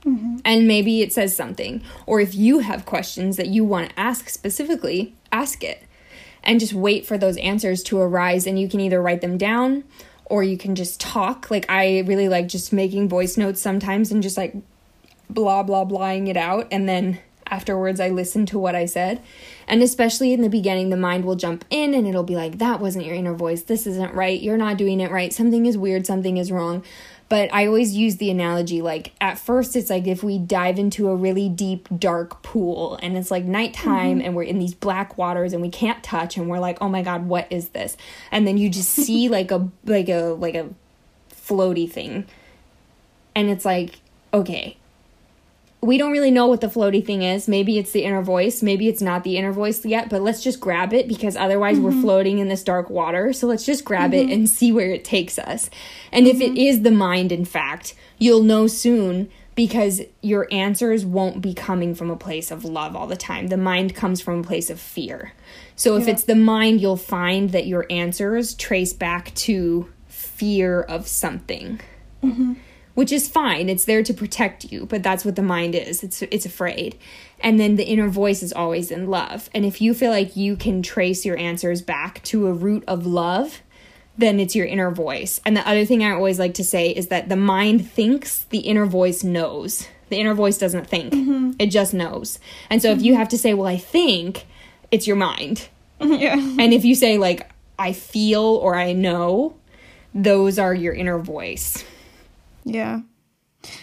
Mm-hmm. 0.04 0.36
and 0.44 0.68
maybe 0.68 1.02
it 1.02 1.12
says 1.12 1.34
something. 1.36 1.82
Or 2.06 2.20
if 2.20 2.32
you 2.34 2.60
have 2.60 2.86
questions 2.86 3.36
that 3.36 3.48
you 3.48 3.64
want 3.64 3.90
to 3.90 4.00
ask 4.00 4.28
specifically 4.28 5.14
ask 5.32 5.64
it. 5.64 5.82
And 6.42 6.60
just 6.60 6.72
wait 6.72 7.04
for 7.04 7.18
those 7.18 7.36
answers 7.38 7.82
to 7.84 7.98
arise 7.98 8.46
and 8.46 8.58
you 8.58 8.68
can 8.68 8.80
either 8.80 9.02
write 9.02 9.20
them 9.20 9.36
down 9.36 9.84
or 10.24 10.42
you 10.44 10.56
can 10.56 10.76
just 10.76 11.00
talk. 11.00 11.50
Like 11.50 11.66
i 11.68 12.00
really 12.00 12.28
like 12.28 12.46
just 12.46 12.72
making 12.72 13.08
voice 13.08 13.36
notes 13.36 13.60
sometimes 13.60 14.12
and 14.12 14.22
just 14.22 14.36
like 14.36 14.54
blah 15.30 15.62
blah 15.62 15.84
blahing 15.84 16.28
it 16.28 16.36
out 16.36 16.66
and 16.70 16.88
then 16.88 17.18
afterwards 17.50 18.00
I 18.00 18.08
listen 18.10 18.46
to 18.46 18.58
what 18.58 18.74
I 18.74 18.86
said. 18.86 19.22
And 19.66 19.82
especially 19.82 20.32
in 20.32 20.42
the 20.42 20.48
beginning, 20.48 20.90
the 20.90 20.96
mind 20.96 21.24
will 21.24 21.36
jump 21.36 21.64
in 21.70 21.94
and 21.94 22.06
it'll 22.06 22.22
be 22.22 22.36
like, 22.36 22.58
that 22.58 22.80
wasn't 22.80 23.04
your 23.04 23.14
inner 23.14 23.34
voice. 23.34 23.62
This 23.62 23.86
isn't 23.86 24.14
right. 24.14 24.40
You're 24.40 24.56
not 24.56 24.78
doing 24.78 25.00
it 25.00 25.10
right. 25.10 25.32
Something 25.32 25.66
is 25.66 25.76
weird. 25.76 26.06
Something 26.06 26.36
is 26.36 26.50
wrong. 26.50 26.84
But 27.28 27.52
I 27.52 27.66
always 27.66 27.94
use 27.94 28.16
the 28.16 28.30
analogy 28.30 28.80
like 28.80 29.12
at 29.20 29.38
first 29.38 29.76
it's 29.76 29.90
like 29.90 30.06
if 30.06 30.22
we 30.22 30.38
dive 30.38 30.78
into 30.78 31.08
a 31.10 31.14
really 31.14 31.50
deep, 31.50 31.86
dark 31.98 32.42
pool 32.42 32.98
and 33.02 33.18
it's 33.18 33.30
like 33.30 33.44
nighttime 33.44 34.18
mm-hmm. 34.18 34.26
and 34.26 34.34
we're 34.34 34.44
in 34.44 34.58
these 34.58 34.72
black 34.72 35.18
waters 35.18 35.52
and 35.52 35.60
we 35.60 35.68
can't 35.68 36.02
touch 36.02 36.38
and 36.38 36.48
we're 36.48 36.58
like, 36.58 36.78
oh 36.80 36.88
my 36.88 37.02
God, 37.02 37.26
what 37.26 37.46
is 37.50 37.70
this? 37.70 37.98
And 38.30 38.46
then 38.46 38.56
you 38.56 38.70
just 38.70 38.88
see 38.88 39.28
like 39.28 39.50
a 39.50 39.68
like 39.84 40.08
a 40.08 40.36
like 40.38 40.54
a 40.54 40.70
floaty 41.30 41.90
thing. 41.90 42.26
And 43.34 43.50
it's 43.50 43.66
like, 43.66 44.00
okay, 44.32 44.78
we 45.80 45.96
don't 45.96 46.10
really 46.10 46.32
know 46.32 46.46
what 46.46 46.60
the 46.60 46.66
floaty 46.66 47.04
thing 47.04 47.22
is. 47.22 47.46
Maybe 47.46 47.78
it's 47.78 47.92
the 47.92 48.04
inner 48.04 48.22
voice. 48.22 48.62
Maybe 48.62 48.88
it's 48.88 49.00
not 49.00 49.22
the 49.22 49.36
inner 49.36 49.52
voice 49.52 49.84
yet, 49.84 50.08
but 50.10 50.22
let's 50.22 50.42
just 50.42 50.58
grab 50.58 50.92
it 50.92 51.06
because 51.06 51.36
otherwise 51.36 51.76
mm-hmm. 51.76 51.84
we're 51.84 52.02
floating 52.02 52.38
in 52.38 52.48
this 52.48 52.64
dark 52.64 52.90
water. 52.90 53.32
So 53.32 53.46
let's 53.46 53.64
just 53.64 53.84
grab 53.84 54.10
mm-hmm. 54.10 54.28
it 54.28 54.32
and 54.32 54.50
see 54.50 54.72
where 54.72 54.90
it 54.90 55.04
takes 55.04 55.38
us. 55.38 55.70
And 56.10 56.26
mm-hmm. 56.26 56.36
if 56.36 56.42
it 56.42 56.54
mm-hmm. 56.54 56.82
the 56.82 56.90
mind, 56.90 57.30
in 57.30 57.44
fact, 57.44 57.94
you'll 58.18 58.42
know 58.42 58.66
soon 58.66 59.30
because 59.54 60.02
your 60.20 60.48
answers 60.52 61.04
won't 61.04 61.42
be 61.42 61.54
coming 61.54 61.94
from 61.94 62.10
a 62.10 62.16
place 62.16 62.50
of 62.50 62.64
love 62.64 62.96
all 62.96 63.06
the 63.06 63.16
time. 63.16 63.48
The 63.48 63.56
mind 63.56 63.94
comes 63.94 64.20
from 64.20 64.40
a 64.40 64.44
place 64.44 64.70
of 64.70 64.80
fear. 64.80 65.32
So 65.76 65.96
if 65.96 66.06
yeah. 66.06 66.14
it's 66.14 66.24
the 66.24 66.36
mind, 66.36 66.80
you'll 66.80 66.96
find 66.96 67.50
that 67.50 67.66
your 67.66 67.86
answers 67.88 68.54
trace 68.54 68.92
back 68.92 69.34
to 69.34 69.92
fear 70.06 70.82
of 70.82 71.06
something. 71.06 71.80
Mm-hmm 72.98 73.08
which 73.08 73.12
is 73.12 73.28
fine. 73.28 73.68
It's 73.68 73.84
there 73.84 74.02
to 74.02 74.12
protect 74.12 74.72
you, 74.72 74.84
but 74.84 75.04
that's 75.04 75.24
what 75.24 75.36
the 75.36 75.42
mind 75.42 75.76
is. 75.76 76.02
It's 76.02 76.20
it's 76.22 76.44
afraid. 76.44 76.98
And 77.38 77.60
then 77.60 77.76
the 77.76 77.84
inner 77.84 78.08
voice 78.08 78.42
is 78.42 78.52
always 78.52 78.90
in 78.90 79.06
love. 79.06 79.48
And 79.54 79.64
if 79.64 79.80
you 79.80 79.94
feel 79.94 80.10
like 80.10 80.34
you 80.34 80.56
can 80.56 80.82
trace 80.82 81.24
your 81.24 81.38
answers 81.38 81.80
back 81.80 82.20
to 82.24 82.48
a 82.48 82.52
root 82.52 82.82
of 82.88 83.06
love, 83.06 83.62
then 84.16 84.40
it's 84.40 84.56
your 84.56 84.66
inner 84.66 84.90
voice. 84.90 85.40
And 85.46 85.56
the 85.56 85.66
other 85.68 85.84
thing 85.84 86.02
I 86.02 86.10
always 86.10 86.40
like 86.40 86.54
to 86.54 86.64
say 86.64 86.90
is 86.90 87.06
that 87.06 87.28
the 87.28 87.36
mind 87.36 87.88
thinks, 87.88 88.42
the 88.50 88.58
inner 88.58 88.84
voice 88.84 89.22
knows. 89.22 89.86
The 90.08 90.16
inner 90.16 90.34
voice 90.34 90.58
doesn't 90.58 90.88
think. 90.88 91.12
Mm-hmm. 91.12 91.52
It 91.60 91.68
just 91.68 91.94
knows. 91.94 92.40
And 92.68 92.82
so 92.82 92.90
mm-hmm. 92.90 92.98
if 92.98 93.06
you 93.06 93.14
have 93.14 93.28
to 93.28 93.38
say, 93.38 93.54
"Well, 93.54 93.68
I 93.68 93.76
think," 93.76 94.44
it's 94.90 95.06
your 95.06 95.16
mind. 95.16 95.68
Yeah. 96.00 96.34
And 96.34 96.74
if 96.74 96.84
you 96.84 96.96
say 96.96 97.16
like 97.16 97.48
I 97.78 97.92
feel 97.92 98.42
or 98.42 98.74
I 98.74 98.92
know, 98.92 99.54
those 100.12 100.58
are 100.58 100.74
your 100.74 100.94
inner 100.94 101.20
voice. 101.20 101.84
Yeah. 102.64 103.00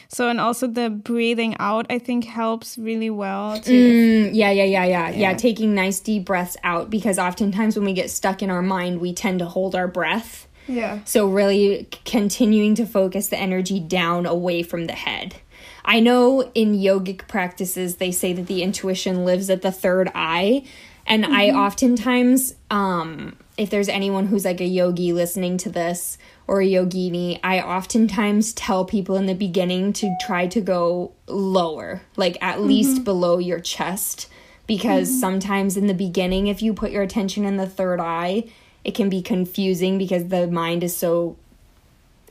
So 0.07 0.29
and 0.29 0.39
also 0.39 0.67
the 0.67 0.89
breathing 0.89 1.55
out, 1.59 1.85
I 1.89 1.99
think 1.99 2.23
helps 2.23 2.77
really 2.77 3.09
well. 3.09 3.59
To 3.59 3.71
mm, 3.71 4.29
yeah, 4.33 4.51
yeah, 4.51 4.63
yeah, 4.63 4.85
yeah, 4.85 5.09
yeah. 5.09 5.33
Taking 5.33 5.75
nice 5.75 5.99
deep 5.99 6.25
breaths 6.25 6.55
out 6.63 6.89
because 6.89 7.19
oftentimes 7.19 7.75
when 7.75 7.85
we 7.85 7.93
get 7.93 8.09
stuck 8.09 8.41
in 8.41 8.49
our 8.49 8.61
mind, 8.61 9.01
we 9.01 9.13
tend 9.13 9.39
to 9.39 9.45
hold 9.45 9.75
our 9.75 9.87
breath. 9.87 10.47
Yeah. 10.67 10.99
So 11.05 11.27
really 11.27 11.87
continuing 12.05 12.75
to 12.75 12.85
focus 12.85 13.27
the 13.27 13.37
energy 13.37 13.79
down 13.79 14.25
away 14.25 14.63
from 14.63 14.85
the 14.85 14.93
head. 14.93 15.35
I 15.83 15.99
know 15.99 16.49
in 16.55 16.73
yogic 16.73 17.27
practices 17.27 17.97
they 17.97 18.11
say 18.11 18.33
that 18.33 18.47
the 18.47 18.63
intuition 18.63 19.25
lives 19.25 19.49
at 19.49 19.61
the 19.61 19.71
third 19.71 20.09
eye, 20.15 20.63
and 21.05 21.25
mm-hmm. 21.25 21.33
I 21.33 21.49
oftentimes 21.51 22.55
um 22.71 23.35
if 23.57 23.69
there's 23.69 23.89
anyone 23.89 24.27
who's 24.27 24.45
like 24.45 24.61
a 24.61 24.65
yogi 24.65 25.13
listening 25.13 25.57
to 25.57 25.69
this 25.69 26.17
or 26.47 26.61
a 26.61 26.67
yogini, 26.67 27.39
I 27.43 27.59
oftentimes 27.59 28.53
tell 28.53 28.85
people 28.85 29.15
in 29.15 29.25
the 29.25 29.33
beginning 29.33 29.93
to 29.93 30.15
try 30.21 30.47
to 30.47 30.61
go 30.61 31.13
lower, 31.27 32.01
like 32.15 32.37
at 32.41 32.57
mm-hmm. 32.57 32.67
least 32.67 33.03
below 33.03 33.39
your 33.39 33.59
chest, 33.59 34.27
because 34.67 35.09
mm-hmm. 35.09 35.19
sometimes 35.19 35.77
in 35.77 35.87
the 35.87 35.93
beginning, 35.93 36.47
if 36.47 36.61
you 36.61 36.73
put 36.73 36.91
your 36.91 37.01
attention 37.01 37.45
in 37.45 37.57
the 37.57 37.67
third 37.67 37.99
eye, 37.99 38.43
it 38.83 38.93
can 38.93 39.09
be 39.09 39.21
confusing 39.21 39.97
because 39.97 40.27
the 40.27 40.47
mind 40.47 40.83
is 40.83 40.95
so 40.95 41.37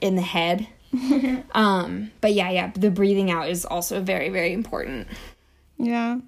in 0.01 0.15
the 0.15 0.23
head. 0.23 0.69
um, 1.53 2.13
but 2.21 2.33
yeah, 2.33 2.51
yeah, 2.51 2.71
the 2.75 2.91
breathing 2.91 3.31
out 3.31 3.49
is 3.49 3.65
also 3.65 4.01
very, 4.01 4.29
very 4.29 4.53
important. 4.53 5.09
Yeah. 5.77 6.19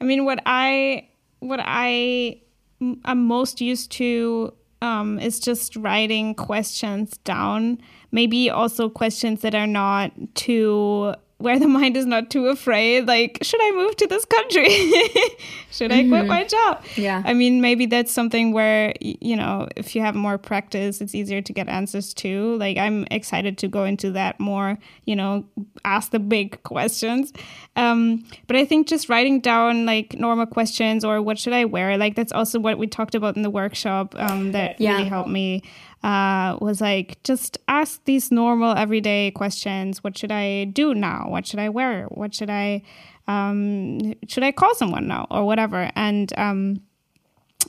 I 0.00 0.04
mean, 0.04 0.24
what 0.24 0.42
I, 0.44 1.08
what 1.38 1.60
I 1.62 2.40
am 2.80 3.26
most 3.26 3.60
used 3.60 3.92
to 3.92 4.52
um, 4.82 5.18
is 5.18 5.40
just 5.40 5.76
writing 5.76 6.34
questions 6.34 7.18
down. 7.18 7.78
Maybe 8.12 8.50
also 8.50 8.88
questions 8.88 9.42
that 9.42 9.54
are 9.54 9.66
not 9.66 10.12
too 10.34 11.14
where 11.40 11.58
the 11.58 11.66
mind 11.68 11.96
is 11.96 12.06
not 12.06 12.30
too 12.30 12.46
afraid 12.48 13.06
like 13.06 13.38
should 13.42 13.60
i 13.62 13.70
move 13.72 13.96
to 13.96 14.06
this 14.06 14.24
country? 14.24 14.68
Should 15.72 15.92
i 15.92 16.02
quit 16.02 16.22
mm-hmm. 16.22 16.26
my 16.26 16.44
job? 16.44 16.84
Yeah. 16.96 17.22
I 17.24 17.32
mean 17.32 17.60
maybe 17.60 17.86
that's 17.86 18.12
something 18.12 18.52
where 18.52 18.92
you 19.00 19.36
know 19.36 19.68
if 19.76 19.94
you 19.94 20.02
have 20.02 20.14
more 20.14 20.36
practice 20.36 21.00
it's 21.00 21.14
easier 21.14 21.40
to 21.40 21.52
get 21.52 21.68
answers 21.68 22.12
to 22.14 22.56
like 22.56 22.76
i'm 22.76 23.06
excited 23.10 23.56
to 23.58 23.68
go 23.68 23.84
into 23.84 24.10
that 24.12 24.40
more 24.40 24.78
you 25.04 25.16
know 25.16 25.44
ask 25.84 26.10
the 26.10 26.18
big 26.18 26.62
questions. 26.62 27.32
Um, 27.76 28.24
but 28.46 28.56
i 28.56 28.64
think 28.64 28.88
just 28.88 29.08
writing 29.08 29.40
down 29.40 29.86
like 29.86 30.14
normal 30.14 30.46
questions 30.46 31.04
or 31.04 31.22
what 31.22 31.38
should 31.38 31.52
i 31.52 31.64
wear 31.64 31.96
like 31.96 32.16
that's 32.16 32.32
also 32.32 32.58
what 32.58 32.78
we 32.78 32.86
talked 32.86 33.14
about 33.14 33.36
in 33.36 33.42
the 33.42 33.50
workshop 33.50 34.14
um, 34.18 34.52
that 34.52 34.80
yeah. 34.80 34.96
really 34.96 35.08
helped 35.08 35.30
me 35.30 35.62
uh, 36.02 36.56
was 36.60 36.80
like, 36.80 37.22
just 37.24 37.58
ask 37.68 38.02
these 38.04 38.30
normal 38.30 38.74
everyday 38.76 39.30
questions. 39.32 40.02
What 40.02 40.16
should 40.16 40.32
I 40.32 40.64
do 40.64 40.94
now? 40.94 41.26
What 41.28 41.46
should 41.46 41.58
I 41.58 41.68
wear? 41.68 42.04
What 42.06 42.34
should 42.34 42.50
I, 42.50 42.82
um, 43.28 44.14
should 44.26 44.42
I 44.42 44.52
call 44.52 44.74
someone 44.74 45.06
now 45.06 45.26
or 45.30 45.44
whatever? 45.44 45.90
And, 45.94 46.32
um, 46.38 46.80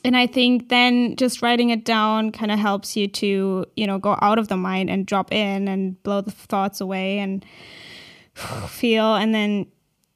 and 0.03 0.15
I 0.15 0.27
think 0.27 0.69
then 0.69 1.15
just 1.17 1.41
writing 1.41 1.69
it 1.69 1.83
down 1.83 2.31
kind 2.31 2.51
of 2.51 2.59
helps 2.59 2.95
you 2.95 3.07
to, 3.09 3.65
you 3.75 3.87
know, 3.87 3.99
go 3.99 4.17
out 4.21 4.39
of 4.39 4.47
the 4.47 4.57
mind 4.57 4.89
and 4.89 5.05
drop 5.05 5.31
in 5.31 5.67
and 5.67 6.01
blow 6.03 6.21
the 6.21 6.31
thoughts 6.31 6.79
away 6.79 7.19
and 7.19 7.45
feel. 8.67 9.15
And 9.15 9.35
then 9.35 9.67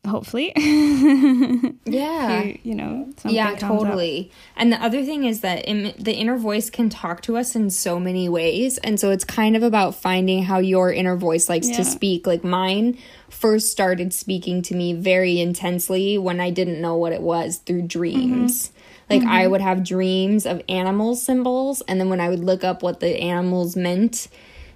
hopefully. 0.05 0.51
yeah. 1.85 2.43
You, 2.43 2.59
you, 2.63 2.75
know, 2.75 3.09
yeah, 3.25 3.55
totally. 3.55 4.31
And 4.55 4.71
the 4.71 4.81
other 4.81 5.03
thing 5.03 5.23
is 5.23 5.41
that 5.41 5.65
in, 5.65 5.93
the 5.97 6.13
inner 6.13 6.37
voice 6.37 6.69
can 6.69 6.89
talk 6.89 7.21
to 7.23 7.37
us 7.37 7.55
in 7.55 7.69
so 7.69 7.99
many 7.99 8.29
ways. 8.29 8.77
And 8.79 8.99
so 8.99 9.11
it's 9.11 9.23
kind 9.23 9.55
of 9.55 9.63
about 9.63 9.95
finding 9.95 10.43
how 10.43 10.59
your 10.59 10.91
inner 10.91 11.15
voice 11.15 11.49
likes 11.49 11.69
yeah. 11.69 11.77
to 11.77 11.85
speak. 11.85 12.27
Like 12.27 12.43
mine 12.43 12.97
first 13.29 13.71
started 13.71 14.13
speaking 14.13 14.61
to 14.63 14.75
me 14.75 14.93
very 14.93 15.39
intensely 15.39 16.17
when 16.17 16.39
I 16.39 16.49
didn't 16.49 16.81
know 16.81 16.95
what 16.95 17.13
it 17.13 17.21
was 17.21 17.57
through 17.57 17.83
dreams. 17.83 18.67
Mm-hmm. 18.67 18.75
Like 19.09 19.21
mm-hmm. 19.21 19.31
I 19.31 19.47
would 19.47 19.61
have 19.61 19.83
dreams 19.83 20.45
of 20.45 20.61
animal 20.69 21.15
symbols. 21.15 21.81
And 21.87 21.99
then 21.99 22.09
when 22.09 22.21
I 22.21 22.29
would 22.29 22.43
look 22.43 22.63
up 22.63 22.81
what 22.81 22.99
the 22.99 23.19
animals 23.19 23.75
meant, 23.75 24.27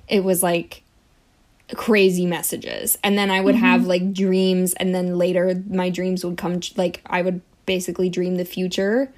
it 0.08 0.24
was 0.24 0.44
like 0.44 0.84
crazy 1.76 2.26
messages 2.26 2.98
and 3.04 3.18
then 3.18 3.30
i 3.30 3.40
would 3.40 3.56
mm-hmm. 3.56 3.64
have 3.64 3.86
like 3.86 4.12
dreams 4.12 4.74
and 4.74 4.94
then 4.94 5.18
later 5.18 5.62
my 5.70 5.90
dreams 5.90 6.26
would 6.26 6.38
come 6.38 6.60
like 6.76 7.02
i 7.06 7.22
would 7.22 7.42
basically 7.68 8.10
dream 8.10 8.38
the 8.38 8.46
future 8.46 9.14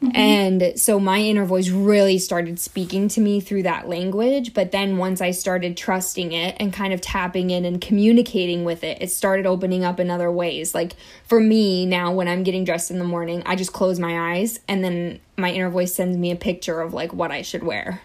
mm-hmm. 0.00 0.14
and 0.14 0.78
so 0.78 1.00
my 1.00 1.18
inner 1.18 1.44
voice 1.44 1.70
really 1.70 2.16
started 2.16 2.60
speaking 2.60 3.08
to 3.08 3.20
me 3.20 3.40
through 3.40 3.64
that 3.64 3.88
language 3.88 4.54
but 4.54 4.70
then 4.70 4.96
once 4.96 5.20
i 5.20 5.32
started 5.32 5.76
trusting 5.76 6.30
it 6.30 6.54
and 6.60 6.72
kind 6.72 6.92
of 6.92 7.00
tapping 7.00 7.50
in 7.50 7.64
and 7.64 7.80
communicating 7.80 8.62
with 8.62 8.84
it 8.84 8.96
it 9.00 9.10
started 9.10 9.44
opening 9.44 9.84
up 9.84 9.98
in 9.98 10.08
other 10.08 10.30
ways 10.30 10.76
like 10.76 10.92
for 11.24 11.40
me 11.40 11.84
now 11.84 12.12
when 12.12 12.28
i'm 12.28 12.44
getting 12.44 12.62
dressed 12.62 12.92
in 12.92 13.00
the 13.00 13.04
morning 13.04 13.42
i 13.44 13.56
just 13.56 13.72
close 13.72 13.98
my 13.98 14.36
eyes 14.36 14.60
and 14.68 14.84
then 14.84 15.18
my 15.36 15.50
inner 15.50 15.70
voice 15.70 15.92
sends 15.92 16.16
me 16.16 16.30
a 16.30 16.36
picture 16.36 16.80
of 16.80 16.94
like 16.94 17.12
what 17.12 17.32
i 17.32 17.42
should 17.42 17.64
wear 17.64 18.00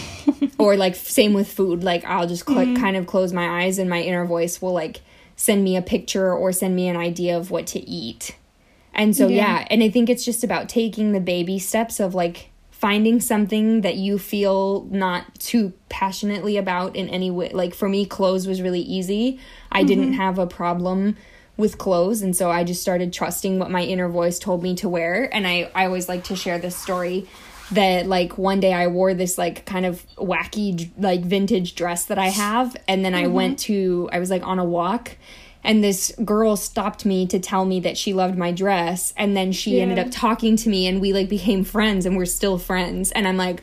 or 0.58 0.76
like 0.76 0.94
same 0.94 1.32
with 1.32 1.50
food. 1.50 1.84
Like 1.84 2.04
i'll 2.04 2.26
just 2.26 2.46
cl- 2.46 2.60
mm-hmm. 2.60 2.76
kind 2.76 2.96
of 2.96 3.06
close 3.06 3.32
my 3.32 3.62
eyes 3.62 3.78
and 3.78 3.88
my 3.88 4.00
inner 4.00 4.24
voice 4.24 4.60
will 4.60 4.72
like 4.72 5.00
send 5.36 5.64
me 5.64 5.76
a 5.76 5.82
picture 5.82 6.32
or 6.32 6.52
send 6.52 6.76
me 6.76 6.88
an 6.88 6.96
idea 6.96 7.36
of 7.36 7.50
what 7.50 7.66
to 7.68 7.80
eat. 7.80 8.36
And 8.94 9.16
so 9.16 9.26
yeah. 9.28 9.60
yeah. 9.60 9.66
And 9.70 9.82
i 9.82 9.90
think 9.90 10.08
it's 10.08 10.24
just 10.24 10.44
about 10.44 10.68
taking 10.68 11.12
the 11.12 11.20
baby 11.20 11.58
steps 11.58 12.00
of 12.00 12.14
like 12.14 12.50
finding 12.70 13.20
something 13.20 13.82
that 13.82 13.94
you 13.94 14.18
feel 14.18 14.88
not 14.90 15.38
too 15.38 15.72
passionately 15.88 16.56
about 16.56 16.96
in 16.96 17.08
any 17.08 17.30
way. 17.30 17.48
Like 17.50 17.74
for 17.74 17.88
me 17.88 18.04
clothes 18.04 18.46
was 18.46 18.60
really 18.60 18.80
easy. 18.80 19.38
I 19.70 19.80
mm-hmm. 19.80 19.86
didn't 19.86 20.12
have 20.14 20.38
a 20.38 20.48
problem 20.48 21.16
with 21.56 21.78
clothes. 21.78 22.22
And 22.22 22.34
so 22.36 22.50
i 22.50 22.64
just 22.64 22.82
started 22.82 23.12
trusting 23.12 23.58
what 23.58 23.70
my 23.70 23.82
inner 23.82 24.08
voice 24.08 24.38
told 24.38 24.62
me 24.62 24.74
to 24.76 24.88
wear. 24.88 25.28
And 25.32 25.46
i, 25.46 25.70
I 25.74 25.86
always 25.86 26.08
like 26.08 26.24
to 26.24 26.36
share 26.36 26.58
this 26.58 26.76
story 26.76 27.28
that 27.74 28.06
like 28.06 28.38
one 28.38 28.60
day 28.60 28.72
I 28.72 28.86
wore 28.86 29.14
this 29.14 29.38
like 29.38 29.64
kind 29.66 29.86
of 29.86 30.06
wacky 30.16 30.90
like 30.98 31.22
vintage 31.22 31.74
dress 31.74 32.04
that 32.06 32.18
I 32.18 32.28
have 32.28 32.76
and 32.88 33.04
then 33.04 33.12
mm-hmm. 33.12 33.24
I 33.24 33.28
went 33.28 33.58
to 33.60 34.08
I 34.12 34.18
was 34.18 34.30
like 34.30 34.46
on 34.46 34.58
a 34.58 34.64
walk 34.64 35.16
and 35.64 35.82
this 35.82 36.12
girl 36.24 36.56
stopped 36.56 37.04
me 37.04 37.26
to 37.28 37.38
tell 37.38 37.64
me 37.64 37.80
that 37.80 37.96
she 37.96 38.12
loved 38.12 38.36
my 38.36 38.52
dress 38.52 39.14
and 39.16 39.36
then 39.36 39.52
she 39.52 39.76
Yeah. 39.76 39.82
ended 39.82 39.98
up 39.98 40.08
talking 40.10 40.56
to 40.56 40.68
me 40.68 40.86
and 40.86 41.00
we 41.00 41.12
like 41.12 41.28
became 41.28 41.64
friends 41.64 42.04
and 42.04 42.16
we're 42.16 42.26
still 42.26 42.58
friends 42.58 43.10
and 43.12 43.26
i'm 43.28 43.36
like 43.36 43.62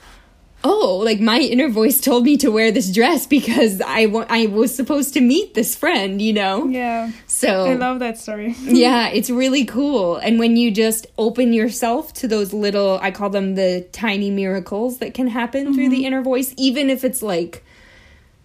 oh 0.64 1.02
like 1.06 1.20
my 1.22 1.40
inner 1.40 1.70
voice 1.70 2.02
told 2.02 2.24
me 2.26 2.36
to 2.36 2.50
wear 2.52 2.70
this 2.72 2.92
dress 2.92 3.26
because 3.26 3.80
i 3.82 4.06
wa- 4.08 4.26
i 4.30 4.46
was 4.48 4.76
supposed 4.76 5.14
to 5.14 5.22
meet 5.22 5.54
this 5.54 5.74
friend 5.76 6.22
you 6.22 6.34
know 6.34 6.66
Yeah. 6.68 7.12
so 7.28 7.66
I 7.66 7.76
love 7.76 8.00
that 8.00 8.18
story. 8.18 8.54
yeah, 8.64 9.08
it's 9.10 9.30
really 9.30 9.64
cool. 9.66 10.18
And 10.18 10.38
when 10.40 10.58
you 10.58 10.72
just 10.72 11.08
open 11.18 11.54
yourself 11.54 12.14
to 12.16 12.28
those 12.28 12.52
little, 12.54 13.00
I 13.02 13.12
call 13.12 13.30
them 13.30 13.56
the 13.56 13.88
tiny 13.92 14.30
miracles 14.32 14.98
that 15.00 15.14
can 15.14 15.28
happen 15.28 15.74
through 15.74 15.84
Mm-hmm. 15.86 15.92
the 15.92 16.06
inner 16.06 16.22
voice, 16.22 16.54
even 16.58 16.90
if 16.90 17.04
it's 17.04 17.22
like 17.22 17.64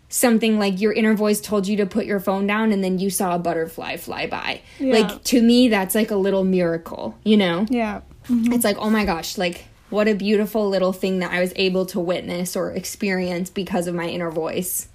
something 0.08 0.58
like 0.58 0.80
your 0.80 0.92
inner 0.92 1.14
voice 1.14 1.40
told 1.40 1.66
you 1.66 1.76
to 1.78 1.86
put 1.86 2.06
your 2.06 2.20
phone 2.20 2.46
down 2.46 2.70
and 2.72 2.82
then 2.84 2.98
you 2.98 3.10
saw 3.10 3.34
a 3.34 3.38
butterfly 3.38 3.96
fly 3.96 4.26
by. 4.26 4.60
Yeah. 4.78 4.92
Like 5.00 5.24
to 5.24 5.42
me, 5.42 5.68
that's 5.68 5.94
like 5.94 6.10
a 6.10 6.16
little 6.16 6.44
miracle, 6.44 7.18
you 7.24 7.36
know? 7.36 7.66
Yeah. 7.68 8.02
It's 8.28 8.64
like, 8.64 8.76
oh 8.78 8.90
my 8.90 9.04
gosh, 9.04 9.36
like 9.36 9.64
what 9.94 10.08
a 10.08 10.14
beautiful 10.14 10.68
little 10.68 10.92
thing 10.92 11.20
that 11.20 11.32
I 11.32 11.40
was 11.40 11.52
able 11.56 11.86
to 11.86 12.00
witness 12.00 12.56
or 12.56 12.72
experience 12.72 13.48
because 13.48 13.86
of 13.86 13.94
my 13.94 14.08
inner 14.08 14.30
voice. 14.30 14.88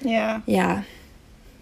Yeah. 0.00 0.42
Yeah. 0.46 0.84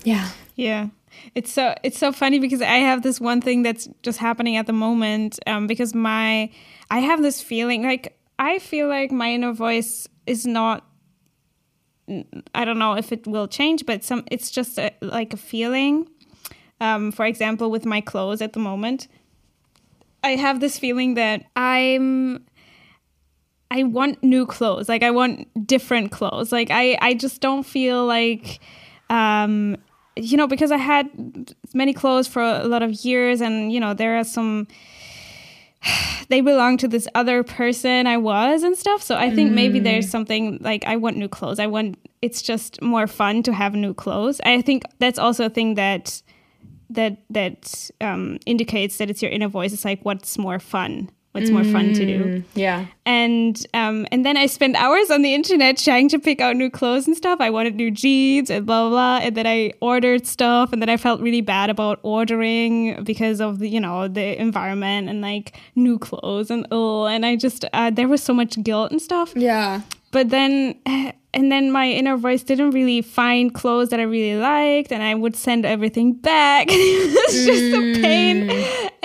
Yeah. 0.05 0.31
Yeah. 0.55 0.89
It's 1.35 1.51
so 1.51 1.75
it's 1.83 1.99
so 1.99 2.13
funny 2.13 2.39
because 2.39 2.61
I 2.61 2.77
have 2.77 3.03
this 3.03 3.21
one 3.21 3.41
thing 3.41 3.63
that's 3.63 3.89
just 4.03 4.19
happening 4.19 4.57
at 4.57 4.67
the 4.67 4.73
moment 4.73 5.39
um, 5.47 5.67
because 5.67 5.95
my 5.95 6.51
I 6.91 6.99
have 6.99 7.23
this 7.23 7.41
feeling 7.43 7.83
like 7.83 8.19
I 8.39 8.59
feel 8.59 8.89
like 8.89 9.11
my 9.11 9.33
inner 9.33 9.53
voice 9.53 10.07
is 10.27 10.47
not 10.47 10.85
I 12.55 12.65
don't 12.65 12.79
know 12.79 12.95
if 12.95 13.11
it 13.13 13.27
will 13.27 13.49
change 13.49 13.87
but 13.87 14.05
some 14.05 14.25
it's 14.31 14.51
just 14.51 14.79
a, 14.79 14.93
like 15.01 15.33
a 15.33 15.37
feeling 15.37 16.09
um, 16.81 17.11
for 17.11 17.25
example 17.25 17.71
with 17.71 17.87
my 17.87 18.01
clothes 18.01 18.43
at 18.43 18.53
the 18.53 18.61
moment 18.61 19.09
I 20.23 20.37
have 20.37 20.61
this 20.61 20.79
feeling 20.79 21.15
that 21.15 21.45
I'm 21.57 22.45
I 23.71 23.83
want 23.83 24.23
new 24.23 24.47
clothes. 24.47 24.89
Like 24.89 25.03
I 25.03 25.11
want 25.11 25.67
different 25.67 26.13
clothes. 26.13 26.53
Like 26.53 26.71
I 26.71 26.99
I 27.01 27.15
just 27.15 27.41
don't 27.41 27.65
feel 27.65 28.07
like 28.07 28.61
um 29.11 29.77
you 30.17 30.37
know 30.37 30.47
because 30.47 30.71
I 30.71 30.79
had 30.79 31.55
many 31.75 31.93
clothes 31.93 32.27
for 32.27 32.43
a 32.43 32.65
lot 32.65 32.83
of 32.83 32.93
years 33.05 33.41
and 33.41 33.73
you 33.73 33.81
know 33.81 33.95
there 33.95 34.19
are 34.19 34.25
some 34.25 34.67
they 36.29 36.41
belong 36.41 36.77
to 36.79 36.89
this 36.89 37.09
other 37.15 37.43
person 37.43 38.07
I 38.07 38.17
was 38.17 38.63
and 38.63 38.77
stuff. 38.77 39.03
So 39.03 39.17
I 39.17 39.31
think 39.35 39.53
maybe 39.53 39.79
there's 39.81 40.09
something 40.09 40.59
like 40.61 40.85
I 40.87 40.97
want 40.97 41.17
new 41.17 41.29
clothes. 41.29 41.59
I 41.59 41.67
want 41.67 41.99
it's 42.23 42.43
just 42.43 42.81
more 42.83 43.07
fun 43.07 43.43
to 43.45 43.53
have 43.53 43.75
new 43.75 43.95
clothes. 43.95 44.41
I 44.45 44.63
think 44.63 44.85
that's 44.99 45.19
also 45.19 45.47
a 45.47 45.51
thing 45.51 45.75
that 45.75 46.23
that 46.91 47.19
that 47.31 47.91
um, 48.01 48.39
indicates 48.47 48.99
that 48.99 49.11
it's 49.11 49.23
your 49.23 49.31
inner 49.31 49.49
voice. 49.49 49.73
It's 49.73 49.85
like 49.85 50.01
what's 50.05 50.39
more 50.39 50.59
fun, 50.59 51.11
what's 51.37 51.51
more 51.51 51.65
fun 51.65 51.93
to 51.95 52.05
do 52.13 52.43
Yeah. 52.55 52.87
and 53.05 53.55
um, 53.75 54.07
and 54.11 54.25
then 54.27 54.37
I 54.37 54.47
spent 54.47 54.75
hours 54.77 55.11
on 55.11 55.23
the 55.23 55.33
internet 55.35 55.77
trying 55.79 56.09
to 56.09 56.19
pick 56.19 56.41
out 56.41 56.57
new 56.57 56.71
clothes 56.71 57.07
and 57.07 57.17
stuff. 57.17 57.41
I 57.41 57.51
wanted 57.51 57.75
new 57.77 57.91
jeans 57.91 58.51
and 58.51 58.67
blah 58.67 58.89
blah, 58.89 58.91
blah. 58.91 59.19
and 59.27 59.37
then 59.37 59.47
I 59.47 59.73
ordered 59.81 60.27
stuff, 60.27 60.73
and 60.73 60.81
then 60.83 60.89
I 60.89 60.97
felt 60.97 61.21
really 61.21 61.43
bad 61.43 61.71
about 61.71 62.01
ordering 62.03 63.05
because 63.05 63.41
of 63.41 63.59
the 63.61 63.69
you 63.69 63.81
know 63.81 64.09
the 64.09 64.41
environment 64.41 65.09
and 65.11 65.21
like 65.21 65.53
new 65.75 65.99
clothes 65.99 66.51
and 66.51 66.67
oh, 66.73 67.05
and 67.07 67.25
I 67.27 67.37
just 67.37 67.65
uh, 67.73 67.91
there 67.91 68.09
was 68.09 68.23
so 68.23 68.33
much 68.35 68.61
guilt 68.63 68.91
and 68.91 69.01
stuff 69.01 69.33
Yeah. 69.37 69.83
but 70.11 70.31
then 70.31 70.75
and 71.35 71.53
then 71.53 71.71
my 71.71 71.87
inner 71.91 72.17
voice 72.17 72.43
didn't 72.43 72.71
really 72.71 73.03
find 73.03 73.53
clothes 73.53 73.91
that 73.91 74.01
I 74.01 74.05
really 74.05 74.41
liked 74.41 74.91
and 74.91 75.03
I 75.03 75.15
would 75.15 75.37
send 75.37 75.67
everything 75.67 76.15
back. 76.15 76.69
it 76.71 77.13
was 77.13 77.35
just 77.45 77.75
a 77.77 78.03
pain. 78.03 78.49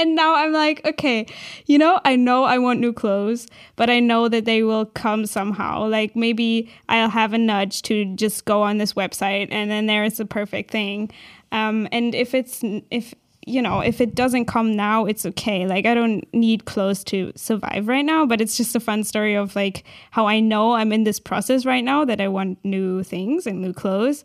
And 0.01 0.15
now 0.15 0.33
I'm 0.33 0.51
like, 0.51 0.83
okay, 0.83 1.27
you 1.67 1.77
know, 1.77 1.99
I 2.03 2.15
know 2.15 2.43
I 2.43 2.57
want 2.57 2.79
new 2.79 2.91
clothes, 2.91 3.45
but 3.75 3.87
I 3.87 3.99
know 3.99 4.27
that 4.29 4.45
they 4.45 4.63
will 4.63 4.87
come 4.87 5.27
somehow. 5.27 5.87
Like 5.87 6.15
maybe 6.15 6.71
I'll 6.89 7.09
have 7.09 7.33
a 7.33 7.37
nudge 7.37 7.83
to 7.83 8.05
just 8.15 8.45
go 8.45 8.63
on 8.63 8.79
this 8.79 8.93
website 8.93 9.49
and 9.51 9.69
then 9.69 9.85
there 9.85 10.03
is 10.03 10.17
the 10.17 10.25
perfect 10.25 10.71
thing. 10.71 11.11
Um, 11.51 11.87
and 11.91 12.15
if 12.15 12.33
it's 12.33 12.61
if 12.89 13.13
you 13.45 13.61
know, 13.61 13.79
if 13.81 14.01
it 14.01 14.15
doesn't 14.15 14.45
come 14.45 14.75
now, 14.75 15.05
it's 15.05 15.23
okay. 15.25 15.67
Like 15.67 15.85
I 15.85 15.93
don't 15.93 16.27
need 16.33 16.65
clothes 16.65 17.03
to 17.05 17.31
survive 17.35 17.87
right 17.87 18.05
now, 18.05 18.25
but 18.25 18.41
it's 18.41 18.57
just 18.57 18.75
a 18.75 18.79
fun 18.79 19.03
story 19.03 19.35
of 19.35 19.55
like 19.55 19.83
how 20.09 20.25
I 20.25 20.39
know 20.39 20.73
I'm 20.73 20.91
in 20.91 21.03
this 21.03 21.19
process 21.19 21.63
right 21.63 21.83
now 21.83 22.05
that 22.05 22.19
I 22.19 22.27
want 22.27 22.57
new 22.63 23.03
things 23.03 23.45
and 23.45 23.61
new 23.61 23.73
clothes. 23.73 24.23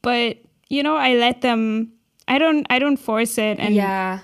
But, 0.00 0.38
you 0.70 0.82
know, 0.82 0.96
I 0.96 1.14
let 1.14 1.42
them 1.42 1.92
I 2.26 2.38
don't 2.38 2.66
I 2.70 2.78
don't 2.78 2.96
force 2.96 3.36
it 3.36 3.58
and 3.58 3.74
yeah 3.74 4.20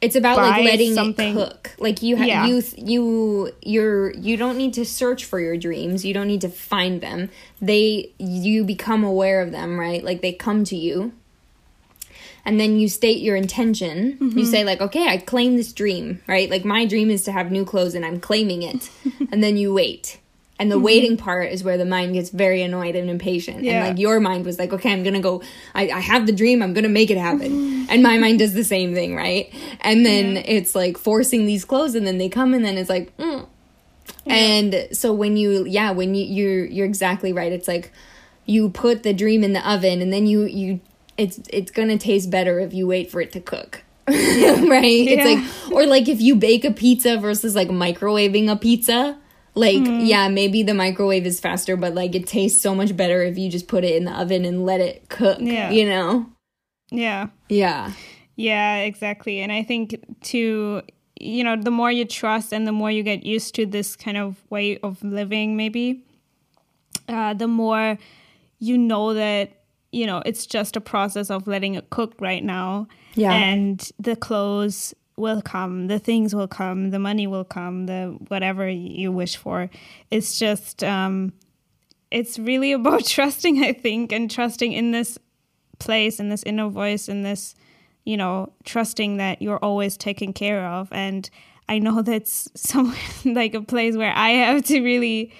it's 0.00 0.14
about 0.16 0.36
like 0.36 0.64
letting 0.64 0.94
something- 0.94 1.36
it 1.36 1.48
cook. 1.48 1.70
Like 1.78 2.02
you 2.02 2.16
ha- 2.16 2.24
Yeah. 2.24 2.46
you 2.46 2.62
you 2.76 3.52
you're 3.62 4.12
you 4.14 4.36
don't 4.36 4.56
need 4.56 4.74
to 4.74 4.84
search 4.84 5.24
for 5.24 5.40
your 5.40 5.56
dreams. 5.56 6.04
You 6.04 6.14
don't 6.14 6.28
need 6.28 6.40
to 6.42 6.48
find 6.48 7.00
them. 7.00 7.30
They 7.60 8.12
you 8.18 8.64
become 8.64 9.02
aware 9.04 9.40
of 9.42 9.50
them 9.52 9.78
right? 9.78 10.02
Like 10.04 10.20
they 10.22 10.32
come 10.32 10.64
to 10.64 10.76
you. 10.76 11.12
And 12.44 12.58
then 12.58 12.78
you 12.78 12.88
state 12.88 13.20
your 13.20 13.36
intention. 13.36 14.16
Mm-hmm. 14.20 14.38
you 14.38 14.44
say 14.46 14.64
like 14.64 14.80
okay 14.80 15.06
i 15.08 15.16
claim 15.18 15.56
this 15.56 15.72
dream 15.72 16.22
right? 16.26 16.48
Like 16.48 16.64
my 16.64 16.86
dream 16.86 17.10
is 17.10 17.24
to 17.24 17.32
have 17.32 17.50
new 17.50 17.64
clothes 17.64 17.94
and 17.94 18.04
i'm 18.06 18.20
claiming 18.20 18.62
it. 18.62 18.90
And 19.32 19.42
then 19.42 19.56
you 19.56 19.74
wait 19.74 20.18
and 20.58 20.70
the 20.70 20.74
Mm-hmm. 20.76 20.84
waiting 20.84 21.16
part 21.16 21.52
is 21.52 21.62
where 21.62 21.76
the 21.78 21.84
mind 21.84 22.14
gets 22.14 22.30
very 22.30 22.62
annoyed 22.62 22.96
and 22.96 23.08
impatient. 23.08 23.62
Yeah. 23.62 23.72
and 23.84 23.88
like 23.88 23.98
your 23.98 24.18
mind 24.20 24.44
was 24.44 24.58
like 24.58 24.72
okay 24.72 24.92
i'm 24.92 25.02
gonna 25.04 25.20
go 25.20 25.42
i, 25.74 25.88
I 25.88 26.00
have 26.00 26.26
the 26.26 26.32
dream 26.32 26.62
i'm 26.62 26.72
gonna 26.74 26.88
make 26.88 27.10
it 27.10 27.18
happen. 27.18 27.86
And 27.90 28.02
my 28.02 28.18
mind 28.18 28.40
does 28.40 28.54
the 28.54 28.64
same 28.64 28.94
thing 28.94 29.14
right? 29.14 29.52
And 29.80 30.04
then 30.04 30.36
it's 30.36 30.74
like 30.74 30.98
forcing 30.98 31.46
these 31.46 31.64
clothes 31.64 31.94
and 31.94 32.06
then 32.06 32.18
they 32.18 32.28
come 32.28 32.54
and 32.54 32.64
then 32.64 32.76
it's 32.76 32.90
like 32.90 33.16
mm. 33.16 33.46
and 34.26 34.88
so 34.92 35.12
when 35.12 35.36
you 35.36 35.64
yeah 35.66 35.90
when 35.92 36.14
you 36.14 36.24
you're 36.24 36.64
you're 36.66 36.86
exactly 36.86 37.32
right. 37.32 37.52
It's 37.52 37.68
like 37.68 37.92
you 38.46 38.70
put 38.70 39.02
the 39.02 39.12
dream 39.12 39.44
in 39.44 39.52
the 39.52 39.70
oven 39.70 40.00
and 40.02 40.12
then 40.12 40.26
you 40.26 40.44
you 40.44 40.80
it's 41.16 41.40
it's 41.50 41.70
gonna 41.70 41.98
taste 41.98 42.30
better 42.30 42.60
if 42.60 42.72
you 42.74 42.86
wait 42.86 43.10
for 43.10 43.20
it 43.20 43.32
to 43.32 43.40
cook. 43.40 43.82
Right? 44.08 45.06
It's 45.06 45.24
like 45.24 45.72
or 45.72 45.86
like 45.86 46.08
if 46.08 46.20
you 46.20 46.34
bake 46.34 46.64
a 46.64 46.70
pizza 46.70 47.16
versus 47.18 47.54
like 47.54 47.68
microwaving 47.68 48.50
a 48.50 48.56
pizza 48.56 49.16
like 49.58 49.82
Mm-hmm. 49.82 50.04
yeah 50.12 50.28
maybe 50.28 50.62
the 50.62 50.74
microwave 50.74 51.26
is 51.26 51.40
faster 51.40 51.76
but 51.76 51.94
like 51.94 52.14
it 52.14 52.26
tastes 52.26 52.60
so 52.60 52.74
much 52.74 52.96
better 52.96 53.22
if 53.22 53.36
you 53.38 53.50
just 53.50 53.66
put 53.68 53.82
it 53.84 53.94
in 53.96 54.04
the 54.04 54.12
oven 54.12 54.44
and 54.44 54.64
let 54.64 54.80
it 54.80 55.08
cook 55.08 55.38
Yeah. 55.40 55.70
you 55.70 55.84
know 55.86 56.26
yeah. 56.90 57.28
yeah 57.48 57.92
Yeah, 58.36 58.76
exactly. 58.90 59.40
And 59.40 59.50
I 59.52 59.62
think 59.64 59.96
to 60.30 60.82
you 61.20 61.42
know, 61.42 61.56
the 61.56 61.72
more 61.72 61.90
you 61.90 62.04
trust 62.04 62.52
and 62.52 62.64
the 62.64 62.72
more 62.80 62.90
you 62.92 63.02
get 63.02 63.26
used 63.26 63.56
to 63.56 63.66
this 63.66 63.96
kind 63.96 64.16
of 64.16 64.36
way 64.50 64.78
of 64.78 65.02
living, 65.02 65.56
maybe, 65.56 66.04
uh, 67.08 67.34
the 67.34 67.48
more 67.48 67.98
you 68.60 68.78
know 68.78 69.14
that 69.14 69.50
you 69.90 70.06
know 70.06 70.22
it's 70.24 70.46
just 70.46 70.76
a 70.76 70.80
process 70.80 71.28
of 71.30 71.46
letting 71.48 71.74
it 71.74 71.90
cook 71.90 72.14
right 72.20 72.44
now. 72.44 72.86
Yeah. 73.16 73.32
And 73.32 73.90
the 73.98 74.14
clothes 74.14 74.94
will 75.18 75.42
come, 75.42 75.86
the 75.88 75.98
things 75.98 76.34
will 76.34 76.48
come, 76.48 76.90
the 76.90 76.98
money 76.98 77.26
will 77.26 77.44
come, 77.44 77.86
the 77.86 78.16
whatever 78.28 78.68
you 78.68 79.10
wish 79.12 79.36
for. 79.36 79.68
It's 80.10 80.38
just 80.38 80.82
um 80.84 81.32
it's 82.10 82.38
really 82.38 82.72
about 82.80 83.04
trusting, 83.04 83.62
I 83.64 83.72
think, 83.72 84.12
and 84.12 84.30
trusting 84.30 84.72
in 84.72 84.92
this 84.92 85.18
place, 85.78 86.18
in 86.18 86.28
this 86.30 86.42
inner 86.44 86.68
voice, 86.68 87.08
in 87.08 87.22
this, 87.22 87.54
you 88.04 88.16
know, 88.16 88.52
trusting 88.64 89.18
that 89.18 89.42
you're 89.42 89.58
always 89.58 89.96
taken 89.96 90.32
care 90.32 90.66
of. 90.66 90.88
And 90.90 91.28
I 91.68 91.78
know 91.78 92.00
that's 92.10 92.48
some 92.54 92.94
like 93.24 93.54
a 93.54 93.60
place 93.62 93.96
where 93.96 94.12
I 94.16 94.30
have 94.30 94.64
to 94.64 94.80
really, 94.80 95.32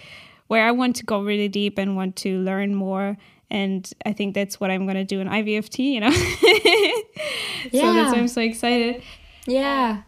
where 0.49 0.67
I 0.67 0.71
want 0.73 0.97
to 0.97 1.05
go 1.05 1.23
really 1.23 1.49
deep 1.49 1.79
and 1.79 1.97
want 1.97 2.17
to 2.17 2.39
learn 2.41 2.75
more. 2.75 3.17
And 3.51 3.91
I 4.05 4.13
think 4.13 4.35
that's 4.35 4.61
what 4.61 4.71
I'm 4.71 4.85
going 4.85 4.97
to 4.97 5.05
do 5.05 5.21
in 5.21 5.27
IVFT, 5.29 5.79
you 5.79 6.01
know? 6.01 6.11
So 7.71 7.77
Yeah. 7.77 7.93
that's 7.93 8.13
why 8.13 8.19
I'm 8.19 8.29
so 8.29 8.41
excited. 8.41 9.03
Yeah. 9.49 10.03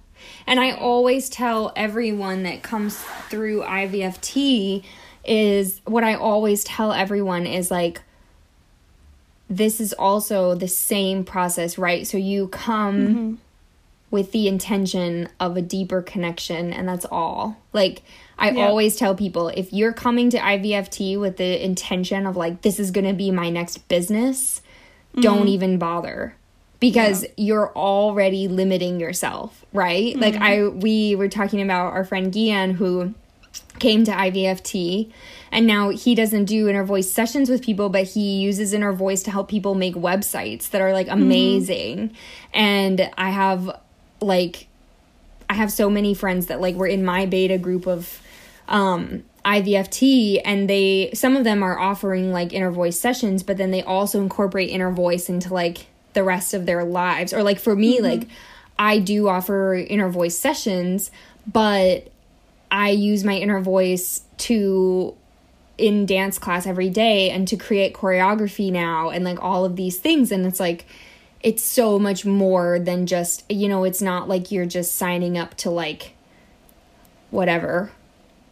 And 0.46 0.60
I 0.60 0.72
always 0.72 1.30
tell 1.30 1.72
everyone 1.74 2.42
that 2.42 2.62
comes 2.62 2.98
through 3.28 3.62
IVFT 3.62 4.84
is 5.24 5.80
what 5.84 6.04
I 6.04 6.14
always 6.14 6.62
tell 6.62 6.92
everyone 6.92 7.46
is 7.46 7.70
like 7.70 8.02
this 9.48 9.80
is 9.80 9.92
also 9.92 10.54
the 10.54 10.68
same 10.68 11.24
process, 11.24 11.76
right? 11.76 12.06
So 12.06 12.16
you 12.16 12.48
come 12.48 12.98
mm-hmm. 12.98 13.34
with 14.10 14.30
the 14.32 14.46
intention 14.46 15.28
of 15.40 15.56
a 15.56 15.62
deeper 15.62 16.02
connection 16.02 16.72
and 16.72 16.88
that's 16.88 17.06
all. 17.10 17.56
Like 17.72 18.02
I 18.38 18.52
always 18.52 18.96
tell 18.96 19.14
people 19.14 19.48
if 19.48 19.72
you're 19.72 19.92
coming 19.92 20.30
to 20.30 20.38
IVFT 20.38 21.18
with 21.18 21.36
the 21.38 21.64
intention 21.64 22.26
of 22.26 22.36
like 22.36 22.62
this 22.62 22.78
is 22.78 22.90
going 22.90 23.06
to 23.06 23.14
be 23.14 23.30
my 23.30 23.50
next 23.50 23.88
business, 23.88 24.62
don't 25.14 25.40
mm-hmm. 25.40 25.48
even 25.48 25.78
bother 25.78 26.36
because 26.80 27.26
you're 27.36 27.70
already 27.76 28.48
limiting 28.48 28.98
yourself, 28.98 29.64
right? 29.72 30.16
Like 30.16 30.36
I 30.36 30.66
we 30.66 31.14
were 31.14 31.28
talking 31.28 31.60
about 31.60 31.92
our 31.92 32.04
friend 32.04 32.32
Gian 32.32 32.72
who 32.72 33.14
came 33.78 34.04
to 34.04 34.10
IVFT 34.10 35.10
and 35.50 35.66
now 35.66 35.90
he 35.90 36.14
doesn't 36.14 36.44
do 36.44 36.68
inner 36.68 36.84
voice 36.84 37.10
sessions 37.10 37.48
with 37.48 37.62
people 37.62 37.88
but 37.88 38.04
he 38.04 38.40
uses 38.40 38.72
inner 38.72 38.92
voice 38.92 39.22
to 39.22 39.30
help 39.30 39.48
people 39.48 39.74
make 39.74 39.94
websites 39.94 40.70
that 40.70 40.80
are 40.80 40.92
like 40.92 41.08
amazing 41.08 42.10
mm-hmm. 42.10 42.14
and 42.52 43.10
I 43.16 43.30
have 43.30 43.80
like 44.20 44.68
I 45.48 45.54
have 45.54 45.72
so 45.72 45.90
many 45.90 46.14
friends 46.14 46.46
that 46.46 46.60
like 46.60 46.76
were 46.76 46.86
in 46.86 47.04
my 47.04 47.26
beta 47.26 47.58
group 47.58 47.86
of 47.86 48.20
um 48.68 49.24
IVFT 49.44 50.42
and 50.44 50.68
they 50.68 51.10
some 51.14 51.34
of 51.34 51.44
them 51.44 51.62
are 51.62 51.78
offering 51.78 52.32
like 52.32 52.52
inner 52.52 52.70
voice 52.70 53.00
sessions 53.00 53.42
but 53.42 53.56
then 53.56 53.70
they 53.70 53.82
also 53.82 54.20
incorporate 54.20 54.68
inner 54.68 54.92
voice 54.92 55.28
into 55.28 55.52
like 55.52 55.86
the 56.12 56.24
rest 56.24 56.54
of 56.54 56.66
their 56.66 56.84
lives. 56.84 57.32
Or 57.32 57.42
like 57.42 57.58
for 57.58 57.74
me 57.74 57.96
mm-hmm. 57.96 58.04
like 58.04 58.28
I 58.78 58.98
do 58.98 59.28
offer 59.28 59.74
inner 59.74 60.08
voice 60.08 60.38
sessions 60.38 61.10
but 61.50 62.10
I 62.70 62.90
use 62.90 63.24
my 63.24 63.34
inner 63.34 63.60
voice 63.60 64.22
to 64.38 65.14
in 65.78 66.06
dance 66.06 66.38
class 66.38 66.66
every 66.66 66.90
day 66.90 67.30
and 67.30 67.48
to 67.48 67.56
create 67.56 67.94
choreography 67.94 68.70
now 68.70 69.10
and 69.10 69.24
like 69.24 69.42
all 69.42 69.64
of 69.64 69.76
these 69.76 69.98
things. 69.98 70.30
And 70.30 70.46
it's 70.46 70.60
like 70.60 70.86
it's 71.42 71.64
so 71.64 71.98
much 71.98 72.26
more 72.26 72.78
than 72.78 73.06
just 73.06 73.50
you 73.50 73.68
know 73.68 73.84
it's 73.84 74.02
not 74.02 74.28
like 74.28 74.52
you're 74.52 74.66
just 74.66 74.94
signing 74.94 75.38
up 75.38 75.54
to 75.56 75.70
like 75.70 76.14
whatever 77.30 77.90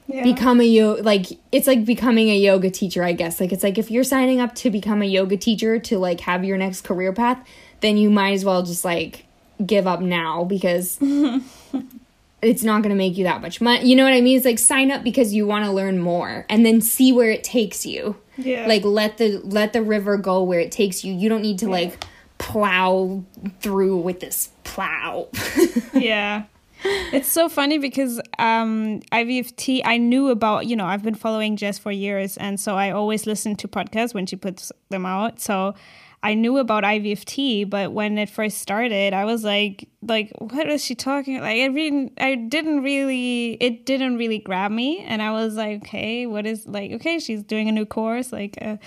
yeah. 0.09 0.23
become 0.23 0.61
a 0.61 0.65
yoga 0.65 1.03
like 1.03 1.27
it's 1.53 1.67
like 1.67 1.85
becoming 1.85 2.31
a 2.31 2.37
yoga 2.37 2.71
teacher 2.71 3.05
i 3.05 3.13
guess. 3.13 3.41
Like 3.41 3.53
it's 3.53 3.63
like 3.63 3.79
if 3.79 3.91
you're 3.91 4.05
signing 4.05 4.41
up 4.41 4.55
to 4.57 4.71
become 4.71 5.03
a 5.03 5.05
yoga 5.05 5.37
teacher 5.37 5.79
to 5.79 5.99
like 5.99 6.21
have 6.21 6.45
your 6.45 6.57
next 6.57 6.81
career 6.83 7.13
path 7.13 7.47
then 7.81 7.97
you 7.97 8.11
might 8.11 8.33
as 8.33 8.45
well 8.45 8.63
just 8.63 8.85
like 8.85 9.27
give 9.65 9.87
up 9.87 10.01
now 10.01 10.45
because 10.45 10.99
it's 12.43 12.63
not 12.63 12.83
going 12.83 12.91
to 12.91 12.97
make 12.97 13.17
you 13.19 13.25
that 13.25 13.43
much 13.43 13.61
money 13.61 13.87
you 13.87 13.95
know 13.95 14.05
what 14.05 14.15
i 14.15 14.21
mean? 14.21 14.37
It's 14.37 14.47
like 14.47 14.59
sign 14.59 14.91
up 14.91 15.05
because 15.05 15.35
you 15.35 15.47
want 15.47 15.67
to 15.67 15.71
learn 15.71 15.99
more 15.99 16.47
and 16.49 16.65
then 16.65 16.81
see 16.81 17.13
where 17.13 17.31
it 17.31 17.45
takes 17.45 17.85
you. 17.85 18.17
Yeah. 18.39 18.67
Like 18.67 18.85
let 18.85 19.19
the 19.19 19.39
let 19.45 19.73
the 19.73 19.83
river 19.83 20.17
go 20.17 20.43
where 20.43 20.61
it 20.61 20.71
takes 20.73 21.05
you. 21.05 21.13
You 21.13 21.29
don't 21.29 21.43
need 21.43 21.59
to 21.59 21.67
yeah. 21.67 21.73
like 21.73 22.05
plow 22.39 23.25
through 23.61 23.99
with 23.99 24.21
this 24.21 24.51
plow. 24.65 25.29
Yeah 25.93 26.45
it's 26.85 27.29
so 27.29 27.49
funny 27.49 27.79
because 27.79 28.21
um, 28.39 29.01
IVFT, 29.13 29.83
I 29.85 29.99
knew 29.99 30.29
about, 30.29 30.67
you 30.67 30.77
know, 30.77 30.87
I've 30.87 31.03
been 31.03 31.15
following 31.15 31.57
Jess 31.57 31.79
for 31.79 31.91
years. 31.91 32.37
And 32.37 32.59
so 32.59 32.77
I 32.77 32.91
always 32.91 33.27
listen 33.27 33.57
to 33.57 33.69
podcasts 33.69 34.15
when 34.15 34.27
she 34.27 34.37
puts 34.37 34.73
them 34.91 35.07
out. 35.07 35.41
So 35.41 35.75
I 36.23 36.35
knew 36.35 36.59
about 36.59 36.83
IVFT, 36.83 37.71
but 37.71 37.93
when 37.93 38.19
it 38.19 38.29
first 38.29 38.59
started, 38.59 39.13
I 39.13 39.25
was 39.25 39.45
like, 39.45 39.89
like, 40.03 40.33
what 40.39 40.69
is 40.69 40.85
she 40.85 40.95
talking? 40.95 41.41
Like, 41.41 41.61
I 41.61 41.67
really, 41.67 42.13
I 42.19 42.35
didn't 42.35 42.83
really, 42.83 43.53
it 43.61 43.87
didn't 43.87 44.17
really 44.17 44.39
grab 44.39 44.73
me, 44.73 44.99
and 44.99 45.23
I 45.23 45.31
was 45.31 45.55
like, 45.55 45.83
okay, 45.83 46.27
what 46.27 46.45
is 46.45 46.67
like, 46.67 46.91
okay, 46.93 47.21
she's 47.21 47.45
doing 47.45 47.69
a 47.69 47.73
new 47.73 47.87
course, 47.87 48.33
like, 48.33 48.59
uh, 48.61 48.79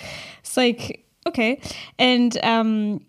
it's 0.42 0.58
like, 0.58 1.06
okay, 1.26 1.62
and 1.98 2.38
um, 2.44 3.06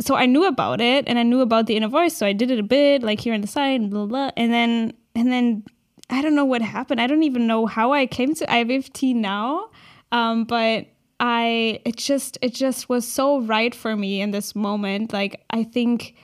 so 0.00 0.14
I 0.14 0.26
knew 0.26 0.46
about 0.46 0.80
it 0.80 1.04
and 1.06 1.18
I 1.18 1.22
knew 1.22 1.40
about 1.40 1.66
the 1.66 1.76
inner 1.76 1.88
voice. 1.88 2.16
So 2.16 2.26
I 2.26 2.32
did 2.32 2.50
it 2.50 2.58
a 2.58 2.62
bit, 2.62 3.02
like 3.02 3.20
here 3.20 3.34
on 3.34 3.40
the 3.40 3.46
side, 3.46 3.90
blah, 3.90 4.06
blah, 4.06 4.30
and 4.36 4.52
then 4.52 4.92
and 5.14 5.32
then 5.32 5.64
I 6.10 6.22
don't 6.22 6.34
know 6.34 6.44
what 6.44 6.62
happened. 6.62 7.00
I 7.00 7.06
don't 7.06 7.22
even 7.24 7.46
know 7.46 7.66
how 7.66 7.92
I 7.92 8.06
came 8.06 8.34
to 8.34 8.46
IVFT 8.46 9.14
now, 9.14 9.70
um, 10.12 10.44
but 10.44 10.86
I 11.18 11.80
it 11.84 11.96
just 11.96 12.38
it 12.42 12.54
just 12.54 12.88
was 12.88 13.06
so 13.06 13.40
right 13.40 13.74
for 13.74 13.96
me 13.96 14.20
in 14.20 14.30
this 14.30 14.54
moment. 14.54 15.12
Like 15.12 15.44
I 15.50 15.64
think 15.64 16.14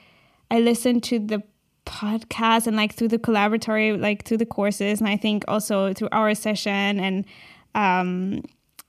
I 0.51 0.61
listened 0.61 1.03
to 1.05 1.19
the 1.19 1.43
podcast 1.87 2.67
and 2.67 2.77
like 2.77 2.95
through 2.95 3.09
the 3.09 3.19
collaboratory, 3.19 3.99
like 4.01 4.25
through 4.25 4.39
the 4.39 4.47
courses, 4.47 5.01
and 5.01 5.09
I 5.09 5.17
think 5.17 5.45
also 5.49 5.93
through 5.93 6.11
our 6.13 6.35
session 6.35 7.01
and 7.01 7.25
um 7.75 8.43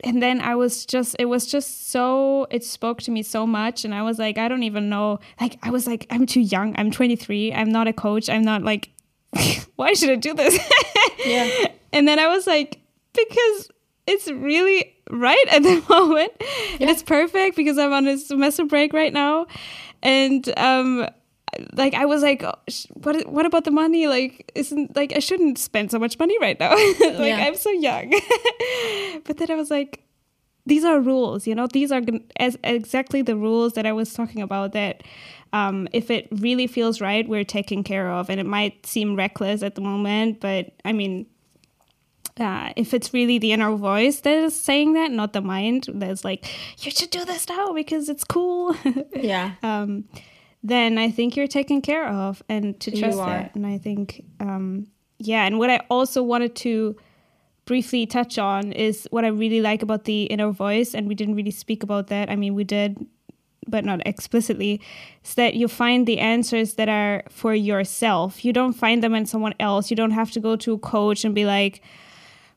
and 0.03 0.21
then 0.21 0.41
I 0.41 0.55
was 0.55 0.85
just, 0.85 1.15
it 1.17 1.25
was 1.25 1.45
just 1.45 1.89
so, 1.91 2.45
it 2.51 2.63
spoke 2.63 3.01
to 3.03 3.11
me 3.11 3.23
so 3.23 3.47
much. 3.47 3.85
And 3.85 3.95
I 3.95 4.03
was 4.03 4.19
like, 4.19 4.37
I 4.37 4.47
don't 4.47 4.63
even 4.63 4.89
know. 4.89 5.19
Like, 5.39 5.57
I 5.63 5.69
was 5.69 5.87
like, 5.87 6.05
I'm 6.09 6.25
too 6.25 6.41
young. 6.41 6.75
I'm 6.77 6.91
23. 6.91 7.53
I'm 7.53 7.71
not 7.71 7.87
a 7.87 7.93
coach. 7.93 8.29
I'm 8.29 8.43
not 8.43 8.63
like, 8.63 8.91
why 9.75 9.93
should 9.93 10.09
I 10.09 10.15
do 10.15 10.33
this? 10.33 10.59
yeah. 11.25 11.67
And 11.93 12.07
then 12.07 12.19
I 12.19 12.27
was 12.27 12.45
like, 12.45 12.79
because 13.13 13.71
it's 14.05 14.29
really 14.29 14.93
right 15.09 15.45
at 15.51 15.63
the 15.63 15.83
moment. 15.89 16.33
Yeah. 16.39 16.77
And 16.81 16.89
it's 16.89 17.03
perfect 17.03 17.55
because 17.55 17.77
I'm 17.77 17.93
on 17.93 18.07
a 18.07 18.17
semester 18.17 18.65
break 18.65 18.93
right 18.93 19.13
now. 19.13 19.47
And, 20.01 20.51
um, 20.57 21.07
like 21.73 21.93
I 21.93 22.05
was 22.05 22.21
like, 22.21 22.43
oh, 22.43 22.53
what? 22.93 23.27
What 23.27 23.45
about 23.45 23.63
the 23.63 23.71
money? 23.71 24.07
Like, 24.07 24.51
isn't 24.55 24.95
like 24.95 25.13
I 25.15 25.19
shouldn't 25.19 25.57
spend 25.57 25.91
so 25.91 25.99
much 25.99 26.17
money 26.19 26.37
right 26.39 26.59
now. 26.59 26.71
like 26.75 26.99
yeah. 26.99 27.45
I'm 27.45 27.55
so 27.55 27.71
young. 27.71 28.09
but 29.23 29.37
then 29.37 29.51
I 29.51 29.55
was 29.55 29.71
like, 29.71 30.03
these 30.65 30.83
are 30.83 30.99
rules. 30.99 31.47
You 31.47 31.55
know, 31.55 31.67
these 31.67 31.91
are 31.91 32.01
as 32.37 32.57
exactly 32.63 33.21
the 33.21 33.35
rules 33.35 33.73
that 33.73 33.85
I 33.85 33.91
was 33.91 34.13
talking 34.13 34.41
about. 34.41 34.73
That 34.73 35.03
um, 35.51 35.87
if 35.91 36.09
it 36.09 36.27
really 36.31 36.67
feels 36.67 37.01
right, 37.01 37.27
we're 37.27 37.43
taken 37.43 37.83
care 37.83 38.11
of, 38.11 38.29
and 38.29 38.39
it 38.39 38.45
might 38.45 38.85
seem 38.85 39.15
reckless 39.15 39.63
at 39.63 39.75
the 39.75 39.81
moment, 39.81 40.39
but 40.39 40.71
I 40.85 40.93
mean. 40.93 41.27
Uh, 42.39 42.73
if 42.75 42.95
it's 42.95 43.13
really 43.13 43.37
the 43.37 43.51
inner 43.51 43.75
voice 43.75 44.21
that 44.21 44.33
is 44.33 44.59
saying 44.59 44.93
that, 44.93 45.11
not 45.11 45.33
the 45.33 45.41
mind 45.41 45.87
that's 45.93 46.25
like, 46.25 46.43
you 46.83 46.89
should 46.89 47.11
do 47.11 47.23
this 47.25 47.47
now 47.47 47.71
because 47.73 48.09
it's 48.09 48.23
cool. 48.23 48.75
yeah. 49.15 49.51
um, 49.61 50.03
then 50.63 50.97
I 50.97 51.11
think 51.11 51.35
you're 51.35 51.47
taken 51.47 51.81
care 51.81 52.07
of 52.07 52.41
and 52.47 52.79
to 52.79 52.91
trust 52.91 53.17
that. 53.17 53.53
And 53.53 53.67
I 53.67 53.77
think, 53.77 54.23
um, 54.39 54.87
yeah. 55.19 55.45
And 55.45 55.59
what 55.59 55.69
I 55.69 55.81
also 55.89 56.23
wanted 56.23 56.55
to 56.57 56.95
briefly 57.65 58.05
touch 58.05 58.37
on 58.37 58.71
is 58.71 59.07
what 59.11 59.25
I 59.25 59.27
really 59.27 59.61
like 59.61 59.83
about 59.83 60.05
the 60.05 60.23
inner 60.23 60.51
voice. 60.51 60.95
And 60.95 61.07
we 61.07 61.15
didn't 61.15 61.35
really 61.35 61.51
speak 61.51 61.83
about 61.83 62.07
that. 62.07 62.29
I 62.29 62.37
mean, 62.37 62.55
we 62.55 62.63
did, 62.63 63.05
but 63.67 63.83
not 63.83 64.01
explicitly. 64.05 64.79
Is 65.25 65.35
that 65.35 65.55
you 65.55 65.67
find 65.67 66.07
the 66.07 66.19
answers 66.19 66.75
that 66.75 66.87
are 66.87 67.23
for 67.29 67.53
yourself. 67.53 68.45
You 68.45 68.53
don't 68.53 68.73
find 68.73 69.03
them 69.03 69.13
in 69.15 69.25
someone 69.25 69.55
else. 69.59 69.89
You 69.89 69.97
don't 69.97 70.11
have 70.11 70.31
to 70.31 70.39
go 70.39 70.55
to 70.55 70.73
a 70.73 70.79
coach 70.79 71.25
and 71.25 71.35
be 71.35 71.45
like, 71.45 71.81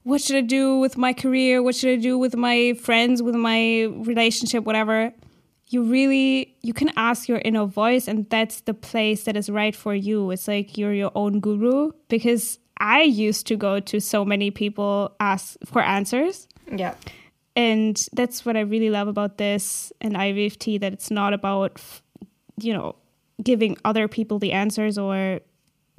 what 0.04 0.20
should 0.20 0.36
I 0.36 0.42
do 0.42 0.78
with 0.78 0.96
my 0.96 1.12
career? 1.12 1.60
What 1.60 1.74
should 1.74 1.90
I 1.90 1.96
do 1.96 2.16
with 2.16 2.36
my 2.36 2.74
friends, 2.74 3.20
with 3.20 3.34
my 3.34 3.82
relationship, 3.82 4.62
whatever? 4.62 5.12
You 5.68 5.82
really 5.82 6.56
you 6.62 6.72
can 6.72 6.90
ask 6.96 7.28
your 7.28 7.38
inner 7.44 7.66
voice 7.66 8.06
and 8.08 8.28
that's 8.30 8.60
the 8.62 8.74
place 8.74 9.24
that 9.24 9.36
is 9.36 9.50
right 9.50 9.74
for 9.74 9.94
you. 9.94 10.30
It's 10.30 10.46
like 10.46 10.78
you're 10.78 10.92
your 10.92 11.12
own 11.14 11.40
guru 11.40 11.92
because 12.08 12.58
i 12.78 13.00
used 13.00 13.46
to 13.46 13.56
go 13.56 13.80
to 13.80 14.00
so 14.00 14.24
many 14.24 14.50
people 14.50 15.14
ask 15.18 15.56
for 15.64 15.82
answers. 15.82 16.46
Yeah. 16.70 16.94
And 17.56 17.96
that's 18.12 18.44
what 18.44 18.56
i 18.56 18.60
really 18.60 18.90
love 18.90 19.08
about 19.08 19.38
this 19.38 19.92
and 20.00 20.14
ivft 20.14 20.80
that 20.80 20.92
it's 20.92 21.10
not 21.10 21.32
about 21.32 21.80
you 22.60 22.72
know 22.72 22.94
giving 23.42 23.76
other 23.84 24.08
people 24.08 24.38
the 24.38 24.52
answers 24.52 24.98
or 24.98 25.40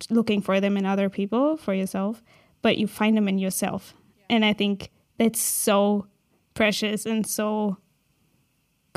looking 0.09 0.41
for 0.41 0.59
them 0.61 0.77
in 0.77 0.85
other 0.85 1.09
people 1.09 1.57
for 1.57 1.73
yourself 1.73 2.23
but 2.61 2.77
you 2.77 2.87
find 2.87 3.15
them 3.17 3.27
in 3.27 3.37
yourself. 3.37 3.93
Yeah. 4.17 4.35
and 4.35 4.45
i 4.45 4.53
think 4.53 4.91
that's 5.17 5.41
so 5.41 6.07
precious 6.53 7.05
and 7.05 7.25
so 7.25 7.77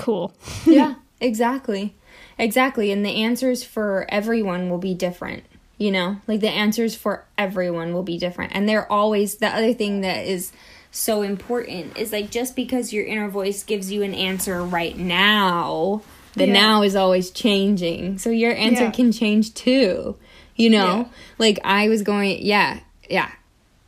cool. 0.01 0.33
yeah, 0.67 0.97
exactly. 1.21 1.95
Exactly. 2.39 2.91
And 2.91 3.05
the 3.05 3.23
answers 3.23 3.63
for 3.63 4.07
everyone 4.09 4.71
will 4.71 4.79
be 4.79 4.95
different. 4.95 5.45
You 5.79 5.91
know, 5.91 6.21
like 6.27 6.41
the 6.41 6.51
answers 6.51 6.95
for 6.95 7.25
everyone 7.39 7.95
will 7.95 8.03
be 8.03 8.19
different. 8.19 8.53
And 8.55 8.69
they're 8.69 8.91
always 8.91 9.37
the 9.37 9.49
other 9.49 9.73
thing 9.73 10.03
that 10.03 10.27
is 10.27 10.53
so 10.91 11.23
important 11.23 11.97
is 11.97 12.13
like 12.13 12.31
just 12.31 12.55
because 12.55 12.93
your 12.93 13.05
inner 13.05 13.29
voice 13.29 13.63
gives 13.63 13.91
you 13.91 14.03
an 14.03 14.13
answer 14.13 14.63
right 14.63 14.97
now, 14.97 16.03
the 16.35 16.47
yeah. 16.47 16.53
now 16.53 16.83
is 16.83 16.97
always 16.97 17.31
changing. 17.31 18.19
So 18.19 18.29
your 18.29 18.53
answer 18.55 18.85
yeah. 18.85 18.91
can 18.91 19.13
change 19.13 19.55
too. 19.55 20.17
You 20.55 20.71
know? 20.71 20.97
Yeah. 20.97 21.09
Like 21.39 21.59
I 21.65 21.89
was 21.89 22.03
going, 22.03 22.45
yeah, 22.45 22.81
yeah. 23.09 23.31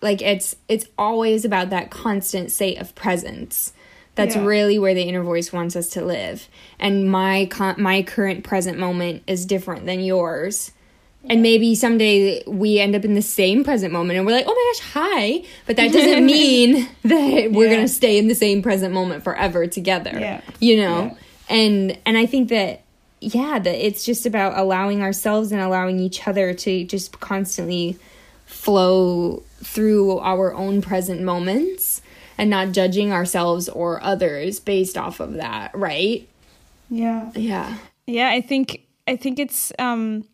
Like 0.01 0.23
it's 0.23 0.57
it's 0.69 0.87
always 0.97 1.45
about 1.45 1.71
that 1.71 1.91
constant 1.91 2.51
state 2.51 2.79
of 2.79 2.95
presence 2.95 3.73
that's 4.15 4.37
yeah. 4.37 4.45
really 4.45 4.79
where 4.79 4.95
the 4.95 5.03
inner 5.03 5.23
voice 5.23 5.53
wants 5.53 5.75
us 5.75 5.89
to 5.91 6.05
live. 6.05 6.49
And 6.79 7.11
my 7.11 7.47
con- 7.47 7.81
my 7.81 8.03
current 8.03 8.45
present 8.45 8.79
moment 8.79 9.23
is 9.27 9.47
different 9.47 9.87
than 9.87 10.01
yours. 10.01 10.73
Yeah. 11.25 11.35
And 11.35 11.43
maybe 11.43 11.75
someday 11.75 12.43
we 12.47 12.79
end 12.79 12.95
up 12.95 13.05
in 13.05 13.15
the 13.15 13.23
same 13.23 13.65
present 13.65 13.93
moment 13.93 14.19
and 14.19 14.27
we're 14.27 14.33
like, 14.33 14.47
oh 14.47 14.55
my 14.55 14.73
gosh, 14.75 14.93
hi. 14.93 15.49
But 15.67 15.77
that 15.77 15.93
doesn't 15.93 16.27
mean 16.27 16.89
that 17.05 17.53
we're 17.53 17.67
yeah. 17.67 17.75
going 17.75 17.87
to 17.87 17.93
stay 17.93 18.19
in 18.19 18.29
the 18.29 18.35
same 18.35 18.63
present 18.63 18.93
moment 18.93 19.25
forever 19.25 19.67
together. 19.67 20.13
Yeah. 20.13 20.41
You 20.61 20.77
know? 20.79 21.17
And 21.49 21.99
and 22.05 22.19
I 22.19 22.27
think 22.27 22.51
that 22.51 22.83
yeah, 23.21 23.59
that 23.59 23.87
it's 23.87 24.05
just 24.05 24.27
about 24.27 24.59
allowing 24.59 25.03
ourselves 25.03 25.53
and 25.53 25.61
allowing 25.61 26.01
each 26.01 26.27
other 26.27 26.53
to 26.53 26.85
just 26.85 27.21
constantly 27.21 27.99
flow 28.47 29.43
through 29.63 30.19
our 30.19 30.53
own 30.53 30.83
present 30.83 31.23
moments 31.23 32.02
and 32.39 32.51
not 32.51 32.73
judging 32.73 33.13
ourselves 33.13 33.69
or 33.69 34.03
others 34.03 34.61
based 34.61 34.97
off 34.97 35.21
of 35.21 35.35
that, 35.35 35.71
right? 35.75 36.29
Yeah. 36.91 37.31
Yeah. 37.35 37.79
Yeah, 38.07 38.31
I 38.31 38.41
think 38.41 38.83
I 39.07 39.17
think 39.17 39.39
it's 39.39 39.73
um 39.79 40.25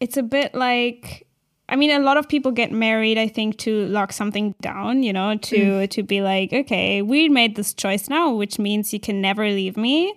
it's 0.00 0.16
a 0.16 0.22
bit 0.22 0.54
like 0.54 1.26
I 1.70 1.76
mean, 1.76 1.92
a 1.92 2.00
lot 2.00 2.16
of 2.16 2.28
people 2.28 2.50
get 2.50 2.72
married, 2.72 3.16
I 3.16 3.28
think, 3.28 3.56
to 3.58 3.86
lock 3.86 4.12
something 4.12 4.56
down, 4.60 5.04
you 5.04 5.12
know, 5.12 5.36
to 5.36 5.56
mm. 5.56 5.90
to 5.90 6.02
be 6.02 6.20
like, 6.20 6.52
okay, 6.52 7.00
we 7.00 7.28
made 7.28 7.54
this 7.54 7.72
choice 7.72 8.08
now, 8.08 8.32
which 8.32 8.58
means 8.58 8.92
you 8.92 8.98
can 8.98 9.20
never 9.20 9.44
leave 9.48 9.76
me. 9.76 10.14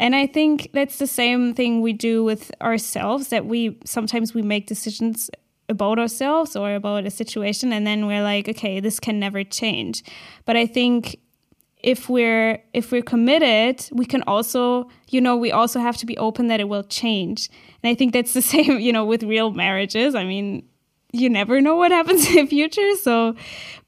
And 0.00 0.14
I 0.14 0.26
think 0.26 0.70
that's 0.72 0.98
the 0.98 1.06
same 1.06 1.54
thing 1.54 1.82
we 1.82 1.92
do 1.92 2.24
with 2.24 2.50
ourselves 2.60 3.28
that 3.28 3.46
we 3.46 3.78
sometimes 3.84 4.34
we 4.34 4.42
make 4.42 4.66
decisions 4.66 5.30
about 5.68 5.98
ourselves 5.98 6.56
or 6.56 6.74
about 6.74 7.04
a 7.04 7.10
situation 7.10 7.72
and 7.72 7.86
then 7.86 8.06
we're 8.06 8.22
like, 8.22 8.48
okay, 8.48 8.80
this 8.80 8.98
can 8.98 9.18
never 9.18 9.44
change. 9.44 10.02
But 10.44 10.56
I 10.56 10.66
think 10.66 11.18
if 11.82 12.08
we're 12.08 12.62
if 12.72 12.90
we're 12.90 13.02
committed, 13.02 13.88
we 13.92 14.04
can 14.04 14.22
also, 14.22 14.88
you 15.08 15.20
know, 15.20 15.36
we 15.36 15.52
also 15.52 15.78
have 15.78 15.96
to 15.98 16.06
be 16.06 16.16
open 16.18 16.48
that 16.48 16.60
it 16.60 16.68
will 16.68 16.82
change. 16.82 17.48
And 17.82 17.90
I 17.90 17.94
think 17.94 18.12
that's 18.12 18.32
the 18.32 18.42
same, 18.54 18.78
you 18.80 18.92
know, 18.92 19.04
with 19.04 19.22
real 19.22 19.52
marriages. 19.52 20.14
I 20.14 20.24
mean, 20.24 20.64
you 21.12 21.30
never 21.30 21.60
know 21.60 21.76
what 21.76 21.90
happens 21.90 22.28
in 22.30 22.36
the 22.36 22.46
future 22.46 22.94
so 22.96 23.34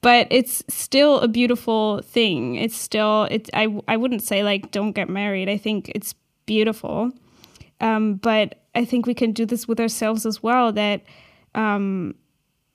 but 0.00 0.26
it's 0.30 0.62
still 0.68 1.20
a 1.20 1.28
beautiful 1.28 2.00
thing 2.02 2.54
it's 2.56 2.76
still 2.76 3.24
it 3.24 3.50
i 3.52 3.68
i 3.88 3.96
wouldn't 3.96 4.22
say 4.22 4.42
like 4.42 4.70
don't 4.70 4.92
get 4.92 5.08
married 5.08 5.48
i 5.48 5.56
think 5.56 5.90
it's 5.94 6.14
beautiful 6.46 7.12
um, 7.80 8.14
but 8.14 8.62
i 8.74 8.84
think 8.84 9.06
we 9.06 9.14
can 9.14 9.32
do 9.32 9.44
this 9.44 9.68
with 9.68 9.80
ourselves 9.80 10.24
as 10.24 10.42
well 10.42 10.72
that 10.72 11.02
um, 11.54 12.14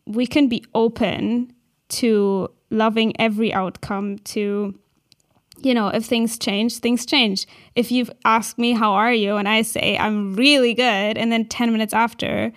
we 0.06 0.28
can 0.28 0.48
be 0.48 0.64
open 0.74 1.54
to 1.90 2.50
loving 2.70 3.20
every 3.20 3.54
outcome 3.54 4.18
to 4.20 4.78
you 5.60 5.74
know 5.74 5.88
if 5.88 6.04
things 6.04 6.38
change 6.38 6.80
things 6.80 7.06
change 7.06 7.48
if 7.76 7.92
you've 7.92 8.12
asked 8.26 8.58
me 8.58 8.74
how 8.74 8.92
are 8.92 9.14
you 9.14 9.38
and 9.38 9.48
i 9.48 9.62
say 9.62 9.98
i'm 9.98 10.36
really 10.36 10.74
good 10.74 11.18
and 11.18 11.32
then 11.32 11.46
10 11.46 11.72
minutes 11.72 11.94
after 11.94 12.52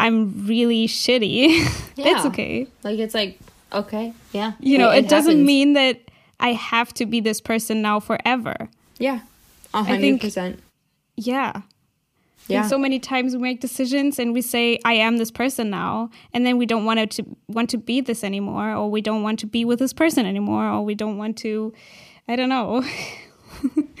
I'm 0.00 0.46
really 0.46 0.88
shitty. 0.88 1.66
Yeah. 1.96 2.14
That's 2.14 2.26
okay. 2.26 2.66
Like 2.82 2.98
it's 2.98 3.14
like 3.14 3.38
okay, 3.74 4.14
yeah. 4.32 4.52
You 4.58 4.78
know, 4.78 4.90
it, 4.90 5.04
it 5.04 5.08
doesn't 5.10 5.44
mean 5.44 5.74
that 5.74 6.00
I 6.38 6.54
have 6.54 6.94
to 6.94 7.04
be 7.04 7.20
this 7.20 7.42
person 7.42 7.82
now 7.82 8.00
forever. 8.00 8.70
Yeah. 8.96 9.20
A 9.74 9.82
hundred 9.84 10.18
percent. 10.18 10.60
Yeah. 11.16 11.60
Yeah. 12.46 12.62
And 12.62 12.70
so 12.70 12.78
many 12.78 12.98
times 12.98 13.34
we 13.34 13.42
make 13.42 13.60
decisions 13.60 14.18
and 14.18 14.32
we 14.32 14.42
say, 14.42 14.80
I 14.84 14.94
am 14.94 15.18
this 15.18 15.30
person 15.30 15.70
now, 15.70 16.10
and 16.32 16.44
then 16.44 16.58
we 16.58 16.66
don't 16.66 16.84
want 16.84 17.10
to 17.12 17.24
want 17.48 17.70
to 17.70 17.78
be 17.78 18.00
this 18.00 18.24
anymore, 18.24 18.72
or 18.72 18.90
we 18.90 19.00
don't 19.00 19.22
want 19.22 19.38
to 19.40 19.46
be 19.46 19.64
with 19.64 19.78
this 19.78 19.92
person 19.92 20.26
anymore, 20.26 20.66
or 20.68 20.82
we 20.82 20.94
don't 20.94 21.16
want 21.16 21.36
to 21.38 21.72
I 22.28 22.36
don't 22.36 22.48
know. 22.48 22.84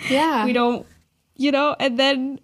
Yeah. 0.08 0.46
we 0.46 0.54
don't 0.54 0.86
you 1.36 1.52
know, 1.52 1.76
and 1.78 1.98
then 1.98 2.40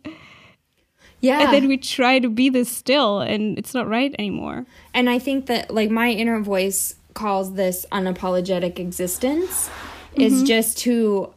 yeah. 1.21 1.43
And 1.43 1.53
then 1.53 1.69
we 1.69 1.77
try 1.77 2.19
to 2.19 2.29
be 2.29 2.51
this 2.51 2.71
still, 2.71 3.21
and 3.21 3.59
it's 3.59 3.75
not 3.75 3.89
right 3.89 4.15
anymore. 4.19 4.67
And 4.95 5.09
I 5.09 5.19
think 5.19 5.47
that, 5.47 5.73
like, 5.73 5.91
my 5.91 6.11
inner 6.11 6.41
voice 6.41 6.97
calls 7.15 7.55
this 7.55 7.87
unapologetic 7.91 8.79
existence 8.79 9.69
mm-hmm. 9.69 10.21
is 10.21 10.43
just 10.43 10.79
to 10.79 11.33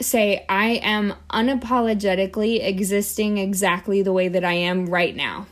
say, 0.00 0.44
I 0.48 0.80
am 0.82 1.14
unapologetically 1.30 2.64
existing 2.66 3.38
exactly 3.38 4.02
the 4.02 4.12
way 4.12 4.28
that 4.28 4.44
I 4.44 4.54
am 4.54 4.86
right 4.86 5.14
now. 5.14 5.46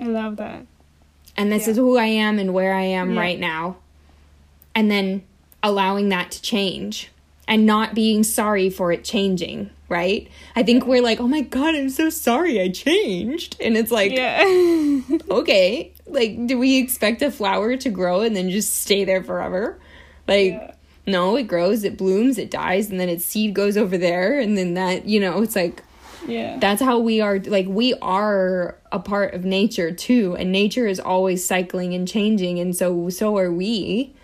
I 0.00 0.04
love 0.04 0.36
that. 0.36 0.66
And 1.36 1.50
this 1.50 1.66
yeah. 1.66 1.72
is 1.72 1.76
who 1.76 1.96
I 1.96 2.06
am 2.06 2.38
and 2.38 2.52
where 2.52 2.74
I 2.74 2.82
am 2.82 3.14
yeah. 3.14 3.20
right 3.20 3.38
now. 3.38 3.76
And 4.74 4.90
then 4.90 5.22
allowing 5.62 6.08
that 6.08 6.30
to 6.32 6.42
change 6.42 7.10
and 7.46 7.66
not 7.66 7.94
being 7.94 8.24
sorry 8.24 8.70
for 8.70 8.92
it 8.92 9.04
changing 9.04 9.70
right? 9.92 10.26
I 10.56 10.62
think 10.62 10.86
we're 10.86 11.02
like, 11.02 11.20
oh 11.20 11.28
my 11.28 11.42
God, 11.42 11.74
I'm 11.74 11.90
so 11.90 12.08
sorry 12.08 12.60
I 12.60 12.70
changed. 12.70 13.56
And 13.60 13.76
it's 13.76 13.90
like, 13.90 14.10
yeah. 14.10 14.42
okay, 15.30 15.92
like, 16.06 16.46
do 16.46 16.58
we 16.58 16.78
expect 16.78 17.20
a 17.20 17.30
flower 17.30 17.76
to 17.76 17.90
grow 17.90 18.22
and 18.22 18.34
then 18.34 18.48
just 18.48 18.74
stay 18.74 19.04
there 19.04 19.22
forever? 19.22 19.78
Like, 20.26 20.52
yeah. 20.52 20.74
No, 21.06 21.36
it 21.36 21.44
grows, 21.44 21.84
it 21.84 21.96
blooms, 21.98 22.38
it 22.38 22.50
dies, 22.50 22.90
and 22.90 23.00
then 23.00 23.08
its 23.08 23.24
seed 23.24 23.54
goes 23.54 23.76
over 23.76 23.98
there. 23.98 24.38
And 24.38 24.56
then 24.56 24.74
that, 24.74 25.06
you 25.06 25.20
know, 25.20 25.42
it's 25.42 25.56
like, 25.56 25.82
yeah. 26.26 26.58
That's 26.58 26.80
how 26.80 26.98
we 26.98 27.20
are 27.20 27.38
like 27.40 27.66
we 27.66 27.94
are 27.94 28.76
a 28.90 28.98
part 28.98 29.34
of 29.34 29.44
nature 29.44 29.90
too 29.90 30.36
and 30.38 30.52
nature 30.52 30.86
is 30.86 31.00
always 31.00 31.44
cycling 31.44 31.94
and 31.94 32.06
changing 32.06 32.58
and 32.60 32.76
so 32.76 33.08
so 33.10 33.36
are 33.38 33.50
we. 33.50 34.14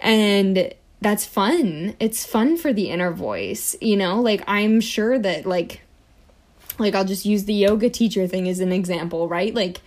And 0.00 0.74
that's 1.00 1.24
fun. 1.24 1.96
It's 2.00 2.26
fun 2.26 2.56
for 2.56 2.72
the 2.72 2.90
inner 2.90 3.10
voice, 3.10 3.76
you 3.80 3.96
know? 3.96 4.20
Like 4.20 4.42
I'm 4.46 4.80
sure 4.80 5.18
that 5.18 5.46
like 5.46 5.80
like 6.78 6.94
I'll 6.94 7.04
just 7.04 7.24
use 7.24 7.44
the 7.44 7.54
yoga 7.54 7.88
teacher 7.88 8.26
thing 8.26 8.48
as 8.48 8.60
an 8.60 8.72
example, 8.72 9.28
right? 9.28 9.54
Like 9.54 9.80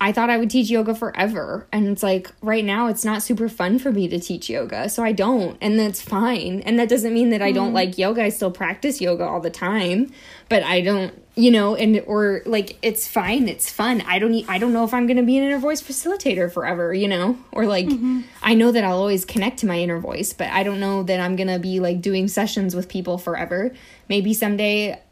I 0.00 0.12
thought 0.12 0.30
I 0.30 0.38
would 0.38 0.50
teach 0.50 0.70
yoga 0.70 0.94
forever. 0.94 1.66
And 1.72 1.88
it's 1.88 2.04
like 2.04 2.30
right 2.40 2.64
now 2.64 2.86
it's 2.86 3.04
not 3.04 3.20
super 3.22 3.48
fun 3.48 3.80
for 3.80 3.90
me 3.90 4.06
to 4.08 4.20
teach 4.20 4.48
yoga. 4.48 4.88
So 4.88 5.02
I 5.02 5.10
don't. 5.10 5.58
And 5.60 5.78
that's 5.78 6.00
fine. 6.00 6.60
And 6.60 6.78
that 6.78 6.88
doesn't 6.88 7.12
mean 7.12 7.30
that 7.30 7.42
I 7.42 7.50
don't 7.50 7.72
mm. 7.72 7.74
like 7.74 7.98
yoga. 7.98 8.22
I 8.22 8.28
still 8.28 8.52
practice 8.52 9.00
yoga 9.00 9.24
all 9.24 9.40
the 9.40 9.50
time, 9.50 10.12
but 10.48 10.62
I 10.62 10.82
don't, 10.82 11.20
you 11.34 11.50
know, 11.50 11.74
and 11.74 12.00
or 12.06 12.42
like 12.46 12.78
it's 12.80 13.08
fine. 13.08 13.48
It's 13.48 13.70
fun. 13.70 14.02
I 14.02 14.20
don't 14.20 14.48
I 14.48 14.58
don't 14.58 14.72
know 14.72 14.84
if 14.84 14.94
I'm 14.94 15.08
going 15.08 15.16
to 15.16 15.24
be 15.24 15.36
an 15.36 15.44
inner 15.44 15.58
voice 15.58 15.82
facilitator 15.82 16.50
forever, 16.50 16.94
you 16.94 17.08
know? 17.08 17.36
Or 17.50 17.66
like 17.66 17.86
mm-hmm. 17.86 18.20
I 18.40 18.54
know 18.54 18.70
that 18.70 18.84
I'll 18.84 18.98
always 18.98 19.24
connect 19.24 19.58
to 19.60 19.66
my 19.66 19.80
inner 19.80 19.98
voice, 19.98 20.32
but 20.32 20.48
I 20.48 20.62
don't 20.62 20.78
know 20.78 21.02
that 21.02 21.18
I'm 21.18 21.34
going 21.34 21.48
to 21.48 21.58
be 21.58 21.80
like 21.80 22.00
doing 22.00 22.28
sessions 22.28 22.76
with 22.76 22.88
people 22.88 23.18
forever. 23.18 23.72
Maybe 24.08 24.32
someday 24.32 25.02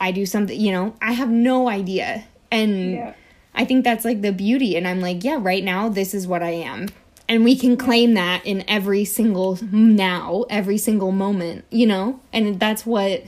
I 0.00 0.10
do 0.10 0.26
something, 0.26 0.58
you 0.58 0.72
know, 0.72 0.96
I 1.00 1.12
have 1.12 1.30
no 1.30 1.68
idea. 1.68 2.24
And 2.50 2.92
yeah 2.92 3.14
I 3.54 3.64
think 3.64 3.84
that's 3.84 4.04
like 4.04 4.22
the 4.22 4.32
beauty. 4.32 4.76
And 4.76 4.86
I'm 4.86 5.00
like, 5.00 5.22
yeah, 5.24 5.38
right 5.40 5.62
now, 5.62 5.88
this 5.88 6.14
is 6.14 6.26
what 6.26 6.42
I 6.42 6.50
am. 6.50 6.88
And 7.28 7.44
we 7.44 7.56
can 7.56 7.76
claim 7.76 8.14
that 8.14 8.44
in 8.44 8.64
every 8.68 9.04
single 9.04 9.58
now, 9.72 10.44
every 10.50 10.78
single 10.78 11.12
moment, 11.12 11.64
you 11.70 11.86
know? 11.86 12.20
And 12.32 12.60
that's 12.60 12.84
what 12.84 13.24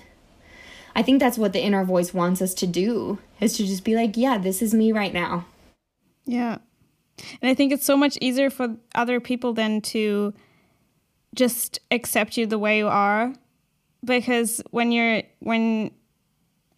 I 0.94 1.02
think 1.02 1.20
that's 1.20 1.38
what 1.38 1.52
the 1.52 1.62
inner 1.62 1.84
voice 1.84 2.14
wants 2.14 2.40
us 2.40 2.54
to 2.54 2.66
do 2.66 3.18
is 3.40 3.56
to 3.58 3.66
just 3.66 3.84
be 3.84 3.94
like, 3.94 4.16
yeah, 4.16 4.38
this 4.38 4.62
is 4.62 4.72
me 4.72 4.92
right 4.92 5.12
now. 5.12 5.46
Yeah. 6.24 6.56
And 7.40 7.50
I 7.50 7.54
think 7.54 7.72
it's 7.72 7.84
so 7.84 7.96
much 7.96 8.16
easier 8.20 8.50
for 8.50 8.76
other 8.94 9.20
people 9.20 9.52
than 9.52 9.80
to 9.82 10.34
just 11.34 11.78
accept 11.90 12.36
you 12.36 12.46
the 12.46 12.58
way 12.58 12.78
you 12.78 12.88
are 12.88 13.34
because 14.04 14.62
when 14.70 14.90
you're 14.90 15.22
when 15.40 15.90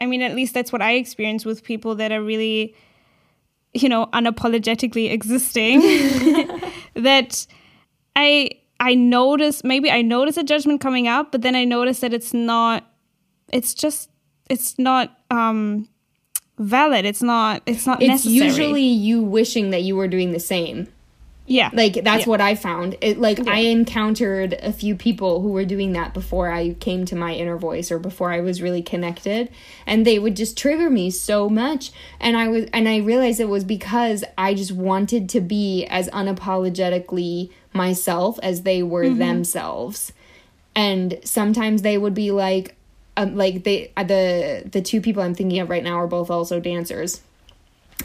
I 0.01 0.07
mean 0.07 0.23
at 0.23 0.35
least 0.35 0.53
that's 0.53 0.73
what 0.73 0.83
I 0.83 0.95
experience 0.95 1.45
with 1.45 1.63
people 1.63 1.95
that 1.97 2.11
are 2.11 2.23
really 2.23 2.75
you 3.75 3.89
know, 3.89 4.07
unapologetically 4.07 5.11
existing, 5.11 5.81
that 6.95 7.47
I 8.17 8.51
I 8.81 8.95
notice 8.95 9.65
maybe 9.65 9.91
I 9.91 10.03
notice 10.03 10.37
a 10.37 10.45
judgment 10.45 10.81
coming 10.81 11.09
up, 11.09 11.33
but 11.33 11.43
then 11.43 11.55
I 11.55 11.65
notice 11.65 12.01
that 12.01 12.13
it's 12.13 12.33
not 12.33 12.85
it's 13.53 13.75
just 13.75 14.11
it's 14.49 14.79
not 14.79 15.19
um 15.31 15.89
valid. 16.59 17.05
It's 17.05 17.23
not 17.23 17.63
it's 17.67 17.87
not 17.87 18.03
it's 18.03 18.25
necessary. 18.25 18.47
usually 18.47 18.83
you 18.83 19.23
wishing 19.23 19.71
that 19.71 19.83
you 19.83 19.97
were 19.97 20.09
doing 20.09 20.33
the 20.33 20.41
same. 20.41 20.89
Yeah. 21.49 21.71
Like 21.73 22.05
that's 22.05 22.27
yeah. 22.27 22.31
what 22.31 22.41
I 22.43 22.55
found. 22.55 22.97
It 23.01 23.19
like 23.19 23.39
yeah. 23.39 23.53
I 23.53 23.59
encountered 23.61 24.53
a 24.53 24.71
few 24.71 24.95
people 24.95 25.41
who 25.41 25.49
were 25.49 25.65
doing 25.65 25.93
that 25.93 26.13
before 26.13 26.53
I 26.53 26.75
came 26.75 27.07
to 27.07 27.17
my 27.17 27.33
inner 27.33 27.57
voice 27.57 27.91
or 27.91 27.99
before 27.99 28.31
I 28.31 28.41
was 28.41 28.61
really 28.61 28.83
connected 28.83 29.51
and 29.87 30.07
they 30.07 30.19
would 30.19 30.37
just 30.37 30.59
trigger 30.59 30.91
me 30.91 31.11
so 31.11 31.49
much 31.49 31.91
and 32.21 32.37
I 32.37 32.49
was 32.49 32.67
and 32.75 32.87
I 32.87 32.99
realized 32.99 33.41
it 33.41 33.49
was 33.49 33.65
because 33.65 34.25
I 34.37 34.53
just 34.53 34.73
wanted 34.73 35.31
to 35.31 35.41
be 35.41 35.87
as 35.87 36.09
unapologetically 36.11 37.51
myself 37.73 38.39
as 38.43 38.63
they 38.63 38.83
were 38.83 39.05
mm-hmm. 39.05 39.19
themselves. 39.19 40.13
And 40.77 41.19
sometimes 41.25 41.81
they 41.81 41.97
would 41.97 42.15
be 42.15 42.31
like 42.31 42.77
um, 43.17 43.37
like 43.37 43.65
they 43.65 43.91
the 43.97 44.69
the 44.71 44.83
two 44.83 45.01
people 45.01 45.23
I'm 45.23 45.35
thinking 45.35 45.61
of 45.61 45.71
right 45.71 45.83
now 45.83 45.95
are 45.95 46.07
both 46.07 46.31
also 46.31 46.61
dancers 46.61 47.23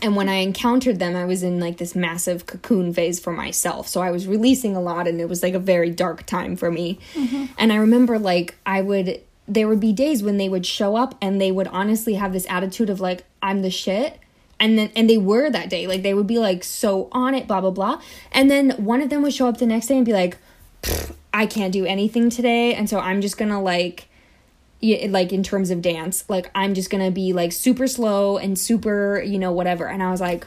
and 0.01 0.15
when 0.15 0.27
I 0.27 0.35
encountered 0.35 0.99
them, 0.99 1.15
I 1.15 1.25
was 1.25 1.43
in 1.43 1.59
like 1.59 1.77
this 1.77 1.95
massive 1.95 2.45
cocoon 2.45 2.93
phase 2.93 3.19
for 3.19 3.31
myself. 3.31 3.87
So 3.87 4.01
I 4.01 4.11
was 4.11 4.27
releasing 4.27 4.75
a 4.75 4.81
lot, 4.81 5.07
and 5.07 5.21
it 5.21 5.29
was 5.29 5.43
like 5.43 5.53
a 5.53 5.59
very 5.59 5.89
dark 5.89 6.25
time 6.25 6.55
for 6.55 6.71
me. 6.71 6.99
Mm-hmm. 7.13 7.45
And 7.57 7.71
I 7.71 7.77
remember 7.77 8.19
like 8.19 8.55
I 8.65 8.81
would, 8.81 9.21
there 9.47 9.67
would 9.67 9.79
be 9.79 9.93
days 9.93 10.23
when 10.23 10.37
they 10.37 10.49
would 10.49 10.65
show 10.65 10.95
up 10.95 11.15
and 11.21 11.39
they 11.39 11.51
would 11.51 11.67
honestly 11.67 12.15
have 12.15 12.33
this 12.33 12.45
attitude 12.49 12.89
of 12.89 12.99
like, 12.99 13.25
I'm 13.41 13.61
the 13.61 13.69
shit. 13.69 14.19
And 14.59 14.77
then, 14.77 14.91
and 14.95 15.09
they 15.09 15.17
were 15.17 15.49
that 15.49 15.69
day. 15.69 15.87
Like 15.87 16.03
they 16.03 16.13
would 16.13 16.27
be 16.27 16.39
like 16.39 16.63
so 16.63 17.09
on 17.11 17.35
it, 17.35 17.47
blah, 17.47 17.59
blah, 17.59 17.71
blah. 17.71 18.01
And 18.31 18.49
then 18.49 18.71
one 18.71 19.01
of 19.01 19.09
them 19.09 19.21
would 19.23 19.33
show 19.33 19.47
up 19.47 19.57
the 19.57 19.65
next 19.65 19.87
day 19.87 19.97
and 19.97 20.05
be 20.05 20.13
like, 20.13 20.37
I 21.33 21.45
can't 21.45 21.73
do 21.73 21.85
anything 21.85 22.29
today. 22.29 22.73
And 22.73 22.89
so 22.89 22.99
I'm 22.99 23.19
just 23.19 23.37
gonna 23.37 23.61
like, 23.61 24.07
like 25.09 25.31
in 25.31 25.43
terms 25.43 25.71
of 25.71 25.81
dance 25.81 26.25
like 26.29 26.51
i'm 26.53 26.73
just 26.73 26.89
gonna 26.89 27.11
be 27.11 27.31
like 27.31 27.51
super 27.51 27.87
slow 27.87 28.37
and 28.37 28.59
super 28.59 29.21
you 29.21 29.39
know 29.39 29.51
whatever. 29.51 29.87
And 29.87 30.03
i 30.03 30.11
was 30.11 30.21
like 30.21 30.45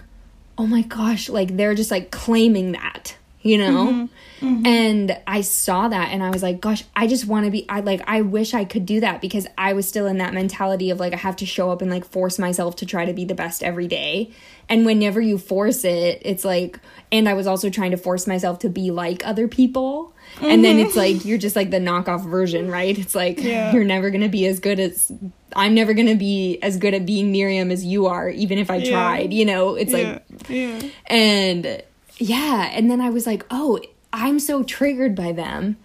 oh 0.58 0.66
my 0.66 0.82
gosh 0.82 1.28
like 1.28 1.56
they're 1.56 1.74
just 1.74 1.90
like 1.90 2.10
claiming 2.10 2.72
that 2.72 3.16
you 3.46 3.58
know? 3.58 3.86
Mm-hmm. 3.86 4.46
Mm-hmm. 4.46 4.66
And 4.66 5.18
I 5.26 5.40
saw 5.40 5.88
that 5.88 6.10
and 6.10 6.22
I 6.22 6.30
was 6.30 6.42
like, 6.42 6.60
gosh, 6.60 6.84
I 6.94 7.06
just 7.06 7.26
want 7.26 7.46
to 7.46 7.50
be 7.50 7.66
I 7.68 7.80
like 7.80 8.02
I 8.06 8.20
wish 8.20 8.52
I 8.52 8.64
could 8.64 8.84
do 8.84 9.00
that 9.00 9.22
because 9.22 9.46
I 9.56 9.72
was 9.72 9.88
still 9.88 10.06
in 10.06 10.18
that 10.18 10.34
mentality 10.34 10.90
of 10.90 11.00
like 11.00 11.14
I 11.14 11.16
have 11.16 11.36
to 11.36 11.46
show 11.46 11.70
up 11.70 11.80
and 11.80 11.90
like 11.90 12.04
force 12.04 12.38
myself 12.38 12.76
to 12.76 12.86
try 12.86 13.06
to 13.06 13.14
be 13.14 13.24
the 13.24 13.34
best 13.34 13.62
every 13.62 13.88
day. 13.88 14.30
And 14.68 14.84
whenever 14.84 15.20
you 15.20 15.38
force 15.38 15.84
it, 15.84 16.20
it's 16.22 16.44
like 16.44 16.80
and 17.10 17.28
I 17.28 17.34
was 17.34 17.46
also 17.46 17.70
trying 17.70 17.92
to 17.92 17.96
force 17.96 18.26
myself 18.26 18.58
to 18.60 18.68
be 18.68 18.90
like 18.90 19.26
other 19.26 19.48
people. 19.48 20.12
Mm-hmm. 20.34 20.44
And 20.44 20.64
then 20.64 20.78
it's 20.80 20.96
like 20.96 21.24
you're 21.24 21.38
just 21.38 21.56
like 21.56 21.70
the 21.70 21.78
knockoff 21.78 22.28
version, 22.28 22.70
right? 22.70 22.98
It's 22.98 23.14
like 23.14 23.42
yeah. 23.42 23.72
you're 23.72 23.84
never 23.84 24.10
going 24.10 24.22
to 24.22 24.28
be 24.28 24.46
as 24.46 24.60
good 24.60 24.80
as 24.80 25.10
I'm 25.54 25.74
never 25.74 25.94
going 25.94 26.08
to 26.08 26.16
be 26.16 26.58
as 26.62 26.76
good 26.76 26.92
at 26.92 27.06
being 27.06 27.32
Miriam 27.32 27.70
as 27.70 27.84
you 27.84 28.06
are 28.06 28.28
even 28.28 28.58
if 28.58 28.70
I 28.70 28.76
yeah. 28.76 28.90
tried, 28.90 29.32
you 29.32 29.46
know? 29.46 29.76
It's 29.76 29.92
yeah. 29.92 30.18
like 30.28 30.48
Yeah. 30.50 30.90
And 31.06 31.82
yeah, 32.18 32.70
and 32.72 32.90
then 32.90 33.00
I 33.00 33.10
was 33.10 33.26
like, 33.26 33.44
"Oh, 33.50 33.80
I'm 34.12 34.38
so 34.38 34.62
triggered 34.62 35.14
by 35.14 35.32
them 35.32 35.76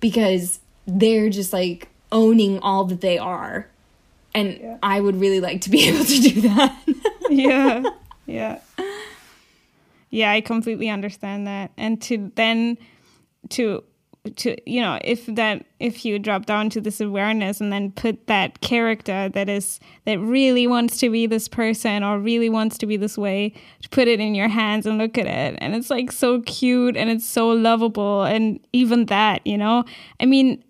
because 0.00 0.60
they're 0.86 1.30
just 1.30 1.52
like 1.52 1.88
owning 2.10 2.58
all 2.60 2.84
that 2.84 3.00
they 3.00 3.18
are. 3.18 3.68
And 4.34 4.58
yeah. 4.60 4.78
I 4.82 5.00
would 5.00 5.16
really 5.16 5.40
like 5.40 5.62
to 5.62 5.70
be 5.70 5.82
able 5.88 6.04
to 6.04 6.20
do 6.20 6.40
that. 6.42 6.78
yeah. 7.30 7.82
Yeah. 8.26 8.58
Yeah, 10.10 10.30
I 10.32 10.42
completely 10.42 10.90
understand 10.90 11.46
that. 11.46 11.70
And 11.78 11.98
to 12.02 12.30
then 12.34 12.76
to 13.48 13.82
to 14.30 14.56
you 14.70 14.80
know 14.80 14.98
if 15.02 15.26
that 15.26 15.64
if 15.80 16.04
you 16.04 16.18
drop 16.18 16.46
down 16.46 16.70
to 16.70 16.80
this 16.80 17.00
awareness 17.00 17.60
and 17.60 17.72
then 17.72 17.90
put 17.92 18.26
that 18.26 18.60
character 18.60 19.28
that 19.28 19.48
is 19.48 19.80
that 20.04 20.18
really 20.18 20.66
wants 20.66 20.98
to 20.98 21.10
be 21.10 21.26
this 21.26 21.48
person 21.48 22.02
or 22.02 22.18
really 22.18 22.48
wants 22.48 22.78
to 22.78 22.86
be 22.86 22.96
this 22.96 23.16
way 23.16 23.52
to 23.82 23.88
put 23.88 24.08
it 24.08 24.20
in 24.20 24.34
your 24.34 24.48
hands 24.48 24.86
and 24.86 24.98
look 24.98 25.18
at 25.18 25.26
it. 25.26 25.58
And 25.60 25.74
it's 25.74 25.90
like 25.90 26.12
so 26.12 26.42
cute 26.42 26.96
and 26.96 27.10
it's 27.10 27.26
so 27.26 27.48
lovable 27.48 28.22
and 28.24 28.60
even 28.72 29.06
that 29.06 29.46
you 29.46 29.58
know? 29.58 29.84
I 30.20 30.26
mean 30.26 30.62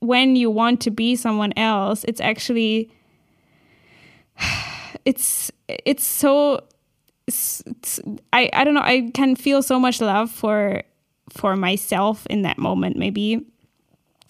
when 0.00 0.36
you 0.36 0.50
want 0.50 0.80
to 0.82 0.90
be 0.90 1.16
someone 1.16 1.52
else 1.56 2.04
it's 2.04 2.20
actually 2.20 2.90
it's 5.04 5.50
it's 5.68 6.04
so 6.04 6.62
it's, 7.26 7.62
it's, 7.66 8.00
I, 8.34 8.50
I 8.52 8.64
don't 8.64 8.74
know 8.74 8.82
i 8.82 9.10
can 9.14 9.34
feel 9.34 9.62
so 9.62 9.80
much 9.80 10.02
love 10.02 10.30
for 10.30 10.82
for 11.34 11.56
myself 11.56 12.26
in 12.26 12.42
that 12.42 12.58
moment 12.58 12.96
maybe 12.96 13.44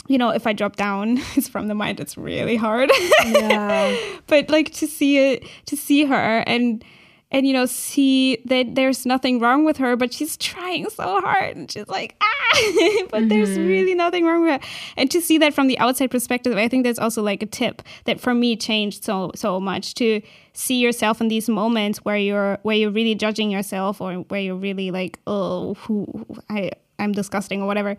you 0.06 0.18
know 0.18 0.30
if 0.30 0.46
i 0.46 0.52
drop 0.52 0.76
down 0.76 1.18
it's 1.36 1.48
from 1.48 1.68
the 1.68 1.74
mind 1.74 2.00
it's 2.00 2.16
really 2.16 2.56
hard 2.56 2.90
yeah. 3.24 3.96
but 4.26 4.48
like 4.50 4.72
to 4.72 4.86
see 4.86 5.18
it 5.18 5.44
to 5.66 5.76
see 5.76 6.04
her 6.04 6.44
and 6.46 6.84
and 7.30 7.48
you 7.48 7.52
know 7.52 7.66
see 7.66 8.38
that 8.44 8.74
there's 8.76 9.04
nothing 9.04 9.40
wrong 9.40 9.64
with 9.64 9.76
her 9.76 9.96
but 9.96 10.12
she's 10.12 10.36
trying 10.36 10.88
so 10.88 11.20
hard 11.20 11.56
and 11.56 11.70
she's 11.70 11.88
like 11.88 12.14
ah 12.20 12.26
but 13.10 13.22
mm-hmm. 13.22 13.28
there's 13.28 13.58
really 13.58 13.94
nothing 13.94 14.24
wrong 14.24 14.42
with 14.42 14.62
her 14.62 14.68
and 14.96 15.10
to 15.10 15.20
see 15.20 15.38
that 15.38 15.52
from 15.52 15.66
the 15.66 15.78
outside 15.78 16.10
perspective 16.10 16.56
i 16.56 16.68
think 16.68 16.84
that's 16.84 16.98
also 16.98 17.22
like 17.22 17.42
a 17.42 17.46
tip 17.46 17.82
that 18.04 18.20
for 18.20 18.34
me 18.34 18.56
changed 18.56 19.02
so 19.02 19.32
so 19.34 19.58
much 19.58 19.94
to 19.94 20.22
see 20.52 20.78
yourself 20.78 21.20
in 21.20 21.26
these 21.26 21.48
moments 21.48 21.98
where 22.04 22.16
you're 22.16 22.58
where 22.62 22.76
you're 22.76 22.90
really 22.90 23.16
judging 23.16 23.50
yourself 23.50 24.00
or 24.00 24.14
where 24.28 24.40
you're 24.40 24.54
really 24.54 24.92
like 24.92 25.18
oh 25.26 25.74
who 25.74 26.06
i 26.48 26.70
I'm 26.98 27.12
disgusting 27.12 27.62
or 27.62 27.66
whatever, 27.66 27.96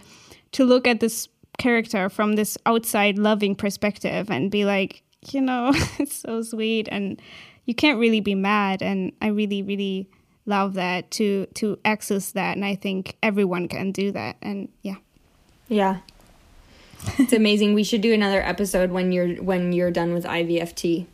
to 0.54 0.66
look 0.66 0.88
at 0.88 1.00
this 1.00 1.28
character 1.58 2.10
from 2.10 2.34
this 2.34 2.58
outside 2.66 3.18
loving 3.18 3.56
perspective 3.56 4.30
and 4.30 4.52
be 4.52 4.66
like, 4.66 5.04
you 5.32 5.42
know, 5.42 5.72
it's 6.00 6.16
so 6.16 6.42
sweet 6.42 6.88
and 6.92 7.22
you 7.66 7.74
can't 7.74 8.00
really 8.00 8.20
be 8.20 8.36
mad 8.36 8.82
and 8.82 9.12
I 9.22 9.28
really 9.28 9.64
really 9.64 10.10
love 10.46 10.76
that 10.76 11.10
to 11.10 11.48
to 11.56 11.80
access 11.84 12.32
that 12.34 12.56
and 12.56 12.64
I 12.64 12.76
think 12.76 13.18
everyone 13.24 13.68
can 13.68 13.92
do 13.92 14.12
that 14.12 14.38
and 14.42 14.70
yeah. 14.82 14.98
Yeah. 15.68 15.98
It's 17.18 17.34
amazing. 17.34 17.74
we 17.74 17.84
should 17.84 18.02
do 18.02 18.14
another 18.14 18.42
episode 18.42 18.92
when 18.92 19.12
you're 19.12 19.36
when 19.36 19.74
you're 19.74 19.92
done 19.92 20.14
with 20.14 20.26
IVFT. 20.26 21.08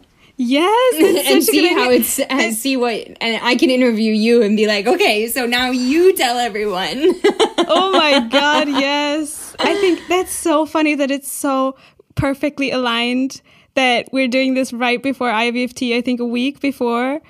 Yes, 0.43 1.27
and 1.27 1.43
see 1.43 1.67
how 1.71 1.91
it's 1.91 2.17
and 2.17 2.55
see 2.55 2.75
what 2.75 2.95
and 3.21 3.39
I 3.43 3.55
can 3.55 3.69
interview 3.69 4.11
you 4.11 4.41
and 4.41 4.57
be 4.57 4.65
like, 4.65 4.87
okay, 4.87 5.27
so 5.27 5.45
now 5.45 5.69
you 5.69 6.15
tell 6.15 6.39
everyone. 6.39 6.97
oh 7.59 7.91
my 7.93 8.27
god, 8.27 8.67
yes! 8.67 9.55
I 9.59 9.75
think 9.75 10.01
that's 10.09 10.31
so 10.31 10.65
funny 10.65 10.95
that 10.95 11.11
it's 11.11 11.31
so 11.31 11.77
perfectly 12.15 12.71
aligned 12.71 13.43
that 13.75 14.09
we're 14.11 14.27
doing 14.27 14.55
this 14.55 14.73
right 14.73 15.01
before 15.01 15.29
IVFT. 15.29 15.95
I 15.95 16.01
think 16.01 16.19
a 16.19 16.25
week 16.25 16.59
before, 16.59 17.21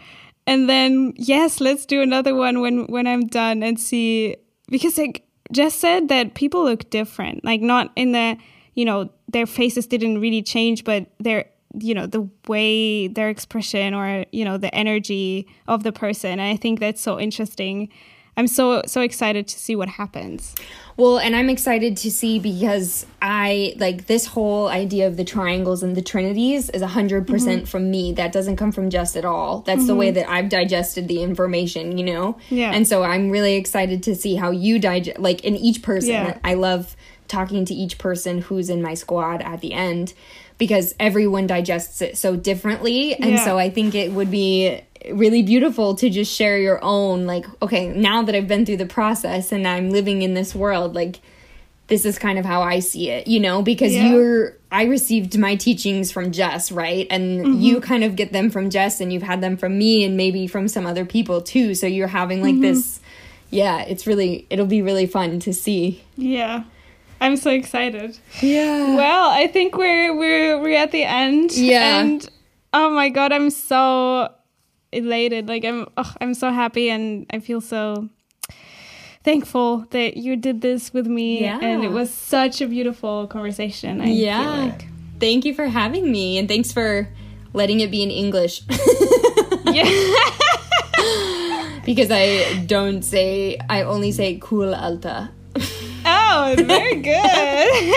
and 0.47 0.69
then 0.69 1.11
yes, 1.17 1.59
let's 1.59 1.85
do 1.85 2.01
another 2.01 2.33
one 2.33 2.61
when 2.61 2.85
when 2.85 3.07
I'm 3.07 3.27
done 3.27 3.61
and 3.61 3.77
see 3.77 4.37
because 4.69 4.97
like 4.97 5.27
Jess 5.51 5.75
said 5.75 6.07
that 6.07 6.33
people 6.33 6.63
look 6.63 6.89
different, 6.89 7.43
like 7.43 7.59
not 7.59 7.91
in 7.97 8.13
the 8.13 8.37
you 8.73 8.85
know 8.85 9.09
their 9.27 9.45
faces 9.45 9.85
didn't 9.85 10.21
really 10.21 10.41
change, 10.41 10.85
but 10.85 11.07
their 11.19 11.50
you 11.79 11.93
know 11.93 12.05
the 12.05 12.27
way 12.47 13.07
their 13.07 13.29
expression 13.29 13.93
or 13.93 14.25
you 14.31 14.45
know 14.45 14.57
the 14.57 14.73
energy 14.73 15.47
of 15.67 15.83
the 15.83 15.91
person. 15.91 16.31
And 16.31 16.41
i 16.41 16.55
think 16.55 16.79
that's 16.79 17.01
so 17.01 17.19
interesting. 17.19 17.89
I'm 18.37 18.47
so 18.47 18.81
so 18.85 19.01
excited 19.01 19.47
to 19.49 19.59
see 19.59 19.75
what 19.75 19.89
happens. 19.89 20.55
Well 20.97 21.19
and 21.19 21.35
i'm 21.35 21.49
excited 21.49 21.97
to 21.97 22.11
see 22.11 22.39
because 22.39 23.05
i 23.21 23.73
like 23.77 24.07
this 24.07 24.25
whole 24.27 24.67
idea 24.67 25.07
of 25.07 25.17
the 25.17 25.23
triangles 25.23 25.83
and 25.83 25.95
the 25.95 26.01
trinities 26.01 26.69
is 26.69 26.81
100% 26.81 27.25
mm 27.25 27.59
hmm 27.59 27.65
from 27.65 27.91
me. 27.91 28.13
That 28.13 28.31
doesn't 28.31 28.55
come 28.55 28.71
from 28.71 28.89
just 28.89 29.15
at 29.15 29.25
all. 29.25 29.61
That's 29.61 29.79
mm-hmm. 29.79 29.87
the 29.87 29.95
way 29.95 30.07
mm-hmm. 30.07 30.15
that 30.15 30.29
i've 30.29 30.49
digested 30.49 31.07
the 31.07 31.21
information 31.21 31.97
you 31.97 32.05
know? 32.05 32.37
Yeah. 32.49 32.71
And 32.71 32.87
so 32.87 33.03
i'm 33.03 33.29
really 33.29 33.55
excited 33.55 34.01
to 34.03 34.15
see 34.15 34.35
how 34.35 34.51
you 34.51 34.79
digest 34.79 35.19
like 35.19 35.43
in 35.43 35.55
each 35.55 35.81
person. 35.81 36.11
Yeah. 36.11 36.37
i 36.43 36.53
love 36.53 36.95
talking 37.27 37.63
to 37.63 37.73
each 37.73 37.97
person 37.97 38.41
who's 38.41 38.69
in 38.69 38.81
my 38.81 38.93
squad 38.93 39.41
at 39.41 39.61
the 39.61 39.73
end 39.73 40.13
because 40.61 40.93
everyone 40.99 41.47
digests 41.47 42.03
it 42.03 42.15
so 42.15 42.35
differently. 42.35 43.15
And 43.15 43.31
yeah. 43.31 43.45
so 43.45 43.57
I 43.57 43.71
think 43.71 43.95
it 43.95 44.11
would 44.11 44.29
be 44.29 44.79
really 45.11 45.41
beautiful 45.41 45.95
to 45.95 46.07
just 46.07 46.31
share 46.31 46.59
your 46.59 46.79
own, 46.83 47.25
like, 47.25 47.47
okay, 47.63 47.87
now 47.87 48.21
that 48.21 48.35
I've 48.35 48.47
been 48.47 48.63
through 48.67 48.77
the 48.77 48.85
process 48.85 49.51
and 49.51 49.67
I'm 49.67 49.89
living 49.89 50.21
in 50.21 50.35
this 50.35 50.53
world, 50.53 50.93
like, 50.93 51.19
this 51.87 52.05
is 52.05 52.19
kind 52.19 52.37
of 52.37 52.45
how 52.45 52.61
I 52.61 52.77
see 52.77 53.09
it, 53.09 53.25
you 53.25 53.39
know, 53.39 53.63
because 53.63 53.95
yeah. 53.95 54.11
you're, 54.11 54.55
I 54.71 54.83
received 54.83 55.35
my 55.35 55.55
teachings 55.55 56.11
from 56.11 56.31
Jess, 56.31 56.71
right? 56.71 57.07
And 57.09 57.43
mm-hmm. 57.43 57.59
you 57.59 57.81
kind 57.81 58.03
of 58.03 58.15
get 58.15 58.31
them 58.31 58.51
from 58.51 58.69
Jess 58.69 59.01
and 59.01 59.11
you've 59.11 59.23
had 59.23 59.41
them 59.41 59.57
from 59.57 59.79
me 59.79 60.03
and 60.03 60.15
maybe 60.15 60.45
from 60.45 60.67
some 60.67 60.85
other 60.85 61.05
people 61.05 61.41
too. 61.41 61.73
So 61.73 61.87
you're 61.87 62.07
having 62.07 62.43
like 62.43 62.53
mm-hmm. 62.53 62.61
this, 62.61 62.99
yeah, 63.49 63.81
it's 63.81 64.05
really, 64.05 64.45
it'll 64.51 64.67
be 64.67 64.83
really 64.83 65.07
fun 65.07 65.39
to 65.39 65.53
see. 65.53 66.03
Yeah. 66.17 66.65
I'm 67.21 67.37
so 67.37 67.51
excited. 67.51 68.17
Yeah. 68.41 68.95
Well, 68.95 69.29
I 69.29 69.47
think 69.47 69.77
we're 69.77 70.17
we're 70.17 70.59
we're 70.59 70.75
at 70.75 70.91
the 70.91 71.03
end. 71.03 71.55
Yeah. 71.55 72.01
And 72.01 72.27
oh 72.73 72.89
my 72.89 73.09
god, 73.09 73.31
I'm 73.31 73.51
so 73.51 74.33
elated. 74.91 75.47
Like 75.47 75.63
I'm 75.63 75.87
oh, 75.97 76.13
I'm 76.19 76.33
so 76.33 76.51
happy 76.51 76.89
and 76.89 77.27
I 77.29 77.39
feel 77.39 77.61
so 77.61 78.09
thankful 79.23 79.85
that 79.91 80.17
you 80.17 80.35
did 80.35 80.61
this 80.61 80.91
with 80.93 81.05
me. 81.05 81.41
Yeah. 81.41 81.59
And 81.61 81.83
it 81.83 81.91
was 81.91 82.11
such 82.11 82.59
a 82.59 82.67
beautiful 82.67 83.27
conversation. 83.27 84.01
I 84.01 84.07
yeah. 84.07 84.49
Like. 84.49 84.87
Thank 85.19 85.45
you 85.45 85.53
for 85.53 85.67
having 85.67 86.11
me 86.11 86.39
and 86.39 86.47
thanks 86.47 86.71
for 86.71 87.07
letting 87.53 87.81
it 87.81 87.91
be 87.91 88.01
in 88.01 88.09
English. 88.09 88.63
yeah. 89.65 89.85
because 91.85 92.09
I 92.09 92.63
don't 92.65 93.03
say 93.03 93.59
I 93.69 93.83
only 93.83 94.11
say 94.11 94.39
cool 94.41 94.73
alta. 94.73 95.29
Oh, 96.33 96.55
very 96.55 96.95
good. 96.95 97.95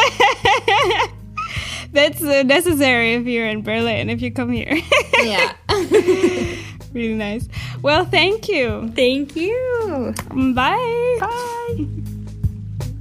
That's 1.92 2.20
uh, 2.20 2.42
necessary 2.42 3.14
if 3.14 3.26
you're 3.26 3.46
in 3.46 3.62
Berlin, 3.62 4.10
if 4.10 4.20
you 4.20 4.32
come 4.32 4.50
here. 4.50 4.76
yeah. 5.22 5.52
really 6.92 7.14
nice. 7.14 7.48
Well, 7.80 8.04
thank 8.04 8.48
you. 8.48 8.90
Thank 8.96 9.36
you. 9.36 10.12
Bye. 10.52 11.16
Bye. 11.20 11.86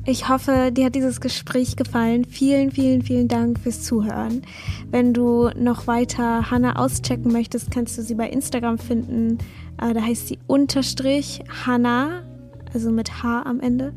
Ich 0.05 0.30
hoffe, 0.30 0.69
dir 0.72 0.85
hat 0.85 0.93
dieses 0.93 1.19
Gespräch 1.19 1.77
gefallen. 1.77 2.26
Vielen, 2.26 2.69
vielen, 2.69 3.01
vielen 3.01 3.27
Dank 3.27 3.60
fürs 3.60 3.81
Zuhören. 3.81 4.43
Wenn 4.91 5.15
du 5.15 5.49
noch 5.55 5.88
weiter 5.88 6.51
Hannah 6.51 6.76
auschecken 6.76 7.31
möchtest, 7.31 7.72
kannst 7.72 7.97
du 7.97 8.03
sie 8.03 8.14
bei 8.14 8.30
Instagram 8.30 8.77
finden. 8.77 9.39
Äh, 9.81 9.95
da 9.95 10.01
heißt 10.01 10.27
sie 10.27 10.38
unterstrich 10.45 11.41
Hannah, 11.65 12.22
also 12.72 12.91
mit 12.91 13.23
H 13.23 13.41
am 13.41 13.61
Ende. 13.61 13.93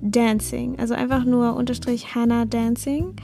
Dancing. 0.00 0.78
Also 0.78 0.94
einfach 0.94 1.24
nur 1.24 1.54
unterstrich 1.56 2.14
Hannah 2.14 2.44
Dancing. 2.44 3.14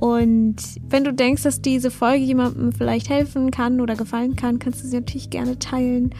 Und 0.00 0.56
wenn 0.88 1.04
du 1.04 1.12
denkst, 1.12 1.42
dass 1.42 1.60
diese 1.60 1.90
Folge 1.90 2.24
jemandem 2.24 2.72
vielleicht 2.72 3.10
helfen 3.10 3.50
kann 3.50 3.80
oder 3.80 3.96
gefallen 3.96 4.36
kann, 4.36 4.58
kannst 4.58 4.82
du 4.82 4.88
sie 4.88 4.96
natürlich 4.96 5.30
gerne 5.30 5.58
teilen. 5.58 6.14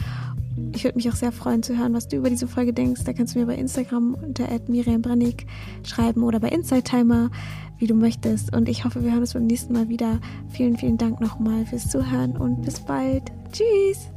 Ich 0.75 0.83
würde 0.83 0.97
mich 0.97 1.09
auch 1.09 1.15
sehr 1.15 1.31
freuen 1.31 1.63
zu 1.63 1.79
hören, 1.79 1.95
was 1.95 2.09
du 2.09 2.17
über 2.17 2.29
diese 2.29 2.49
Folge 2.49 2.73
denkst. 2.73 3.05
Da 3.05 3.13
kannst 3.13 3.35
du 3.35 3.39
mir 3.39 3.47
bei 3.47 3.55
Instagram 3.55 4.15
unter 4.15 4.49
Miriam 4.67 5.03
Brennig 5.03 5.47
schreiben 5.85 6.25
oder 6.25 6.41
bei 6.41 6.49
Inside 6.49 6.83
Timer, 6.83 7.31
wie 7.79 7.87
du 7.87 7.95
möchtest. 7.95 8.55
Und 8.55 8.69
ich 8.69 8.85
hoffe, 8.85 9.05
wir 9.05 9.13
hören 9.13 9.21
uns 9.21 9.35
beim 9.35 9.47
nächsten 9.47 9.73
Mal 9.73 9.89
wieder. 9.89 10.19
Vielen, 10.49 10.77
vielen 10.77 10.99
Dank 10.99 11.21
nochmal 11.21 11.65
fürs 11.65 11.89
Zuhören 11.89 12.37
und 12.37 12.63
bis 12.63 12.81
bald. 12.81 13.23
Tschüss! 13.53 14.09